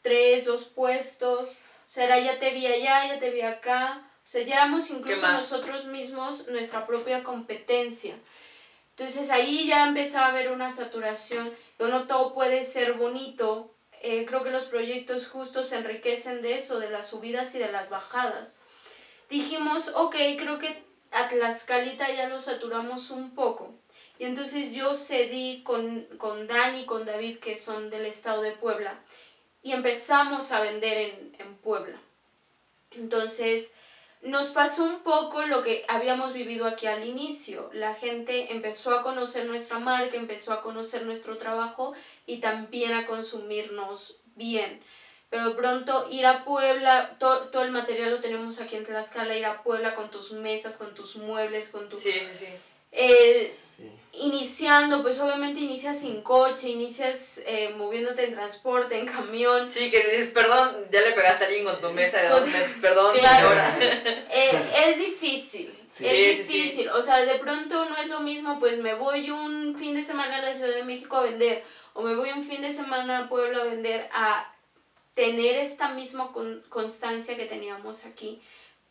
tres, 0.02 0.46
dos 0.46 0.64
puestos. 0.64 1.50
O 1.86 1.90
sea, 1.90 2.18
ya 2.18 2.38
te 2.38 2.50
vi 2.50 2.66
allá, 2.66 3.06
ya 3.06 3.18
te 3.20 3.30
vi 3.30 3.42
acá. 3.42 4.10
O 4.26 4.30
sea, 4.30 4.42
ya 4.42 4.56
éramos 4.56 4.90
incluso 4.90 5.28
nosotros 5.28 5.84
mismos 5.86 6.48
nuestra 6.48 6.86
propia 6.86 7.22
competencia. 7.22 8.14
Entonces 8.90 9.30
ahí 9.30 9.66
ya 9.68 9.86
empezaba 9.86 10.26
a 10.26 10.30
haber 10.30 10.50
una 10.50 10.70
saturación. 10.70 11.52
No 11.78 12.06
todo 12.06 12.34
puede 12.34 12.64
ser 12.64 12.94
bonito, 12.94 13.74
eh, 14.02 14.24
creo 14.26 14.42
que 14.42 14.50
los 14.50 14.64
proyectos 14.64 15.28
justos 15.28 15.68
se 15.68 15.76
enriquecen 15.76 16.42
de 16.42 16.56
eso, 16.56 16.78
de 16.78 16.90
las 16.90 17.08
subidas 17.08 17.54
y 17.54 17.58
de 17.58 17.72
las 17.72 17.90
bajadas. 17.90 18.58
Dijimos, 19.28 19.92
ok, 19.94 20.14
creo 20.38 20.58
que 20.58 20.82
a 21.10 21.28
Tlaxcalita 21.28 22.12
ya 22.12 22.28
lo 22.28 22.38
saturamos 22.38 23.10
un 23.10 23.34
poco. 23.34 23.74
Y 24.18 24.24
entonces 24.24 24.72
yo 24.72 24.94
cedí 24.94 25.62
con, 25.62 26.04
con 26.18 26.46
Dani 26.46 26.80
y 26.80 26.86
con 26.86 27.06
David, 27.06 27.38
que 27.38 27.56
son 27.56 27.90
del 27.90 28.06
estado 28.06 28.42
de 28.42 28.52
Puebla, 28.52 28.98
y 29.62 29.72
empezamos 29.72 30.50
a 30.52 30.60
vender 30.60 30.98
en, 30.98 31.36
en 31.38 31.56
Puebla. 31.56 32.00
Entonces, 32.92 33.74
nos 34.22 34.46
pasó 34.48 34.84
un 34.84 35.00
poco 35.00 35.46
lo 35.46 35.62
que 35.62 35.84
habíamos 35.88 36.32
vivido 36.32 36.66
aquí 36.66 36.86
al 36.86 37.06
inicio. 37.06 37.70
La 37.72 37.94
gente 37.94 38.52
empezó 38.52 38.92
a 38.92 39.02
conocer 39.02 39.46
nuestra 39.46 39.78
marca, 39.78 40.16
empezó 40.16 40.52
a 40.52 40.60
conocer 40.60 41.04
nuestro 41.04 41.36
trabajo 41.36 41.94
y 42.26 42.38
también 42.38 42.94
a 42.94 43.06
consumirnos 43.06 44.20
bien. 44.34 44.80
Pero 45.30 45.50
de 45.50 45.54
pronto 45.54 46.08
ir 46.10 46.26
a 46.26 46.44
Puebla, 46.44 47.16
todo 47.18 47.62
el 47.62 47.70
material 47.70 48.10
lo 48.10 48.20
tenemos 48.20 48.60
aquí 48.60 48.76
en 48.76 48.84
Tlaxcala, 48.84 49.36
ir 49.36 49.44
a 49.44 49.62
Puebla 49.62 49.94
con 49.94 50.10
tus 50.10 50.32
mesas, 50.32 50.78
con 50.78 50.94
tus 50.94 51.16
muebles, 51.16 51.68
con 51.68 51.88
tu... 51.88 51.96
Sí, 51.96 52.12
sí, 52.12 52.46
sí. 52.92 53.90
Iniciando, 54.12 55.02
pues 55.02 55.18
obviamente 55.20 55.60
inicias 55.60 56.00
sin 56.00 56.22
coche, 56.22 56.68
inicias 56.68 57.40
eh, 57.46 57.74
moviéndote 57.76 58.24
en 58.24 58.34
transporte, 58.34 58.98
en 58.98 59.06
camión. 59.06 59.68
Sí, 59.68 59.90
que 59.90 59.98
dices, 59.98 60.30
perdón, 60.30 60.86
ya 60.90 61.00
le 61.02 61.12
pegaste 61.12 61.44
a 61.44 61.46
alguien 61.46 61.64
con 61.64 61.80
tu 61.80 61.90
mesa 61.92 62.20
de 62.22 62.28
dos 62.28 62.46
meses, 62.46 62.78
perdón, 62.80 63.16
claro. 63.18 63.50
Eh, 64.30 64.72
es 64.86 64.98
difícil, 64.98 65.74
es 66.00 66.48
difícil. 66.48 66.88
O 66.90 67.02
sea, 67.02 67.18
de 67.18 67.34
pronto 67.36 67.84
no 67.88 67.96
es 67.96 68.08
lo 68.08 68.20
mismo, 68.20 68.58
pues 68.60 68.78
me 68.78 68.94
voy 68.94 69.30
un 69.30 69.76
fin 69.76 69.94
de 69.94 70.02
semana 70.02 70.38
a 70.38 70.42
la 70.42 70.54
Ciudad 70.54 70.74
de 70.74 70.84
México 70.84 71.16
a 71.16 71.22
vender, 71.22 71.64
o 71.94 72.02
me 72.02 72.14
voy 72.14 72.30
un 72.30 72.44
fin 72.44 72.60
de 72.62 72.72
semana 72.72 73.18
a 73.18 73.28
Puebla 73.28 73.62
a 73.62 73.64
vender, 73.64 74.08
a 74.12 74.52
tener 75.14 75.56
esta 75.56 75.88
misma 75.88 76.30
constancia 76.68 77.36
que 77.36 77.46
teníamos 77.46 78.04
aquí 78.04 78.40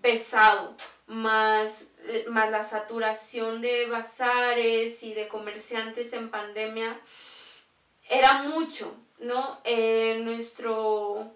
pesado, 0.02 0.76
más, 1.08 1.92
más 2.28 2.52
la 2.52 2.64
saturación 2.64 3.62
de 3.62 3.88
bazares 3.88 5.04
y 5.04 5.14
de 5.14 5.28
comerciantes 5.28 6.14
en 6.14 6.30
pandemia, 6.30 7.00
era 8.10 8.44
mucho, 8.44 8.94
¿no? 9.20 9.60
Eh, 9.64 10.20
nuestro, 10.24 11.32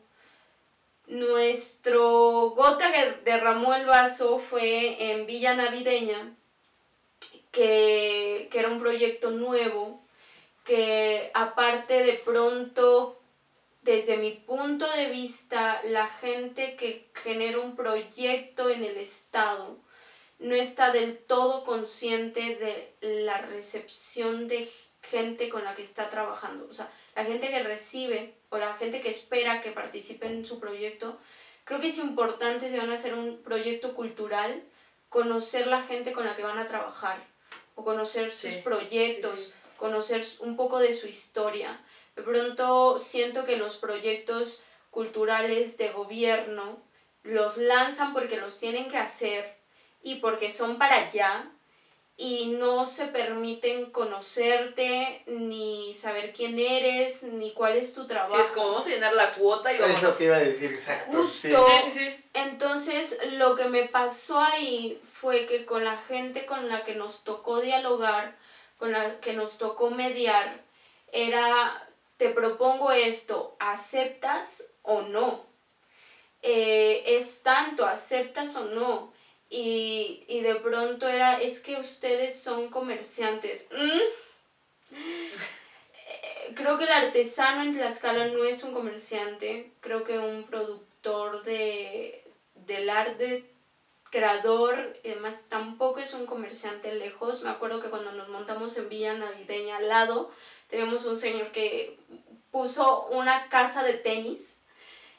nuestro 1.07 2.51
gota 2.51 2.91
que 2.91 3.21
derramó 3.23 3.73
el 3.73 3.85
vaso 3.85 4.39
fue 4.39 5.11
en 5.11 5.25
Villa 5.25 5.53
Navideña, 5.53 6.35
que, 7.51 8.47
que 8.51 8.59
era 8.59 8.69
un 8.69 8.79
proyecto 8.79 9.31
nuevo, 9.31 10.01
que 10.65 11.31
aparte 11.33 12.03
de 12.03 12.13
pronto 12.13 13.20
desde 13.81 14.17
mi 14.17 14.31
punto 14.31 14.87
de 14.91 15.09
vista, 15.09 15.81
la 15.83 16.07
gente 16.07 16.75
que 16.75 17.09
genera 17.23 17.59
un 17.59 17.75
proyecto 17.75 18.69
en 18.69 18.83
el 18.83 18.97
Estado 18.97 19.79
no 20.39 20.55
está 20.55 20.91
del 20.91 21.17
todo 21.17 21.63
consciente 21.63 22.55
de 22.55 23.23
la 23.23 23.37
recepción 23.39 24.47
de 24.47 24.71
gente 25.01 25.49
con 25.49 25.63
la 25.63 25.75
que 25.75 25.81
está 25.81 26.09
trabajando. 26.09 26.67
O 26.69 26.73
sea, 26.73 26.91
la 27.15 27.25
gente 27.25 27.49
que 27.49 27.63
recibe 27.63 28.33
o 28.49 28.57
la 28.57 28.75
gente 28.75 29.01
que 29.01 29.09
espera 29.09 29.61
que 29.61 29.71
participe 29.71 30.27
en 30.27 30.45
su 30.45 30.59
proyecto, 30.59 31.17
creo 31.63 31.79
que 31.79 31.87
es 31.87 31.97
importante 31.97 32.69
si 32.69 32.77
van 32.77 32.89
a 32.89 32.93
hacer 32.93 33.13
un 33.13 33.41
proyecto 33.41 33.93
cultural, 33.95 34.63
conocer 35.09 35.67
la 35.67 35.83
gente 35.83 36.11
con 36.11 36.25
la 36.25 36.35
que 36.35 36.43
van 36.43 36.57
a 36.57 36.67
trabajar 36.67 37.23
o 37.75 37.83
conocer 37.83 38.31
sus 38.31 38.55
proyectos, 38.55 39.53
conocer 39.77 40.23
un 40.39 40.55
poco 40.55 40.79
de 40.79 40.93
su 40.93 41.07
historia. 41.07 41.83
De 42.15 42.23
pronto 42.23 42.97
siento 42.97 43.45
que 43.45 43.57
los 43.57 43.77
proyectos 43.77 44.63
culturales 44.89 45.77
de 45.77 45.89
gobierno 45.89 46.77
los 47.23 47.57
lanzan 47.57 48.13
porque 48.13 48.37
los 48.37 48.59
tienen 48.59 48.89
que 48.89 48.97
hacer 48.97 49.55
y 50.03 50.15
porque 50.15 50.49
son 50.49 50.77
para 50.77 50.95
allá 50.95 51.51
y 52.17 52.55
no 52.59 52.85
se 52.85 53.07
permiten 53.07 53.89
conocerte, 53.89 55.23
ni 55.25 55.91
saber 55.91 56.33
quién 56.33 56.59
eres, 56.59 57.23
ni 57.23 57.51
cuál 57.51 57.77
es 57.77 57.95
tu 57.95 58.05
trabajo. 58.05 58.35
Sí, 58.35 58.41
es 58.41 58.49
como 58.49 58.67
vamos 58.67 58.85
a 58.85 58.89
llenar 58.89 59.13
la 59.13 59.33
cuota 59.33 59.73
y 59.73 59.79
vamos 59.79 59.97
Es 59.97 60.03
lo 60.03 60.15
que 60.15 60.25
iba 60.25 60.35
a 60.35 60.39
decir, 60.39 60.71
exacto. 60.71 61.17
Justo. 61.17 61.47
Sí, 61.47 61.73
sí, 61.83 61.91
sí. 61.91 62.23
Entonces, 62.33 63.17
lo 63.31 63.55
que 63.55 63.69
me 63.69 63.87
pasó 63.87 64.39
ahí 64.39 65.01
fue 65.13 65.47
que 65.47 65.65
con 65.65 65.83
la 65.83 65.97
gente 65.97 66.45
con 66.45 66.69
la 66.69 66.83
que 66.83 66.93
nos 66.93 67.23
tocó 67.23 67.59
dialogar, 67.59 68.37
con 68.77 68.91
la 68.91 69.19
que 69.19 69.33
nos 69.33 69.57
tocó 69.57 69.89
mediar, 69.89 70.61
era 71.11 71.87
te 72.21 72.29
propongo 72.29 72.91
esto, 72.91 73.55
¿aceptas 73.57 74.63
o 74.83 75.01
no? 75.01 75.43
Eh, 76.43 77.01
es 77.17 77.41
tanto, 77.41 77.87
¿aceptas 77.87 78.55
o 78.57 78.65
no? 78.65 79.11
Y, 79.49 80.39
de 80.43 80.53
pronto 80.53 81.07
era, 81.07 81.41
es 81.41 81.61
que 81.61 81.77
ustedes 81.77 82.39
son 82.39 82.69
comerciantes. 82.69 83.69
¿Mm? 83.71 84.95
Eh, 86.13 86.53
creo 86.55 86.77
que 86.77 86.83
el 86.83 86.91
artesano 86.91 87.63
en 87.63 87.71
Tlaxcala 87.71 88.27
no 88.27 88.43
es 88.43 88.63
un 88.65 88.73
comerciante, 88.73 89.71
creo 89.79 90.03
que 90.03 90.19
un 90.19 90.43
productor 90.43 91.43
de, 91.43 92.25
del 92.55 92.89
arte, 92.89 93.49
creador, 94.11 94.99
además 95.05 95.35
tampoco 95.47 96.01
es 96.01 96.13
un 96.13 96.25
comerciante 96.25 96.93
lejos. 96.93 97.41
Me 97.41 97.49
acuerdo 97.49 97.81
que 97.81 97.89
cuando 97.89 98.11
nos 98.11 98.27
montamos 98.27 98.77
en 98.77 98.89
Villa 98.89 99.13
Navideña 99.13 99.77
al 99.77 99.87
lado, 99.87 100.29
tenemos 100.71 101.05
un 101.05 101.17
señor 101.17 101.51
que 101.51 101.99
puso 102.49 103.07
una 103.11 103.49
casa 103.49 103.83
de 103.83 103.93
tenis 103.93 104.61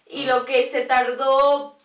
y 0.06 0.24
lo 0.24 0.44
que 0.44 0.64
se 0.64 0.82
tardó 0.82 1.78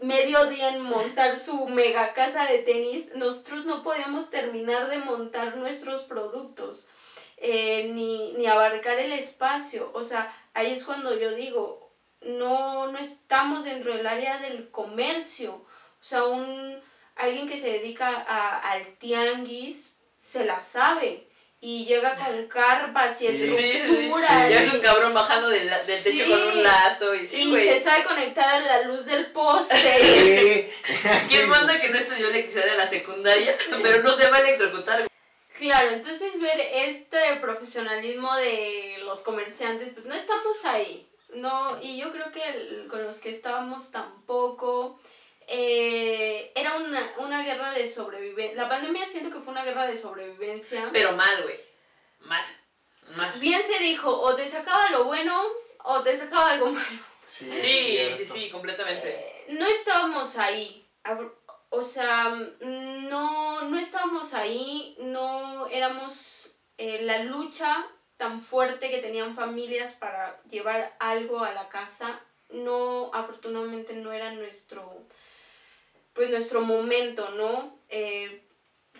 medio 0.00 0.46
día 0.46 0.70
en 0.70 0.82
montar 0.82 1.38
su 1.38 1.66
mega 1.68 2.12
casa 2.14 2.46
de 2.46 2.58
tenis, 2.58 3.12
nosotros 3.14 3.64
no 3.64 3.82
podíamos 3.82 4.30
terminar 4.30 4.88
de 4.88 4.98
montar 4.98 5.56
nuestros 5.56 6.02
productos, 6.02 6.88
eh, 7.36 7.90
ni, 7.92 8.32
ni 8.32 8.46
abarcar 8.46 8.98
el 8.98 9.12
espacio. 9.12 9.90
O 9.94 10.02
sea, 10.02 10.34
ahí 10.54 10.72
es 10.72 10.84
cuando 10.84 11.16
yo 11.18 11.32
digo, 11.32 11.90
no, 12.22 12.90
no 12.90 12.98
estamos 12.98 13.64
dentro 13.64 13.94
del 13.94 14.06
área 14.06 14.38
del 14.38 14.70
comercio. 14.70 15.52
O 15.54 16.04
sea, 16.04 16.24
un, 16.24 16.80
alguien 17.16 17.48
que 17.48 17.58
se 17.58 17.70
dedica 17.72 18.08
a, 18.08 18.58
al 18.72 18.96
tianguis 18.98 19.96
se 20.18 20.44
la 20.44 20.60
sabe 20.60 21.29
y 21.62 21.84
llega 21.84 22.16
con 22.16 22.46
carpas 22.46 23.20
y 23.20 23.26
estructuras. 23.26 24.48
Sí, 24.48 24.54
es 24.54 24.72
un 24.72 24.80
cabrón 24.80 25.12
bajando 25.12 25.50
del, 25.50 25.68
del 25.86 26.02
techo 26.02 26.26
con 26.26 26.40
un 26.40 26.62
lazo 26.62 27.14
y 27.14 27.26
sí, 27.26 27.42
Y 27.42 27.52
se 27.52 27.82
sabe 27.82 28.04
conectar 28.04 28.48
a 28.48 28.60
la 28.60 28.82
luz 28.82 29.04
del 29.04 29.26
poste. 29.26 29.76
¿Quién 31.28 31.48
manda 31.50 31.78
que 31.78 31.90
no 31.90 31.98
estudió 31.98 32.30
electricidad 32.30 32.64
de 32.64 32.76
la 32.76 32.86
secundaria, 32.86 33.54
pero 33.82 34.02
no 34.02 34.16
se 34.16 34.30
va 34.30 34.38
a 34.38 34.40
electrocutar? 34.40 35.06
Claro, 35.58 35.90
entonces 35.90 36.40
ver 36.40 36.58
este 36.72 37.18
profesionalismo 37.42 38.34
de 38.36 38.96
los 39.04 39.20
comerciantes, 39.20 39.90
pues 39.92 40.06
no 40.06 40.14
estamos 40.14 40.64
ahí. 40.64 41.06
No, 41.34 41.78
y 41.82 41.98
yo 41.98 42.10
creo 42.10 42.32
que 42.32 42.86
con 42.88 43.04
los 43.04 43.18
que 43.18 43.28
estábamos 43.28 43.90
tampoco. 43.90 44.98
Eh, 45.52 46.52
era 46.54 46.76
una, 46.76 47.12
una 47.18 47.42
guerra 47.42 47.72
de 47.72 47.84
sobrevivencia. 47.84 48.62
La 48.62 48.68
pandemia 48.68 49.04
siento 49.04 49.32
que 49.32 49.42
fue 49.42 49.52
una 49.52 49.64
guerra 49.64 49.86
de 49.88 49.96
sobrevivencia. 49.96 50.88
Pero 50.92 51.12
mal, 51.12 51.42
güey. 51.42 51.58
Mal. 52.20 52.44
Mal. 53.16 53.32
Bien 53.40 53.60
se 53.60 53.82
dijo, 53.82 54.16
o 54.16 54.36
te 54.36 54.46
sacaba 54.46 54.90
lo 54.90 55.04
bueno 55.04 55.42
o 55.82 56.00
te 56.02 56.16
sacaba 56.16 56.52
algo 56.52 56.70
malo. 56.70 57.02
Sí, 57.26 57.50
sí, 58.16 58.24
sí, 58.24 58.50
completamente. 58.50 59.08
Eh, 59.08 59.46
no 59.48 59.66
estábamos 59.66 60.38
ahí. 60.38 60.86
O 61.70 61.82
sea, 61.82 62.28
no, 62.60 63.62
no 63.62 63.78
estábamos 63.78 64.34
ahí, 64.34 64.96
no 65.00 65.66
éramos 65.66 66.56
eh, 66.78 67.02
la 67.02 67.24
lucha 67.24 67.86
tan 68.16 68.40
fuerte 68.40 68.90
que 68.90 68.98
tenían 68.98 69.34
familias 69.34 69.94
para 69.94 70.40
llevar 70.44 70.96
algo 71.00 71.42
a 71.42 71.52
la 71.52 71.68
casa. 71.68 72.20
No, 72.50 73.10
afortunadamente 73.14 73.94
no 73.94 74.12
era 74.12 74.32
nuestro, 74.32 75.06
pues 76.12 76.30
nuestro 76.30 76.60
momento, 76.60 77.30
¿no? 77.30 77.78
Eh, 77.88 78.42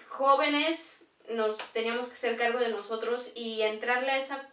jóvenes 0.08 1.04
nos 1.30 1.58
teníamos 1.72 2.08
que 2.08 2.14
hacer 2.14 2.36
cargo 2.36 2.58
de 2.58 2.70
nosotros 2.70 3.32
y 3.34 3.62
entrarle 3.62 4.10
a 4.10 4.18
esa, 4.18 4.48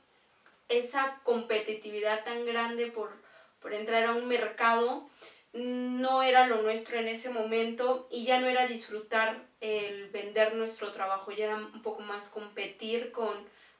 esa 0.69 1.19
competitividad 1.23 2.23
tan 2.23 2.45
grande 2.45 2.87
por, 2.87 3.11
por 3.59 3.73
entrar 3.73 4.03
a 4.05 4.13
un 4.13 4.27
mercado 4.27 5.05
no 5.53 6.21
era 6.21 6.47
lo 6.47 6.61
nuestro 6.61 6.97
en 6.97 7.07
ese 7.07 7.29
momento 7.29 8.07
y 8.11 8.25
ya 8.25 8.39
no 8.39 8.47
era 8.47 8.67
disfrutar 8.67 9.47
el 9.59 10.09
vender 10.09 10.53
nuestro 10.55 10.91
trabajo, 10.91 11.31
ya 11.31 11.45
era 11.45 11.55
un 11.55 11.81
poco 11.81 12.01
más 12.01 12.29
competir 12.29 13.11
con, 13.11 13.33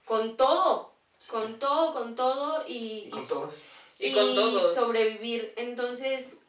con 0.05 0.37
todo, 0.37 0.93
con 1.29 1.59
todo, 1.59 1.93
con 1.93 2.15
todo 2.15 2.63
y, 2.67 3.09
con 3.09 3.27
todos. 3.27 3.63
y, 3.99 4.13
con 4.13 4.33
todos. 4.33 4.73
sobrevivir. 4.73 5.53
Entonces 5.57 6.39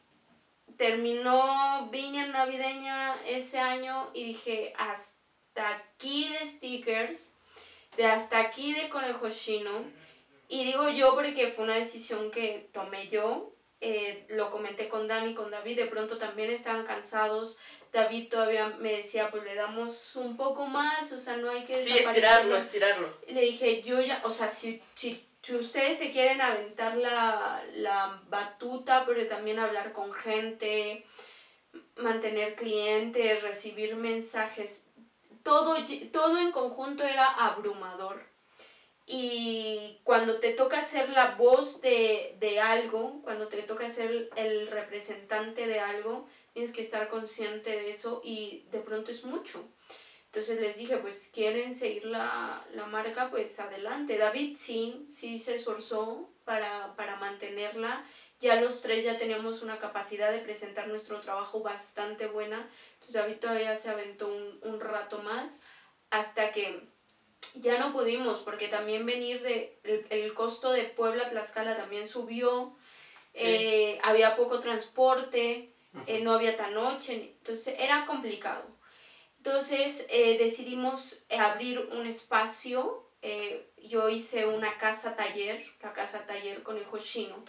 terminó 0.79 1.89
Viña 1.91 2.27
Navideña 2.27 3.13
ese 3.27 3.59
año 3.59 4.09
y 4.13 4.23
dije, 4.23 4.73
hasta 4.77 5.75
aquí 5.75 6.29
de 6.29 6.45
stickers, 6.45 7.33
de 7.97 8.05
hasta 8.05 8.39
aquí 8.39 8.73
de 8.73 8.87
Conejo 8.87 9.29
Chino. 9.29 9.83
Y 10.47 10.63
digo 10.63 10.89
yo 10.89 11.13
porque 11.15 11.51
fue 11.51 11.65
una 11.65 11.75
decisión 11.75 12.31
que 12.31 12.69
tomé 12.71 13.09
yo, 13.09 13.53
eh, 13.81 14.25
lo 14.29 14.49
comenté 14.51 14.87
con 14.87 15.09
Dani, 15.09 15.33
con 15.33 15.51
David, 15.51 15.75
de 15.75 15.87
pronto 15.87 16.17
también 16.17 16.49
estaban 16.49 16.85
cansados. 16.85 17.57
David 17.91 18.29
todavía 18.29 18.69
me 18.79 18.93
decía, 18.93 19.29
pues 19.29 19.43
le 19.43 19.55
damos 19.55 20.15
un 20.15 20.37
poco 20.37 20.65
más, 20.65 21.11
o 21.11 21.19
sea, 21.19 21.35
no 21.35 21.51
hay 21.51 21.63
que... 21.63 21.83
Sí, 21.83 21.97
estirarlo, 21.97 22.55
estirarlo. 22.55 23.17
Le 23.27 23.41
dije, 23.41 23.81
yo 23.81 23.99
ya, 23.99 24.21
o 24.23 24.29
sea, 24.29 24.47
si, 24.47 24.81
si 24.95 25.28
si 25.41 25.55
ustedes 25.55 25.97
se 25.97 26.11
quieren 26.11 26.41
aventar 26.41 26.97
la, 26.97 27.63
la 27.75 28.21
batuta, 28.29 29.05
pero 29.05 29.25
también 29.27 29.59
hablar 29.59 29.93
con 29.93 30.11
gente, 30.11 31.05
mantener 31.95 32.55
clientes, 32.55 33.41
recibir 33.41 33.95
mensajes, 33.95 34.89
todo, 35.43 35.75
todo 36.11 36.39
en 36.39 36.51
conjunto 36.51 37.03
era 37.03 37.25
abrumador. 37.25 38.23
Y 39.11 39.97
cuando 40.03 40.39
te 40.39 40.53
toca 40.53 40.81
ser 40.81 41.09
la 41.09 41.33
voz 41.35 41.81
de, 41.81 42.35
de 42.39 42.59
algo, 42.59 43.21
cuando 43.23 43.47
te 43.47 43.63
toca 43.63 43.89
ser 43.89 44.29
el 44.35 44.67
representante 44.67 45.65
de 45.65 45.79
algo, 45.79 46.27
tienes 46.53 46.71
que 46.71 46.81
estar 46.81 47.07
consciente 47.07 47.71
de 47.71 47.89
eso 47.89 48.21
y 48.23 48.65
de 48.71 48.79
pronto 48.79 49.09
es 49.09 49.23
mucho. 49.23 49.67
Entonces 50.31 50.61
les 50.61 50.77
dije, 50.77 50.97
pues 50.97 51.31
quieren 51.33 51.73
seguir 51.73 52.05
la, 52.05 52.63
marca, 52.87 53.31
pues 53.31 53.59
adelante. 53.59 54.15
David 54.15 54.55
sí, 54.55 55.07
sí 55.11 55.39
se 55.39 55.55
esforzó 55.55 56.29
para, 56.45 56.95
para 56.95 57.15
mantenerla. 57.15 58.05
Ya 58.39 58.61
los 58.61 58.81
tres 58.81 59.03
ya 59.03 59.17
teníamos 59.17 59.63
una 59.63 59.79
capacidad 59.79 60.31
de 60.31 60.37
presentar 60.37 60.87
nuestro 60.87 61.19
trabajo 61.19 61.61
bastante 61.61 62.27
buena. 62.27 62.69
Entonces 62.93 63.15
David 63.15 63.37
todavía 63.37 63.75
se 63.75 63.89
aventó 63.89 64.27
un, 64.27 64.79
rato 64.79 65.17
más 65.23 65.61
hasta 66.11 66.51
que 66.51 66.79
ya 67.55 67.79
no 67.79 67.91
pudimos 67.91 68.39
porque 68.41 68.67
también 68.67 69.07
venir 69.07 69.41
de 69.41 69.79
el, 70.09 70.33
costo 70.35 70.71
de 70.71 70.83
Puebla 70.83 71.27
Tlaxcala 71.27 71.75
también 71.75 72.07
subió. 72.07 72.77
Eh, 73.33 73.97
había 74.03 74.35
poco 74.35 74.59
transporte. 74.59 75.73
eh, 76.05 76.21
no 76.21 76.33
había 76.33 76.55
tan 76.55 76.75
noche, 76.75 77.33
entonces 77.39 77.73
era 77.79 78.05
complicado. 78.05 78.78
Entonces 79.39 80.05
eh, 80.09 80.37
decidimos 80.37 81.19
abrir 81.37 81.79
un 81.91 82.05
espacio, 82.05 83.05
yo 83.81 84.07
hice 84.09 84.45
una 84.45 84.77
casa 84.77 85.15
taller, 85.15 85.65
la 85.81 85.91
casa 85.91 86.25
taller 86.25 86.63
Conejo 86.63 86.97
Chino, 86.99 87.43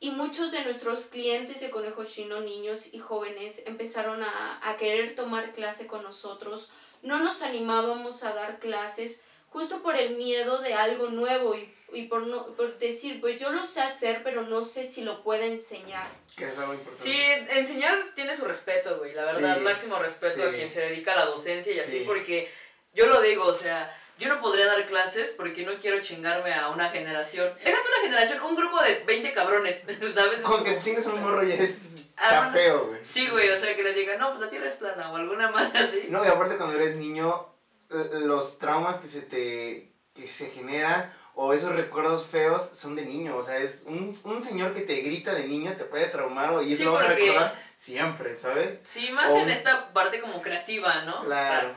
y 0.00 0.10
muchos 0.10 0.50
de 0.50 0.64
nuestros 0.64 1.06
clientes 1.06 1.60
de 1.60 1.70
Conejo 1.70 2.04
Chino, 2.04 2.40
niños 2.40 2.92
y 2.92 2.98
jóvenes, 2.98 3.62
empezaron 3.66 4.22
a, 4.22 4.60
a 4.68 4.76
querer 4.76 5.14
tomar 5.14 5.52
clase 5.52 5.86
con 5.86 6.02
nosotros. 6.02 6.70
No 7.02 7.20
nos 7.20 7.42
animábamos 7.42 8.24
a 8.24 8.34
dar 8.34 8.58
clases 8.58 9.22
justo 9.50 9.82
por 9.82 9.96
el 9.96 10.16
miedo 10.16 10.58
de 10.58 10.74
algo 10.74 11.08
nuevo 11.10 11.54
y, 11.54 11.72
y 11.92 12.06
por, 12.06 12.26
no, 12.26 12.46
por 12.54 12.78
decir, 12.78 13.20
pues 13.20 13.40
yo 13.40 13.50
lo 13.52 13.64
sé 13.64 13.80
hacer, 13.80 14.22
pero 14.22 14.42
no 14.42 14.62
sé 14.62 14.84
si 14.84 15.02
lo 15.02 15.22
puedo 15.22 15.42
enseñar. 15.42 16.08
Que 16.36 16.48
es 16.48 16.58
algo 16.58 16.74
importante. 16.74 17.02
Sí, 17.10 17.18
enseñar 17.50 17.98
tiene 18.14 18.34
su 18.36 18.44
respeto, 18.44 18.98
güey, 18.98 19.14
la 19.14 19.24
verdad, 19.24 19.56
Sí, 19.58 19.62
máximo 19.62 19.98
respeto 19.98 20.42
a 20.44 20.50
sí. 20.50 20.56
quien 20.56 20.70
se 20.70 20.80
dedica 20.80 21.12
a 21.12 21.16
la 21.16 21.24
docencia 21.26 21.72
y 21.72 21.78
así, 21.78 21.98
Sí. 22.00 22.04
porque 22.06 22.50
yo 22.94 23.06
lo 23.06 23.20
digo, 23.20 23.44
o 23.44 23.52
sea, 23.54 23.94
yo 24.18 24.28
no 24.28 24.40
podría 24.40 24.66
dar 24.66 24.86
clases 24.86 25.30
porque 25.36 25.64
no 25.64 25.72
quiero 25.80 26.00
chingarme 26.00 26.52
a 26.54 26.68
una 26.70 26.88
generación. 26.88 27.52
Déjame 27.64 27.86
una 27.88 28.00
generación, 28.04 28.42
un 28.44 28.56
grupo 28.56 28.80
de 28.82 29.02
20 29.04 29.32
cabrones, 29.32 29.84
¿sabes? 30.14 30.40
Es 30.40 30.44
Con 30.44 30.64
que 30.64 30.78
chingues 30.78 31.06
un 31.06 31.20
morro 31.20 31.42
ya 31.42 31.54
es 31.54 31.96
Ah, 32.16 32.46
está 32.46 32.52
feo, 32.52 32.86
güey. 32.86 33.02
Sí, 33.02 33.26
güey, 33.28 33.48
o 33.50 33.56
sea, 33.56 33.74
que 33.74 33.82
le 33.82 33.94
digan, 33.94 34.18
no, 34.20 34.28
pues 34.30 34.40
la 34.42 34.48
tierra 34.48 34.68
es 34.68 34.74
plana 34.74 35.10
o 35.10 35.16
alguna 35.16 35.50
madre 35.50 35.76
así. 35.78 36.06
No, 36.08 36.24
y 36.24 36.28
aparte 36.28 36.56
cuando 36.56 36.76
eres 36.76 36.94
niño, 36.96 37.48
los 37.90 38.58
traumas 38.58 38.98
que 38.98 39.08
se 39.08 39.22
te 39.22 39.92
que 40.14 40.26
se 40.26 40.50
generan 40.50 41.10
o 41.34 41.52
esos 41.54 41.74
recuerdos 41.74 42.26
feos 42.26 42.68
son 42.74 42.94
de 42.94 43.04
niño, 43.06 43.36
o 43.36 43.42
sea, 43.42 43.56
es 43.58 43.84
un, 43.86 44.14
un 44.24 44.42
señor 44.42 44.74
que 44.74 44.82
te 44.82 44.96
grita 45.00 45.34
de 45.34 45.46
niño 45.46 45.74
te 45.76 45.84
puede 45.84 46.06
traumar 46.08 46.52
o- 46.52 46.62
y 46.62 46.72
eso 46.74 46.78
Sí, 46.78 46.84
lo 46.84 46.92
vas 46.92 47.04
a 47.04 47.08
recordar 47.14 47.54
siempre, 47.76 48.36
¿sabes? 48.38 48.78
Sí, 48.84 49.10
más 49.12 49.30
O- 49.30 49.38
en 49.38 49.50
esta 49.50 49.92
parte 49.92 50.20
como 50.20 50.42
creativa, 50.42 51.02
¿no? 51.04 51.24
Claro. 51.24 51.74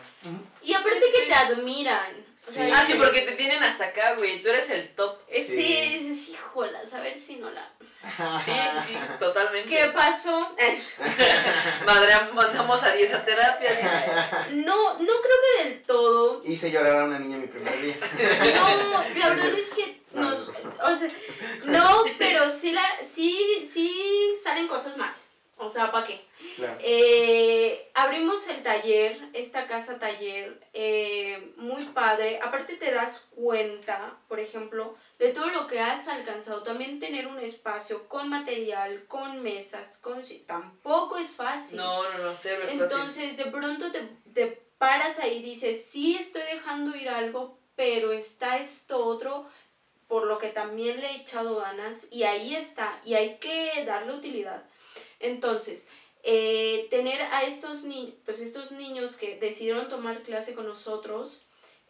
Y 0.61 0.73
aparte 0.73 0.99
Sí, 0.99 1.05
sí, 1.05 1.11
que 1.17 1.23
sí. 1.23 1.27
te 1.29 1.33
admiran. 1.35 2.25
O 2.47 2.51
sea, 2.51 2.65
Sí. 2.65 2.71
Ah, 2.75 2.83
sí, 2.85 2.93
porque 2.95 3.21
te 3.21 3.31
tienen 3.31 3.63
hasta 3.63 3.85
acá, 3.85 4.13
güey, 4.17 4.39
tú 4.41 4.49
eres 4.49 4.69
el 4.69 4.89
top. 4.93 5.17
Sí, 5.31 5.43
Sí. 5.47 5.99
dices, 5.99 6.29
híjolas, 6.29 6.93
a 6.93 6.99
ver 7.01 7.17
si 7.19 7.37
no 7.37 7.49
la... 7.49 7.67
Sí, 8.43 8.51
sí, 8.51 8.79
sí, 8.87 8.97
totalmente. 9.19 9.69
¿Qué 9.69 9.87
pasó? 9.89 10.55
Madre, 11.85 12.13
mandamos 12.33 12.83
a 12.83 12.91
10 12.91 13.13
a 13.13 13.23
terapia, 13.25 13.69
dice. 13.71 14.11
No, 14.65 14.93
no 14.93 15.13
creo 15.21 15.37
que 15.57 15.63
del 15.69 15.81
todo. 15.83 16.41
Hice 16.45 16.71
llorar 16.71 16.99
a 17.01 17.05
una 17.05 17.19
niña 17.19 17.37
mi 17.37 17.47
primer 17.47 17.81
día. 17.81 17.95
No, 18.55 19.03
la 19.19 19.29
verdad 19.29 19.47
es 19.47 19.69
que 19.71 20.01
No, 20.13 20.29
nos, 20.31 20.49
no. 20.49 20.85
o 20.85 20.95
sea, 20.95 21.09
no, 21.65 22.03
pero 22.17 22.49
sí 22.49 22.71
la, 22.71 22.83
sí, 23.05 23.67
sí 23.69 24.33
salen 24.41 24.67
cosas 24.67 24.97
mal. 24.97 25.13
O 25.57 25.69
sea, 25.69 25.91
¿para 25.91 26.05
qué? 26.05 26.21
Claro. 26.57 26.77
Eh, 26.81 27.89
abrimos 27.93 28.47
el 28.49 28.61
taller, 28.61 29.17
esta 29.31 29.67
casa 29.67 29.97
taller, 29.97 30.61
eh, 30.73 31.53
muy 31.55 31.81
padre. 31.85 32.39
Aparte 32.43 32.75
te 32.75 32.91
das 32.91 33.29
cuenta, 33.33 34.17
por 34.27 34.41
ejemplo, 34.41 34.95
de 35.17 35.29
todo 35.29 35.47
lo 35.49 35.65
que 35.67 35.79
has 35.79 36.09
alcanzado. 36.09 36.61
También 36.63 36.99
tener 36.99 37.27
un 37.27 37.39
espacio 37.39 38.09
con 38.09 38.29
material, 38.29 39.05
con 39.07 39.41
mesas, 39.41 39.97
con... 39.99 40.21
Tampoco 40.45 41.17
es 41.17 41.31
fácil. 41.31 41.77
No, 41.77 42.03
no, 42.03 42.17
no, 42.17 42.35
cero 42.35 42.63
es 42.63 42.71
fácil. 42.71 42.81
Entonces, 42.81 43.37
de 43.37 43.45
pronto 43.45 43.91
te, 43.93 44.01
te 44.33 44.47
paras 44.77 45.19
ahí 45.19 45.37
y 45.37 45.43
dices, 45.43 45.85
sí 45.85 46.17
estoy 46.17 46.43
dejando 46.51 46.97
ir 46.97 47.07
algo, 47.07 47.57
pero 47.77 48.11
está 48.11 48.57
esto 48.57 49.05
otro 49.05 49.47
por 50.07 50.27
lo 50.27 50.37
que 50.37 50.49
también 50.49 51.01
le 51.01 51.07
he 51.07 51.15
echado 51.17 51.57
ganas 51.57 52.07
y 52.11 52.23
ahí 52.23 52.55
está, 52.55 52.99
y 53.05 53.15
hay 53.15 53.37
que 53.37 53.83
darle 53.85 54.13
utilidad. 54.13 54.63
Entonces, 55.25 55.87
eh, 56.23 56.87
tener 56.89 57.21
a 57.21 57.43
estos, 57.43 57.83
ni 57.83 58.17
pues 58.25 58.39
estos 58.39 58.71
niños 58.71 59.15
que 59.15 59.37
decidieron 59.39 59.89
tomar 59.89 60.23
clase 60.23 60.55
con 60.55 60.65
nosotros, 60.65 61.41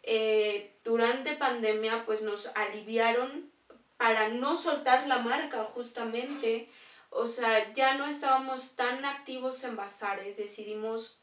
eh, 0.02 0.72
durante 0.84 1.36
pandemia, 1.36 2.04
pues 2.06 2.22
nos 2.22 2.46
aliviaron 2.54 3.50
para 3.96 4.28
no 4.28 4.54
soltar 4.54 5.06
la 5.06 5.18
marca 5.18 5.64
justamente. 5.64 6.68
O 7.10 7.26
sea, 7.26 7.72
ya 7.72 7.94
no 7.94 8.06
estábamos 8.06 8.76
tan 8.76 9.04
activos 9.04 9.62
en 9.64 9.76
bazares, 9.76 10.36
decidimos 10.36 11.18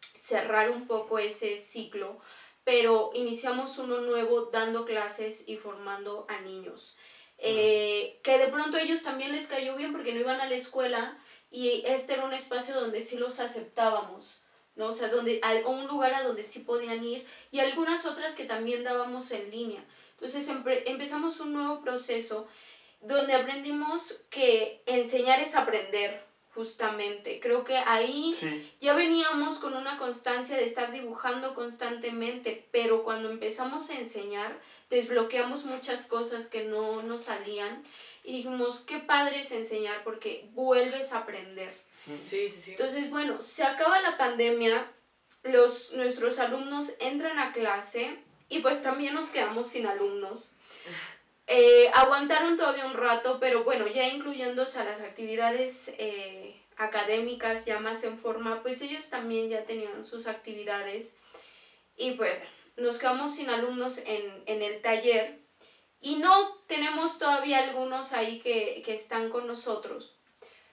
cerrar 0.00 0.70
un 0.70 0.86
poco 0.86 1.18
ese 1.18 1.56
ciclo, 1.58 2.18
pero 2.62 3.10
iniciamos 3.14 3.78
uno 3.78 4.00
nuevo 4.00 4.46
dando 4.46 4.84
clases 4.84 5.48
y 5.48 5.56
formando 5.56 6.26
a 6.28 6.40
niños. 6.40 6.96
Eh, 7.38 8.20
que 8.22 8.38
de 8.38 8.46
pronto 8.46 8.76
a 8.76 8.80
ellos 8.80 9.02
también 9.02 9.32
les 9.32 9.48
cayó 9.48 9.76
bien 9.76 9.92
porque 9.92 10.14
no 10.14 10.20
iban 10.20 10.40
a 10.40 10.48
la 10.48 10.54
escuela 10.54 11.18
y 11.54 11.82
este 11.86 12.14
era 12.14 12.24
un 12.24 12.32
espacio 12.34 12.74
donde 12.78 13.00
sí 13.00 13.16
los 13.16 13.38
aceptábamos. 13.40 14.40
¿no? 14.76 14.86
O 14.86 14.92
sea, 14.92 15.06
donde, 15.08 15.38
al- 15.44 15.64
un 15.66 15.86
lugar 15.86 16.12
a 16.14 16.24
donde 16.24 16.42
sí 16.42 16.58
podían 16.60 17.04
ir 17.04 17.24
y 17.52 17.60
algunas 17.60 18.06
otras 18.06 18.34
que 18.34 18.44
también 18.44 18.82
dábamos 18.82 19.30
en 19.30 19.48
línea. 19.52 19.84
Entonces 20.14 20.48
empre- 20.50 20.82
empezamos 20.86 21.38
un 21.38 21.52
nuevo 21.52 21.80
proceso 21.80 22.48
donde 23.00 23.34
aprendimos 23.34 24.24
que 24.30 24.82
enseñar 24.86 25.38
es 25.38 25.54
aprender, 25.54 26.24
justamente. 26.54 27.38
Creo 27.38 27.62
que 27.62 27.76
ahí 27.76 28.34
Sí. 28.34 28.72
ya 28.80 28.94
veníamos 28.94 29.58
con 29.58 29.76
una 29.76 29.96
constancia 29.96 30.56
de 30.56 30.64
estar 30.64 30.90
dibujando 30.90 31.54
constantemente, 31.54 32.66
pero 32.72 33.04
cuando 33.04 33.30
empezamos 33.30 33.90
a 33.90 33.94
enseñar, 33.94 34.58
desbloqueamos 34.90 35.64
muchas 35.66 36.06
cosas 36.06 36.48
que 36.48 36.64
no 36.64 37.02
nos 37.02 37.22
salían 37.22 37.84
y 38.24 38.36
dijimos, 38.36 38.80
qué 38.80 38.98
padre 38.98 39.40
es 39.40 39.52
enseñar 39.52 40.02
porque 40.02 40.48
vuelves 40.54 41.12
a 41.12 41.18
aprender. 41.18 41.72
Sí, 42.26 42.48
sí, 42.48 42.60
sí. 42.60 42.70
Entonces, 42.72 43.10
bueno, 43.10 43.40
se 43.40 43.64
acaba 43.64 44.00
la 44.00 44.16
pandemia, 44.16 44.90
los, 45.42 45.92
nuestros 45.92 46.38
alumnos 46.38 46.94
entran 47.00 47.38
a 47.38 47.52
clase 47.52 48.18
y 48.48 48.60
pues 48.60 48.82
también 48.82 49.14
nos 49.14 49.28
quedamos 49.28 49.68
sin 49.68 49.86
alumnos. 49.86 50.52
Eh, 51.46 51.90
aguantaron 51.92 52.56
todavía 52.56 52.86
un 52.86 52.94
rato, 52.94 53.36
pero 53.38 53.64
bueno, 53.64 53.86
ya 53.86 54.08
incluyéndose 54.08 54.78
a 54.78 54.84
las 54.84 55.02
actividades 55.02 55.94
eh, 55.98 56.58
académicas 56.78 57.66
ya 57.66 57.80
más 57.80 58.02
en 58.04 58.18
forma, 58.18 58.62
pues 58.62 58.80
ellos 58.80 59.10
también 59.10 59.50
ya 59.50 59.66
tenían 59.66 60.06
sus 60.06 60.26
actividades 60.26 61.16
y 61.98 62.12
pues 62.12 62.38
nos 62.78 62.96
quedamos 62.96 63.34
sin 63.34 63.50
alumnos 63.50 63.98
en, 63.98 64.42
en 64.46 64.62
el 64.62 64.80
taller 64.80 65.43
y 66.04 66.16
no 66.16 66.58
tenemos 66.66 67.18
todavía 67.18 67.60
algunos 67.60 68.12
ahí 68.12 68.38
que, 68.38 68.82
que 68.84 68.92
están 68.92 69.30
con 69.30 69.46
nosotros. 69.46 70.14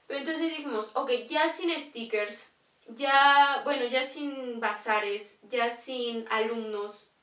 Pero 0.05 0.19
entonces 0.19 0.49
dijimos, 0.49 0.91
ok, 0.93 1.09
ya 1.25 1.47
sin 1.47 1.71
stickers, 1.79 2.51
ya, 2.89 3.61
bueno, 3.63 3.85
ya 3.85 4.05
sin 4.05 4.59
bazares, 4.59 5.39
ya 5.43 5.69
sin 5.69 6.27
alumnos, 6.29 7.13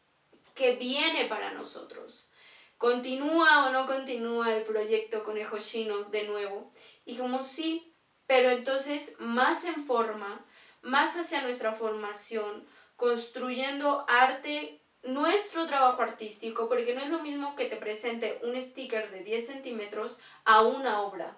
¿qué 0.54 0.76
viene 0.76 1.26
para 1.26 1.52
nosotros? 1.52 2.30
¿Continúa 2.78 3.66
o 3.66 3.72
no 3.72 3.86
continúa 3.86 4.56
el 4.56 4.62
proyecto 4.62 5.22
Conejo 5.22 5.58
Chino 5.58 6.04
de 6.04 6.26
nuevo? 6.26 6.72
Dijimos 7.04 7.46
sí, 7.46 7.92
pero 8.26 8.48
entonces 8.48 9.16
más 9.18 9.66
en 9.66 9.84
forma, 9.84 10.46
más 10.80 11.18
hacia 11.18 11.42
nuestra 11.42 11.74
formación, 11.74 12.66
construyendo 12.96 14.06
arte, 14.08 14.77
nuestro 15.02 15.66
trabajo 15.66 16.02
artístico, 16.02 16.68
porque 16.68 16.94
no 16.94 17.00
es 17.00 17.08
lo 17.08 17.20
mismo 17.20 17.56
que 17.56 17.66
te 17.66 17.76
presente 17.76 18.40
un 18.42 18.60
sticker 18.60 19.10
de 19.10 19.22
10 19.22 19.46
centímetros 19.46 20.18
a 20.44 20.62
una 20.62 21.02
obra, 21.02 21.36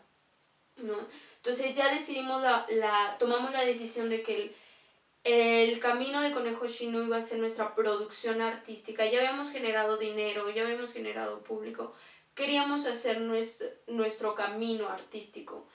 ¿no? 0.76 0.96
Entonces 1.36 1.74
ya 1.74 1.92
decidimos, 1.92 2.42
la, 2.42 2.66
la, 2.70 3.16
tomamos 3.18 3.52
la 3.52 3.64
decisión 3.64 4.08
de 4.08 4.22
que 4.22 4.54
el, 5.24 5.78
camino 5.80 6.20
de 6.22 6.32
Conejo 6.32 6.66
Chino 6.66 7.02
iba 7.02 7.16
a 7.16 7.22
ser 7.22 7.38
nuestra 7.38 7.74
producción 7.74 8.40
artística. 8.40 9.04
Ya 9.06 9.18
habíamos 9.18 9.50
generado 9.50 9.96
dinero, 9.96 10.50
ya 10.50 10.62
habíamos 10.62 10.92
generado 10.92 11.42
público. 11.42 11.94
Queríamos 12.34 12.86
hacer 12.86 13.20
nuestro, 13.20 13.68
nuestro 13.86 14.34
camino 14.34 14.88
artístico. 14.88 15.66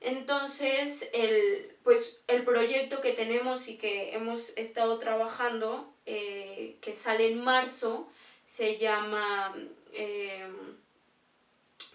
Entonces, 0.00 1.10
el, 1.12 1.76
pues, 1.82 2.22
el 2.26 2.44
proyecto 2.44 3.00
que 3.00 3.12
tenemos 3.12 3.68
y 3.68 3.76
que 3.76 4.14
hemos 4.14 4.56
estado 4.56 4.98
trabajando, 4.98 5.92
eh, 6.06 6.76
que 6.80 6.92
sale 6.92 7.28
en 7.28 7.40
marzo, 7.42 8.08
se 8.44 8.76
llama... 8.78 9.54
Eh, 9.92 10.46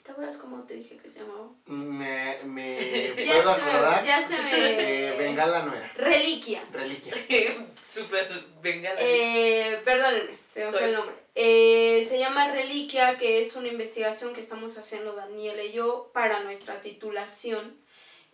¿Te 0.03 0.11
acuerdas 0.11 0.37
cómo 0.37 0.61
te 0.63 0.75
dije 0.75 0.97
que 0.97 1.09
se 1.09 1.19
llamaba? 1.21 1.47
Me, 1.65 2.37
me 2.45 3.13
puedo 3.25 3.49
acordar. 3.49 4.05
ya 4.05 4.21
se 4.25 4.37
me- 4.37 5.13
Eh, 5.13 5.17
Bengala 5.17 5.65
no 5.65 5.73
era. 5.73 5.91
Reliquia. 5.95 6.63
Reliquia. 6.71 7.11
Súper 7.75 8.45
bengala. 8.61 8.99
Eh, 9.01 9.81
perdónenme, 9.83 10.37
se 10.53 10.65
me 10.65 10.71
fue 10.71 10.85
el 10.85 10.93
nombre. 10.93 11.15
Eh, 11.33 12.05
se 12.07 12.19
llama 12.19 12.51
Reliquia, 12.51 13.17
que 13.17 13.39
es 13.39 13.55
una 13.55 13.67
investigación 13.67 14.33
que 14.35 14.41
estamos 14.41 14.77
haciendo 14.77 15.13
Daniela 15.15 15.63
y 15.63 15.71
yo 15.71 16.11
para 16.13 16.41
nuestra 16.41 16.81
titulación 16.81 17.75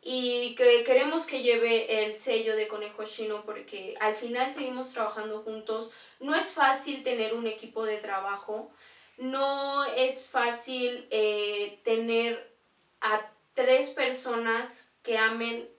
y 0.02 0.56
que 0.56 0.84
queremos 0.84 1.28
que 1.28 1.44
lleve 1.44 2.06
el 2.06 2.16
sello 2.16 2.56
de 2.56 2.68
Conejo 2.68 3.04
Chino 3.04 3.44
porque 3.46 3.96
al 4.00 4.16
final 4.16 4.52
seguimos 4.52 4.92
trabajando 4.92 5.44
juntos. 5.44 5.92
No 6.20 6.36
es 6.36 6.48
fácil 6.52 7.04
tener 7.04 7.36
un 7.36 7.46
equipo 7.46 7.86
de 7.86 7.98
trabajo, 7.98 8.72
no 9.18 9.86
es 9.86 10.30
fácil 10.30 11.08
eh, 11.12 11.80
tener 11.84 12.52
a 13.00 13.32
tres 13.54 13.92
personas 13.92 14.92
que 15.04 15.18
amen 15.18 15.70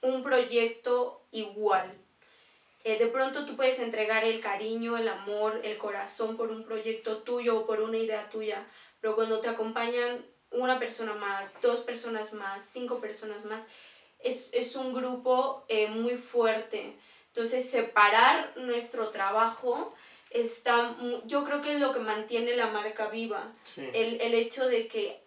un 0.00 0.22
proyecto 0.22 1.22
igual. 1.30 1.94
Eh, 2.84 2.98
de 2.98 3.08
pronto 3.08 3.44
tú 3.44 3.56
puedes 3.56 3.80
entregar 3.80 4.24
el 4.24 4.40
cariño, 4.40 4.96
el 4.96 5.08
amor, 5.08 5.60
el 5.64 5.76
corazón 5.76 6.36
por 6.36 6.50
un 6.50 6.64
proyecto 6.64 7.18
tuyo 7.18 7.58
o 7.58 7.66
por 7.66 7.80
una 7.80 7.98
idea 7.98 8.30
tuya, 8.30 8.64
pero 9.00 9.16
cuando 9.16 9.40
te 9.40 9.48
acompañan 9.48 10.24
una 10.56 10.78
persona 10.78 11.14
más, 11.14 11.50
dos 11.62 11.80
personas 11.80 12.32
más, 12.32 12.64
cinco 12.64 13.00
personas 13.00 13.44
más, 13.44 13.64
es, 14.18 14.50
es 14.52 14.76
un 14.76 14.92
grupo 14.92 15.64
eh, 15.68 15.88
muy 15.88 16.16
fuerte. 16.16 16.96
Entonces, 17.28 17.68
separar 17.68 18.52
nuestro 18.56 19.10
trabajo 19.10 19.94
está, 20.30 20.96
yo 21.24 21.44
creo 21.44 21.60
que 21.60 21.74
es 21.74 21.80
lo 21.80 21.92
que 21.92 22.00
mantiene 22.00 22.56
la 22.56 22.68
marca 22.68 23.08
viva. 23.08 23.52
El, 23.92 24.20
el 24.20 24.34
hecho 24.34 24.66
de 24.66 24.88
que 24.88 25.26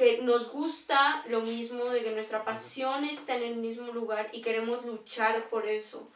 que 0.00 0.22
nos 0.22 0.50
gusta 0.50 1.22
lo 1.28 1.42
mismo, 1.42 1.84
de 1.84 2.02
que 2.02 2.12
nuestra 2.12 2.42
pasión 2.42 3.04
está 3.04 3.36
en 3.36 3.42
el 3.42 3.56
mismo 3.56 3.92
lugar 3.92 4.30
y 4.32 4.40
queremos 4.40 4.82
luchar 4.86 5.50
por 5.50 5.66
eso. 5.66 6.08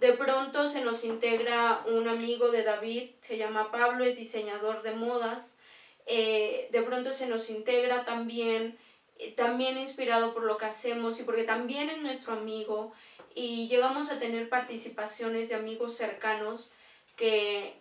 De 0.00 0.12
pronto 0.14 0.66
se 0.66 0.84
nos 0.84 1.04
integra 1.04 1.84
un 1.86 2.08
amigo 2.08 2.50
de 2.50 2.64
David, 2.64 3.10
se 3.20 3.38
llama 3.38 3.70
Pablo, 3.70 4.04
es 4.04 4.16
diseñador 4.16 4.82
de 4.82 4.94
modas. 4.94 5.58
Eh, 6.06 6.68
de 6.72 6.82
pronto 6.82 7.12
se 7.12 7.26
nos 7.26 7.50
integra 7.50 8.04
también, 8.04 8.78
eh, 9.18 9.32
también 9.32 9.78
inspirado 9.78 10.34
por 10.34 10.44
lo 10.44 10.56
que 10.56 10.66
hacemos 10.66 11.20
y 11.20 11.24
porque 11.24 11.44
también 11.44 11.88
es 11.90 12.02
nuestro 12.02 12.32
amigo. 12.32 12.92
Y 13.34 13.68
llegamos 13.68 14.10
a 14.10 14.18
tener 14.18 14.48
participaciones 14.48 15.48
de 15.48 15.54
amigos 15.54 15.94
cercanos 15.96 16.70
que 17.16 17.80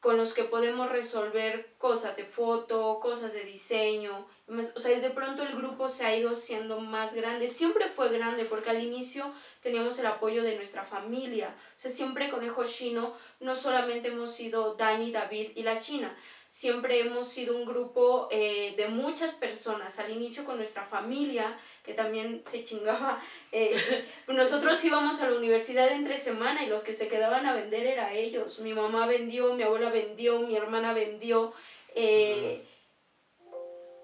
con 0.00 0.16
los 0.16 0.32
que 0.32 0.44
podemos 0.44 0.90
resolver 0.90 1.74
cosas 1.76 2.16
de 2.16 2.24
foto, 2.24 3.00
cosas 3.00 3.32
de 3.32 3.42
diseño. 3.42 4.28
O 4.76 4.80
sea, 4.80 4.98
de 4.98 5.10
pronto 5.10 5.42
el 5.42 5.56
grupo 5.56 5.88
se 5.88 6.06
ha 6.06 6.16
ido 6.16 6.34
siendo 6.36 6.80
más 6.80 7.14
grande. 7.14 7.48
Siempre 7.48 7.88
fue 7.88 8.08
grande 8.10 8.44
porque 8.44 8.70
al 8.70 8.82
inicio 8.82 9.32
teníamos 9.60 9.98
el 9.98 10.06
apoyo 10.06 10.44
de 10.44 10.54
nuestra 10.54 10.84
familia. 10.84 11.54
O 11.76 11.80
sea, 11.80 11.90
siempre 11.90 12.30
Conejo 12.30 12.64
Chino 12.64 13.12
no 13.40 13.56
solamente 13.56 14.08
hemos 14.08 14.32
sido 14.32 14.74
Dani, 14.74 15.10
David 15.10 15.50
y 15.56 15.64
la 15.64 15.78
China, 15.78 16.16
siempre 16.48 17.00
hemos 17.00 17.28
sido 17.28 17.54
un 17.56 17.66
grupo 17.66 18.26
eh, 18.30 18.74
de 18.76 18.88
muchas 18.88 19.34
personas, 19.34 19.98
al 19.98 20.10
inicio 20.10 20.44
con 20.44 20.56
nuestra 20.56 20.84
familia, 20.86 21.58
que 21.84 21.92
también 21.92 22.42
se 22.46 22.64
chingaba. 22.64 23.20
Eh, 23.52 23.76
nosotros 24.28 24.82
íbamos 24.84 25.20
a 25.20 25.30
la 25.30 25.36
universidad 25.36 25.92
entre 25.92 26.16
semana 26.16 26.64
y 26.64 26.68
los 26.68 26.82
que 26.82 26.94
se 26.94 27.08
quedaban 27.08 27.46
a 27.46 27.54
vender 27.54 27.86
era 27.86 28.14
ellos. 28.14 28.60
Mi 28.60 28.72
mamá 28.72 29.06
vendió, 29.06 29.54
mi 29.54 29.62
abuela 29.62 29.90
vendió, 29.90 30.40
mi 30.40 30.56
hermana 30.56 30.94
vendió. 30.94 31.52
Eh, 31.94 32.64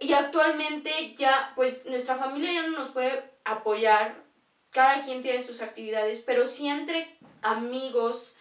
y 0.01 0.13
actualmente 0.13 1.15
ya, 1.17 1.53
pues 1.57 1.87
nuestra 1.87 2.17
familia 2.17 2.53
ya 2.53 2.67
no 2.67 2.79
nos 2.79 2.91
puede 2.91 3.25
apoyar, 3.45 4.23
cada 4.71 5.03
quien 5.03 5.23
tiene 5.23 5.43
sus 5.43 5.63
actividades, 5.63 6.21
pero 6.21 6.45
sí 6.45 6.69
entre 6.69 7.17
amigos 7.43 8.37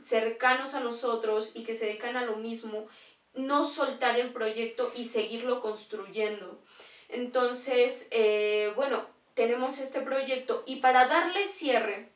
cercanos 0.00 0.74
a 0.74 0.80
nosotros 0.80 1.50
y 1.56 1.64
que 1.64 1.74
se 1.74 1.86
dedican 1.86 2.16
a 2.16 2.24
lo 2.24 2.36
mismo 2.36 2.86
no 3.34 3.64
soltar 3.64 4.18
el 4.18 4.32
proyecto 4.32 4.92
y 4.96 5.04
seguirlo 5.04 5.60
construyendo. 5.60 6.58
Entonces, 7.08 8.08
eh, 8.10 8.72
bueno, 8.76 9.04
tenemos 9.34 9.78
este 9.78 10.00
proyecto 10.00 10.62
y 10.66 10.76
para 10.76 11.06
darle 11.06 11.46
cierre 11.46 12.08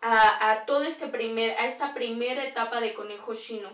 a, 0.00 0.64
todo 0.66 0.84
este 0.84 1.08
primer, 1.08 1.58
a 1.58 1.66
esta 1.66 1.92
primera 1.94 2.44
etapa 2.44 2.80
de 2.80 2.94
Conejo 2.94 3.34
Chino, 3.34 3.70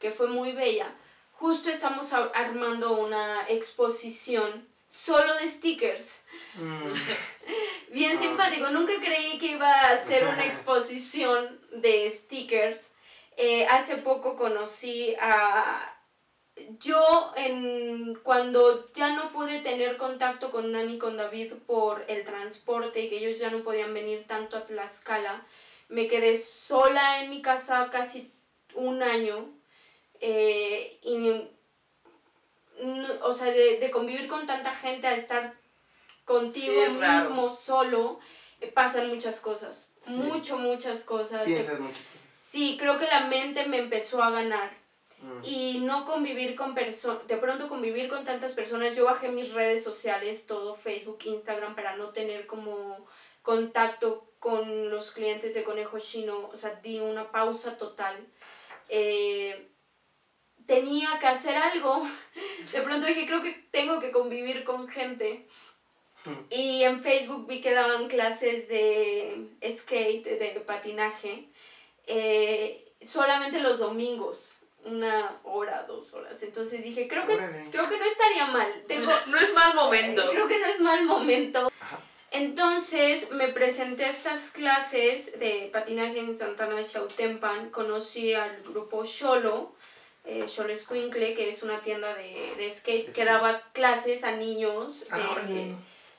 que 0.00 0.10
fue 0.10 0.26
muy 0.26 0.52
bella, 0.52 0.92
justo 1.32 1.70
estamos 1.70 2.12
armando 2.12 2.98
una 2.98 3.46
exposición 3.48 4.66
solo 4.88 5.34
de 5.34 5.46
stickers. 5.46 6.22
Mm. 6.54 6.92
Bien 7.92 8.16
ah. 8.16 8.20
simpático, 8.20 8.70
nunca 8.70 8.94
creí 8.98 9.38
que 9.38 9.52
iba 9.52 9.70
a 9.70 9.98
ser 9.98 10.24
una 10.24 10.44
exposición 10.46 11.60
de 11.70 12.10
stickers. 12.10 12.88
Eh, 13.36 13.66
hace 13.66 13.98
poco 13.98 14.36
conocí 14.36 15.14
a, 15.20 15.95
yo 16.80 17.32
en, 17.36 18.14
cuando 18.22 18.90
ya 18.92 19.14
no 19.14 19.30
pude 19.32 19.60
tener 19.60 19.96
contacto 19.96 20.50
con 20.50 20.72
Dani 20.72 20.94
y 20.94 20.98
con 20.98 21.16
David 21.16 21.52
por 21.66 22.04
el 22.08 22.24
transporte 22.24 23.00
y 23.00 23.08
que 23.08 23.18
ellos 23.18 23.38
ya 23.38 23.50
no 23.50 23.62
podían 23.62 23.92
venir 23.92 24.26
tanto 24.26 24.56
a 24.56 24.64
Tlaxcala, 24.64 25.46
me 25.88 26.08
quedé 26.08 26.34
sola 26.34 27.22
en 27.22 27.30
mi 27.30 27.42
casa 27.42 27.90
casi 27.90 28.32
un 28.74 29.02
año 29.02 29.48
eh, 30.20 30.98
y 31.02 31.48
o 33.22 33.32
sea, 33.32 33.50
de, 33.50 33.90
convivir 33.90 34.28
con 34.28 34.46
tanta 34.46 34.74
gente 34.74 35.06
a 35.06 35.14
estar 35.14 35.54
contigo 36.24 36.90
mismo 36.90 37.48
solo, 37.48 38.18
eh, 38.60 38.66
pasan 38.66 39.08
muchas 39.08 39.40
cosas, 39.40 39.94
mucho, 40.06 40.58
muchas 40.58 41.04
cosas. 41.04 41.44
Piensas 41.44 41.80
muchas 41.80 42.06
cosas. 42.06 42.20
Sí, 42.38 42.76
creo 42.78 42.98
que 42.98 43.06
la 43.06 43.20
mente 43.26 43.66
me 43.66 43.78
empezó 43.78 44.22
a 44.22 44.30
ganar 44.30 44.85
Mm. 45.26 45.44
Y 45.44 45.80
no 45.80 46.06
convivir 46.06 46.54
con 46.54 46.74
personas, 46.74 47.26
de 47.26 47.36
pronto 47.36 47.68
convivir 47.68 48.08
con 48.08 48.24
tantas 48.24 48.52
personas, 48.52 48.94
yo 48.94 49.04
bajé 49.04 49.28
mis 49.28 49.52
redes 49.52 49.82
sociales, 49.82 50.46
todo 50.46 50.76
Facebook, 50.76 51.18
Instagram, 51.24 51.74
para 51.74 51.96
no 51.96 52.10
tener 52.10 52.46
como 52.46 53.04
contacto 53.42 54.30
con 54.38 54.90
los 54.90 55.10
clientes 55.10 55.54
de 55.54 55.64
Conejo 55.64 55.98
Chino, 55.98 56.48
o 56.52 56.56
sea, 56.56 56.74
di 56.82 57.00
una 57.00 57.32
pausa 57.32 57.76
total. 57.76 58.26
Eh, 58.88 59.68
tenía 60.66 61.18
que 61.18 61.26
hacer 61.26 61.56
algo, 61.56 62.06
de 62.72 62.82
pronto 62.82 63.06
dije, 63.06 63.26
creo 63.26 63.42
que 63.42 63.52
tengo 63.70 64.00
que 64.00 64.12
convivir 64.12 64.64
con 64.64 64.88
gente. 64.88 65.46
Y 66.50 66.82
en 66.82 67.04
Facebook 67.04 67.46
vi 67.46 67.60
que 67.60 67.72
daban 67.72 68.08
clases 68.08 68.68
de 68.68 69.48
skate, 69.70 70.24
de 70.24 70.60
patinaje, 70.66 71.48
eh, 72.08 72.92
solamente 73.04 73.60
los 73.60 73.78
domingos 73.78 74.65
una 74.86 75.36
hora, 75.44 75.84
dos 75.86 76.14
horas. 76.14 76.42
Entonces 76.42 76.82
dije, 76.82 77.08
creo 77.08 77.26
que, 77.26 77.36
creo 77.70 77.88
que 77.88 77.98
no 77.98 78.04
estaría 78.04 78.46
mal. 78.46 78.84
Tengo, 78.86 79.12
no 79.26 79.38
es 79.38 79.52
mal 79.54 79.74
momento. 79.74 80.30
Creo 80.30 80.46
que 80.46 80.58
no 80.58 80.66
es 80.66 80.80
mal 80.80 81.04
momento. 81.04 81.70
Entonces 82.30 83.30
me 83.32 83.48
presenté 83.48 84.04
a 84.04 84.10
estas 84.10 84.50
clases 84.50 85.38
de 85.38 85.70
patinaje 85.72 86.18
en 86.18 86.36
Santana 86.36 86.84
Chautempan. 86.84 87.70
Conocí 87.70 88.34
al 88.34 88.62
grupo 88.62 89.04
Sholo, 89.04 89.74
eh, 90.24 90.44
Sholo 90.46 90.74
Squinkle, 90.74 91.34
que 91.34 91.48
es 91.48 91.62
una 91.62 91.80
tienda 91.80 92.14
de, 92.14 92.54
de 92.56 92.70
skate 92.70 93.12
que 93.12 93.24
daba 93.24 93.62
clases 93.72 94.24
a 94.24 94.32
niños 94.32 95.08
de, 95.08 95.08
ah, 95.12 95.42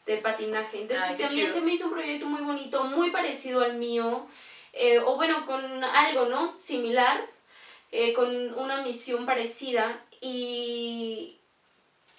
de 0.05 0.17
patinaje. 0.17 0.81
Entonces 0.81 1.17
también 1.17 1.51
se 1.51 1.61
me 1.61 1.73
hizo 1.73 1.87
un 1.87 1.93
proyecto 1.93 2.25
muy 2.25 2.41
bonito, 2.41 2.83
muy 2.85 3.11
parecido 3.11 3.61
al 3.63 3.75
mío. 3.75 4.27
Eh, 4.73 4.99
o 4.99 5.15
bueno, 5.15 5.45
con 5.45 5.83
algo, 5.83 6.25
¿no? 6.25 6.55
Similar 6.57 7.36
eh, 7.91 8.13
con 8.13 8.53
una 8.59 8.81
misión 8.81 9.25
parecida 9.25 10.03
y, 10.19 11.37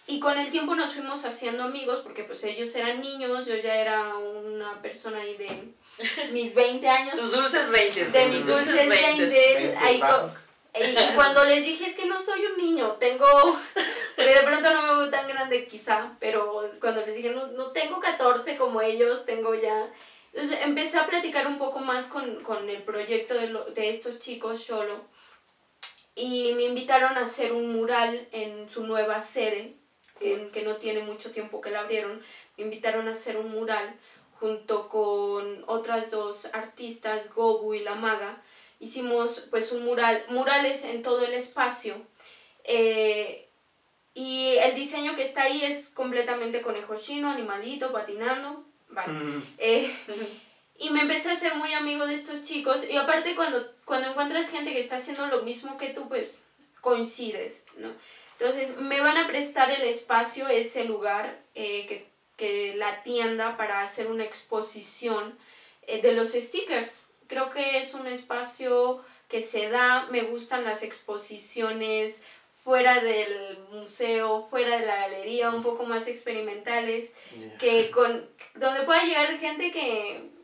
y 0.06 0.20
con 0.20 0.38
el 0.38 0.50
tiempo 0.50 0.74
nos 0.74 0.94
fuimos 0.94 1.24
haciendo 1.26 1.64
amigos 1.64 2.00
porque 2.00 2.24
pues 2.24 2.42
ellos 2.44 2.74
eran 2.74 3.00
niños, 3.00 3.46
yo 3.46 3.54
ya 3.56 3.76
era 3.76 4.16
una 4.16 4.80
persona 4.80 5.20
ahí 5.20 5.36
de 5.36 5.74
mis 6.32 6.54
20 6.54 6.88
años. 6.88 7.20
Tus 7.20 7.32
dulces 7.32 7.70
20. 7.70 8.04
De 8.06 8.26
mis 8.26 8.46
dulces 8.46 8.88
20. 8.88 9.76
y 9.92 11.14
cuando 11.14 11.44
les 11.44 11.64
dije 11.64 11.86
es 11.86 11.96
que 11.96 12.06
no 12.06 12.18
soy 12.18 12.46
un 12.46 12.56
niño, 12.56 12.92
tengo, 12.98 13.26
porque 14.16 14.34
de 14.34 14.42
pronto 14.42 14.72
no 14.72 14.82
me 14.82 14.94
veo 15.02 15.10
tan 15.10 15.28
grande 15.28 15.66
quizá, 15.66 16.12
pero 16.18 16.70
cuando 16.80 17.04
les 17.04 17.14
dije 17.14 17.30
no, 17.30 17.48
no 17.48 17.72
tengo 17.72 18.00
14 18.00 18.56
como 18.56 18.80
ellos, 18.80 19.26
tengo 19.26 19.54
ya... 19.54 19.92
Entonces 20.32 20.58
empecé 20.62 20.98
a 20.98 21.06
platicar 21.06 21.46
un 21.46 21.58
poco 21.58 21.80
más 21.80 22.06
con, 22.06 22.42
con 22.42 22.68
el 22.68 22.82
proyecto 22.82 23.34
de, 23.34 23.48
lo, 23.48 23.64
de 23.64 23.90
estos 23.90 24.18
chicos 24.18 24.62
solo 24.62 25.04
y 26.18 26.52
me 26.54 26.64
invitaron 26.64 27.16
a 27.16 27.20
hacer 27.20 27.52
un 27.52 27.72
mural 27.72 28.26
en 28.32 28.68
su 28.68 28.84
nueva 28.84 29.20
sede, 29.20 29.74
que, 30.18 30.50
que, 30.52 30.62
no 30.62 30.76
tiene 30.76 31.00
mucho 31.00 31.30
tiempo 31.30 31.60
que 31.60 31.70
la 31.70 31.80
abrieron. 31.80 32.20
Me 32.56 32.64
invitaron 32.64 33.06
a 33.06 33.12
hacer 33.12 33.36
un 33.36 33.52
mural 33.52 33.94
junto 34.40 34.88
con 34.88 35.64
otras 35.66 36.10
dos 36.10 36.46
artistas, 36.52 37.32
Gobu 37.32 37.74
y 37.74 37.80
La 37.80 37.94
Maga. 37.94 38.42
Hicimos 38.80 39.46
pues 39.50 39.70
un 39.70 39.84
mural, 39.84 40.24
murales 40.28 40.84
en 40.84 41.02
todo 41.02 41.24
el 41.24 41.34
espacio. 41.34 41.94
Eh, 42.64 43.48
y 44.14 44.56
el 44.60 44.74
diseño 44.74 45.14
que 45.14 45.22
está 45.22 45.42
ahí 45.42 45.64
es 45.64 45.88
completamente 45.88 46.62
conejo 46.62 46.96
chino, 46.96 47.30
animalito, 47.30 47.92
patinando. 47.92 48.64
Vale. 48.88 49.12
Mm. 49.12 49.42
Eh, 49.58 49.94
y 50.78 50.90
me 50.90 51.00
empecé 51.00 51.30
a 51.30 51.36
ser 51.36 51.56
muy 51.56 51.72
amigo 51.74 52.06
de 52.06 52.14
estos 52.14 52.42
chicos 52.42 52.88
y 52.88 52.96
aparte 52.96 53.34
cuando, 53.34 53.66
cuando 53.84 54.10
encuentras 54.10 54.50
gente 54.50 54.72
que 54.72 54.80
está 54.80 54.96
haciendo 54.96 55.26
lo 55.26 55.42
mismo 55.42 55.76
que 55.76 55.88
tú, 55.88 56.08
pues 56.08 56.38
coincides, 56.80 57.64
¿no? 57.76 57.92
Entonces 58.38 58.78
me 58.78 59.00
van 59.00 59.16
a 59.16 59.26
prestar 59.26 59.70
el 59.70 59.82
espacio, 59.82 60.46
ese 60.48 60.84
lugar, 60.84 61.40
eh, 61.56 61.86
que, 61.86 62.08
que, 62.36 62.76
la 62.76 63.02
tienda 63.02 63.56
para 63.56 63.82
hacer 63.82 64.06
una 64.06 64.22
exposición 64.22 65.36
eh, 65.88 66.00
de 66.00 66.12
los 66.12 66.32
stickers. 66.32 67.08
Creo 67.26 67.50
que 67.50 67.78
es 67.78 67.94
un 67.94 68.06
espacio 68.06 69.04
que 69.28 69.40
se 69.40 69.68
da, 69.68 70.06
me 70.10 70.22
gustan 70.22 70.62
las 70.62 70.84
exposiciones 70.84 72.22
fuera 72.62 73.00
del 73.00 73.58
museo, 73.72 74.46
fuera 74.48 74.78
de 74.78 74.86
la 74.86 74.96
galería, 74.96 75.50
un 75.50 75.62
poco 75.62 75.84
más 75.84 76.06
experimentales, 76.06 77.10
que 77.58 77.90
con 77.90 78.28
donde 78.54 78.82
pueda 78.82 79.02
llegar 79.04 79.36
gente 79.38 79.72
que... 79.72 80.37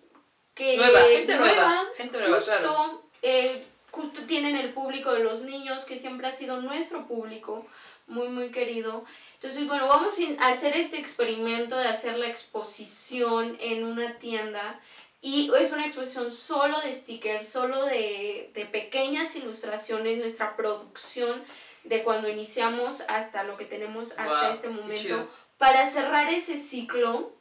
que 0.54 0.76
nueva, 0.76 1.00
gente 1.00 1.34
nueva, 1.36 1.84
gente 1.96 2.18
nueva, 2.18 2.36
justo, 2.36 3.02
eh, 3.22 3.64
justo 3.90 4.22
tienen 4.22 4.56
el 4.56 4.72
público 4.72 5.12
de 5.12 5.20
los 5.20 5.42
niños, 5.42 5.84
que 5.84 5.96
siempre 5.96 6.28
ha 6.28 6.32
sido 6.32 6.60
nuestro 6.60 7.06
público, 7.06 7.66
muy, 8.06 8.28
muy 8.28 8.50
querido. 8.50 9.04
Entonces, 9.34 9.66
bueno, 9.66 9.88
vamos 9.88 10.16
a 10.38 10.48
hacer 10.48 10.76
este 10.76 10.98
experimento 10.98 11.76
de 11.76 11.88
hacer 11.88 12.18
la 12.18 12.28
exposición 12.28 13.56
en 13.60 13.84
una 13.84 14.18
tienda. 14.18 14.78
Y 15.20 15.50
es 15.58 15.72
una 15.72 15.86
exposición 15.86 16.30
solo 16.30 16.80
de 16.82 16.92
stickers, 16.92 17.48
solo 17.48 17.86
de, 17.86 18.50
de 18.52 18.66
pequeñas 18.66 19.34
ilustraciones, 19.36 20.18
nuestra 20.18 20.54
producción 20.54 21.42
de 21.84 22.02
cuando 22.02 22.28
iniciamos 22.28 23.02
hasta 23.08 23.44
lo 23.44 23.56
que 23.56 23.64
tenemos 23.64 24.12
hasta 24.18 24.50
este 24.50 24.68
momento, 24.68 25.28
para 25.58 25.86
cerrar 25.86 26.28
ese 26.32 26.58
ciclo 26.58 27.32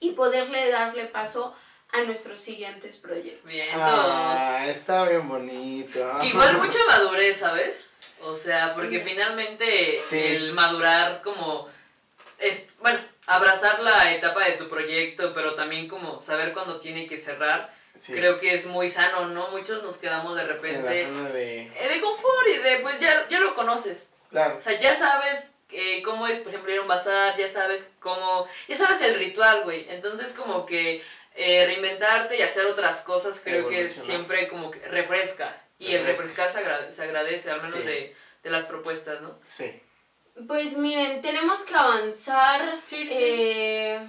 y 0.00 0.12
poderle 0.12 0.70
darle 0.70 1.06
paso 1.06 1.46
a 1.46 1.69
nuestros 2.06 2.38
siguientes 2.38 2.96
proyectos. 2.96 3.50
Bien, 3.50 3.68
ah, 3.74 4.64
está 4.68 5.08
bien 5.08 5.28
bonito. 5.28 6.18
igual 6.22 6.56
mucha 6.62 6.78
madurez, 6.86 7.38
¿sabes? 7.38 7.90
O 8.22 8.34
sea, 8.34 8.74
porque 8.74 9.00
finalmente 9.00 10.00
el 10.12 10.52
madurar 10.52 11.22
como 11.22 11.68
es, 12.38 12.68
bueno, 12.80 12.98
abrazar 13.26 13.80
la 13.80 14.12
etapa 14.12 14.44
de 14.44 14.52
tu 14.52 14.68
proyecto, 14.68 15.32
pero 15.34 15.54
también 15.54 15.88
como 15.88 16.20
saber 16.20 16.52
cuándo 16.52 16.80
tiene 16.80 17.06
que 17.06 17.16
cerrar. 17.16 17.72
Creo 18.06 18.38
que 18.38 18.54
es 18.54 18.66
muy 18.66 18.88
sano, 18.88 19.26
¿no? 19.26 19.48
Muchos 19.50 19.82
nos 19.82 19.96
quedamos 19.96 20.36
de 20.36 20.44
repente 20.44 20.88
de... 20.88 21.62
Eh, 21.62 21.88
de 21.88 22.00
confort 22.00 22.48
y 22.48 22.58
de, 22.58 22.76
pues 22.78 22.98
ya, 23.00 23.28
ya 23.28 23.40
lo 23.40 23.54
conoces. 23.54 24.10
Claro. 24.30 24.56
O 24.56 24.60
sea, 24.60 24.78
ya 24.78 24.94
sabes 24.94 25.50
eh, 25.70 26.00
cómo 26.02 26.26
es, 26.26 26.38
por 26.38 26.48
ejemplo, 26.52 26.72
ir 26.72 26.78
a 26.78 26.82
un 26.82 26.88
bazar, 26.88 27.36
ya 27.36 27.48
sabes 27.48 27.92
cómo, 28.00 28.46
ya 28.68 28.76
sabes 28.76 29.00
el 29.02 29.16
ritual, 29.16 29.64
güey. 29.64 29.86
Entonces 29.90 30.32
como 30.32 30.66
que 30.66 31.02
eh, 31.34 31.64
reinventarte 31.66 32.38
y 32.38 32.42
hacer 32.42 32.66
otras 32.66 33.00
cosas 33.00 33.40
creo 33.42 33.68
que 33.68 33.88
siempre 33.88 34.48
como 34.48 34.70
que 34.70 34.80
refresca. 34.88 35.56
Y 35.78 35.94
el 35.94 36.04
refrescar 36.04 36.50
se, 36.50 36.58
agradece, 36.58 37.50
al 37.50 37.62
menos 37.62 37.84
de, 37.84 38.14
de 38.42 38.50
las 38.50 38.64
propuestas, 38.64 39.22
¿no? 39.22 39.38
Sí. 39.48 39.80
Pues 40.46 40.76
miren, 40.76 41.20
tenemos 41.20 41.64
que 41.64 41.74
avanzar. 41.74 42.78
Eh, 42.92 44.00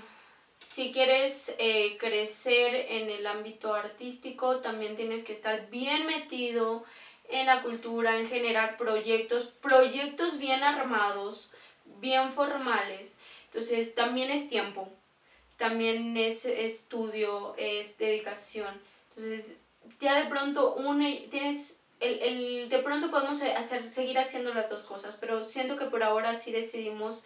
si 0.60 0.92
quieres 0.92 1.56
eh, 1.60 1.98
crecer 1.98 2.74
en 2.90 3.10
el 3.10 3.28
ámbito 3.28 3.74
artístico, 3.74 4.58
también 4.58 4.96
tienes 4.96 5.24
que 5.24 5.34
estar 5.34 5.70
bien 5.70 6.06
metido 6.06 6.84
en 7.30 7.46
la 7.46 7.62
cultura, 7.62 8.18
en 8.18 8.30
generar 8.30 8.78
proyectos, 8.78 9.48
proyectos 9.62 10.38
bien 10.38 10.64
armados, 10.64 11.54
bien 12.00 12.32
formales. 12.32 13.20
Entonces, 13.46 13.96
también 13.96 14.32
es 14.32 14.48
tiempo, 14.48 14.90
también 15.62 16.18
es 16.18 16.46
estudio, 16.46 17.54
es 17.56 17.96
dedicación. 18.00 18.82
Entonces, 19.10 19.58
ya 20.00 20.20
de 20.20 20.28
pronto 20.28 20.74
une, 20.74 21.28
tienes 21.30 21.76
el, 22.00 22.20
el, 22.20 22.70
de 22.70 22.80
pronto 22.80 23.12
podemos 23.12 23.44
hacer, 23.44 23.94
seguir 23.94 24.18
haciendo 24.18 24.56
las 24.56 24.72
dos 24.72 24.82
cosas, 24.82 25.18
pero 25.20 25.46
siento 25.46 25.78
que 25.78 25.86
por 25.86 26.02
ahora 26.02 26.34
sí 26.34 26.52
decidimos 26.52 27.24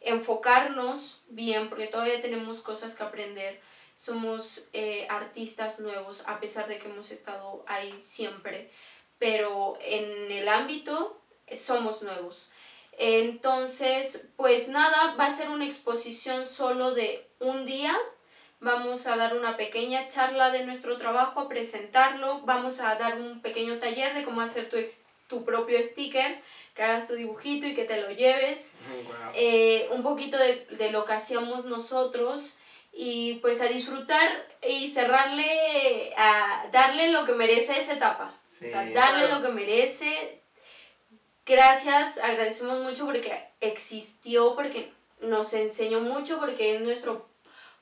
enfocarnos 0.00 1.24
bien, 1.28 1.68
porque 1.68 1.86
todavía 1.86 2.22
tenemos 2.22 2.62
cosas 2.62 2.96
que 2.96 3.02
aprender. 3.02 3.60
Somos 3.94 4.70
eh, 4.72 5.06
artistas 5.10 5.78
nuevos, 5.78 6.24
a 6.26 6.40
pesar 6.40 6.66
de 6.68 6.78
que 6.78 6.88
hemos 6.88 7.10
estado 7.10 7.66
ahí 7.68 7.92
siempre, 8.00 8.70
pero 9.18 9.76
en 9.82 10.32
el 10.32 10.48
ámbito 10.48 11.20
somos 11.54 12.00
nuevos. 12.00 12.50
Entonces, 12.96 14.30
pues 14.36 14.68
nada, 14.68 15.16
va 15.16 15.26
a 15.26 15.34
ser 15.34 15.50
una 15.50 15.66
exposición 15.66 16.46
solo 16.46 16.94
de 16.94 17.28
un 17.44 17.66
día, 17.66 17.96
vamos 18.60 19.06
a 19.06 19.16
dar 19.16 19.36
una 19.36 19.56
pequeña 19.56 20.08
charla 20.08 20.50
de 20.50 20.64
nuestro 20.64 20.96
trabajo, 20.96 21.40
a 21.40 21.48
presentarlo, 21.48 22.40
vamos 22.44 22.80
a 22.80 22.94
dar 22.96 23.20
un 23.20 23.40
pequeño 23.40 23.78
taller 23.78 24.14
de 24.14 24.24
cómo 24.24 24.40
hacer 24.40 24.68
tu, 24.68 24.76
tu 25.28 25.44
propio 25.44 25.80
sticker, 25.82 26.40
que 26.74 26.82
hagas 26.82 27.06
tu 27.06 27.14
dibujito 27.14 27.66
y 27.66 27.74
que 27.74 27.84
te 27.84 28.00
lo 28.00 28.10
lleves, 28.10 28.72
eh, 29.34 29.88
un 29.90 30.02
poquito 30.02 30.36
de, 30.38 30.66
de, 30.70 30.90
lo 30.90 31.04
que 31.04 31.12
hacíamos 31.12 31.64
nosotros 31.66 32.56
y 32.92 33.34
pues 33.34 33.60
a 33.60 33.66
disfrutar 33.66 34.46
y 34.66 34.88
cerrarle, 34.88 36.14
a 36.16 36.66
darle 36.72 37.10
lo 37.10 37.26
que 37.26 37.32
merece 37.32 37.78
esa 37.78 37.94
etapa, 37.94 38.34
o 38.46 38.66
sea, 38.66 38.88
darle 38.90 39.28
lo 39.28 39.42
que 39.42 39.48
merece. 39.48 40.40
Gracias, 41.46 42.18
agradecemos 42.18 42.80
mucho 42.80 43.04
porque 43.04 43.48
existió, 43.60 44.54
porque 44.54 44.90
nos 45.20 45.52
enseñó 45.52 46.00
mucho, 46.00 46.40
porque 46.40 46.76
es 46.76 46.80
nuestro 46.80 47.28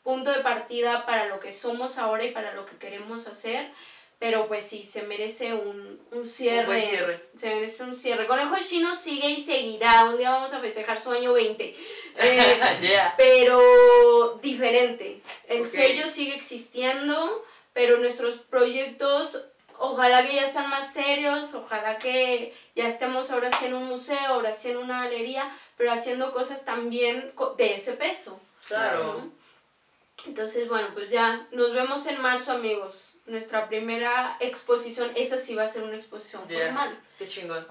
punto 0.02 0.30
de 0.30 0.40
partida 0.40 1.06
para 1.06 1.26
lo 1.26 1.40
que 1.40 1.52
somos 1.52 1.98
ahora 1.98 2.24
y 2.24 2.32
para 2.32 2.54
lo 2.54 2.66
que 2.66 2.76
queremos 2.76 3.26
hacer. 3.26 3.70
Pero 4.18 4.46
pues 4.46 4.64
sí, 4.64 4.84
se 4.84 5.02
merece 5.02 5.52
un, 5.52 6.00
un 6.12 6.24
cierre. 6.24 6.76
Un 6.76 6.86
cierre. 6.86 7.26
Se 7.36 7.54
merece 7.54 7.82
un 7.82 7.92
cierre. 7.92 8.28
Conejo 8.28 8.54
Chino 8.58 8.94
sigue 8.94 9.30
y 9.30 9.42
seguirá. 9.42 10.04
Un 10.04 10.16
día 10.16 10.30
vamos 10.30 10.52
a 10.52 10.60
festejar 10.60 11.00
su 11.00 11.10
año 11.10 11.32
20. 11.32 11.76
Eh, 12.14 12.60
pero 13.16 14.38
diferente. 14.42 15.22
El 15.48 15.68
sello 15.68 16.06
sigue 16.06 16.34
existiendo, 16.36 17.42
pero 17.72 17.96
nuestros 17.96 18.34
proyectos 18.34 19.46
ojalá 19.82 20.22
que 20.24 20.36
ya 20.36 20.50
sean 20.50 20.70
más 20.70 20.92
serios, 20.92 21.54
ojalá 21.54 21.98
que 21.98 22.54
ya 22.76 22.86
estemos 22.86 23.30
ahora 23.30 23.50
sí 23.50 23.66
en 23.66 23.74
un 23.74 23.84
museo, 23.84 24.18
ahora 24.26 24.52
sí 24.52 24.70
en 24.70 24.76
una 24.76 25.04
galería, 25.04 25.50
pero 25.76 25.90
haciendo 25.90 26.32
cosas 26.32 26.64
también 26.64 27.32
de 27.56 27.74
ese 27.74 27.94
peso. 27.94 28.40
Claro. 28.68 29.30
Entonces, 30.26 30.68
bueno, 30.68 30.88
pues 30.94 31.10
ya 31.10 31.46
nos 31.50 31.72
vemos 31.72 32.06
en 32.06 32.20
marzo, 32.20 32.52
amigos. 32.52 33.18
Nuestra 33.26 33.68
primera 33.68 34.36
exposición, 34.40 35.10
esa 35.16 35.36
sí 35.36 35.54
va 35.54 35.64
a 35.64 35.68
ser 35.68 35.82
una 35.82 35.96
exposición 35.96 36.42
formal. 36.48 36.98
Qué 37.18 37.26
chingón. 37.26 37.66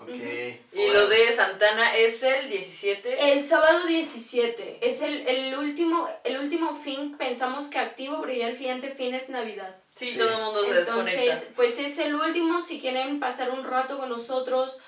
Y 0.71 0.87
lo 0.87 1.07
de 1.07 1.31
Santana 1.31 1.95
es 1.95 2.23
el 2.23 2.49
17. 2.49 3.33
El 3.33 3.45
sábado 3.45 3.85
17. 3.85 4.79
Es 4.81 5.01
el, 5.01 5.27
el, 5.27 5.57
último, 5.57 6.09
el 6.23 6.39
último 6.39 6.75
fin, 6.75 7.17
pensamos 7.17 7.67
que 7.67 7.79
activo, 7.79 8.21
pero 8.21 8.33
ya 8.33 8.47
el 8.47 8.55
siguiente 8.55 8.91
fin 8.91 9.13
es 9.13 9.29
Navidad. 9.29 9.75
Sí, 9.95 10.15
todo 10.17 10.29
el 10.29 10.43
mundo 10.43 10.63
se 10.63 10.79
Entonces, 10.79 11.51
pues 11.55 11.79
es 11.79 11.97
el 11.99 12.15
último, 12.15 12.61
si 12.61 12.79
quieren 12.79 13.19
pasar 13.19 13.51
un 13.51 13.63
rato 13.63 13.97
con 13.97 14.09
nosotros, 14.09 14.79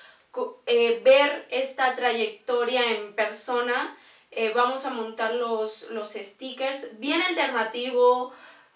eh, 0.66 1.00
ver 1.04 1.46
esta 1.50 1.94
trayectoria 1.94 2.90
en 2.90 3.14
persona 3.14 3.96
eh, 4.36 4.52
vamos 4.54 4.84
a 4.86 4.90
montar 4.90 5.34
los, 5.34 5.90
los 5.90 6.12
stickers 6.12 6.98
bien 6.98 7.22
alternativo, 7.22 8.32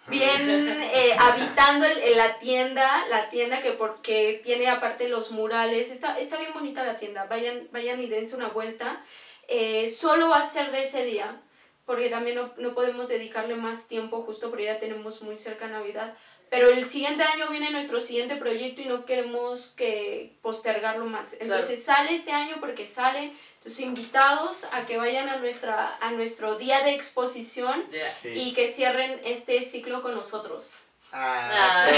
bien 0.08 0.48
eh, 0.48 1.14
habitando 1.18 1.86
el, 1.86 2.16
la 2.16 2.38
tienda, 2.38 3.06
la 3.08 3.28
tienda 3.28 3.60
que 3.60 3.72
porque 3.72 4.40
tiene 4.44 4.68
aparte 4.68 5.08
los 5.08 5.30
murales, 5.30 5.90
está, 5.90 6.18
está 6.18 6.38
bien 6.38 6.52
bonita 6.54 6.84
la 6.84 6.96
tienda, 6.96 7.24
vayan, 7.24 7.68
vayan 7.72 8.00
y 8.00 8.06
dense 8.06 8.36
una 8.36 8.48
vuelta. 8.48 9.02
Eh, 9.48 9.88
solo 9.88 10.28
va 10.28 10.40
a 10.40 10.48
ser 10.48 10.70
de 10.70 10.82
ese 10.82 11.04
día, 11.04 11.40
porque 11.86 12.10
también 12.10 12.36
no, 12.36 12.52
no, 12.58 12.74
podemos 12.74 13.08
dedicarle 13.08 13.54
más 13.54 13.88
tiempo 13.88 14.22
justo 14.22 14.50
porque 14.50 14.66
ya 14.66 14.78
tenemos 14.78 15.22
muy 15.22 15.36
cerca 15.36 15.68
Navidad, 15.68 16.14
pero 16.50 16.70
el 16.70 16.88
siguiente 16.88 17.22
año 17.22 17.48
viene 17.50 17.70
nuestro 17.70 18.00
siguiente 18.00 18.36
proyecto 18.36 18.82
y 18.82 18.86
no 18.86 19.04
queremos 19.04 19.74
que 19.76 20.36
postergarlo 20.42 21.04
más. 21.06 21.34
Entonces 21.40 21.84
sale 21.84 22.14
este 22.14 22.32
año 22.32 22.56
porque 22.60 22.86
sale. 22.86 23.32
Entonces 23.58 23.80
invitados 23.80 24.64
a 24.72 24.86
que 24.86 24.96
vayan 24.96 25.28
a, 25.28 25.36
nuestra, 25.36 25.98
a 26.00 26.10
nuestro 26.12 26.56
día 26.56 26.80
de 26.82 26.94
exposición 26.94 27.84
y 28.24 28.54
que 28.54 28.70
cierren 28.70 29.20
este 29.24 29.60
ciclo 29.60 30.02
con 30.02 30.14
nosotros. 30.14 30.84
Ah, 31.12 31.97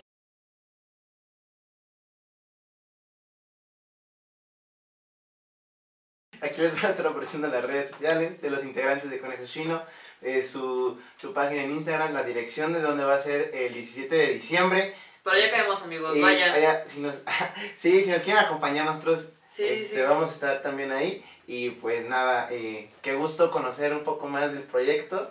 Aquí 6.42 6.62
les 6.62 6.72
voy 6.72 6.84
a 6.84 6.90
estar 6.90 7.06
apareciendo 7.06 7.48
las 7.48 7.62
redes 7.64 7.90
sociales 7.90 8.40
de 8.40 8.48
los 8.48 8.64
integrantes 8.64 9.10
de 9.10 9.18
Conejo 9.18 9.44
Chino, 9.44 9.82
eh, 10.22 10.42
su, 10.42 10.98
su, 11.16 11.34
página 11.34 11.62
en 11.62 11.70
Instagram, 11.70 12.14
la 12.14 12.22
dirección 12.22 12.72
de 12.72 12.80
donde 12.80 13.04
va 13.04 13.14
a 13.14 13.18
ser 13.18 13.50
el 13.52 13.74
17 13.74 14.14
de 14.14 14.26
diciembre. 14.34 14.94
Por 15.22 15.34
allá 15.34 15.50
caemos, 15.50 15.82
amigos, 15.82 16.16
eh, 16.16 16.20
vayan. 16.22 16.86
si 16.86 17.00
nos, 17.00 17.20
sí, 17.76 18.02
si 18.02 18.10
nos 18.10 18.22
quieren 18.22 18.42
acompañar 18.42 18.86
nosotros, 18.86 19.32
este, 19.58 20.02
vamos 20.02 20.30
a 20.30 20.32
estar 20.32 20.62
también 20.62 20.92
ahí. 20.92 21.22
Y 21.46 21.70
pues 21.70 22.08
nada, 22.08 22.48
eh, 22.50 22.90
qué 23.02 23.14
gusto 23.14 23.50
conocer 23.50 23.92
un 23.92 24.04
poco 24.04 24.26
más 24.26 24.54
del 24.54 24.62
proyecto. 24.62 25.30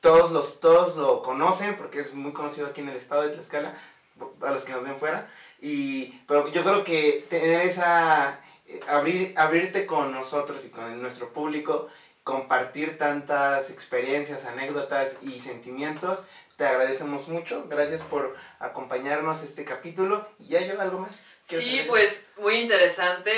todos, 0.00 0.32
los, 0.32 0.58
todos 0.58 0.96
lo 0.96 1.22
conocen 1.22 1.76
porque 1.76 2.00
es 2.00 2.14
muy 2.14 2.32
conocido 2.32 2.66
aquí 2.66 2.80
en 2.80 2.88
el 2.88 2.96
estado 2.96 3.22
de 3.22 3.28
Tlaxcala, 3.28 3.74
a 4.40 4.50
los 4.50 4.64
que 4.64 4.72
nos 4.72 4.82
ven 4.82 4.98
fuera. 4.98 5.30
Y, 5.60 6.18
pero 6.26 6.50
yo 6.50 6.64
creo 6.64 6.82
que 6.82 7.24
tener 7.28 7.60
esa 7.60 8.40
abrir, 8.88 9.34
abrirte 9.36 9.86
con 9.86 10.12
nosotros 10.12 10.64
y 10.64 10.70
con 10.70 11.00
nuestro 11.00 11.32
público, 11.32 11.88
compartir 12.24 12.98
tantas 12.98 13.70
experiencias, 13.70 14.46
anécdotas 14.46 15.18
y 15.22 15.38
sentimientos. 15.40 16.24
Te 16.56 16.66
agradecemos 16.66 17.28
mucho. 17.28 17.66
Gracias 17.68 18.02
por 18.02 18.34
acompañarnos 18.58 19.42
este 19.42 19.64
capítulo. 19.64 20.26
¿Y 20.38 20.56
hay 20.56 20.70
algo 20.70 21.00
más? 21.00 21.24
Sí, 21.42 21.82
pues 21.86 22.26
muy 22.38 22.56
interesante. 22.56 23.30